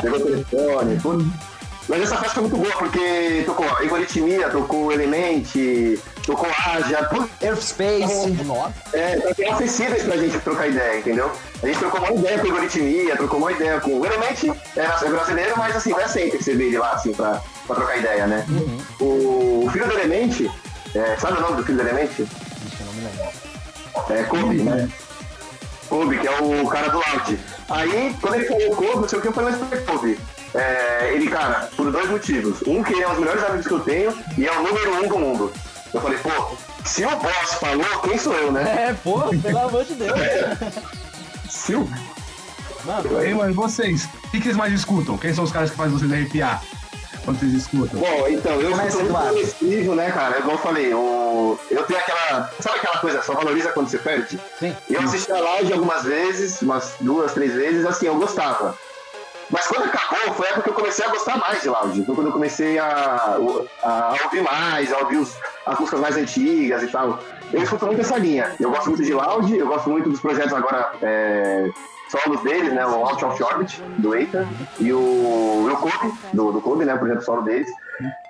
pegou 0.01 0.19
o 0.19 0.23
telefone, 0.23 0.99
tudo. 1.01 1.51
Mas 1.89 2.03
essa 2.03 2.15
festa 2.17 2.35
foi 2.35 2.43
muito 2.43 2.57
boa, 2.57 2.71
porque 2.77 3.43
tocou 3.45 3.65
Egoritmia, 3.81 4.49
tocou 4.49 4.91
Element, 4.93 5.43
tocou 6.25 6.47
Aja, 6.49 7.03
tudo. 7.05 7.29
Earth 7.41 7.61
Space. 7.61 8.29
Nossa. 8.45 8.73
É, 8.93 9.17
tá 9.17 9.53
acessíveis 9.55 10.03
pra 10.03 10.15
gente 10.15 10.39
trocar 10.39 10.67
ideia, 10.67 10.99
entendeu? 10.99 11.31
A 11.61 11.67
gente 11.67 11.79
trocou 11.79 11.99
uma 11.99 12.11
ideia 12.11 12.39
com 12.39 12.45
o 12.45 12.47
Egoritmia, 12.47 13.17
trocou 13.17 13.39
uma 13.39 13.51
ideia 13.51 13.79
com 13.81 13.99
o 13.99 14.05
Element, 14.05 14.55
é, 14.77 15.05
é 15.05 15.09
brasileiro, 15.09 15.53
mas 15.57 15.75
assim, 15.75 15.89
não 15.89 15.99
é 15.99 16.07
sempre 16.07 16.37
que 16.37 16.43
você 16.43 16.55
vê 16.55 16.67
ele 16.67 16.77
lá, 16.77 16.93
assim, 16.93 17.13
pra, 17.13 17.41
pra 17.67 17.75
trocar 17.75 17.97
ideia, 17.97 18.27
né? 18.27 18.45
O, 18.99 19.65
o 19.65 19.69
filho 19.71 19.87
do 19.87 19.93
Element, 19.93 20.49
é, 20.95 21.17
sabe 21.17 21.39
o 21.39 21.41
nome 21.41 21.57
do 21.57 21.63
filho 21.63 21.77
do 21.77 21.89
Element? 21.89 22.11
Ixi, 22.11 22.27
eu 22.79 22.85
não 22.85 22.93
me 22.93 23.01
lembro. 23.01 23.41
É 24.09 24.23
Kobe, 24.23 24.63
né? 24.63 24.89
Kobe, 25.91 26.17
que 26.19 26.25
é 26.25 26.39
o 26.39 26.65
cara 26.69 26.87
do 26.87 26.99
Loud. 26.99 27.39
Aí, 27.69 28.15
quando 28.21 28.35
ele 28.35 28.45
falou 28.45 28.75
Kobe, 28.77 28.95
não 29.01 29.09
sei 29.09 29.19
o 29.19 29.21
que, 29.21 29.27
eu 29.27 29.33
falei, 29.33 29.51
mas 29.51 29.59
por 29.59 29.77
que 29.77 29.85
Kobe? 29.85 30.19
É, 30.55 31.11
ele, 31.13 31.27
cara, 31.29 31.69
por 31.75 31.91
dois 31.91 32.09
motivos. 32.09 32.61
Um, 32.65 32.81
que 32.81 32.93
ele 32.93 33.03
é 33.03 33.07
um 33.07 33.11
dos 33.11 33.19
melhores 33.19 33.43
amigos 33.43 33.67
que 33.67 33.73
eu 33.73 33.79
tenho 33.81 34.17
e 34.37 34.47
é 34.47 34.57
o 34.57 34.63
número 34.63 35.03
um 35.03 35.07
do 35.09 35.19
mundo. 35.19 35.53
Eu 35.93 35.99
falei, 35.99 36.17
pô, 36.19 36.55
se 36.85 37.03
o 37.03 37.09
boss 37.09 37.55
falou, 37.59 37.99
quem 38.03 38.17
sou 38.17 38.33
eu, 38.33 38.53
né? 38.53 38.89
É, 38.89 38.93
pô, 38.93 39.19
pelo 39.37 39.59
amor 39.59 39.83
de 39.83 39.95
Deus. 39.95 40.17
Se 41.49 41.75
o 41.75 41.85
Mano, 42.85 43.21
Ei, 43.21 43.33
mas 43.33 43.53
vocês, 43.53 44.05
o 44.05 44.31
que, 44.31 44.37
que 44.37 44.43
vocês 44.45 44.55
mais 44.55 44.73
escutam? 44.73 45.17
Quem 45.17 45.33
são 45.33 45.43
os 45.43 45.51
caras 45.51 45.69
que 45.69 45.75
fazem 45.75 45.91
vocês 45.91 46.11
arrepiar 46.11 46.63
quando 47.23 47.39
vocês 47.39 47.53
escutam? 47.53 47.99
Bom, 47.99 48.27
então, 48.27 48.53
eu 48.61 48.71
Começa, 48.71 48.91
sou 48.91 49.01
muito 49.03 49.17
progressivo, 49.19 49.95
né, 49.95 50.11
cara? 50.11 50.39
Igual 50.39 50.55
eu 50.55 50.61
falei, 50.61 50.93
o... 50.93 51.57
eu 51.69 51.83
tenho 51.83 51.99
aquela. 51.99 52.49
Sabe 52.59 52.77
aquela 52.77 52.97
coisa, 52.97 53.21
só 53.21 53.33
valoriza 53.33 53.71
quando 53.71 53.89
você 53.89 53.97
perde? 53.99 54.39
sim. 54.59 54.75
Eu 54.89 55.01
assisti 55.01 55.31
a 55.31 55.39
live 55.39 55.73
algumas 55.73 56.03
vezes, 56.03 56.61
umas 56.61 56.93
duas, 56.99 57.33
três 57.33 57.53
vezes, 57.53 57.85
assim, 57.85 58.07
eu 58.07 58.15
gostava. 58.15 58.77
Mas 59.49 59.67
quando 59.67 59.83
acabou, 59.83 60.33
foi 60.33 60.47
a 60.47 60.49
época 60.51 60.63
que 60.63 60.69
eu 60.69 60.73
comecei 60.73 61.03
a 61.05 61.09
gostar 61.09 61.37
mais 61.37 61.61
de 61.61 61.67
lounge. 61.69 62.05
Foi 62.05 62.15
quando 62.15 62.27
eu 62.27 62.33
comecei 62.33 62.79
a, 62.79 63.35
a 63.83 64.15
ouvir 64.23 64.41
mais, 64.43 64.93
a 64.93 64.99
ouvir 64.99 65.17
os- 65.17 65.35
as 65.65 65.77
músicas 65.77 65.99
mais 65.99 66.15
antigas 66.15 66.81
e 66.83 66.87
tal. 66.87 67.19
Eu 67.51 67.61
escuto 67.61 67.85
muito 67.85 67.99
essa 67.99 68.17
linha. 68.17 68.55
Eu 68.61 68.71
gosto 68.71 68.87
muito 68.87 69.03
de 69.03 69.13
lounge, 69.13 69.57
eu 69.57 69.67
gosto 69.67 69.89
muito 69.89 70.09
dos 70.09 70.21
projetos 70.21 70.53
agora 70.53 70.93
é, 71.01 71.69
solos 72.11 72.41
deles, 72.41 72.73
né? 72.73 72.85
O 72.85 73.05
Out 73.05 73.23
of 73.23 73.41
Orbit, 73.41 73.81
do 73.97 74.13
Eita, 74.13 74.45
e 74.79 74.91
o, 74.91 75.67
e 75.69 75.71
o 75.71 75.77
Kobe, 75.77 76.13
do, 76.33 76.51
do 76.51 76.61
Kobe, 76.61 76.83
né? 76.83 76.93
O 76.93 76.99
projeto 76.99 77.21
solo 77.21 77.41
deles. 77.41 77.69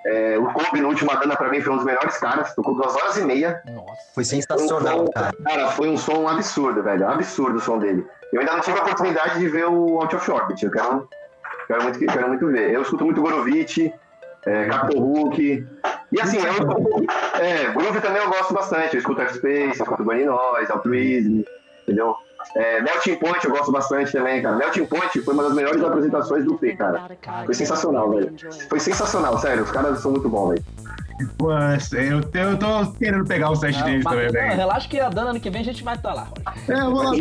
É, 0.05 0.37
o 0.37 0.45
Kobe, 0.53 0.81
no 0.81 0.89
último 0.89 1.11
Dana, 1.17 1.35
pra 1.35 1.49
mim, 1.49 1.61
foi 1.61 1.73
um 1.73 1.77
dos 1.77 1.85
melhores 1.85 2.17
caras. 2.17 2.53
Tocou 2.53 2.75
duas 2.75 2.95
horas 2.95 3.17
e 3.17 3.25
meia. 3.25 3.61
Nossa. 3.65 4.01
Foi 4.13 4.23
sensacional, 4.23 5.09
cara. 5.11 5.33
Cara, 5.43 5.67
foi 5.71 5.89
um 5.89 5.97
som 5.97 6.27
absurdo, 6.27 6.83
velho. 6.83 7.07
Absurdo 7.07 7.57
o 7.57 7.61
som 7.61 7.79
dele. 7.79 8.05
Eu 8.31 8.39
ainda 8.39 8.53
não 8.53 8.61
tive 8.61 8.77
a 8.77 8.81
oportunidade 8.83 9.39
de 9.39 9.47
ver 9.47 9.65
o 9.65 9.99
Out 9.99 10.15
of 10.15 10.31
Orbit. 10.31 10.63
Eu 10.63 10.71
quero, 10.71 11.09
quero, 11.67 11.83
muito, 11.83 11.99
quero 11.99 12.27
muito 12.27 12.47
ver. 12.47 12.71
Eu 12.71 12.81
escuto 12.83 13.03
muito 13.03 13.21
Gorovitch, 13.21 13.91
é, 14.45 14.65
Capitol 14.65 15.01
Hulk. 15.01 15.67
E 16.11 16.19
assim, 16.19 16.37
eu, 16.37 17.41
é, 17.41 17.71
Groove 17.71 18.01
também 18.01 18.21
eu 18.21 18.29
gosto 18.29 18.53
bastante. 18.53 18.95
Eu 18.95 18.99
escuto 18.99 19.21
X-Space, 19.21 19.79
eu 19.79 19.83
escuto 19.83 20.03
Bunny 20.03 20.25
Noise, 20.25 20.71
Altruism, 20.71 21.41
entendeu? 21.83 22.15
É, 22.55 22.81
Melting 22.81 23.15
Point 23.15 23.45
eu 23.45 23.51
gosto 23.51 23.71
bastante 23.71 24.11
também, 24.11 24.41
cara. 24.41 24.55
Melting 24.55 24.85
Point 24.85 25.21
foi 25.21 25.33
uma 25.33 25.43
das 25.43 25.53
melhores 25.53 25.83
apresentações 25.83 26.45
do 26.45 26.55
P, 26.57 26.75
cara. 26.75 27.09
Foi 27.45 27.53
sensacional, 27.53 28.09
velho. 28.11 28.33
Foi 28.69 28.79
sensacional, 28.79 29.37
sério. 29.39 29.63
Os 29.63 29.71
caras 29.71 29.99
são 29.99 30.11
muito 30.11 30.27
bons, 30.29 30.49
velho. 30.49 30.63
Pô, 31.37 31.51
eu, 31.51 32.41
eu 32.41 32.57
tô 32.57 32.91
querendo 32.93 33.23
pegar 33.25 33.51
o 33.51 33.55
set 33.55 33.77
Não, 33.77 33.85
deles 33.85 34.03
mas- 34.03 34.13
também, 34.15 34.31
velho. 34.31 34.55
relaxa 34.55 34.89
que 34.89 34.99
a 34.99 35.07
Dana 35.07 35.29
ano 35.29 35.39
que 35.39 35.51
vem 35.51 35.61
a 35.61 35.65
gente 35.65 35.83
vai 35.83 35.95
estar 35.95 36.13
lá. 36.13 36.27
Roger. 36.47 36.67
É, 36.67 36.81
eu 36.81 36.91
vou 36.91 37.03
lá. 37.03 37.11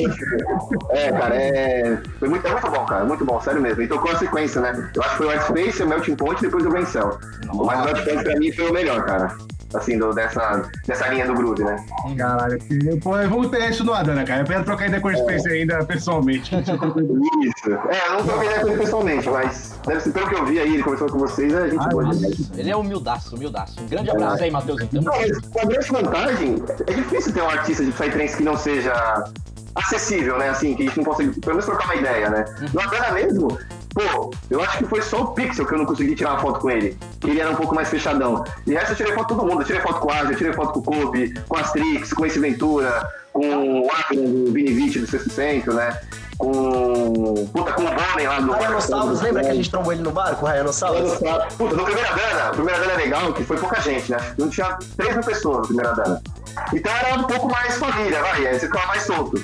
É, 0.90 1.12
cara, 1.12 1.34
é. 1.36 1.98
Foi 2.18 2.28
muito, 2.28 2.46
é 2.46 2.50
muito 2.50 2.70
bom, 2.70 2.86
cara, 2.86 3.04
muito 3.04 3.24
bom, 3.26 3.40
sério 3.40 3.60
mesmo. 3.60 3.82
E 3.82 3.86
tocou 3.88 4.10
a 4.10 4.16
sequência, 4.16 4.60
né? 4.62 4.90
Eu 4.94 5.02
acho 5.02 5.10
que 5.10 5.16
foi 5.18 5.26
o 5.26 5.30
White 5.30 5.44
Space, 5.44 5.82
o 5.82 5.86
Melting 5.88 6.16
Point 6.16 6.38
e 6.42 6.48
depois 6.48 6.64
o 6.64 6.86
Cell. 6.86 7.18
Mas 7.46 7.80
o 7.80 7.84
Melting 7.84 8.04
Point 8.04 8.24
pra 8.24 8.36
mim 8.36 8.52
foi 8.52 8.70
o 8.70 8.72
melhor, 8.72 9.04
cara. 9.04 9.36
Assim, 9.72 9.96
do- 9.98 10.12
dessa, 10.12 10.62
dessa 10.86 11.06
linha 11.08 11.26
do 11.26 11.34
groove, 11.34 11.62
né? 11.62 11.76
Caralho, 12.18 12.58
pô, 13.02 13.16
eu 13.16 13.30
vou 13.30 13.48
ter 13.48 13.70
isso 13.70 13.84
no 13.84 13.92
Adana, 13.94 14.24
cara. 14.24 14.42
Eu 14.42 14.46
quero 14.46 14.64
trocar 14.64 14.86
ideia 14.88 15.00
com 15.00 15.08
o 15.08 15.16
Space 15.16 15.48
ainda 15.48 15.84
pessoalmente. 15.84 16.50
Isso. 16.58 17.70
É, 17.88 18.08
eu 18.08 18.12
não 18.14 18.24
troquei 18.26 18.46
ideia 18.48 18.60
com 18.62 18.68
ele 18.68 18.78
pessoalmente, 18.78 19.30
mas 19.30 19.78
deve 19.86 20.00
ser 20.00 20.10
pelo 20.10 20.28
que 20.28 20.34
eu 20.34 20.44
vi 20.46 20.58
aí, 20.58 20.74
ele 20.74 20.82
conversando 20.82 21.12
com 21.12 21.18
vocês, 21.20 21.54
a 21.54 21.68
gente 21.68 21.78
Ah, 21.84 21.88
boa 21.88 22.04
demais. 22.06 22.50
Ele 22.56 22.70
é 22.70 22.76
humildaço, 22.76 23.36
humildaço. 23.36 23.80
Um 23.80 23.86
grande 23.86 24.10
abraço 24.10 24.42
aí, 24.42 24.50
Matheus. 24.50 24.82
Então. 24.82 25.02
Não, 25.02 25.12
a 25.14 25.64
grande 25.66 25.88
vantagem 25.92 26.62
é 26.86 26.92
difícil 26.92 27.32
ter 27.32 27.42
um 27.42 27.48
artista 27.50 27.84
de 27.84 27.92
Psytrance 27.92 28.36
que 28.36 28.42
não 28.42 28.56
seja 28.56 29.24
acessível, 29.76 30.36
né? 30.38 30.48
Assim, 30.48 30.74
que 30.74 30.82
a 30.82 30.86
gente 30.86 30.96
não 30.98 31.04
consegue, 31.04 31.40
pelo 31.40 31.52
menos 31.54 31.64
trocar 31.66 31.84
uma 31.84 31.94
ideia, 31.96 32.28
né? 32.28 32.44
No 32.74 32.80
Adana 32.80 33.12
mesmo, 33.12 33.56
pô, 33.94 34.30
eu 34.50 34.62
acho 34.62 34.78
que 34.78 34.84
foi 34.84 35.02
só 35.02 35.22
o 35.22 35.26
Pixel 35.28 35.66
que 35.66 35.74
eu 35.74 35.78
não 35.78 35.86
consegui 35.86 36.14
tirar 36.14 36.32
uma 36.32 36.40
foto 36.40 36.60
com 36.60 36.70
ele. 36.70 36.96
Ele 37.26 37.40
era 37.40 37.50
um 37.50 37.56
pouco 37.56 37.74
mais 37.74 37.88
fechadão. 37.88 38.44
E 38.66 38.72
resto 38.72 38.92
eu 38.92 38.96
tirei 38.96 39.12
foto 39.12 39.28
com 39.28 39.40
todo 39.40 39.48
mundo. 39.48 39.62
Eu 39.62 39.66
tirei 39.66 39.80
foto 39.80 40.00
com 40.00 40.08
o 40.08 40.12
Asa, 40.12 40.32
eu 40.32 40.36
tirei 40.36 40.52
foto 40.52 40.72
com 40.72 40.78
o 40.80 40.82
Kobe, 40.82 41.34
com 41.48 41.56
a 41.56 41.60
Astrix, 41.60 42.12
com 42.12 42.26
esse 42.26 42.38
Ventura, 42.38 43.08
com 43.32 43.80
o 43.82 43.90
Akron 43.90 44.22
do 44.22 44.52
Vini 44.52 44.72
Vitti 44.72 44.98
do 44.98 45.06
Sexto 45.06 45.30
Centro, 45.30 45.74
né? 45.74 45.98
Com. 46.38 47.46
Puta, 47.52 47.72
com 47.72 47.82
o 47.82 47.86
Bonnie 47.86 48.26
lá 48.26 48.40
do. 48.40 48.52
Rhinossauros, 48.52 49.20
lembra 49.20 49.42
que 49.42 49.50
a 49.50 49.54
gente 49.54 49.70
trombou 49.70 49.92
ele 49.92 50.02
no 50.02 50.10
barco, 50.10 50.46
o 50.46 50.48
Rhinossauros? 50.48 51.18
Puta, 51.58 51.76
no 51.76 51.84
Primeira 51.84 52.14
Dana, 52.14 52.50
o 52.50 52.54
Primeira 52.54 52.80
Dana 52.80 52.92
é 52.92 52.96
legal, 52.96 53.32
que 53.34 53.44
foi 53.44 53.58
pouca 53.58 53.80
gente, 53.80 54.10
né? 54.10 54.18
Não 54.38 54.48
tinha 54.48 54.78
3 54.96 55.16
mil 55.16 55.24
pessoas 55.24 55.58
no 55.58 55.66
Primeira 55.66 55.92
Dana. 55.92 56.22
Então 56.72 56.92
era 56.92 57.14
um 57.18 57.24
pouco 57.24 57.50
mais 57.50 57.76
família, 57.76 58.22
vai, 58.22 58.46
aí 58.46 58.58
você 58.58 58.66
ficava 58.66 58.86
mais 58.86 59.02
solto. 59.02 59.42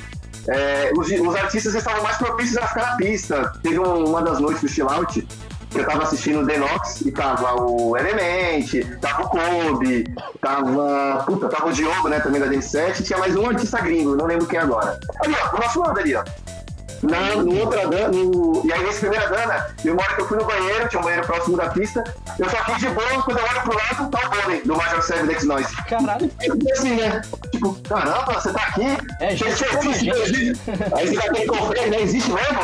É, 0.49 0.93
os, 0.97 1.09
os 1.11 1.35
artistas 1.37 1.75
estavam 1.75 2.03
mais 2.03 2.17
propícios 2.19 2.57
a 2.59 2.67
ficar 2.67 2.91
na 2.93 2.97
pista. 2.97 3.53
Teve 3.63 3.79
um- 3.79 4.05
uma 4.09 4.23
das 4.23 4.39
noites 4.39 4.63
do 4.63 4.69
Chill 4.69 4.89
Out, 4.89 5.27
eu 5.75 5.85
tava 5.85 6.05
assistindo 6.05 6.41
o 6.41 6.47
Denox 6.47 7.01
e 7.03 7.11
tava 7.11 7.61
o 7.61 7.97
Element, 7.97 8.67
tava 9.01 9.23
o 9.25 9.29
Kobe, 9.29 10.05
tava. 10.41 11.25
Puta, 11.27 11.49
tava 11.49 11.69
o 11.69 11.73
Diogo, 11.73 12.09
né, 12.09 12.21
também 12.21 12.41
da 12.41 12.47
D7, 12.47 13.03
tinha 13.05 13.19
mais 13.19 13.35
um 13.37 13.47
artista 13.47 13.81
gringo, 13.81 14.15
não 14.17 14.27
lembro 14.27 14.47
quem 14.47 14.59
agora. 14.59 14.99
Ali, 15.25 15.35
ó, 15.43 15.49
do 15.57 15.59
nosso 15.63 15.81
lado 15.81 15.99
ali, 16.01 16.15
ó. 16.15 16.25
Na, 17.03 17.37
no 17.37 17.61
outra 17.61 17.87
dana, 17.89 18.09
no, 18.09 18.63
e 18.65 18.73
aí 18.73 18.83
nesse 18.85 19.01
primeira 19.01 19.29
dana, 19.29 19.67
eu 19.85 19.95
hora 19.95 20.15
que 20.15 20.21
eu 20.21 20.29
fui 20.29 20.39
no 20.39 20.45
banheiro, 20.45 20.89
tinha 20.89 21.01
um 21.01 21.05
banheiro 21.05 21.27
próximo 21.27 21.57
da 21.57 21.69
pista, 21.69 22.03
eu 22.39 22.49
só 22.49 22.57
fiz 22.65 22.79
de 22.79 22.89
boa, 22.89 23.23
quando 23.23 23.39
eu 23.39 23.45
olho 23.45 23.61
pro 23.63 23.77
lado, 23.77 24.11
tá 24.11 24.19
o 24.27 24.31
Bonnie, 24.31 24.63
do 24.63 24.77
Major 24.77 25.03
Seven 25.03 25.31
X 25.35 25.45
Noise. 25.45 25.77
Caralho. 25.89 26.31
E 26.41 26.73
assim, 26.73 26.97
né? 26.97 27.23
Tipo, 27.51 27.75
caramba, 27.83 28.35
você 28.35 28.53
tá 28.53 28.63
aqui? 28.63 28.85
É, 29.21 29.37
gente, 29.37 29.65
como 29.65 29.91
existe, 29.91 30.05
gente. 30.05 30.61
Aí 30.95 31.09
você 31.09 31.15
dá 31.17 31.25
aquele 31.25 31.47
confere, 31.47 31.91
né? 31.91 32.01
Existe 32.03 32.31
mesmo? 32.31 32.61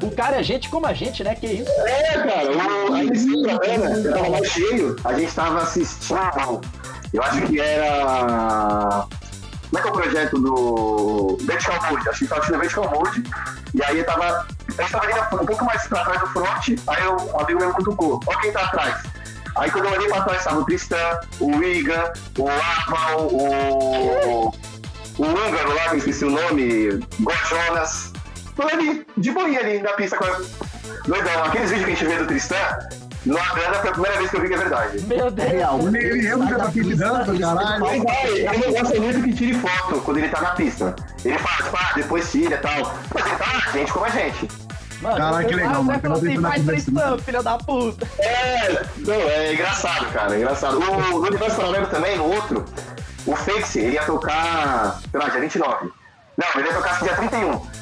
O 0.02 0.10
cara 0.14 0.40
é 0.40 0.42
gente 0.42 0.68
como 0.68 0.86
a 0.86 0.92
gente, 0.92 1.22
né? 1.22 1.34
Que 1.34 1.46
isso? 1.46 1.70
É, 1.70 2.12
cara, 2.14 2.50
o, 2.50 2.94
aí 2.94 3.08
outra 3.34 3.58
dana, 3.58 3.90
eu 3.90 4.12
tava 4.12 4.30
mais 4.30 4.46
cheio, 4.48 4.96
a 5.04 5.12
gente 5.14 5.34
tava 5.34 5.62
assistindo, 5.62 6.60
eu 7.12 7.22
acho 7.22 7.42
que 7.42 7.60
era... 7.60 9.06
Como 9.70 9.78
é 9.78 9.82
que 9.82 9.88
é 9.88 9.90
o 9.90 9.94
projeto 9.94 10.38
do 10.40 11.38
Vertical 11.42 11.90
Mode? 11.90 12.08
Acho 12.08 12.18
que 12.18 12.26
tava 12.26 12.40
assistindo 12.40 12.60
Vertical 12.60 12.90
Mode. 12.90 13.22
E 13.72 13.84
aí 13.84 13.98
eu 13.98 14.04
tava. 14.04 14.46
A 14.76 14.82
gente 14.82 14.92
tava 14.92 15.04
ali 15.04 15.14
um 15.42 15.46
pouco 15.46 15.64
mais 15.64 15.86
pra 15.86 16.04
trás 16.04 16.20
do 16.20 16.26
front, 16.28 16.68
aí 16.88 17.04
eu, 17.04 17.16
o 17.16 17.40
amigo 17.40 17.60
meu 17.60 17.72
cutucou. 17.72 18.20
Olha 18.26 18.38
quem 18.40 18.52
tá 18.52 18.62
atrás. 18.62 19.02
Aí 19.56 19.70
quando 19.70 19.84
eu 19.84 19.92
olhei 19.92 20.08
pra 20.08 20.22
trás 20.22 20.44
tava 20.44 20.58
o 20.58 20.64
Tristan, 20.64 21.20
o 21.38 21.62
Iga, 21.62 22.12
o 22.36 22.48
Aval, 22.48 23.28
o. 23.28 24.54
O 25.18 25.24
húngaro 25.24 25.74
lá, 25.74 25.90
que 25.90 25.96
esqueci 25.98 26.24
o 26.24 26.30
nome, 26.30 26.98
Gorjonas. 27.20 28.12
Tô 28.56 28.66
ali, 28.66 29.06
de 29.16 29.30
boinha 29.30 29.60
ali 29.60 29.80
na 29.80 29.92
pista 29.92 30.16
com. 30.16 30.24
Doidão, 31.06 31.44
aqueles 31.44 31.70
vídeos 31.70 31.86
que 31.86 31.92
a 31.92 31.94
gente 31.94 32.06
vê 32.06 32.18
do 32.18 32.26
Tristan, 32.26 32.56
no 33.26 33.38
Adana 33.38 33.74
foi 33.74 33.90
a 33.90 33.92
primeira 33.92 34.18
vez 34.18 34.30
que 34.30 34.36
eu 34.36 34.40
vi 34.40 34.48
que 34.48 34.54
é 34.54 34.58
verdade. 34.58 35.00
Meu 35.02 35.30
Deus. 35.30 35.94
Ele 35.94 36.22
mesmo 36.22 36.48
já 36.48 36.56
tá 36.56 36.64
aqui 36.64 36.94
dando, 36.94 37.38
caralho. 37.38 37.86
Ele 37.86 38.40
ele 38.40 38.58
não 38.58 38.72
gosta 38.72 39.00
muito 39.00 39.22
que 39.22 39.32
tire 39.34 39.54
foto 39.54 40.00
quando 40.00 40.16
ele 40.18 40.28
tá 40.28 40.40
na 40.40 40.50
pista. 40.50 40.96
Ele 41.24 41.38
fala, 41.38 41.56
tipo, 41.56 41.76
ah, 41.76 41.92
depois 41.94 42.30
tira 42.30 42.54
e 42.54 42.58
tal. 42.58 42.94
Mas 43.14 43.26
ele 43.26 43.36
tá, 43.36 43.72
gente 43.72 43.92
como 43.92 44.04
a 44.06 44.08
gente. 44.08 44.48
Mano, 45.02 45.16
Caraca, 45.16 45.44
que 45.44 45.54
legal, 45.54 45.76
ah, 45.76 45.82
mano. 45.82 46.00
Falou 46.00 46.16
assim, 46.18 46.40
faz. 46.40 46.64
Tristan, 46.64 47.18
filha 47.18 47.42
da 47.42 47.58
puta. 47.58 48.08
É, 48.18 48.82
não, 48.98 49.14
é 49.14 49.54
engraçado, 49.54 50.12
cara, 50.12 50.34
é 50.34 50.38
engraçado. 50.38 50.78
O, 50.78 51.20
no 51.20 51.26
Universo 51.26 51.56
Paralelo 51.56 51.86
também, 51.86 52.16
no 52.16 52.24
outro, 52.24 52.64
o 53.26 53.36
Fakes, 53.36 53.76
ele 53.76 53.92
ia 53.92 54.02
tocar, 54.04 55.00
sei 55.10 55.20
lá, 55.20 55.28
dia 55.28 55.40
29. 55.40 55.90
Não, 56.36 56.60
ele 56.60 56.68
ia 56.68 56.74
tocar 56.74 57.02
dia 57.02 57.16
31. 57.16 57.79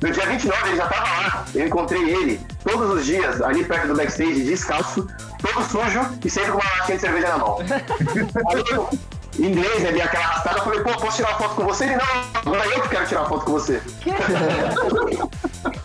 No 0.00 0.10
dia 0.10 0.26
29 0.26 0.68
ele 0.68 0.76
já 0.76 0.86
tava 0.86 1.04
lá, 1.04 1.44
eu 1.54 1.66
encontrei 1.66 2.02
ele 2.02 2.40
todos 2.62 2.90
os 2.90 3.06
dias 3.06 3.40
ali 3.40 3.64
perto 3.64 3.88
do 3.88 3.96
backstage, 3.96 4.44
descalço, 4.44 5.06
todo 5.40 5.64
sujo 5.64 6.00
e 6.22 6.28
sempre 6.28 6.52
com 6.52 6.58
uma 6.58 6.70
latinha 6.78 6.96
de 6.96 7.00
cerveja 7.00 7.28
na 7.28 7.38
mão. 7.38 7.58
Aí 7.60 8.64
eu, 8.70 8.90
em 9.38 9.50
inglês, 9.50 9.84
ali 9.84 10.00
aquela 10.00 10.24
arrastada, 10.24 10.58
eu 10.58 10.64
falei, 10.64 10.80
pô, 10.80 10.90
posso 11.00 11.16
tirar 11.16 11.30
uma 11.30 11.38
foto 11.38 11.54
com 11.54 11.64
você? 11.64 11.84
Ele, 11.84 11.96
não, 11.96 12.52
agora 12.52 12.66
eu 12.68 12.82
que 12.82 12.88
quero 12.88 13.06
tirar 13.06 13.20
uma 13.20 13.28
foto 13.28 13.44
com 13.44 13.52
você. 13.52 13.82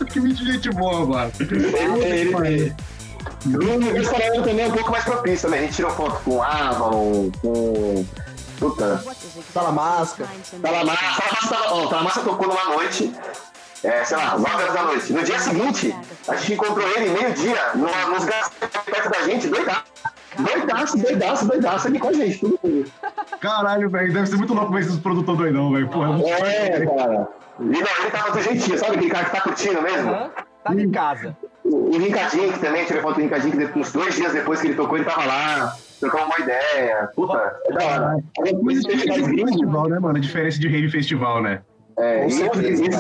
que 0.10 0.20
vídeo 0.20 0.46
de 0.46 0.54
gente 0.54 0.70
boa, 0.72 1.06
mano. 1.06 1.32
Ele, 1.40 1.76
ele, 1.78 2.36
ele, 2.46 2.76
no 3.46 3.92
restaurante 3.92 4.44
também 4.44 4.66
é 4.66 4.68
um 4.68 4.72
pouco 4.72 4.92
mais 4.92 5.04
propício 5.04 5.48
também. 5.48 5.60
A 5.60 5.64
gente 5.64 5.76
tirou 5.76 5.92
foto 5.92 6.22
com 6.24 6.42
Avalon, 6.42 7.30
com. 7.42 8.06
Puta. 8.60 9.04
Talamasca. 9.54 10.30
Ó, 11.72 11.88
Talamassa 11.88 12.22
tocou 12.22 12.48
numa 12.48 12.66
noite. 12.66 13.12
É, 13.84 14.04
sei 14.04 14.18
lá, 14.18 14.38
9 14.38 14.56
horas 14.56 14.74
da 14.74 14.84
noite. 14.84 15.12
No 15.14 15.24
dia 15.24 15.40
seguinte, 15.40 15.96
a 16.28 16.36
gente 16.36 16.54
encontrou 16.54 16.88
ele 16.88 17.10
meio-dia 17.10 17.58
no- 17.76 18.14
nos 18.14 18.26
gastos 18.26 18.58
perto 18.86 19.10
da 19.10 19.22
gente, 19.24 19.48
doidaço. 19.48 19.84
Doidaço, 20.38 20.98
doidaço, 20.98 21.48
doidaço 21.48 21.88
ali 21.88 22.00
com 22.00 22.08
a 22.08 22.14
gente, 22.14 22.40
tudo 22.40 22.60
bem. 22.64 22.86
Caralho, 23.40 23.90
velho. 23.90 24.14
Deve 24.14 24.28
ser 24.28 24.38
muito 24.38 24.54
louco 24.54 24.72
ver 24.72 24.82
esses 24.82 24.98
produtores 25.00 25.40
doidão, 25.42 25.72
velho. 25.74 25.90
É 26.26 26.68
É, 26.82 26.86
cara. 26.86 27.28
E 27.60 27.64
não, 27.64 27.78
ele 27.80 28.12
tava 28.12 28.32
do 28.32 28.42
jeitinho, 28.42 28.78
sabe 28.78 28.96
aquele 28.96 29.10
cara 29.10 29.26
que 29.26 29.32
tá 29.32 29.42
curtindo 29.42 29.82
mesmo? 29.82 30.10
Aham, 30.12 30.30
Tá 30.64 30.76
em 30.76 30.92
casa. 30.92 31.36
O, 31.66 31.96
o 31.96 31.98
Rincadinho, 31.98 32.54
que 32.54 32.60
também, 32.60 32.86
tirei 32.86 33.02
foto 33.02 33.16
do 33.16 33.22
Rincadinho, 33.22 33.52
que 33.72 33.80
uns 33.80 33.92
dois 33.92 34.14
dias 34.16 34.32
depois 34.32 34.62
que 34.62 34.68
ele 34.68 34.76
tocou, 34.76 34.96
ele 34.98 35.06
tava 35.06 35.26
lá, 35.26 35.76
trocou 36.00 36.22
uma 36.24 36.40
ideia. 36.40 37.10
Puta, 37.16 37.56
é 37.66 37.74
da 37.74 37.84
hora. 37.86 38.18
Mas 38.64 38.78
esses 38.78 38.78
isso 38.78 38.88
é 38.88 38.92
festivais 38.92 39.22
rave 39.22 39.32
gringos, 39.36 39.52
festival, 39.52 39.90
né, 39.90 40.00
mano? 40.00 40.18
A 40.18 40.22
diferença 40.22 40.60
de 40.60 40.68
rave 40.68 40.90
festival, 40.92 41.42
né? 41.42 41.52
é, 41.52 41.54
Com 41.54 41.60
e 41.60 41.60
certeza, 41.62 41.62
esses, 41.62 41.64
esses 41.64 41.70
cara, 41.70 41.71
é 41.71 41.71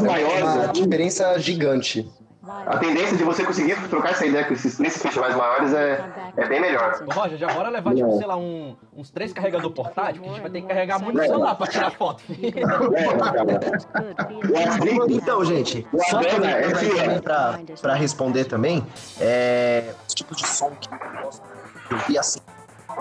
maiores, 0.01 0.41
uma 0.43 0.55
né? 0.67 0.71
diferença 0.73 1.39
gigante. 1.39 2.09
a 2.43 2.77
tendência 2.79 3.15
de 3.15 3.23
você 3.23 3.43
conseguir 3.45 3.75
trocar 3.87 4.11
essa 4.11 4.25
ideia 4.25 4.43
com 4.45 4.53
esses, 4.53 4.79
nesses 4.79 4.99
festivais 5.01 5.35
maiores 5.35 5.71
é, 5.73 6.03
é 6.37 6.47
bem 6.47 6.59
melhor. 6.59 6.99
Roger, 7.13 7.37
já 7.37 7.47
bora 7.53 7.69
levar, 7.69 7.93
tipo, 7.93 8.07
Não. 8.07 8.17
sei 8.17 8.25
lá, 8.27 8.35
um- 8.35 8.75
uns 8.95 9.11
três 9.11 9.31
carregador 9.31 9.71
portátil, 9.71 10.21
que 10.23 10.27
a 10.27 10.31
gente 10.31 10.41
vai 10.41 10.49
ter 10.51 10.61
que 10.61 10.67
carregar 10.67 10.99
muito 10.99 11.19
celular 11.21 11.53
pra 11.55 11.67
tirar 11.67 11.91
foto. 11.91 12.23
É, 12.31 12.31
Então, 15.11 15.45
gente, 15.45 15.87
só 16.09 16.19
Adana 16.19 16.49
é 16.51 16.65
aproveitando 16.65 16.77
aí 16.77 16.89
fila. 16.89 17.03
também 17.03 17.21
pra, 17.21 17.59
pra 17.81 17.93
responder 17.93 18.45
também, 18.45 18.85
é, 19.19 19.93
os 20.07 20.13
tipos 20.13 20.37
de 20.37 20.47
som 20.47 20.71
que 20.79 20.89
eu 20.93 21.23
gosto 21.23 21.43
de 21.89 21.95
ouvir 21.95 22.17
assim. 22.17 22.39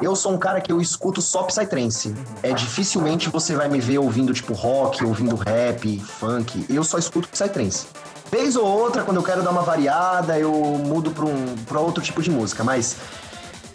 Eu 0.03 0.17
sou 0.17 0.33
um 0.33 0.39
cara 0.39 0.61
que 0.61 0.73
eu 0.73 0.81
escuto 0.81 1.21
só 1.21 1.43
Psytrance. 1.43 2.15
É 2.43 2.53
dificilmente 2.53 3.29
você 3.29 3.55
vai 3.55 3.69
me 3.69 3.81
ver 3.81 3.99
ouvindo 3.99 4.33
tipo 4.33 4.53
rock, 4.55 5.05
ouvindo 5.05 5.37
rap, 5.37 5.99
funk. 5.99 6.67
Eu 6.69 6.83
só 6.83 6.99
escuto 6.99 7.29
Psytrance. 7.29 7.87
Vez 8.31 8.55
ou 8.57 8.65
outra, 8.65 9.03
quando 9.03 9.17
eu 9.17 9.23
quero 9.23 9.43
dar 9.43 9.51
uma 9.51 9.63
variada, 9.63 10.39
eu 10.39 10.53
mudo 10.53 11.11
pra, 11.11 11.25
um, 11.25 11.57
pra 11.67 11.81
outro 11.81 12.03
tipo 12.03 12.23
de 12.23 12.31
música, 12.31 12.63
mas 12.63 12.97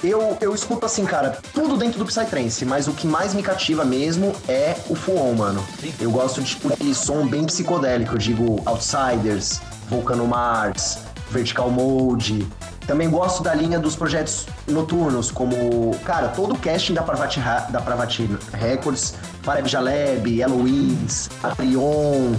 eu, 0.04 0.38
eu 0.40 0.54
escuto 0.54 0.86
assim, 0.86 1.06
cara, 1.06 1.40
tudo 1.54 1.76
dentro 1.78 2.00
do 2.00 2.06
Psytrance, 2.06 2.64
mas 2.64 2.88
o 2.88 2.94
que 2.94 3.08
mais 3.08 3.34
me 3.34 3.44
cativa 3.44 3.84
mesmo 3.84 4.34
é 4.48 4.76
o 4.90 4.96
Full 4.96 5.18
On, 5.18 5.34
mano. 5.34 5.66
Eu 6.00 6.12
gosto 6.12 6.42
de, 6.42 6.48
tipo, 6.52 6.76
de 6.76 6.96
som 6.96 7.28
bem 7.28 7.44
psicodélico, 7.46 8.14
eu 8.14 8.18
digo 8.18 8.62
Outsiders, 8.66 9.62
Volcano 9.90 10.26
Mars, 10.28 11.00
Vertical 11.30 11.70
Mode. 11.70 12.48
Também 12.88 13.10
gosto 13.10 13.42
da 13.42 13.54
linha 13.54 13.80
dos 13.80 13.96
projetos 13.96 14.46
noturnos, 14.68 15.32
como, 15.32 15.96
cara, 16.06 16.28
todo 16.30 16.54
o 16.54 16.58
casting 16.58 16.94
da 16.94 17.02
Parvati, 17.02 17.40
Ra- 17.40 17.68
da 17.70 17.82
Parvati 17.82 18.30
Records, 18.54 19.16
Fareb 19.42 19.68
Jaleb, 19.68 20.40
Eloise, 20.40 21.30
Atrion, 21.42 22.34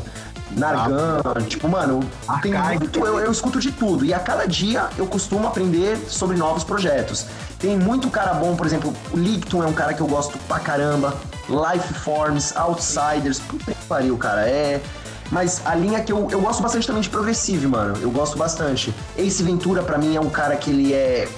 Nargan, 0.52 1.20
tipo, 1.48 1.68
mano, 1.68 2.01
tem 2.40 2.52
muito, 2.78 3.01
eu, 3.05 3.18
eu 3.20 3.32
escuto 3.32 3.59
de 3.59 3.73
tudo. 3.73 4.05
E 4.05 4.14
a 4.14 4.18
cada 4.20 4.47
dia 4.47 4.89
eu 4.97 5.06
costumo 5.06 5.47
aprender 5.48 5.97
sobre 6.09 6.36
novos 6.36 6.62
projetos. 6.62 7.27
Tem 7.59 7.77
muito 7.77 8.09
cara 8.10 8.32
bom, 8.35 8.55
por 8.55 8.66
exemplo, 8.66 8.94
o 9.12 9.16
Licton 9.16 9.62
é 9.62 9.66
um 9.66 9.73
cara 9.73 9.93
que 9.94 10.01
eu 10.01 10.06
gosto 10.06 10.39
pra 10.47 10.60
caramba. 10.60 11.14
Life 11.48 11.93
Forms, 11.94 12.56
Outsiders, 12.56 13.39
puta 13.40 13.73
que 13.73 13.85
pariu, 13.86 14.16
cara. 14.16 14.48
É. 14.48 14.81
Mas 15.30 15.62
a 15.64 15.74
linha 15.74 16.00
que 16.02 16.12
eu, 16.12 16.28
eu 16.30 16.40
gosto 16.40 16.62
bastante 16.62 16.86
também 16.86 17.02
de 17.02 17.08
Progressive, 17.08 17.66
mano. 17.66 17.96
Eu 18.00 18.10
gosto 18.10 18.38
bastante. 18.38 18.94
Ace 19.16 19.42
Ventura, 19.42 19.82
pra 19.82 19.98
mim, 19.98 20.16
é 20.16 20.20
um 20.20 20.30
cara 20.30 20.56
que 20.56 20.70
ele 20.70 20.92
é. 20.92 21.28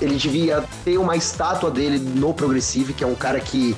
Ele 0.00 0.16
devia 0.16 0.64
ter 0.84 0.96
uma 0.98 1.16
estátua 1.16 1.70
dele 1.70 1.98
no 1.98 2.32
Progressive, 2.32 2.92
que 2.92 3.02
é 3.02 3.06
um 3.06 3.14
cara 3.14 3.40
que 3.40 3.76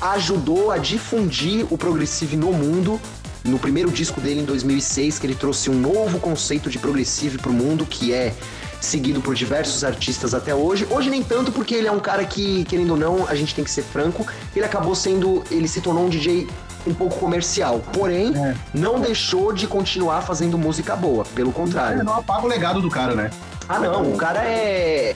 ajudou 0.00 0.70
a 0.70 0.78
difundir 0.78 1.66
o 1.70 1.76
Progressive 1.76 2.36
no 2.36 2.52
mundo. 2.52 3.00
No 3.44 3.58
primeiro 3.58 3.90
disco 3.90 4.20
dele, 4.20 4.40
em 4.40 4.44
2006, 4.44 5.18
que 5.18 5.26
ele 5.26 5.34
trouxe 5.34 5.70
um 5.70 5.74
novo 5.74 6.18
conceito 6.18 6.70
de 6.70 6.78
Progressive 6.78 7.38
pro 7.38 7.52
mundo, 7.52 7.86
que 7.86 8.12
é 8.12 8.34
seguido 8.80 9.20
por 9.20 9.34
diversos 9.34 9.84
artistas 9.84 10.34
até 10.34 10.54
hoje. 10.54 10.86
Hoje 10.90 11.10
nem 11.10 11.22
tanto, 11.22 11.50
porque 11.52 11.74
ele 11.74 11.88
é 11.88 11.92
um 11.92 12.00
cara 12.00 12.24
que, 12.24 12.64
querendo 12.64 12.90
ou 12.90 12.96
não, 12.96 13.26
a 13.26 13.34
gente 13.34 13.54
tem 13.54 13.64
que 13.64 13.70
ser 13.70 13.82
franco, 13.82 14.26
ele 14.54 14.64
acabou 14.64 14.94
sendo. 14.94 15.42
Ele 15.50 15.68
se 15.68 15.80
tornou 15.80 16.06
um 16.06 16.08
DJ 16.08 16.48
um 16.86 16.94
pouco 16.94 17.18
comercial. 17.18 17.80
Porém, 17.92 18.36
É. 18.36 18.54
não 18.74 19.00
deixou 19.00 19.52
de 19.52 19.66
continuar 19.66 20.22
fazendo 20.22 20.56
música 20.58 20.94
boa. 20.96 21.24
Pelo 21.34 21.52
contrário. 21.52 22.02
não 22.04 22.14
apaga 22.14 22.44
o 22.44 22.48
legado 22.48 22.80
do 22.80 22.88
cara, 22.90 23.14
né? 23.14 23.30
Ah, 23.68 23.78
não, 23.78 24.12
o 24.12 24.16
cara 24.16 24.40
é. 24.44 25.14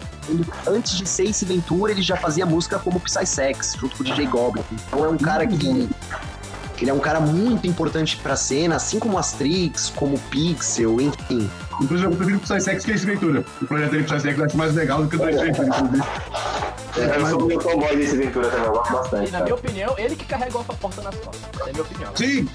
antes 0.67 0.93
de 0.99 1.09
ser 1.09 1.25
Ace 1.25 1.45
Ventura, 1.45 1.91
ele 1.93 2.03
já 2.03 2.17
fazia 2.17 2.45
música 2.45 2.79
como 2.79 3.01
Psy 3.01 3.25
Sex, 3.27 3.77
junto 3.81 3.97
com 3.97 4.03
o 4.03 4.05
DJ 4.07 4.27
Goblin. 4.27 4.63
Então 4.87 5.05
é 5.05 5.09
um 5.09 5.17
cara 5.17 5.47
que. 5.47 5.89
Ele 6.81 6.91
é 6.91 6.95
um 6.95 6.99
cara 6.99 7.21
muito 7.21 7.65
importante 7.67 8.17
pra 8.17 8.35
cena, 8.35 8.75
assim 8.75 8.99
como 8.99 9.17
Astrix, 9.17 9.89
como 9.95 10.19
Pixel, 10.19 11.01
enfim. 11.01 11.49
Inclusive, 11.81 12.11
eu 12.11 12.17
prefiro 12.17 12.39
Psy 12.41 12.61
Sex 12.61 12.85
que 12.85 12.91
esse 12.91 13.07
Ventura. 13.07 13.45
O 13.61 13.67
projeto 13.67 13.91
dele 13.91 14.05
Psy 14.05 14.21
Sex 14.21 14.39
eu 14.39 14.45
acho 14.45 14.57
mais 14.57 14.75
legal 14.75 15.03
do 15.03 15.09
que 15.09 15.17
o 15.17 15.19
do 15.19 15.29
Ace 15.29 15.45
Ventura. 15.45 15.67
inclusive. 15.69 16.03
É, 16.95 17.17
eu 17.17 17.27
sou 17.27 17.47
meu 17.47 17.59
fanboy 17.59 17.97
desse 17.97 18.17
Ventura 18.19 18.49
também, 18.49 18.67
eu 18.67 18.73
gosto 18.73 18.93
bastante. 18.93 19.29
E 19.29 19.33
na 19.33 19.39
cara. 19.39 19.45
minha 19.45 19.55
opinião, 19.55 19.95
ele 19.97 20.15
que 20.15 20.25
carregou 20.27 20.61
a 20.61 20.75
porta 20.75 21.01
nas 21.03 21.15
costas. 21.15 21.43
Essa 21.55 21.65
é 21.65 21.71
a 21.71 21.73
minha 21.73 21.83
opinião. 21.83 22.13
Sim! 22.17 22.49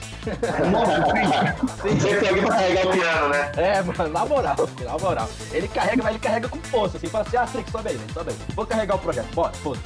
Nossa, 0.72 1.82
sim! 1.82 2.00
Sempre 2.00 2.20
tem 2.20 2.30
alguém 2.30 2.46
pra 2.46 2.56
carregar 2.56 2.88
o 2.88 2.92
piano, 2.92 3.30
né? 3.30 3.52
É, 3.58 3.82
mano, 3.82 4.14
na 4.14 4.26
moral, 4.26 4.56
na 4.86 4.98
moral. 4.98 5.30
Ele 5.52 5.68
carrega, 5.68 6.04
mas 6.04 6.12
ele 6.12 6.20
carrega 6.20 6.50
com 6.50 6.60
força, 6.60 6.98
assim, 6.98 7.08
fala 7.08 7.26
assim, 7.28 7.38
ah, 7.38 7.48
Trix, 7.48 7.72
sobe 7.72 7.90
aí, 7.90 7.98
velho, 7.98 8.14
sobe 8.14 8.30
aí. 8.30 8.38
Vou 8.56 8.66
carregar 8.66 8.96
o 8.96 9.00
projeto, 9.00 9.34
bora, 9.34 9.54
foda 9.54 9.80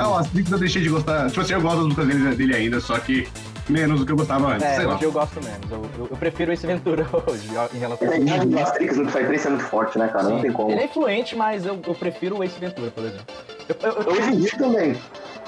Ah, 0.00 0.08
o 0.10 0.16
Astrix 0.16 0.50
eu 0.50 0.58
deixei 0.58 0.82
de 0.82 0.88
gostar. 0.88 1.28
Tipo 1.28 1.40
assim, 1.42 1.52
eu 1.52 1.62
gosto 1.62 1.76
das 1.76 1.84
músicas 1.84 2.06
dele, 2.08 2.34
dele 2.34 2.56
ainda, 2.56 2.80
só 2.80 2.98
que 2.98 3.28
menos 3.68 4.00
do 4.00 4.06
que 4.06 4.12
eu 4.12 4.16
gostava 4.16 4.48
antes. 4.52 4.62
É, 4.66 4.76
sei 4.76 4.84
lá. 4.86 4.94
hoje 4.94 5.04
eu 5.04 5.12
gosto 5.12 5.42
menos. 5.44 5.70
Eu, 5.70 5.82
eu, 5.98 6.08
eu 6.10 6.16
prefiro 6.16 6.52
esse 6.52 6.66
Ventura 6.66 7.06
hoje, 7.30 7.48
em 7.74 7.78
relação 7.78 8.10
A 8.10 8.16
idade 8.16 8.46
do 8.46 8.58
Asterix 8.58 8.96
no 8.96 9.06
Psytrance 9.06 9.46
é 9.46 9.50
muito 9.50 9.64
forte, 9.66 9.98
né, 9.98 10.08
cara? 10.08 10.24
Não 10.24 10.40
tem 10.40 10.52
como. 10.52 10.70
Ele 10.70 10.80
é 10.80 10.84
influente, 10.84 11.36
mas 11.36 11.64
eu, 11.66 11.78
eu 11.86 11.94
prefiro 11.94 12.38
o 12.38 12.44
Ace 12.44 12.58
Ventura, 12.58 12.90
por 12.90 13.04
exemplo. 13.04 13.26
Eu, 13.68 13.76
eu- 13.90 14.02
eu- 14.02 14.12
Hoje 14.12 14.30
em 14.30 14.40
dia 14.40 14.50
também, 14.58 15.00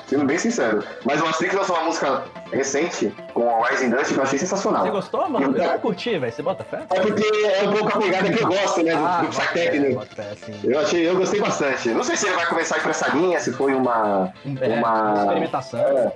sendo 0.07 0.25
bem 0.25 0.39
sincero. 0.39 0.83
Mas 1.05 1.21
o 1.21 1.27
Asterix 1.27 1.55
lançou 1.57 1.77
uma 1.77 1.85
música 1.87 2.23
recente 2.53 3.13
com 3.35 3.49
a 3.51 3.69
Rising 3.69 3.91
Dust 3.91 4.13
que 4.13 4.19
eu 4.19 4.23
achei 4.23 4.39
sensacional. 4.39 4.85
você 4.85 4.91
gostou, 4.93 5.29
mano? 5.29 5.57
Eu 5.57 5.69
não 5.73 5.79
curti, 5.81 6.17
velho. 6.19 6.33
Você 6.33 6.43
bota 6.43 6.63
fé? 6.65 6.83
É 6.91 7.01
porque 7.01 7.25
é 7.25 7.69
um 7.69 7.73
pouco 7.73 7.99
a 7.99 8.01
pegada 8.01 8.31
que 8.33 8.43
eu 8.43 8.47
gosto, 8.49 8.83
né, 8.83 8.93
do, 8.93 8.99
do 9.01 9.05
Ah, 9.07 9.27
Psytechno. 9.31 9.95
bota 9.95 10.15
fé, 10.15 10.31
assim. 10.33 10.61
Eu 10.63 10.79
achei, 10.79 11.09
eu 11.09 11.17
gostei 11.17 11.41
bastante. 11.41 11.89
Não 11.91 12.05
sei 12.05 12.17
se 12.17 12.27
ele 12.27 12.37
vai 12.37 12.47
começar 12.47 12.77
a 12.77 12.79
ir 12.79 12.83
pra 12.83 12.91
essa 12.91 13.09
linha, 13.09 13.41
se 13.41 13.53
foi 13.53 13.75
uma. 13.75 14.33
É, 14.61 14.69
uma. 14.79 15.15
experimentação. 15.19 15.81
É, 15.81 16.13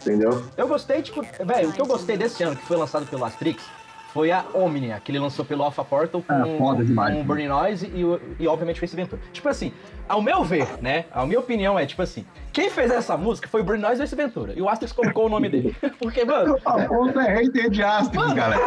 entendeu? 0.00 0.44
Eu 0.56 0.66
gostei, 0.68 1.02
tipo, 1.02 1.22
velho, 1.44 1.68
o 1.70 1.72
que 1.72 1.80
eu 1.80 1.86
gostei 1.86 2.16
desse 2.16 2.42
ano, 2.42 2.56
que 2.56 2.64
foi 2.64 2.76
lançado 2.76 3.06
pelo 3.06 3.24
Astrix, 3.24 3.62
foi 4.12 4.30
a 4.32 4.44
Omnia, 4.54 5.00
que 5.04 5.12
ele 5.12 5.18
lançou 5.18 5.44
pelo 5.44 5.62
Alpha 5.62 5.84
Portal 5.84 6.22
com, 6.22 6.32
Ah, 6.32 6.46
foda 6.58 6.82
demais, 6.84 7.12
com 7.12 7.18
né? 7.20 7.24
Burning 7.24 7.48
Noise 7.48 7.86
e, 7.86 8.42
e 8.42 8.48
obviamente 8.48 8.80
o 8.80 8.84
Ace 8.84 8.96
Ventura. 8.96 9.20
Tipo 9.32 9.48
assim, 9.48 9.72
ao 10.08 10.22
meu 10.22 10.42
ver, 10.42 10.66
né, 10.80 11.04
a 11.12 11.26
minha 11.26 11.38
opinião 11.38 11.78
é, 11.78 11.84
tipo 11.84 12.00
assim, 12.00 12.24
quem 12.56 12.70
fez 12.70 12.90
essa 12.90 13.18
música 13.18 13.46
foi 13.48 13.60
o 13.60 13.64
Burning 13.64 13.82
Noise 13.82 14.00
e 14.00 14.04
Ace 14.04 14.16
Ventura, 14.16 14.54
e 14.56 14.62
o 14.62 14.68
Astrix 14.68 14.90
colocou 14.90 15.26
o 15.26 15.28
nome 15.28 15.50
dele. 15.50 15.76
Porque, 16.00 16.24
mano, 16.24 16.56
A 16.64 16.84
ponta 16.86 17.20
é 17.20 17.34
hater 17.42 17.68
de 17.68 17.82
Astrix, 17.82 18.16
Mano, 18.16 18.34
galera. 18.34 18.62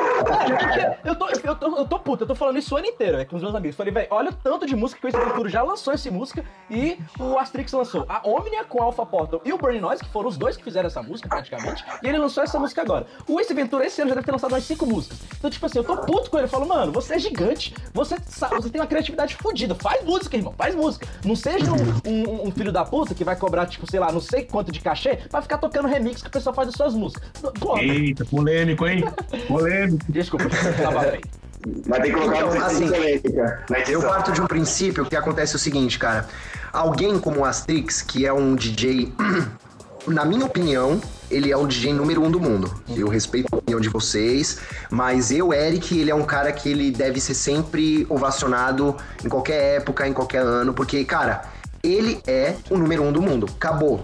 é, 0.80 1.10
eu 1.10 1.16
tô, 1.16 1.28
eu, 1.28 1.56
tô, 1.56 1.78
eu 1.78 1.86
tô 1.88 1.98
puto, 1.98 2.24
eu 2.24 2.28
tô 2.28 2.36
falando 2.36 2.58
isso 2.60 2.76
o 2.76 2.78
ano 2.78 2.86
inteiro, 2.86 3.18
é, 3.18 3.26
com 3.26 3.36
os 3.36 3.42
meus 3.42 3.56
amigos. 3.56 3.76
Falei, 3.76 3.92
velho, 3.92 4.08
olha 4.12 4.30
o 4.30 4.34
tanto 4.34 4.68
de 4.68 4.76
música 4.76 5.02
que 5.02 5.08
o 5.08 5.10
Ace 5.10 5.18
Ventura 5.18 5.50
já 5.50 5.64
lançou 5.64 5.92
essa 5.92 6.12
música 6.12 6.46
e 6.70 7.00
o 7.20 7.40
Astrix 7.40 7.72
lançou 7.74 8.06
a 8.08 8.22
Omnia 8.30 8.64
com 8.64 8.80
Alpha 8.84 9.04
Portal 9.08 9.42
e 9.44 9.52
o 9.52 9.58
Burning 9.58 9.80
Noise, 9.80 10.04
que 10.04 10.10
foram 10.12 10.30
os 10.30 10.38
dois 10.38 10.56
que 10.56 10.64
fizeram 10.64 10.86
essa 10.86 11.02
música 11.02 11.28
praticamente, 11.28 11.84
e 12.04 12.08
ele 12.08 12.20
lançou 12.20 12.44
essa 12.44 12.60
música 12.60 12.84
agora. 12.84 13.08
O 13.28 13.40
Ace 13.40 13.52
Ventura 13.56 13.88
esse 13.88 14.00
ano 14.02 14.10
já 14.10 14.16
deve 14.16 14.26
ter 14.28 14.32
lançado 14.32 14.52
umas 14.52 14.64
cinco 14.66 14.86
músicas. 14.86 15.18
Então, 15.36 15.50
tipo 15.50 15.66
assim, 15.66 15.80
eu 15.80 15.84
tô 15.84 15.98
puto 15.98 16.30
com 16.30 16.38
ele. 16.38 16.46
Eu 16.46 16.50
falo, 16.50 16.68
mano, 16.68 16.92
você 16.92 17.16
é 17.16 17.20
gigante, 17.20 17.74
você, 17.92 18.18
sabe, 18.28 18.54
você 18.56 18.70
tem 18.70 18.80
uma 18.80 18.86
criatividade 18.88 19.36
fodida, 19.36 19.74
faz 19.74 20.04
música, 20.06 20.38
irmão, 20.38 20.54
faz 20.56 20.76
música. 20.76 21.08
Não 21.26 21.36
seja 21.36 21.72
um, 21.72 22.10
um- 22.12 22.48
um 22.50 22.52
filho 22.52 22.72
da 22.72 22.86
puta 22.86 23.16
que 23.16 23.24
vai 23.24 23.36
cobrar, 23.36 23.66
tipo, 23.66 23.79
sei 23.88 24.00
lá, 24.00 24.12
não 24.12 24.22
sei 24.22 24.44
quanto 24.44 24.72
de 24.72 24.80
cachê 24.80 25.18
pra 25.30 25.42
ficar 25.42 25.58
tocando 25.58 25.88
remix 25.88 26.22
que 26.22 26.28
o 26.28 26.32
pessoal 26.32 26.56
faz 26.56 26.68
das 26.68 26.76
suas 26.76 26.94
músicas. 26.94 27.30
Pô, 27.60 27.78
Eita, 27.78 28.26
polêmico, 28.26 28.88
hein? 28.88 29.04
Polêmico. 29.48 30.06
desculpa, 30.10 30.46
eu 30.46 30.78
tava 30.84 31.12
bem. 31.12 31.22
Vai 31.86 32.02
ter 32.02 32.14
que 32.14 32.14
colocar 32.14 32.38
Então, 32.38 32.66
assim, 32.66 32.90
Eu 33.90 34.02
parto 34.02 34.32
de 34.32 34.42
um 34.42 34.48
princípio 34.48 35.06
que 35.06 35.16
acontece 35.16 35.56
o 35.56 35.60
seguinte, 35.60 36.00
cara. 36.00 36.28
Alguém 36.72 37.20
como 37.20 37.42
o 37.42 37.46
Astrix, 37.46 38.02
que 38.02 38.26
é 38.26 38.32
um 38.32 38.56
DJ 38.56 39.12
na 40.08 40.26
minha 40.26 40.46
opinião, 40.46 41.02
ele 41.30 41.52
é 41.52 41.58
o 41.58 41.68
DJ 41.68 41.94
número 41.94 42.24
um 42.24 42.32
do 42.32 42.40
mundo. 42.40 42.74
Eu 42.96 43.08
respeito 43.08 43.48
a 43.52 43.58
opinião 43.58 43.80
de 43.80 43.90
vocês, 43.90 44.60
mas 44.90 45.32
eu, 45.32 45.54
Eric, 45.54 45.98
ele 45.98 46.10
é 46.10 46.16
um 46.16 46.24
cara 46.24 46.52
que 46.52 46.70
ele 46.70 46.92
deve 46.92 47.20
ser 47.20 47.34
sempre 47.34 48.06
ovacionado 48.10 48.96
em 49.24 49.30
qualquer 49.30 49.78
época, 49.78 50.08
em 50.08 50.14
qualquer 50.14 50.42
ano, 50.42 50.74
porque, 50.74 51.04
cara, 51.04 51.44
ele 51.84 52.22
é 52.28 52.56
o 52.70 52.78
número 52.78 53.04
um 53.04 53.12
do 53.12 53.22
mundo. 53.22 53.48
Acabou. 53.56 54.04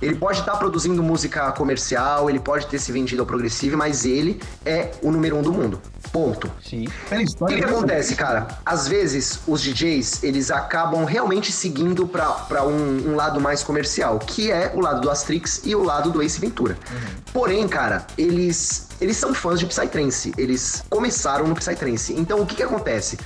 Ele 0.00 0.16
pode 0.16 0.40
estar 0.40 0.56
produzindo 0.56 1.02
música 1.02 1.52
comercial, 1.52 2.28
ele 2.28 2.40
pode 2.40 2.66
ter 2.66 2.78
se 2.78 2.90
vendido 2.90 3.22
ao 3.22 3.26
progressive, 3.26 3.76
mas 3.76 4.04
ele 4.04 4.40
é 4.64 4.90
o 5.00 5.12
número 5.12 5.36
um 5.36 5.42
do 5.42 5.52
mundo. 5.52 5.80
Ponto. 6.12 6.50
Sim. 6.62 6.88
Pela 7.08 7.22
O 7.22 7.46
que, 7.46 7.56
que 7.56 7.64
acontece, 7.64 8.16
cara? 8.16 8.48
Às 8.66 8.88
vezes, 8.88 9.40
os 9.46 9.62
DJs, 9.62 10.24
eles 10.24 10.50
acabam 10.50 11.04
realmente 11.04 11.52
seguindo 11.52 12.06
pra, 12.06 12.26
pra 12.26 12.64
um, 12.64 13.12
um 13.12 13.14
lado 13.14 13.40
mais 13.40 13.62
comercial, 13.62 14.18
que 14.18 14.50
é 14.50 14.72
o 14.74 14.80
lado 14.80 15.00
do 15.00 15.08
Astrix 15.08 15.62
e 15.64 15.74
o 15.74 15.82
lado 15.82 16.10
do 16.10 16.20
Ace 16.20 16.40
Ventura. 16.40 16.76
Porém, 17.32 17.66
cara, 17.68 18.04
eles, 18.18 18.88
eles 19.00 19.16
são 19.16 19.32
fãs 19.32 19.58
de 19.58 19.66
Psytrance. 19.66 20.34
Eles 20.36 20.84
começaram 20.90 21.46
no 21.46 21.54
Psytrance. 21.54 22.12
Então, 22.12 22.40
o 22.40 22.46
que 22.46 22.56
que 22.56 22.62
acontece? 22.62 23.18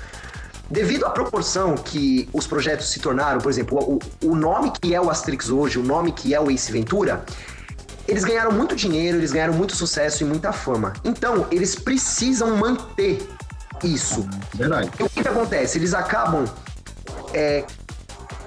Devido 0.71 1.07
à 1.07 1.11
proporção 1.11 1.77
que 1.77 2.29
os 2.33 2.47
projetos 2.47 2.89
se 2.89 2.99
tornaram, 2.99 3.39
por 3.41 3.51
exemplo, 3.51 3.79
o, 3.79 3.99
o 4.27 4.35
nome 4.35 4.73
que 4.73 4.95
é 4.95 5.01
o 5.01 5.09
Astrix 5.09 5.49
hoje, 5.49 5.79
o 5.79 5.83
nome 5.83 6.11
que 6.13 6.35
é 6.35 6.41
o 6.41 6.51
Ace 6.51 6.73
Ventura, 6.73 7.25
eles 8.09 8.25
ganharam 8.25 8.53
muito 8.53 8.75
dinheiro, 8.75 9.19
eles 9.19 9.33
ganharam 9.33 9.55
muito 9.55 9.77
sucesso 9.77 10.23
e 10.23 10.27
muita 10.27 10.53
fama. 10.53 10.93
Então, 11.05 11.47
eles 11.51 11.75
precisam 11.75 12.57
manter 12.57 13.27
isso. 13.83 14.29
Verdade. 14.55 14.91
E 14.99 15.03
o 15.03 15.11
que, 15.11 15.23
que 15.23 15.29
acontece? 15.29 15.79
Eles 15.79 15.93
acabam, 15.93 16.45
é, 17.33 17.65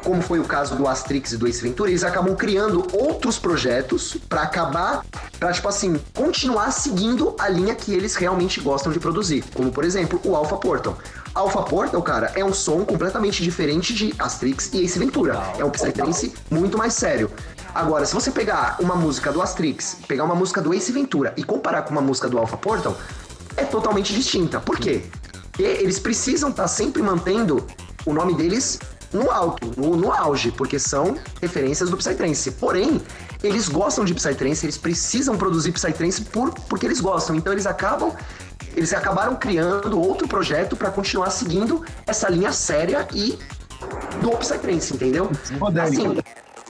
como 0.03 0.21
foi 0.21 0.39
o 0.39 0.45
caso 0.45 0.75
do 0.75 0.87
Astrix 0.87 1.33
e 1.33 1.37
do 1.37 1.47
Ace 1.47 1.61
Ventura, 1.61 1.89
eles 1.89 2.03
acabam 2.03 2.35
criando 2.35 2.87
outros 2.93 3.37
projetos 3.37 4.17
pra 4.27 4.43
acabar, 4.43 5.05
pra, 5.37 5.51
tipo 5.51 5.67
assim, 5.67 5.99
continuar 6.13 6.71
seguindo 6.71 7.35
a 7.37 7.49
linha 7.49 7.75
que 7.75 7.93
eles 7.93 8.15
realmente 8.15 8.61
gostam 8.61 8.91
de 8.91 8.99
produzir. 8.99 9.43
Como, 9.53 9.71
por 9.71 9.83
exemplo, 9.83 10.19
o 10.23 10.35
Alpha 10.35 10.57
Portal. 10.57 10.97
Alpha 11.33 11.61
Portal, 11.61 12.01
cara, 12.01 12.31
é 12.35 12.43
um 12.43 12.53
som 12.53 12.83
completamente 12.83 13.43
diferente 13.43 13.93
de 13.93 14.13
Astrix 14.17 14.71
e 14.73 14.83
Ace 14.83 14.97
Ventura. 14.97 15.41
É 15.57 15.63
um 15.63 15.69
Psytrance 15.69 16.33
muito 16.49 16.77
mais 16.77 16.93
sério. 16.93 17.31
Agora, 17.73 18.05
se 18.05 18.13
você 18.13 18.31
pegar 18.31 18.77
uma 18.79 18.95
música 18.95 19.31
do 19.31 19.41
Astrix, 19.41 19.97
pegar 20.07 20.23
uma 20.23 20.35
música 20.35 20.61
do 20.61 20.73
Ace 20.73 20.91
Ventura 20.91 21.33
e 21.37 21.43
comparar 21.43 21.83
com 21.83 21.91
uma 21.91 22.01
música 22.01 22.27
do 22.27 22.37
Alpha 22.37 22.57
Portal, 22.57 22.97
é 23.55 23.63
totalmente 23.63 24.13
distinta. 24.13 24.59
Por 24.59 24.79
quê? 24.79 25.03
Porque 25.51 25.63
eles 25.63 25.99
precisam 25.99 26.49
estar 26.49 26.67
sempre 26.67 27.01
mantendo 27.01 27.65
o 28.05 28.13
nome 28.13 28.33
deles 28.33 28.79
no 29.13 29.29
alto, 29.31 29.71
no, 29.79 29.95
no 29.95 30.11
auge, 30.11 30.51
porque 30.51 30.79
são 30.79 31.17
referências 31.41 31.89
do 31.89 31.97
Psytrance. 31.97 32.51
Porém, 32.51 33.01
eles 33.43 33.67
gostam 33.67 34.05
de 34.05 34.13
Psytrance, 34.13 34.65
eles 34.65 34.77
precisam 34.77 35.37
produzir 35.37 35.71
Psytrance 35.71 36.21
por, 36.21 36.53
porque 36.53 36.85
eles 36.85 36.99
gostam. 36.99 37.35
Então 37.35 37.53
eles 37.53 37.65
acabam 37.65 38.13
eles 38.75 38.93
acabaram 38.93 39.35
criando 39.35 39.99
outro 39.99 40.27
projeto 40.27 40.75
para 40.75 40.89
continuar 40.91 41.29
seguindo 41.29 41.83
essa 42.05 42.29
linha 42.29 42.51
séria 42.51 43.07
e 43.13 43.37
do 44.21 44.31
Psytrance, 44.31 44.93
entendeu? 44.93 45.31
Assim, 45.81 46.17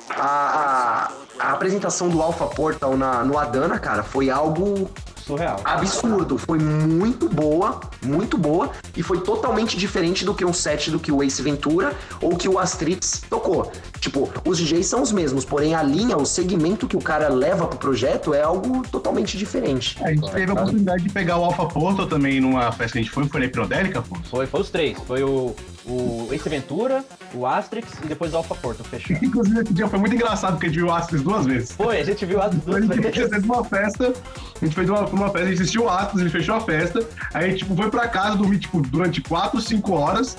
a, 0.09 1.11
a, 1.39 1.47
a 1.47 1.51
apresentação 1.53 2.09
do 2.09 2.21
Alpha 2.21 2.45
Portal 2.45 2.97
na, 2.97 3.23
no 3.23 3.37
Adana, 3.37 3.79
cara, 3.79 4.03
foi 4.03 4.29
algo 4.29 4.89
Surreal. 5.29 5.61
absurdo. 5.63 6.37
Foi 6.37 6.57
muito 6.57 7.29
boa, 7.29 7.79
muito 8.03 8.37
boa. 8.37 8.71
E 8.97 9.03
foi 9.03 9.21
totalmente 9.21 9.77
diferente 9.77 10.25
do 10.25 10.33
que 10.33 10.43
um 10.43 10.53
set 10.53 10.89
do 10.89 10.99
que 10.99 11.11
o 11.11 11.21
Ace 11.21 11.41
Ventura 11.41 11.95
ou 12.19 12.35
que 12.35 12.49
o 12.49 12.57
Astrix 12.57 13.21
tocou. 13.29 13.71
Tipo, 13.99 14.29
os 14.45 14.57
DJs 14.57 14.87
são 14.87 15.01
os 15.01 15.11
mesmos, 15.11 15.45
porém 15.45 15.75
a 15.75 15.83
linha, 15.83 16.17
o 16.17 16.25
segmento 16.25 16.87
que 16.87 16.97
o 16.97 17.01
cara 17.01 17.29
leva 17.29 17.67
pro 17.67 17.77
projeto 17.77 18.33
é 18.33 18.41
algo 18.41 18.81
totalmente 18.89 19.37
diferente. 19.37 19.97
A 20.03 20.11
gente 20.11 20.31
teve 20.31 20.49
a 20.49 20.53
oportunidade 20.53 21.03
de 21.03 21.09
pegar 21.09 21.37
o 21.37 21.45
Alpha 21.45 21.65
Portal 21.65 22.07
também 22.07 22.41
numa 22.41 22.71
festa 22.71 22.93
que 22.93 22.99
a 22.99 23.01
gente 23.01 23.11
foi, 23.11 23.25
foi 23.27 23.41
na 23.41 23.45
Hipnodélica, 23.45 24.01
pô. 24.01 24.17
Foi, 24.29 24.47
foi 24.47 24.61
os 24.61 24.69
três. 24.69 24.97
Foi 25.05 25.21
o, 25.21 25.55
o 25.89 26.29
Ace 26.31 26.47
Ventura, 26.47 27.03
o 27.33 27.45
Astrix 27.45 27.91
e 28.03 28.07
depois 28.07 28.33
o 28.33 28.37
Alpha 28.37 28.55
Porto, 28.55 28.83
fechou. 28.83 29.17
Inclusive, 29.21 29.61
esse 29.61 29.73
dia 29.73 29.87
foi 29.87 29.99
muito 29.99 30.13
engraçado 30.15 30.53
porque 30.53 30.67
a 30.67 30.69
gente 30.69 30.77
viu 30.77 30.87
o 30.87 30.93
Astros 30.93 31.21
duas 31.21 31.45
vezes. 31.45 31.71
Foi, 31.71 31.99
a 31.99 32.03
gente 32.03 32.25
viu 32.25 32.39
as 32.41 32.47
A 32.47 32.49
duas 32.49 32.83
gente 32.85 32.99
vezes. 33.01 33.29
fez 33.29 33.43
uma 33.43 33.63
festa, 33.63 34.13
a 34.61 34.65
gente 34.65 34.75
fez 34.75 34.89
uma, 34.89 35.05
uma 35.07 35.25
festa, 35.29 35.39
a 35.39 35.49
gente 35.49 35.61
assistiu 35.61 35.83
o 35.83 35.89
Atlas, 35.89 36.21
ele 36.21 36.29
fechou 36.29 36.55
a 36.55 36.61
festa, 36.61 36.99
aí 37.33 37.45
a 37.45 37.49
gente 37.49 37.59
tipo, 37.59 37.75
foi 37.75 37.89
pra 37.89 38.07
casa 38.07 38.37
dormir 38.37 38.59
tipo, 38.59 38.81
durante 38.81 39.21
4, 39.21 39.59
5 39.59 39.91
horas, 39.91 40.37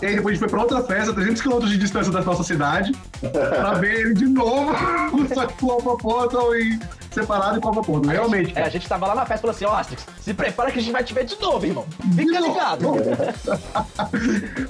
e 0.00 0.06
aí 0.06 0.14
depois 0.16 0.26
a 0.26 0.30
gente 0.34 0.38
foi 0.40 0.48
pra 0.48 0.60
outra 0.60 0.82
festa, 0.82 1.12
300 1.12 1.42
km 1.42 1.58
de 1.66 1.76
distância 1.78 2.12
da 2.12 2.20
nossa 2.22 2.42
cidade, 2.42 2.92
pra 3.30 3.74
ver 3.74 4.00
ele 4.00 4.14
de 4.14 4.26
novo, 4.26 4.74
só 5.34 5.46
que 5.46 5.54
com 5.54 5.66
o 5.72 5.96
Portal 5.96 6.54
e 6.56 6.78
separado 7.12 7.58
e 7.58 7.60
com 7.60 7.70
o 7.70 7.82
Portal. 7.82 8.12
Realmente, 8.12 8.52
É, 8.56 8.62
a 8.62 8.68
gente 8.68 8.88
tava 8.88 9.06
lá 9.08 9.14
na 9.14 9.26
festa 9.26 9.34
e 9.36 9.40
falou 9.40 9.56
assim, 9.56 9.64
ó, 9.64 9.74
Astrix, 9.74 10.06
se 10.20 10.34
prepara 10.34 10.70
que 10.70 10.78
a 10.78 10.82
gente 10.82 10.92
vai 10.92 11.02
te 11.02 11.12
ver 11.14 11.24
de 11.24 11.40
novo, 11.40 11.66
irmão. 11.66 11.86
Fica 12.14 12.38
ligado. 12.40 12.84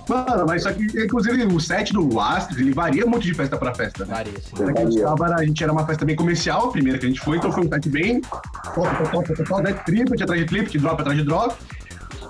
Mano, 0.08 0.46
mas 0.46 0.62
só 0.62 0.72
que, 0.72 0.84
inclusive, 0.84 1.44
o 1.44 1.60
set 1.60 1.92
do 1.92 2.18
Astros, 2.20 2.58
ele 2.58 2.72
varia 2.72 3.04
muito 3.06 3.24
de 3.24 3.34
festa 3.34 3.56
pra 3.56 3.74
festa, 3.74 4.04
né? 4.04 4.14
Maria, 4.14 4.32
sim. 4.40 4.54
A 4.64 4.84
gente, 4.84 5.02
tava, 5.02 5.34
a 5.34 5.44
gente 5.44 5.62
era 5.62 5.72
uma 5.72 5.86
festa 5.86 6.04
bem 6.04 6.16
comercial, 6.16 6.68
a 6.68 6.72
primeira 6.72 6.98
que 6.98 7.06
a 7.06 7.08
gente 7.08 7.20
foi, 7.20 7.36
então 7.36 7.52
foi 7.52 7.66
um 7.66 7.68
set 7.68 7.88
bem. 7.88 8.20
Top, 8.20 8.74
top, 8.74 9.10
top, 9.10 9.28
top, 9.34 9.44
top, 9.44 9.62
né? 9.62 9.72
Triplet 9.84 10.22
atrás 10.22 10.40
de 10.40 10.46
triplet, 10.46 10.78
drop 10.78 11.00
atrás 11.00 11.18
de 11.18 11.24
drop. 11.24 11.54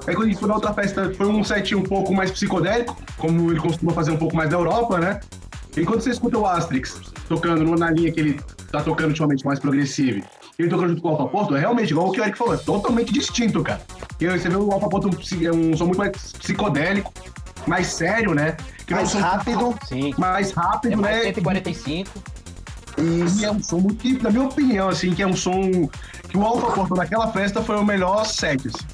Aí 0.09 0.15
quando 0.15 0.29
a 0.29 0.31
gente 0.31 0.39
foi 0.41 0.49
na 0.49 0.55
outra 0.55 0.73
festa, 0.73 1.13
foi 1.15 1.27
um 1.27 1.45
set 1.45 1.75
um 1.75 1.83
pouco 1.83 2.15
mais 2.15 2.31
psicodélico, 2.31 2.97
como 3.19 3.51
ele 3.51 3.61
costuma 3.61 3.93
fazer 3.93 4.11
um 4.11 4.17
pouco 4.17 4.35
mais 4.35 4.49
da 4.49 4.57
Europa, 4.57 4.99
né? 4.99 5.21
E 5.77 5.85
quando 5.85 6.01
você 6.01 6.11
escuta 6.11 6.39
o 6.39 6.47
Astrix 6.47 6.99
tocando 7.29 7.63
no- 7.63 7.77
na 7.77 7.91
linha 7.91 8.11
que 8.11 8.19
ele 8.19 8.41
tá 8.73 8.83
tocando 8.83 9.09
ultimamente 9.09 9.45
mais 9.45 9.59
progressivo, 9.59 10.21
e 10.59 10.63
ele 10.63 10.71
tocando 10.71 10.89
junto 10.89 11.03
com 11.03 11.09
o 11.09 11.11
Alpha 11.13 11.27
Porto, 11.29 11.55
é 11.55 11.61
realmente, 11.61 11.91
igual 11.91 12.09
o 12.09 12.13
que 12.13 12.21
o 12.21 12.25
Eric 12.25 12.39
falou, 12.39 12.55
é 12.55 12.57
totalmente 12.57 13.13
distinto, 13.13 13.63
cara. 13.63 13.83
E 14.19 14.27
aí 14.27 14.39
você 14.39 14.49
vê 14.49 14.57
o 14.57 14.73
Alpha 14.73 14.89
Porto 14.89 15.09
é 15.45 15.53
um 15.53 15.77
som 15.77 15.85
muito 15.85 15.99
mais 15.99 16.33
psicodélico, 16.33 17.13
mais 17.67 17.89
sério, 17.89 18.35
né? 18.35 18.57
Que 18.87 18.95
é 18.95 18.97
um 18.97 19.01
Mais 19.01 19.13
rápido. 19.13 19.79
Sim. 19.87 20.15
mais 20.17 20.51
rápido, 20.53 20.93
É 20.95 20.97
mais 20.97 21.17
né? 21.19 21.23
145. 21.25 22.11
E 23.41 23.45
é 23.45 23.51
um 23.53 23.63
som 23.63 23.79
muito, 23.79 23.97
que, 23.97 24.21
na 24.23 24.31
minha 24.31 24.45
opinião, 24.45 24.89
assim, 24.89 25.13
que 25.13 25.23
é 25.23 25.27
um 25.27 25.37
som 25.37 25.61
que 26.29 26.37
o 26.37 26.43
Alpha 26.43 26.73
Porto 26.73 26.95
naquela 26.97 27.31
festa 27.31 27.63
foi 27.63 27.77
o 27.77 27.85
melhor 27.85 28.25
set, 28.25 28.67
assim. 28.67 28.85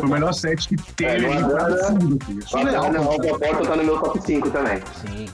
Foi 0.00 0.08
o 0.08 0.12
melhor 0.12 0.32
set 0.32 0.68
que 0.68 0.76
teve. 0.94 1.26
É, 1.26 1.30
É, 1.30 1.36
assim. 1.36 2.18
É 2.38 2.46
surreal, 2.46 2.82
Bacana, 2.84 2.98
pô. 3.00 3.04
o 3.04 3.12
Alpha 3.12 3.38
Portal 3.38 3.62
tá 3.66 3.76
no 3.76 3.84
meu 3.84 3.98
top 4.00 4.20
5 4.24 4.50
também. 4.50 4.82
Sim. 5.06 5.26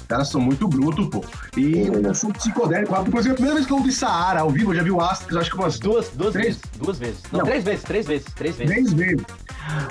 Os 0.00 0.06
caras 0.08 0.28
são 0.28 0.40
muito 0.40 0.68
brutos, 0.68 1.08
pô. 1.08 1.24
E 1.56 1.90
um 1.90 2.14
som 2.14 2.30
psicodélico. 2.30 2.94
Inclusive, 3.08 3.32
a 3.32 3.34
primeira 3.34 3.54
vez 3.56 3.66
que 3.66 3.72
eu 3.72 3.78
ouvi 3.78 3.90
Saara 3.90 4.40
ao 4.42 4.50
vivo, 4.50 4.70
eu 4.70 4.76
já 4.76 4.82
vi 4.84 4.90
o 4.92 5.00
Astros, 5.00 5.36
acho 5.36 5.50
que 5.50 5.56
umas 5.56 5.80
Duas, 5.80 6.10
duas 6.10 6.32
Três? 6.32 6.46
vezes. 6.56 6.62
Duas 6.78 6.98
vezes. 6.98 7.18
Não, 7.32 7.40
Não. 7.40 7.46
três 7.46 7.64
vezes, 7.64 7.82
três 7.82 8.06
vezes, 8.06 8.26
três 8.36 8.56
vezes. 8.56 8.72
três 8.72 8.92
vezes. 8.92 9.24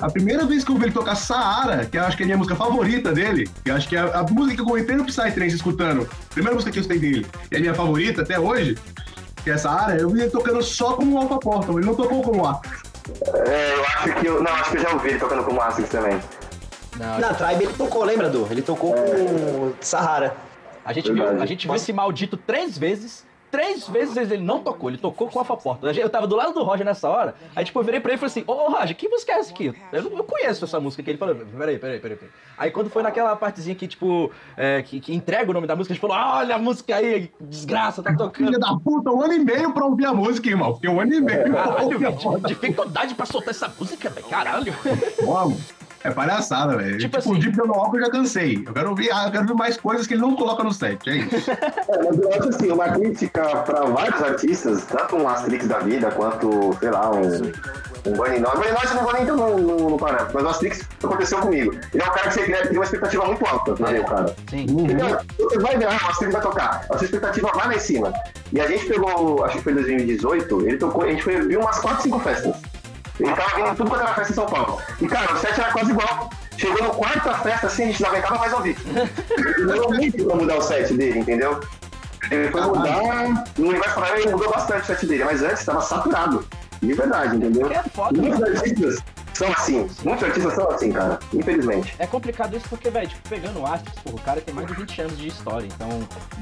A 0.01 0.09
primeira 0.09 0.45
vez 0.45 0.63
que 0.63 0.71
eu 0.71 0.75
ouvi 0.75 0.85
ele 0.85 0.93
tocar 0.93 1.15
Saara, 1.15 1.85
que 1.85 1.97
eu 1.97 2.03
acho 2.05 2.15
que 2.15 2.23
é 2.23 2.25
a 2.25 2.27
minha 2.27 2.37
música 2.37 2.55
favorita 2.55 3.11
dele, 3.11 3.49
que 3.61 3.69
eu 3.69 3.75
acho 3.75 3.89
que 3.89 3.97
é 3.97 3.99
a, 3.99 4.19
a 4.19 4.23
música 4.23 4.55
que 4.55 4.61
eu 4.61 4.65
comecei 4.65 4.95
no 4.95 5.03
Psytrance 5.03 5.53
escutando, 5.55 6.03
a 6.03 6.33
primeira 6.33 6.55
música 6.55 6.71
que 6.71 6.77
eu 6.79 6.81
escutei 6.81 6.99
dele, 7.01 7.27
e 7.51 7.57
a 7.57 7.59
minha 7.59 7.73
favorita 7.73 8.21
até 8.21 8.39
hoje, 8.39 8.77
que 9.43 9.49
é 9.51 9.57
Saara, 9.57 9.97
eu 9.97 10.09
vi 10.09 10.21
ele 10.21 10.29
tocando 10.29 10.63
só 10.63 10.93
como 10.93 11.17
Alpha 11.17 11.39
Portal, 11.39 11.77
ele 11.77 11.87
não 11.87 11.93
tocou 11.95 12.21
como 12.23 12.45
A. 12.45 12.61
É, 13.47 13.73
eu 13.75 13.85
acho 13.85 14.19
que 14.19 14.25
eu. 14.25 14.41
Não, 14.43 14.51
acho 14.51 14.71
que 14.71 14.77
eu 14.77 14.81
já 14.81 14.91
ouvi 14.91 15.09
ele 15.09 15.19
tocando 15.19 15.43
como 15.43 15.61
Astrix 15.61 15.89
também. 15.89 16.19
Não, 16.97 17.19
Na 17.19 17.33
Tribe 17.33 17.65
ele 17.65 17.73
tocou, 17.73 18.03
lembra, 18.03 18.29
Du? 18.29 18.47
Ele 18.49 18.61
tocou 18.61 18.93
com 18.93 19.73
Sahara. 19.81 20.35
A 20.83 20.93
gente, 20.93 21.11
viu, 21.11 21.27
a 21.27 21.45
gente 21.45 21.67
viu 21.67 21.75
esse 21.75 21.91
maldito 21.91 22.37
três 22.37 22.77
vezes. 22.77 23.25
Três 23.51 23.87
vezes 23.87 24.17
ele 24.17 24.43
não 24.43 24.59
tocou, 24.59 24.89
ele 24.89 24.97
tocou 24.97 25.29
com 25.29 25.39
a 25.39 25.45
Porta. 25.45 25.91
Eu 25.91 26.09
tava 26.09 26.27
do 26.27 26.35
lado 26.35 26.53
do 26.53 26.63
Roger 26.63 26.85
nessa 26.85 27.09
hora, 27.09 27.35
aí 27.55 27.63
tipo, 27.63 27.79
eu 27.79 27.83
virei 27.83 27.99
pra 27.99 28.11
ele 28.11 28.17
e 28.17 28.19
falei 28.19 28.31
assim, 28.31 28.43
ô 28.47 28.69
Roger, 28.71 28.95
que 28.95 29.07
música 29.07 29.31
é 29.33 29.35
essa 29.39 29.51
aqui? 29.51 29.73
Eu 29.91 30.03
não 30.03 30.17
eu 30.17 30.23
conheço 30.23 30.65
essa 30.65 30.79
música 30.79 31.01
aqui. 31.01 31.11
Ele 31.11 31.17
falou, 31.17 31.35
peraí, 31.35 31.77
peraí, 31.77 31.99
peraí, 31.99 32.17
peraí. 32.17 32.31
Aí 32.57 32.71
quando 32.71 32.89
foi 32.89 33.03
naquela 33.03 33.35
partezinha 33.35 33.75
que, 33.75 33.87
tipo, 33.87 34.31
é, 34.57 34.81
que, 34.81 34.99
que 34.99 35.13
entrega 35.13 35.49
o 35.49 35.53
nome 35.53 35.67
da 35.67 35.75
música, 35.75 35.93
a 35.93 35.95
gente 35.95 36.01
falou, 36.01 36.17
olha 36.17 36.55
a 36.55 36.57
música 36.57 36.95
aí, 36.95 37.31
desgraça, 37.39 38.03
tá 38.03 38.11
tocando. 38.13 38.47
Filha 38.47 38.59
da 38.59 38.75
puta, 38.77 39.11
um 39.11 39.21
ano 39.21 39.33
e 39.33 39.39
meio 39.39 39.73
pra 39.73 39.85
ouvir 39.85 40.05
a 40.05 40.13
música, 40.13 40.49
irmão. 40.49 40.75
Fiquei 40.75 40.89
um 40.89 40.99
ano 40.99 41.13
e 41.13 41.21
meio 41.21 41.43
pra 41.43 41.63
Caralho, 41.63 41.99
velho, 41.99 42.39
dificuldade 42.47 43.15
pra 43.15 43.25
soltar 43.25 43.49
essa 43.49 43.73
música, 43.79 44.09
velho, 44.09 44.27
caralho. 44.27 44.73
Como? 45.23 45.57
É 46.05 46.11
palhaçada, 46.11 46.77
velho. 46.77 46.97
Tipo 46.97 47.15
Tipo, 47.15 47.17
assim- 47.17 47.31
o 47.31 47.39
Deep 47.39 47.57
Down 47.57 47.67
Walk 47.69 47.97
eu 47.97 48.03
já 48.05 48.11
cansei. 48.11 48.63
Eu 48.65 48.73
quero 48.73 48.89
ouvir, 48.89 49.09
ah, 49.11 49.25
eu 49.25 49.31
quero 49.31 49.43
ouvir 49.43 49.55
mais 49.55 49.77
coisas 49.77 50.05
que 50.05 50.13
ele 50.13 50.21
não 50.21 50.35
coloca 50.35 50.63
no 50.63 50.71
set, 50.71 51.09
é 51.09 51.15
isso. 51.17 51.49
É, 51.87 51.97
mas 52.03 52.19
eu 52.19 52.29
acho 52.33 52.49
assim, 52.49 52.71
uma 52.71 52.89
crítica 52.89 53.41
pra 53.57 53.81
vários 53.85 54.21
artistas, 54.21 54.83
tanto 54.85 55.15
um 55.17 55.27
Astrix 55.29 55.67
da 55.67 55.79
vida, 55.79 56.11
quanto, 56.11 56.75
sei 56.79 56.89
lá, 56.91 57.11
um. 57.11 57.51
Um 58.07 58.13
Bunny 58.13 58.37
Noise. 58.39 58.57
Bunny 58.57 58.71
Noise 58.71 58.87
eu 58.89 58.95
não 58.95 59.03
vou 59.03 59.13
nem 59.13 59.21
entrar 59.23 59.35
no, 59.35 59.57
no, 59.57 59.89
no 59.89 59.97
parâmetro, 59.97 60.31
mas 60.35 60.43
o 60.43 60.47
Astrix 60.49 60.87
aconteceu 61.03 61.39
comigo. 61.39 61.71
Ele 61.91 62.03
é 62.03 62.05
um 62.05 62.11
cara 62.11 62.27
que 62.27 62.33
você 62.35 62.43
cria, 62.43 62.61
cria 62.67 62.79
uma 62.79 62.83
expectativa 62.85 63.25
muito 63.25 63.45
alta 63.47 63.73
pra 63.73 63.87
ver 63.91 64.01
o 64.01 64.05
cara. 64.05 64.35
Sim. 64.49 64.65
Então, 64.69 65.17
você 65.39 65.57
vai 65.59 65.75
ver, 65.77 65.85
ah, 65.87 65.99
o 66.05 66.09
Astrix 66.11 66.31
vai 66.33 66.41
tocar. 66.41 66.85
A 66.91 66.97
sua 66.99 67.05
expectativa 67.05 67.49
vai 67.55 67.67
lá 67.67 67.75
em 67.75 67.79
cima. 67.79 68.13
E 68.53 68.61
a 68.61 68.67
gente 68.67 68.85
pegou, 68.85 69.43
acho 69.43 69.57
que 69.57 69.63
foi 69.63 69.71
em 69.71 69.75
2018, 69.75 70.67
ele 70.67 70.77
tocou, 70.77 71.01
a 71.03 71.07
gente 71.07 71.23
foi, 71.23 71.41
viu 71.47 71.59
umas 71.61 71.79
4, 71.79 72.03
5 72.03 72.19
festas. 72.19 72.55
Ele 73.19 73.31
tava 73.33 73.55
vindo 73.55 73.75
tudo 73.75 73.89
quanto 73.89 74.01
era 74.03 74.13
festa 74.13 74.31
em 74.31 74.35
São 74.35 74.45
Paulo. 74.45 74.81
E, 75.01 75.07
cara, 75.07 75.33
o 75.33 75.37
set 75.37 75.59
era 75.59 75.71
quase 75.71 75.91
igual. 75.91 76.29
Chegou 76.57 76.83
no 76.83 76.89
quarta 76.91 77.33
festa, 77.35 77.67
assim, 77.67 77.83
a 77.83 77.85
gente 77.87 78.01
não 78.01 78.09
aguentava 78.09 78.37
mais 78.39 78.53
ouvir. 78.53 78.77
Ele 79.37 79.53
demorou 79.53 79.93
muito 79.93 80.25
pra 80.25 80.35
mudar 80.35 80.57
o 80.57 80.61
set 80.61 80.93
dele, 80.93 81.19
entendeu? 81.19 81.59
Ele 82.31 82.49
foi 82.49 82.61
mudar. 82.61 83.45
No 83.57 83.69
universo 83.69 83.95
paralelo 83.95 84.19
ele 84.21 84.31
mudou 84.31 84.51
bastante 84.51 84.81
o 84.83 84.85
set 84.85 85.05
dele, 85.05 85.23
mas 85.25 85.41
antes 85.43 85.59
estava 85.59 85.81
saturado. 85.81 86.45
De 86.81 86.93
verdade, 86.93 87.35
entendeu? 87.37 87.71
É 87.71 87.81
foda, 87.83 88.19
Muitos 88.21 88.39
mano. 88.39 88.55
artistas 88.57 89.03
são 89.33 89.51
assim. 89.51 89.89
Muitos 90.03 90.23
artistas 90.23 90.53
são 90.53 90.69
assim, 90.69 90.91
cara. 90.91 91.19
Infelizmente. 91.33 91.95
É 91.99 92.05
complicado 92.07 92.55
isso 92.55 92.67
porque, 92.69 92.89
velho, 92.89 93.07
tipo, 93.07 93.27
pegando 93.29 93.59
o 93.61 93.65
Asterix, 93.65 93.99
porra, 94.01 94.15
o 94.15 94.21
cara 94.21 94.41
tem 94.41 94.53
mais 94.53 94.67
de 94.67 94.73
20 94.73 95.01
anos 95.01 95.17
de 95.17 95.27
história, 95.27 95.67
então 95.67 95.89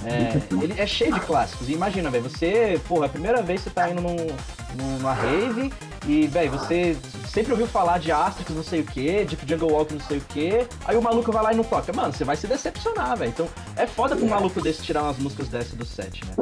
é, 0.06 0.64
ele 0.64 0.80
é 0.80 0.86
cheio 0.86 1.14
de 1.14 1.20
clássicos. 1.22 1.70
E 1.70 1.74
imagina, 1.74 2.10
velho, 2.10 2.24
você, 2.24 2.80
porra, 2.88 3.06
a 3.06 3.10
primeira 3.10 3.42
vez 3.42 3.62
que 3.62 3.70
você 3.70 3.76
tá 3.76 3.90
indo 3.90 4.02
num- 4.02 4.36
numa 4.78 5.14
rave 5.14 5.72
e, 6.08 6.28
velho, 6.28 6.52
você 6.52 6.98
sempre 7.28 7.52
ouviu 7.52 7.66
falar 7.68 7.98
de 8.00 8.12
Asterix 8.12 8.52
não 8.56 8.64
sei 8.64 8.82
o 8.82 8.84
que, 8.84 9.26
de 9.26 9.38
Jungle 9.48 9.72
Walk 9.72 9.94
não 9.94 10.02
sei 10.02 10.18
o 10.18 10.22
que, 10.22 10.68
aí 10.86 10.96
o 10.98 11.02
maluco 11.02 11.32
vai 11.32 11.44
lá 11.44 11.54
e 11.54 11.56
não 11.56 11.64
toca. 11.64 11.92
Mano, 11.94 12.12
você 12.14 12.24
vai 12.24 12.36
se 12.36 12.46
decepcionar, 12.48 13.16
velho. 13.18 13.30
Então 13.30 13.48
é 13.76 13.88
foda 13.88 14.16
pra 14.16 14.26
um 14.26 14.30
maluco 14.30 14.62
desse 14.62 14.82
tirar 14.84 15.04
umas 15.04 15.18
músicas 15.18 15.48
dessas 15.48 15.74
do 15.74 15.86
set, 15.86 16.22
né? 16.26 16.34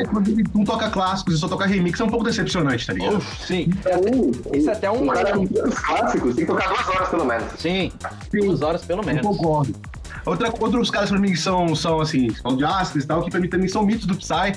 É, 0.00 0.04
quando 0.06 0.28
ele 0.28 0.44
não 0.54 0.64
toca 0.64 0.90
clássicos 0.90 1.34
e 1.34 1.38
só 1.38 1.48
toca 1.48 1.66
remix, 1.66 2.00
é 2.00 2.04
um 2.04 2.08
pouco 2.08 2.24
decepcionante, 2.24 2.86
tá 2.86 2.92
ligado? 2.92 3.18
Uf, 3.18 3.46
sim, 3.46 3.70
Pra 3.82 3.96
mim, 3.98 4.30
Isso 4.54 4.70
é 4.70 4.72
até 4.72 4.90
um- 4.90 5.04
um 5.04 5.06
cara 5.08 5.32
com 5.32 5.46
tantos 5.46 5.78
clássicos 5.78 6.34
tem 6.34 6.46
que 6.46 6.50
tocar 6.52 6.68
duas 6.68 6.88
horas 6.88 7.08
pelo 7.08 7.24
menos. 7.24 7.44
sim. 7.58 7.92
Duas 8.32 8.62
horas 8.62 8.84
pelo 8.84 9.02
Eu 9.02 9.06
menos. 9.06 9.22
concordo. 9.26 9.74
Outra, 10.26 10.48
outros 10.58 10.88
caras 10.90 11.10
pra 11.10 11.18
mim 11.18 11.34
são, 11.36 11.74
são 11.76 12.00
assim, 12.00 12.30
são 12.34 12.56
de 12.56 12.64
Asterix 12.64 13.04
e 13.04 13.06
tal, 13.06 13.22
que 13.22 13.30
pra 13.30 13.38
mim 13.40 13.48
também 13.48 13.68
são 13.68 13.84
mitos 13.84 14.06
do 14.06 14.14
Psy. 14.16 14.54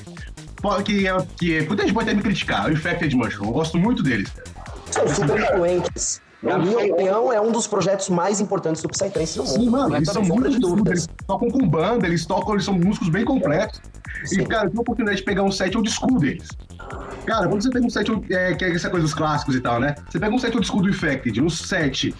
Que, 0.84 1.07
é, 1.07 1.17
que 1.38 1.61
muita 1.67 1.84
gente 1.84 1.93
pode 1.93 2.09
até 2.09 2.15
me 2.15 2.23
criticar. 2.23 2.67
O 2.67 2.71
Infected 2.71 3.15
Mushroom, 3.15 3.47
eu 3.47 3.53
gosto 3.53 3.77
muito 3.77 4.01
deles. 4.03 4.31
São 4.91 5.07
super 5.07 5.39
influentes. 5.39 6.21
Na 6.41 6.57
minha 6.57 6.77
opinião, 6.77 7.34
é 7.34 7.41
um 7.41 7.51
dos 7.51 7.65
projetos 7.65 8.09
mais 8.09 8.39
importantes 8.39 8.81
do 8.81 8.89
Psytrance 8.89 9.38
no 9.38 9.43
mundo. 9.43 9.59
Sim, 9.59 9.69
mano, 9.69 9.95
é 9.95 9.97
eles 9.97 10.09
são 10.09 10.21
muito 10.21 10.49
de 10.49 10.59
dúvidas. 10.59 10.91
eles 10.91 11.07
tocam 11.25 11.49
com 11.49 11.67
banda, 11.67 12.05
eles 12.05 12.25
tocam, 12.25 12.53
eles 12.53 12.65
são 12.65 12.75
músicos 12.75 13.09
bem 13.09 13.25
completos. 13.25 13.81
E, 14.23 14.27
Sim. 14.27 14.45
cara, 14.45 14.65
eu 14.65 14.69
tive 14.69 14.79
a 14.79 14.81
oportunidade 14.81 15.17
de 15.17 15.23
pegar 15.23 15.43
um 15.43 15.51
set 15.51 15.75
old 15.75 15.89
school 15.89 16.19
deles. 16.19 16.47
Cara, 17.25 17.47
quando 17.47 17.61
você 17.61 17.69
pega 17.69 17.85
um 17.85 17.89
set, 17.89 18.11
é, 18.29 18.53
que 18.53 18.65
é 18.65 18.73
essa 18.73 18.89
coisa 18.89 19.05
dos 19.05 19.13
clássicos 19.13 19.55
e 19.55 19.61
tal, 19.61 19.79
né? 19.79 19.95
Você 20.09 20.19
pega 20.19 20.34
um 20.34 20.39
set 20.39 20.53
old 20.53 20.65
school 20.65 20.81
do 20.81 20.89
Infected, 20.89 21.41
um 21.41 21.49
set 21.49 22.15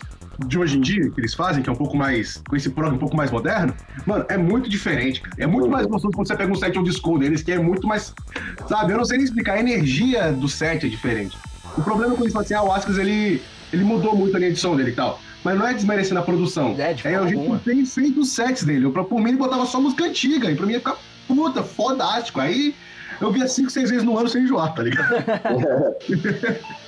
de 0.46 0.60
hoje 0.60 0.78
em 0.78 0.82
dia, 0.82 1.10
que 1.10 1.20
eles 1.20 1.34
fazem, 1.34 1.64
que 1.64 1.70
é 1.70 1.72
um 1.72 1.76
pouco 1.76 1.98
mais, 1.98 2.42
com 2.48 2.56
esse 2.56 2.70
prog 2.70 2.94
um 2.94 2.98
pouco 2.98 3.16
mais 3.16 3.32
moderno, 3.32 3.74
mano, 4.06 4.26
é 4.30 4.38
muito 4.38 4.70
diferente, 4.70 5.22
cara. 5.22 5.36
É 5.40 5.48
muito 5.48 5.70
mais 5.70 5.86
gostoso 5.88 6.14
quando 6.14 6.28
você 6.28 6.36
pega 6.36 6.52
um 6.52 6.56
set 6.56 6.78
old 6.78 6.92
school 6.94 7.18
deles, 7.18 7.42
que 7.42 7.52
é 7.52 7.60
muito 7.60 7.88
mais, 7.88 8.14
sabe? 8.68 8.94
Eu 8.94 8.98
não 8.98 9.06
sei 9.06 9.18
nem 9.18 9.26
explicar, 9.26 9.54
a 9.54 9.60
energia 9.60 10.32
do 10.32 10.48
set 10.48 10.86
é 10.86 10.90
diferente. 10.90 11.38
O 11.78 11.82
problema 11.82 12.14
é 12.14 12.16
quando 12.16 12.24
eles 12.24 12.34
falam 12.34 12.46
assim, 12.46 12.54
ah, 12.54 12.64
o 12.64 12.72
Ascas, 12.72 12.98
ele, 12.98 13.42
ele 13.74 13.84
mudou 13.84 14.16
muito 14.16 14.36
a 14.36 14.40
linha 14.40 14.52
de 14.52 14.60
som 14.60 14.76
dele 14.76 14.92
e 14.92 14.96
tal. 14.96 15.20
Mas 15.44 15.58
não 15.58 15.68
é 15.68 15.74
desmerecendo 15.74 16.20
a 16.20 16.24
produção. 16.24 16.76
É, 16.78 16.94
de 16.94 17.08
É 17.08 17.22
o 17.22 17.28
jeito 17.28 17.58
que 17.60 17.64
tem 17.64 17.86
feito 17.86 18.20
os 18.20 18.32
sets 18.34 18.64
dele. 18.64 18.86
Eu, 18.86 18.92
por 18.92 19.22
mim, 19.22 19.30
ele 19.30 19.38
botava 19.38 19.66
só 19.66 19.80
música 19.80 20.06
antiga. 20.06 20.52
E 20.52 20.56
pra 20.56 20.66
mim 20.66 20.74
ia 20.74 20.80
ficar 20.80 20.98
puta, 21.28 21.64
fodástico. 21.64 22.42
Aí 22.42 22.76
eu 23.22 23.32
via 23.32 23.48
cinco, 23.48 23.70
seis 23.70 23.90
vezes 23.90 24.04
no 24.04 24.18
ano 24.18 24.28
sem 24.28 24.44
enjoar, 24.44 24.74
tá 24.74 24.84
ligado? 24.84 25.08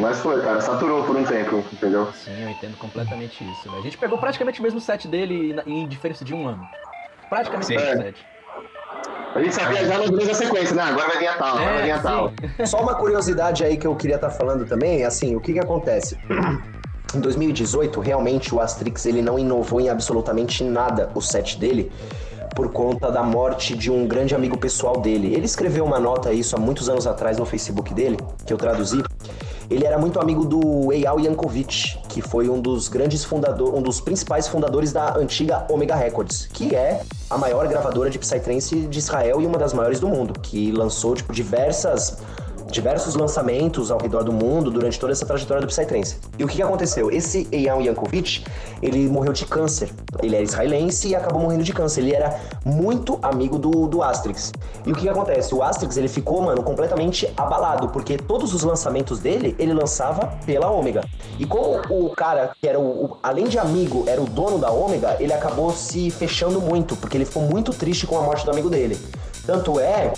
Mas 0.00 0.18
foi, 0.18 0.40
cara, 0.42 0.60
saturou 0.60 1.04
por 1.04 1.16
um 1.16 1.24
tempo, 1.24 1.64
entendeu? 1.72 2.08
Sim, 2.12 2.42
eu 2.42 2.50
entendo 2.50 2.76
completamente 2.76 3.42
isso. 3.44 3.64
velho. 3.64 3.78
A 3.78 3.82
gente 3.82 3.98
pegou 3.98 4.18
praticamente 4.18 4.60
o 4.60 4.62
mesmo 4.62 4.80
set 4.80 5.08
dele 5.08 5.56
em 5.66 5.86
diferença 5.86 6.24
de 6.24 6.34
um 6.34 6.46
ano. 6.46 6.66
Praticamente 7.28 7.72
o 7.72 7.80
mesmo 7.80 8.02
set. 8.02 8.26
A 9.34 9.42
gente 9.42 9.54
sabia 9.54 9.84
já 9.84 9.98
no 9.98 10.10
durante 10.10 10.30
a 10.30 10.34
sequência, 10.34 10.74
né? 10.74 10.82
Agora 10.82 11.08
vai 11.08 11.18
vir 11.18 11.28
a 11.28 11.34
tal, 11.34 11.56
agora 11.58 11.72
vai 11.74 11.82
vir 11.82 11.90
a 11.90 11.98
tal. 11.98 12.32
É. 12.58 12.64
Só 12.64 12.80
uma 12.80 12.94
curiosidade 12.94 13.64
aí 13.64 13.76
que 13.76 13.86
eu 13.86 13.94
queria 13.94 14.16
estar 14.16 14.30
falando 14.30 14.64
também, 14.64 15.04
assim, 15.04 15.36
o 15.36 15.40
que 15.40 15.52
que 15.52 15.58
acontece? 15.58 16.18
Em 17.14 17.20
2018, 17.20 18.00
realmente 18.00 18.54
o 18.54 18.60
Asterix 18.60 19.04
ele 19.06 19.22
não 19.22 19.38
inovou 19.38 19.80
em 19.80 19.90
absolutamente 19.90 20.64
nada 20.64 21.10
o 21.14 21.20
set 21.20 21.58
dele 21.58 21.92
por 22.54 22.72
conta 22.72 23.10
da 23.12 23.22
morte 23.22 23.76
de 23.76 23.90
um 23.90 24.06
grande 24.08 24.34
amigo 24.34 24.56
pessoal 24.56 24.98
dele. 24.98 25.34
Ele 25.34 25.44
escreveu 25.44 25.84
uma 25.84 26.00
nota 26.00 26.32
isso 26.32 26.56
há 26.56 26.58
muitos 26.58 26.88
anos 26.88 27.06
atrás 27.06 27.38
no 27.38 27.44
Facebook 27.44 27.92
dele, 27.92 28.16
que 28.46 28.52
eu 28.52 28.56
traduzi. 28.56 29.02
Ele 29.68 29.84
era 29.84 29.98
muito 29.98 30.20
amigo 30.20 30.44
do 30.44 30.92
Eyal 30.92 31.18
Yankovic, 31.18 31.98
que 32.08 32.22
foi 32.22 32.48
um 32.48 32.60
dos 32.60 32.88
grandes 32.88 33.24
fundadores, 33.24 33.74
um 33.74 33.82
dos 33.82 34.00
principais 34.00 34.46
fundadores 34.46 34.92
da 34.92 35.16
antiga 35.16 35.66
Omega 35.68 35.96
Records, 35.96 36.48
que 36.52 36.74
é 36.74 37.02
a 37.28 37.36
maior 37.36 37.66
gravadora 37.66 38.08
de 38.08 38.18
Psytrance 38.18 38.74
de 38.74 38.98
Israel 38.98 39.40
e 39.40 39.46
uma 39.46 39.58
das 39.58 39.72
maiores 39.72 39.98
do 39.98 40.08
mundo, 40.08 40.38
que 40.40 40.70
lançou 40.70 41.14
tipo 41.16 41.32
diversas 41.32 42.18
diversos 42.70 43.14
lançamentos 43.14 43.90
ao 43.90 43.98
redor 43.98 44.22
do 44.24 44.32
mundo 44.32 44.70
durante 44.70 44.98
toda 44.98 45.12
essa 45.12 45.24
trajetória 45.24 45.60
do 45.62 45.66
Psytrance. 45.68 46.16
E 46.38 46.44
o 46.44 46.48
que, 46.48 46.56
que 46.56 46.62
aconteceu? 46.62 47.10
Esse 47.10 47.46
Eyal 47.52 47.80
Yankovic, 47.80 48.44
ele 48.82 49.08
morreu 49.08 49.32
de 49.32 49.44
câncer. 49.46 49.90
Ele 50.22 50.34
era 50.34 50.44
israelense 50.44 51.08
e 51.08 51.14
acabou 51.14 51.40
morrendo 51.40 51.62
de 51.64 51.72
câncer. 51.72 52.00
Ele 52.00 52.14
era 52.14 52.38
muito 52.64 53.18
amigo 53.22 53.58
do, 53.58 53.86
do 53.86 54.02
Asterix. 54.02 54.52
E 54.84 54.90
o 54.92 54.94
que, 54.94 55.02
que 55.02 55.08
acontece? 55.08 55.54
O 55.54 55.62
Asterix, 55.62 55.96
ele 55.96 56.08
ficou, 56.08 56.42
mano, 56.42 56.62
completamente 56.62 57.32
abalado, 57.36 57.88
porque 57.88 58.16
todos 58.16 58.52
os 58.52 58.62
lançamentos 58.62 59.20
dele, 59.20 59.54
ele 59.58 59.72
lançava 59.72 60.32
pela 60.44 60.70
Ômega. 60.70 61.02
E 61.38 61.46
como 61.46 61.80
o 61.90 62.10
cara, 62.10 62.50
que 62.60 62.68
era 62.68 62.78
o, 62.78 63.04
o- 63.04 63.16
além 63.22 63.46
de 63.46 63.58
amigo, 63.58 64.04
era 64.06 64.20
o 64.20 64.24
dono 64.24 64.58
da 64.58 64.70
Ômega, 64.70 65.16
ele 65.20 65.32
acabou 65.32 65.70
se 65.72 66.10
fechando 66.10 66.60
muito, 66.60 66.96
porque 66.96 67.16
ele 67.16 67.24
ficou 67.24 67.42
muito 67.42 67.72
triste 67.72 68.06
com 68.06 68.18
a 68.18 68.22
morte 68.22 68.44
do 68.44 68.50
amigo 68.50 68.68
dele. 68.68 68.98
Tanto 69.46 69.78
é 69.78 70.12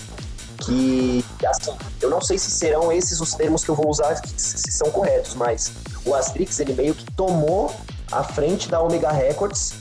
que, 0.59 1.23
assim, 1.45 1.71
eu 2.01 2.09
não 2.09 2.21
sei 2.21 2.37
se 2.37 2.51
serão 2.51 2.91
esses 2.91 3.19
os 3.19 3.33
termos 3.33 3.63
que 3.63 3.69
eu 3.69 3.75
vou 3.75 3.89
usar, 3.89 4.15
se 4.37 4.71
são 4.71 4.91
corretos, 4.91 5.35
mas 5.35 5.71
o 6.05 6.13
Asterix, 6.13 6.59
ele 6.59 6.73
meio 6.73 6.93
que 6.93 7.05
tomou 7.13 7.73
a 8.11 8.23
frente 8.23 8.69
da 8.69 8.81
Omega 8.81 9.11
Records 9.11 9.73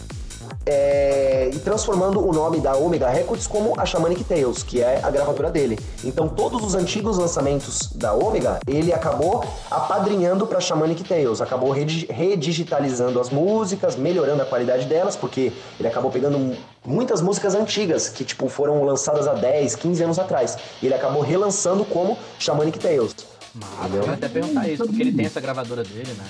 é, 0.70 1.50
e 1.52 1.58
transformando 1.60 2.24
o 2.26 2.32
nome 2.32 2.60
da 2.60 2.76
Omega 2.76 3.08
Records 3.08 3.46
como 3.46 3.72
a 3.78 3.86
Shamanic 3.86 4.22
Tales, 4.24 4.62
que 4.62 4.82
é 4.82 5.00
a 5.02 5.10
gravadora 5.10 5.50
dele. 5.50 5.78
Então, 6.04 6.28
todos 6.28 6.62
os 6.62 6.74
antigos 6.74 7.16
lançamentos 7.16 7.90
da 7.94 8.12
Omega, 8.12 8.60
ele 8.66 8.92
acabou 8.92 9.44
apadrinhando 9.70 10.46
para 10.46 10.60
Shamanic 10.60 11.02
Tales, 11.04 11.40
acabou 11.40 11.70
redi- 11.70 12.06
redigitalizando 12.10 13.18
as 13.20 13.30
músicas, 13.30 13.96
melhorando 13.96 14.42
a 14.42 14.44
qualidade 14.44 14.84
delas, 14.86 15.16
porque 15.16 15.52
ele 15.78 15.88
acabou 15.88 16.10
pegando 16.10 16.38
mu- 16.38 16.56
muitas 16.84 17.20
músicas 17.22 17.54
antigas 17.54 18.08
que 18.08 18.24
tipo 18.24 18.48
foram 18.48 18.84
lançadas 18.84 19.26
há 19.26 19.32
10, 19.34 19.74
15 19.76 20.02
anos 20.04 20.18
atrás, 20.18 20.56
e 20.82 20.86
ele 20.86 20.94
acabou 20.94 21.22
relançando 21.22 21.84
como 21.84 22.18
Shamanic 22.38 22.78
Tales. 22.78 23.14
Mas 23.54 23.94
eu 23.94 24.02
ia 24.04 24.12
até 24.12 24.28
perguntar 24.28 24.68
isso, 24.68 24.84
porque 24.84 25.02
ele 25.02 25.12
tem 25.12 25.26
essa 25.26 25.40
gravadora 25.40 25.82
dele, 25.82 26.12
né? 26.16 26.24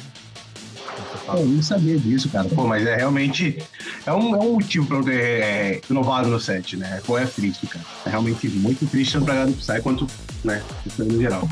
Eu 1.37 1.47
não 1.47 1.63
sabia 1.63 1.99
disso, 1.99 2.29
cara. 2.29 2.49
Pô, 2.49 2.67
mas 2.67 2.87
é 2.87 2.97
realmente. 2.97 3.59
É 4.07 4.13
um, 4.13 4.35
é 4.35 4.39
um 4.39 4.53
motivo 4.55 4.87
pra 4.87 4.97
eu 4.99 5.05
ter 5.05 5.21
é, 5.21 5.81
inovado 5.91 6.29
no 6.29 6.41
set, 6.41 6.77
né? 6.77 7.01
Pô, 7.05 7.19
é 7.19 7.27
triste, 7.27 7.67
cara. 7.67 7.85
É 8.07 8.11
realmente 8.11 8.49
muito 8.49 8.87
triste, 8.87 9.13
tanto 9.13 9.25
pra 9.25 9.35
galera 9.35 9.53
do 9.53 9.57
Psy 9.57 9.81
quanto, 9.83 10.07
né, 10.45 10.63
no 10.99 11.21
geral. 11.21 11.49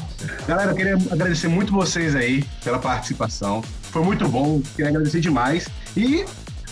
Galera, 0.46 0.70
eu 0.70 0.76
queria 0.76 0.94
agradecer 0.94 1.48
muito 1.48 1.72
vocês 1.72 2.14
aí 2.14 2.44
pela 2.62 2.78
participação. 2.78 3.62
Foi 3.90 4.02
muito 4.02 4.28
bom, 4.28 4.60
queria 4.74 4.90
agradecer 4.90 5.20
demais. 5.20 5.68
E, 5.96 6.24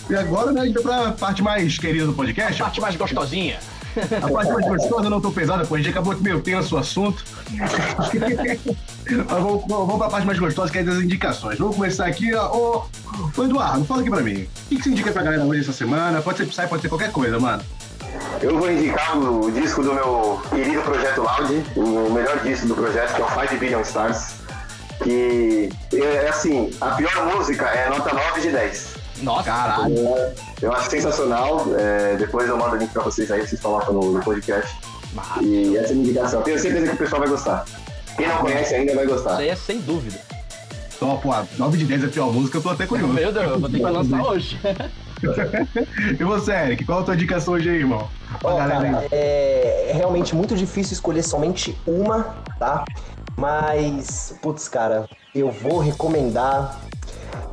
e 0.09 0.15
agora, 0.15 0.51
né, 0.51 0.61
a 0.61 0.65
gente 0.65 0.81
vai 0.81 1.03
pra 1.03 1.11
parte 1.11 1.41
mais 1.41 1.77
querida 1.77 2.05
do 2.05 2.13
podcast. 2.13 2.61
Parte 2.61 2.81
mais 2.81 2.95
gostosinha. 2.95 3.59
A 4.21 4.29
parte 4.29 4.51
mais 4.51 4.67
gostosa, 4.67 5.09
não 5.09 5.21
tão 5.21 5.31
pesada, 5.31 5.65
pô, 5.65 5.75
a 5.75 5.77
gente 5.77 5.89
acabou 5.89 6.15
meio 6.17 6.41
tenso 6.41 6.75
o 6.75 6.77
assunto. 6.77 7.23
Mas 9.07 9.27
vamos, 9.27 9.63
vamos 9.67 9.97
pra 9.97 10.09
parte 10.09 10.25
mais 10.25 10.39
gostosa, 10.39 10.71
que 10.71 10.79
é 10.79 10.83
das 10.83 10.95
indicações. 10.95 11.57
Vamos 11.59 11.75
começar 11.75 12.05
aqui, 12.05 12.33
ó. 12.33 12.51
Ô, 12.51 12.85
ô, 13.37 13.43
Eduardo, 13.43 13.85
fala 13.85 14.01
aqui 14.01 14.09
pra 14.09 14.21
mim. 14.21 14.43
O 14.43 14.69
que, 14.69 14.75
que 14.77 14.83
você 14.83 14.89
indica 14.89 15.11
pra 15.11 15.23
galera 15.23 15.43
hoje 15.43 15.61
essa 15.61 15.73
semana? 15.73 16.21
Pode 16.21 16.39
ser 16.39 16.45
Psy, 16.47 16.67
pode 16.67 16.81
ser 16.81 16.89
qualquer 16.89 17.11
coisa, 17.11 17.39
mano. 17.39 17.63
Eu 18.41 18.57
vou 18.57 18.71
indicar 18.71 19.17
o 19.17 19.51
disco 19.51 19.83
do 19.83 19.93
meu 19.93 20.41
querido 20.49 20.81
Projeto 20.81 21.21
Loud, 21.21 21.65
o 21.75 22.11
melhor 22.11 22.39
disco 22.39 22.67
do 22.67 22.75
projeto, 22.75 23.15
que 23.15 23.21
é 23.21 23.25
o 23.25 23.29
5 23.29 23.57
Billion 23.57 23.81
Stars. 23.81 24.35
Que 25.03 25.69
é 25.93 26.29
assim, 26.29 26.71
a 26.79 26.91
pior 26.91 27.35
música 27.35 27.65
é 27.65 27.89
nota 27.89 28.13
9 28.13 28.41
de 28.41 28.51
10. 28.51 28.94
Nossa, 29.21 29.43
Caralho. 29.43 29.95
Eu 30.61 30.73
acho 30.73 30.89
sensacional. 30.89 31.65
é, 31.77 32.15
depois 32.17 32.47
eu 32.49 32.57
mando 32.57 32.75
o 32.75 32.79
link 32.79 32.91
pra 32.91 33.03
vocês 33.03 33.31
aí, 33.31 33.45
vocês 33.47 33.61
colocam 33.61 33.93
no, 33.93 34.11
no 34.11 34.19
podcast. 34.23 34.75
E 35.41 35.77
essa 35.77 35.87
é 35.87 35.91
a 35.91 35.95
minha 35.95 36.09
indicação. 36.09 36.41
Tenho 36.41 36.59
certeza 36.59 36.87
que 36.87 36.95
o 36.95 36.97
pessoal 36.97 37.21
vai 37.21 37.29
gostar. 37.29 37.65
Quem 38.17 38.27
não 38.27 38.37
conhece 38.37 38.75
ainda 38.75 38.95
vai 38.95 39.05
Isso 39.05 39.13
gostar. 39.13 39.37
aí 39.37 39.49
é 39.49 39.55
sem 39.55 39.79
dúvida. 39.79 40.19
Então, 40.95 41.17
pô, 41.17 41.33
9 41.57 41.77
de 41.77 41.85
10 41.85 42.03
é 42.03 42.05
a 42.07 42.09
pior 42.09 42.31
música, 42.31 42.57
eu 42.57 42.61
tô 42.61 42.69
até 42.69 42.85
curioso. 42.85 43.13
Meu 43.13 43.31
Deus, 43.31 43.45
eu 43.51 43.59
vou 43.59 43.69
ter 43.69 43.77
que 43.77 43.83
lançar 43.83 44.21
hoje. 44.23 44.59
E 46.19 46.23
você, 46.23 46.51
Eric, 46.51 46.85
qual 46.85 46.99
a 46.99 47.03
tua 47.03 47.15
indicação 47.15 47.53
hoje 47.53 47.69
aí, 47.69 47.77
irmão? 47.77 48.07
Galera 48.43 48.67
cara, 48.67 48.99
aí. 48.99 49.07
é 49.11 49.91
realmente 49.95 50.35
muito 50.35 50.55
difícil 50.55 50.93
escolher 50.93 51.23
somente 51.23 51.75
uma, 51.87 52.35
tá? 52.59 52.83
Mas, 53.35 54.35
putz, 54.41 54.67
cara, 54.67 55.09
eu 55.33 55.49
vou 55.49 55.79
recomendar 55.79 56.79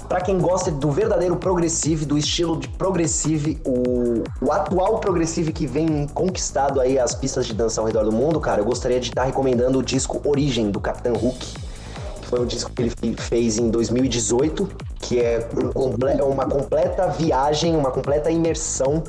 Pra 0.09 0.21
quem 0.21 0.39
gosta 0.39 0.71
do 0.71 0.91
verdadeiro 0.91 1.37
progressive, 1.37 2.05
do 2.05 2.19
estilo 2.19 2.59
de 2.59 2.69
progressive, 2.69 3.59
o, 3.65 4.23
o 4.45 4.53
atual 4.53 4.99
progressive 4.99 5.53
que 5.53 5.67
vem 5.67 6.07
conquistado 6.09 6.81
aí 6.81 6.99
as 6.99 7.15
pistas 7.15 7.47
de 7.47 7.55
dança 7.55 7.81
ao 7.81 7.87
redor 7.87 8.05
do 8.05 8.13
mundo, 8.13 8.39
cara, 8.41 8.61
eu 8.61 8.65
gostaria 8.65 9.01
de 9.01 9.09
estar 9.09 9.25
recomendando 9.25 9.79
o 9.79 9.83
disco 9.83 10.21
Origem 10.29 10.71
do 10.71 10.79
Capitão 10.81 11.15
Hook. 11.15 11.39
que 12.21 12.27
Foi 12.27 12.41
um 12.41 12.47
disco 12.47 12.71
que 12.73 12.83
ele 12.83 12.91
fe- 12.91 13.15
fez 13.17 13.57
em 13.59 13.71
2018, 13.71 14.69
que 15.01 15.19
é 15.19 15.41
comple- 15.73 16.21
uma 16.23 16.45
completa 16.47 17.07
viagem, 17.09 17.75
uma 17.75 17.91
completa 17.91 18.31
imersão 18.31 19.03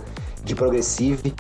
de 0.44 0.56
progressive. 0.56 1.34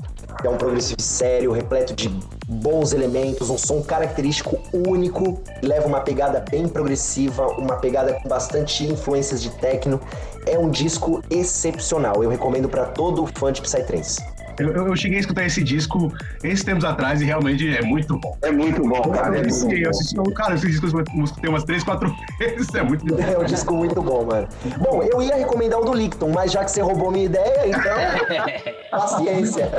É 0.43 0.49
um 0.49 0.57
progressive 0.57 1.01
sério, 1.01 1.51
repleto 1.51 1.93
de 1.95 2.09
bons 2.53 2.93
elementos, 2.93 3.49
um 3.49 3.57
som 3.57 3.81
característico 3.81 4.57
único, 4.73 5.41
leva 5.61 5.87
uma 5.87 6.01
pegada 6.01 6.43
bem 6.49 6.67
progressiva, 6.67 7.47
uma 7.57 7.75
pegada 7.77 8.13
com 8.13 8.29
bastante 8.29 8.85
influências 8.85 9.41
de 9.41 9.49
techno. 9.49 9.99
É 10.45 10.57
um 10.57 10.69
disco 10.69 11.21
excepcional. 11.29 12.23
Eu 12.23 12.29
recomendo 12.29 12.67
para 12.69 12.85
todo 12.85 13.25
fã 13.37 13.51
de 13.51 13.61
Psytrance. 13.61 14.21
Eu, 14.59 14.71
eu, 14.71 14.87
eu 14.87 14.95
cheguei 14.95 15.17
a 15.17 15.19
escutar 15.21 15.45
esse 15.45 15.63
disco 15.63 16.13
esses 16.43 16.63
tempos 16.63 16.85
atrás 16.85 17.19
e 17.21 17.25
realmente 17.25 17.75
é 17.75 17.81
muito 17.81 18.15
bom. 18.19 18.37
É 18.43 18.51
muito 18.51 18.83
bom, 18.87 19.01
cara. 19.09 19.35
Eu 19.37 19.43
É 19.43 19.47
assisti, 19.47 19.81
eu 19.81 19.83
bom. 19.83 19.89
assisti, 19.89 20.33
cara, 20.35 20.53
esse 20.53 20.67
disco 20.67 20.85
eu 20.85 21.23
escutei 21.23 21.49
umas 21.49 21.63
3, 21.63 21.83
4 21.83 22.15
vezes, 22.37 22.75
é 22.75 22.83
muito 22.83 23.03
bom. 23.03 23.17
É 23.19 23.37
um 23.39 23.45
disco 23.45 23.73
muito 23.73 23.99
bom, 23.99 24.25
mano. 24.25 24.47
Bom, 24.77 25.01
eu 25.01 25.23
ia 25.23 25.37
recomendar 25.37 25.79
o 25.79 25.85
do 25.85 25.93
Licton, 25.93 26.29
mas 26.29 26.51
já 26.51 26.63
que 26.63 26.69
você 26.69 26.81
roubou 26.81 27.09
minha 27.11 27.25
ideia, 27.25 27.67
então. 27.67 28.73
paciência. 28.91 29.71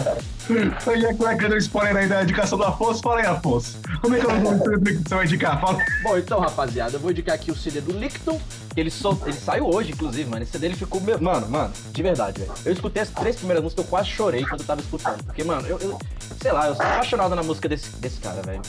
Então, 0.51 1.01
já 1.01 1.09
que 1.09 1.23
vai 1.23 1.37
dando 1.37 1.57
spoiler 1.57 1.97
aí 1.97 2.09
da 2.09 2.23
indicação 2.23 2.59
do 2.59 2.65
Afonso, 2.65 3.01
fala 3.03 3.21
aí, 3.21 3.27
Afonso. 3.27 3.79
Como 4.01 4.15
é 4.15 4.21
que 4.21 4.27
é 4.27 4.39
do 4.41 4.85
que 4.85 5.09
você 5.09 5.15
vai 5.15 5.25
indicar? 5.25 5.61
Fala. 5.61 5.79
Bom, 6.03 6.19
então, 6.19 6.39
rapaziada, 6.41 6.97
eu 6.97 7.01
vou 7.01 7.11
indicar 7.11 7.35
aqui 7.35 7.51
o 7.51 7.57
CD 7.57 7.81
do 7.81 7.93
Licton, 7.93 8.41
ele, 8.77 8.91
sol... 8.91 9.19
ele 9.25 9.33
saiu 9.37 9.67
hoje, 9.67 9.93
inclusive, 9.93 10.29
mano. 10.29 10.43
Esse 10.43 10.53
CD 10.53 10.67
ele 10.67 10.77
ficou. 10.77 11.01
Mano, 11.01 11.49
mano, 11.49 11.73
de 11.93 12.03
verdade, 12.03 12.41
velho. 12.41 12.53
Eu 12.65 12.73
escutei 12.73 13.03
as 13.03 13.09
três 13.09 13.37
primeiras 13.37 13.63
músicas, 13.63 13.85
eu 13.85 13.91
quase 13.91 14.09
chorei 14.11 14.45
quando 14.45 14.61
eu 14.61 14.67
tava 14.67 14.81
escutando. 14.81 15.25
Porque, 15.25 15.43
mano, 15.45 15.67
eu. 15.67 15.79
eu- 15.79 15.99
sei 16.41 16.53
lá, 16.53 16.67
eu 16.69 16.75
sou 16.75 16.85
apaixonado 16.85 17.35
na 17.35 17.43
música 17.43 17.69
desse, 17.69 17.89
desse 17.97 18.21
cara, 18.21 18.43
velho. 18.43 18.61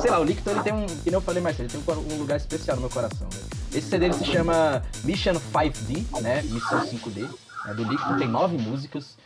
Sei 0.00 0.10
lá, 0.10 0.18
o 0.18 0.24
Licton 0.24 0.50
ele 0.50 0.60
tem 0.62 0.72
um. 0.72 0.86
Que 0.86 1.04
nem 1.06 1.14
eu 1.14 1.20
falei 1.20 1.40
mais 1.42 1.56
cedo, 1.56 1.70
ele 1.72 1.82
tem 1.84 1.94
um, 1.94 2.14
um 2.14 2.18
lugar 2.18 2.36
especial 2.36 2.76
no 2.76 2.80
meu 2.82 2.90
coração, 2.90 3.28
velho. 3.30 3.44
Esse 3.72 3.88
CD 3.88 4.06
ele 4.06 4.14
se 4.14 4.24
chama 4.24 4.82
Mission 5.04 5.34
5D, 5.34 6.20
né? 6.20 6.42
Missão 6.42 6.80
5D. 6.80 7.28
né, 7.66 7.74
do 7.74 7.84
Licton, 7.84 8.16
tem 8.18 8.28
nove 8.28 8.56
músicas. 8.58 9.16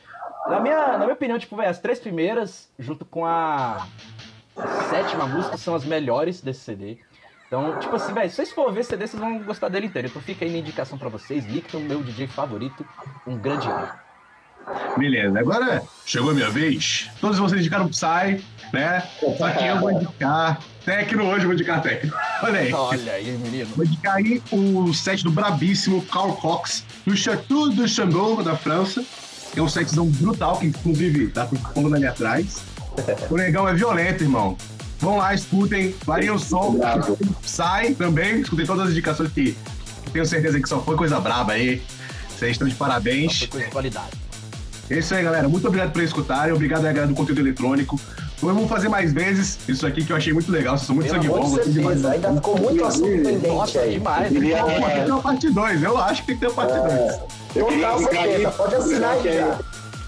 Na 0.50 0.58
minha, 0.58 0.92
na 0.92 0.98
minha 0.98 1.12
opinião, 1.12 1.38
tipo, 1.38 1.54
velho, 1.56 1.70
as 1.70 1.78
três 1.78 2.00
primeiras, 2.00 2.68
junto 2.76 3.04
com 3.04 3.24
a 3.24 3.86
sétima 4.90 5.24
música 5.24 5.56
são 5.56 5.76
as 5.76 5.84
melhores 5.84 6.40
desse 6.40 6.60
CD. 6.60 6.98
Então, 7.46 7.78
tipo 7.78 7.94
assim, 7.94 8.12
velho, 8.12 8.28
se 8.28 8.34
vocês 8.34 8.50
for 8.50 8.72
ver 8.72 8.80
esse 8.80 8.90
CD, 8.90 9.06
vocês 9.06 9.20
vão 9.20 9.38
gostar 9.44 9.68
dele 9.68 9.86
inteiro. 9.86 10.08
Então 10.08 10.20
fica 10.20 10.44
aí 10.44 10.50
minha 10.50 10.60
indicação 10.60 10.98
pra 10.98 11.08
vocês. 11.08 11.46
Licton, 11.46 11.78
meu 11.78 12.02
DJ 12.02 12.26
favorito, 12.26 12.84
um 13.24 13.38
grande 13.38 13.68
ano. 13.68 13.88
Beleza, 14.96 15.38
agora 15.38 15.82
chegou 16.04 16.32
a 16.32 16.34
minha 16.34 16.50
vez. 16.50 17.08
Todos 17.20 17.38
vocês 17.38 17.60
indicaram 17.60 17.88
Psy, 17.88 18.44
né? 18.72 19.00
Só 19.38 19.50
que 19.50 19.64
eu 19.64 19.78
vou 19.78 19.92
indicar 19.92 20.60
Tecno 20.84 21.28
hoje, 21.28 21.44
vou 21.44 21.54
indicar 21.54 21.80
Tecno. 21.80 22.12
Olha 22.42 22.58
aí. 22.58 22.72
Olha 22.72 23.12
aí, 23.12 23.30
menino. 23.38 23.70
Vou 23.76 23.84
indicar 23.84 24.16
aí 24.16 24.42
o 24.50 24.92
set 24.92 25.22
do 25.22 25.30
brabíssimo 25.30 26.04
Carl 26.06 26.34
Cox, 26.34 26.84
no 27.06 27.16
Chateau 27.16 27.70
de 27.70 27.88
Chambon, 27.88 28.42
da 28.42 28.56
França. 28.56 29.04
É 29.56 29.60
um 29.60 29.68
setzão 29.68 30.06
brutal, 30.06 30.58
que 30.58 30.66
inclusive 30.66 31.28
tá 31.28 31.46
falando 31.74 31.94
ali 31.94 32.06
atrás. 32.06 32.58
O 33.28 33.36
negão 33.36 33.68
é 33.68 33.74
violento, 33.74 34.22
irmão. 34.22 34.56
Vão 34.98 35.16
lá, 35.16 35.34
escutem, 35.34 35.94
variem 36.04 36.30
o 36.30 36.38
som. 36.38 36.76
Sai 37.42 37.94
também, 37.94 38.40
escutem 38.40 38.66
todas 38.66 38.86
as 38.86 38.90
indicações 38.92 39.32
que 39.32 39.56
tenho 40.12 40.26
certeza 40.26 40.60
que 40.60 40.68
só 40.68 40.80
foi 40.80 40.96
coisa 40.96 41.20
braba 41.20 41.54
aí. 41.54 41.82
Vocês 42.28 42.52
estão 42.52 42.68
de 42.68 42.74
parabéns. 42.74 43.38
Foi 43.38 43.48
coisa 43.48 43.66
de 43.66 43.72
qualidade. 43.72 44.10
É 44.90 44.98
isso 44.98 45.14
aí, 45.14 45.22
galera. 45.22 45.48
Muito 45.48 45.66
obrigado 45.66 45.92
por 45.92 46.02
escutarem. 46.02 46.52
Obrigado 46.52 46.84
aí, 46.84 46.92
galera 46.92 47.06
do 47.06 47.14
conteúdo 47.14 47.40
eletrônico. 47.40 47.98
Vamos 48.40 48.68
fazer 48.68 48.88
mais 48.88 49.12
vezes 49.12 49.58
isso 49.68 49.86
aqui 49.86 50.04
que 50.04 50.12
eu 50.12 50.16
achei 50.16 50.32
muito 50.32 50.50
legal. 50.50 50.76
Vocês 50.76 50.86
são 50.86 50.96
muito 50.96 51.10
sangue 51.10 51.28
bom. 51.28 51.56
ainda 52.10 52.34
ficou 52.34 52.58
muito 52.58 52.84
assunto 52.84 53.22
pendente 53.22 53.46
Nossa, 53.46 53.86
demais. 53.86 54.32
Tem 54.32 54.40
que 54.40 54.48
ter 54.48 55.12
uma 55.12 55.22
parte 55.22 55.50
2. 55.50 55.82
Eu 55.82 55.98
acho 55.98 56.20
que 56.22 56.26
tem 56.26 56.36
que 56.36 56.40
ter 56.40 56.46
uma 56.48 56.54
parte 56.54 56.72
2. 56.72 57.39
Eu 57.54 57.66
queria 57.66 57.86
Total 57.86 58.00
indicar 58.00 58.22
aí, 58.22 58.30
certeza, 58.30 58.50
pode 58.52 58.74
assinar 58.74 59.10
aí 59.12 59.22
já. 59.22 59.58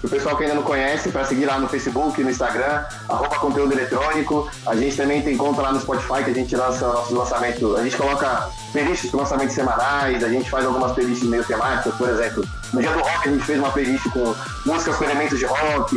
O 0.03 0.09
pessoal 0.09 0.35
que 0.35 0.43
ainda 0.43 0.55
não 0.55 0.63
conhece, 0.63 1.09
para 1.09 1.23
seguir 1.23 1.45
lá 1.45 1.57
no 1.57 1.69
Facebook, 1.69 2.21
no 2.21 2.29
Instagram, 2.29 2.83
arroba 3.07 3.37
conteúdo 3.37 3.71
eletrônico. 3.71 4.51
A 4.65 4.75
gente 4.75 4.97
também 4.97 5.21
tem 5.21 5.37
conta 5.37 5.61
lá 5.61 5.71
no 5.71 5.79
Spotify 5.79 6.25
que 6.25 6.31
a 6.31 6.33
gente 6.33 6.53
lança 6.57 6.85
nossos 6.85 7.17
lançamentos. 7.17 7.79
A 7.79 7.83
gente 7.83 7.95
coloca 7.95 8.49
playlists 8.73 9.09
de 9.09 9.15
lançamentos 9.15 9.55
semanais, 9.55 10.21
a 10.21 10.27
gente 10.27 10.49
faz 10.49 10.65
algumas 10.65 10.91
playlists 10.91 11.29
meio 11.29 11.45
temáticas, 11.45 11.95
por 11.95 12.09
exemplo. 12.09 12.45
No 12.73 12.81
dia 12.81 12.91
do 12.91 12.99
rock 12.99 13.29
a 13.29 13.31
gente 13.31 13.45
fez 13.45 13.59
uma 13.59 13.71
playlist 13.71 14.03
com 14.09 14.35
músicas 14.65 14.97
com 14.97 15.05
elementos 15.05 15.39
de 15.39 15.45
rock. 15.45 15.95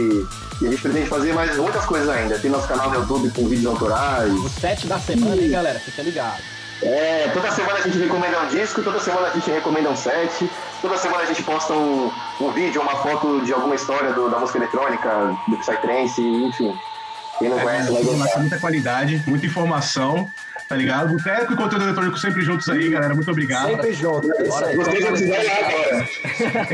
E 0.60 0.66
a 0.66 0.70
gente 0.70 0.82
pretende 0.82 1.08
fazer 1.08 1.32
mais 1.32 1.56
muitas 1.56 1.84
coisas 1.84 2.08
ainda. 2.08 2.38
Tem 2.38 2.48
nosso 2.48 2.68
canal 2.68 2.90
no 2.90 3.00
YouTube 3.00 3.30
com 3.30 3.48
vídeos 3.48 3.66
autorais. 3.66 4.32
O 4.32 4.48
set 4.48 4.86
da 4.86 5.00
semana, 5.00 5.42
hein, 5.42 5.50
galera? 5.50 5.80
Fica 5.80 6.02
ligado. 6.02 6.40
É, 6.82 7.30
toda 7.32 7.50
semana 7.50 7.78
a 7.78 7.82
gente 7.82 7.98
recomenda 7.98 8.40
um 8.40 8.48
disco, 8.48 8.82
toda 8.82 9.00
semana 9.00 9.28
a 9.28 9.30
gente 9.30 9.50
recomenda 9.50 9.88
um 9.88 9.96
set, 9.96 10.48
toda 10.82 10.96
semana 10.98 11.22
a 11.22 11.26
gente 11.26 11.42
posta 11.42 11.72
um, 11.72 12.10
um 12.40 12.50
vídeo, 12.50 12.80
uma 12.80 12.96
foto 12.96 13.40
de 13.44 13.52
alguma 13.52 13.74
história 13.74 14.12
do- 14.12 14.28
da 14.30 14.38
música 14.38 14.58
eletrônica, 14.58 15.36
do 15.48 15.56
Psytrance, 15.58 16.20
enfim. 16.22 16.74
Quem 17.38 17.50
não 17.50 17.58
conhece 17.58 17.92
vai 17.92 18.02
gostar. 18.02 18.38
muita 18.40 18.58
qualidade, 18.58 19.22
muita 19.26 19.44
informação, 19.44 20.26
tá 20.66 20.74
ligado? 20.74 21.08
Boteco 21.12 21.52
e 21.52 21.56
conteúdo 21.56 21.84
eletrônico 21.84 22.18
sempre 22.18 22.40
juntos 22.42 22.66
aí, 22.70 22.88
galera. 22.88 23.14
Muito 23.14 23.30
obrigado. 23.30 23.66
Sempre 23.68 23.92
junto, 23.92 24.26
é. 24.32 24.44
Vocês 24.74 25.04
agora. 25.04 25.18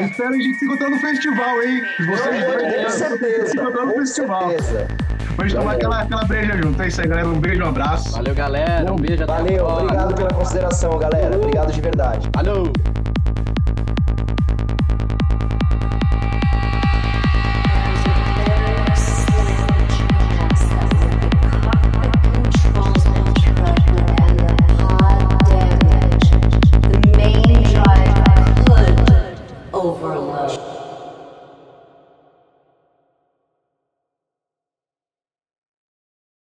Espero 0.07 0.29
a 0.29 0.33
gente 0.35 0.55
se 0.59 0.65
encontrar 0.65 0.89
no 0.91 0.99
festival, 1.01 1.62
hein? 1.65 1.83
Vocês 1.99 2.45
Com 2.85 2.91
se 2.91 2.99
certeza, 2.99 3.57
encontrar 3.57 3.87
no 3.87 3.93
com 3.93 3.99
festival. 4.01 4.49
certeza. 4.51 4.87
Pra 5.35 5.49
gente 5.49 5.59
tomar 5.59 5.73
aquela, 5.73 6.03
aquela 6.03 6.24
breja 6.27 6.57
junto. 6.62 6.81
É 6.83 6.87
isso 6.89 7.01
aí, 7.01 7.09
galera. 7.09 7.27
Um 7.29 7.41
beijo, 7.41 7.65
um 7.65 7.69
abraço. 7.69 8.12
Valeu, 8.12 8.35
galera. 8.35 8.93
Um 8.93 8.97
beijo 8.97 9.24
até 9.24 9.33
a 9.33 9.37
Valeu, 9.37 9.66
obrigado 9.66 10.15
pela 10.15 10.31
consideração, 10.31 10.97
galera. 10.99 11.35
Obrigado 11.37 11.73
de 11.73 11.81
verdade. 11.81 12.29
Valeu. 12.33 12.73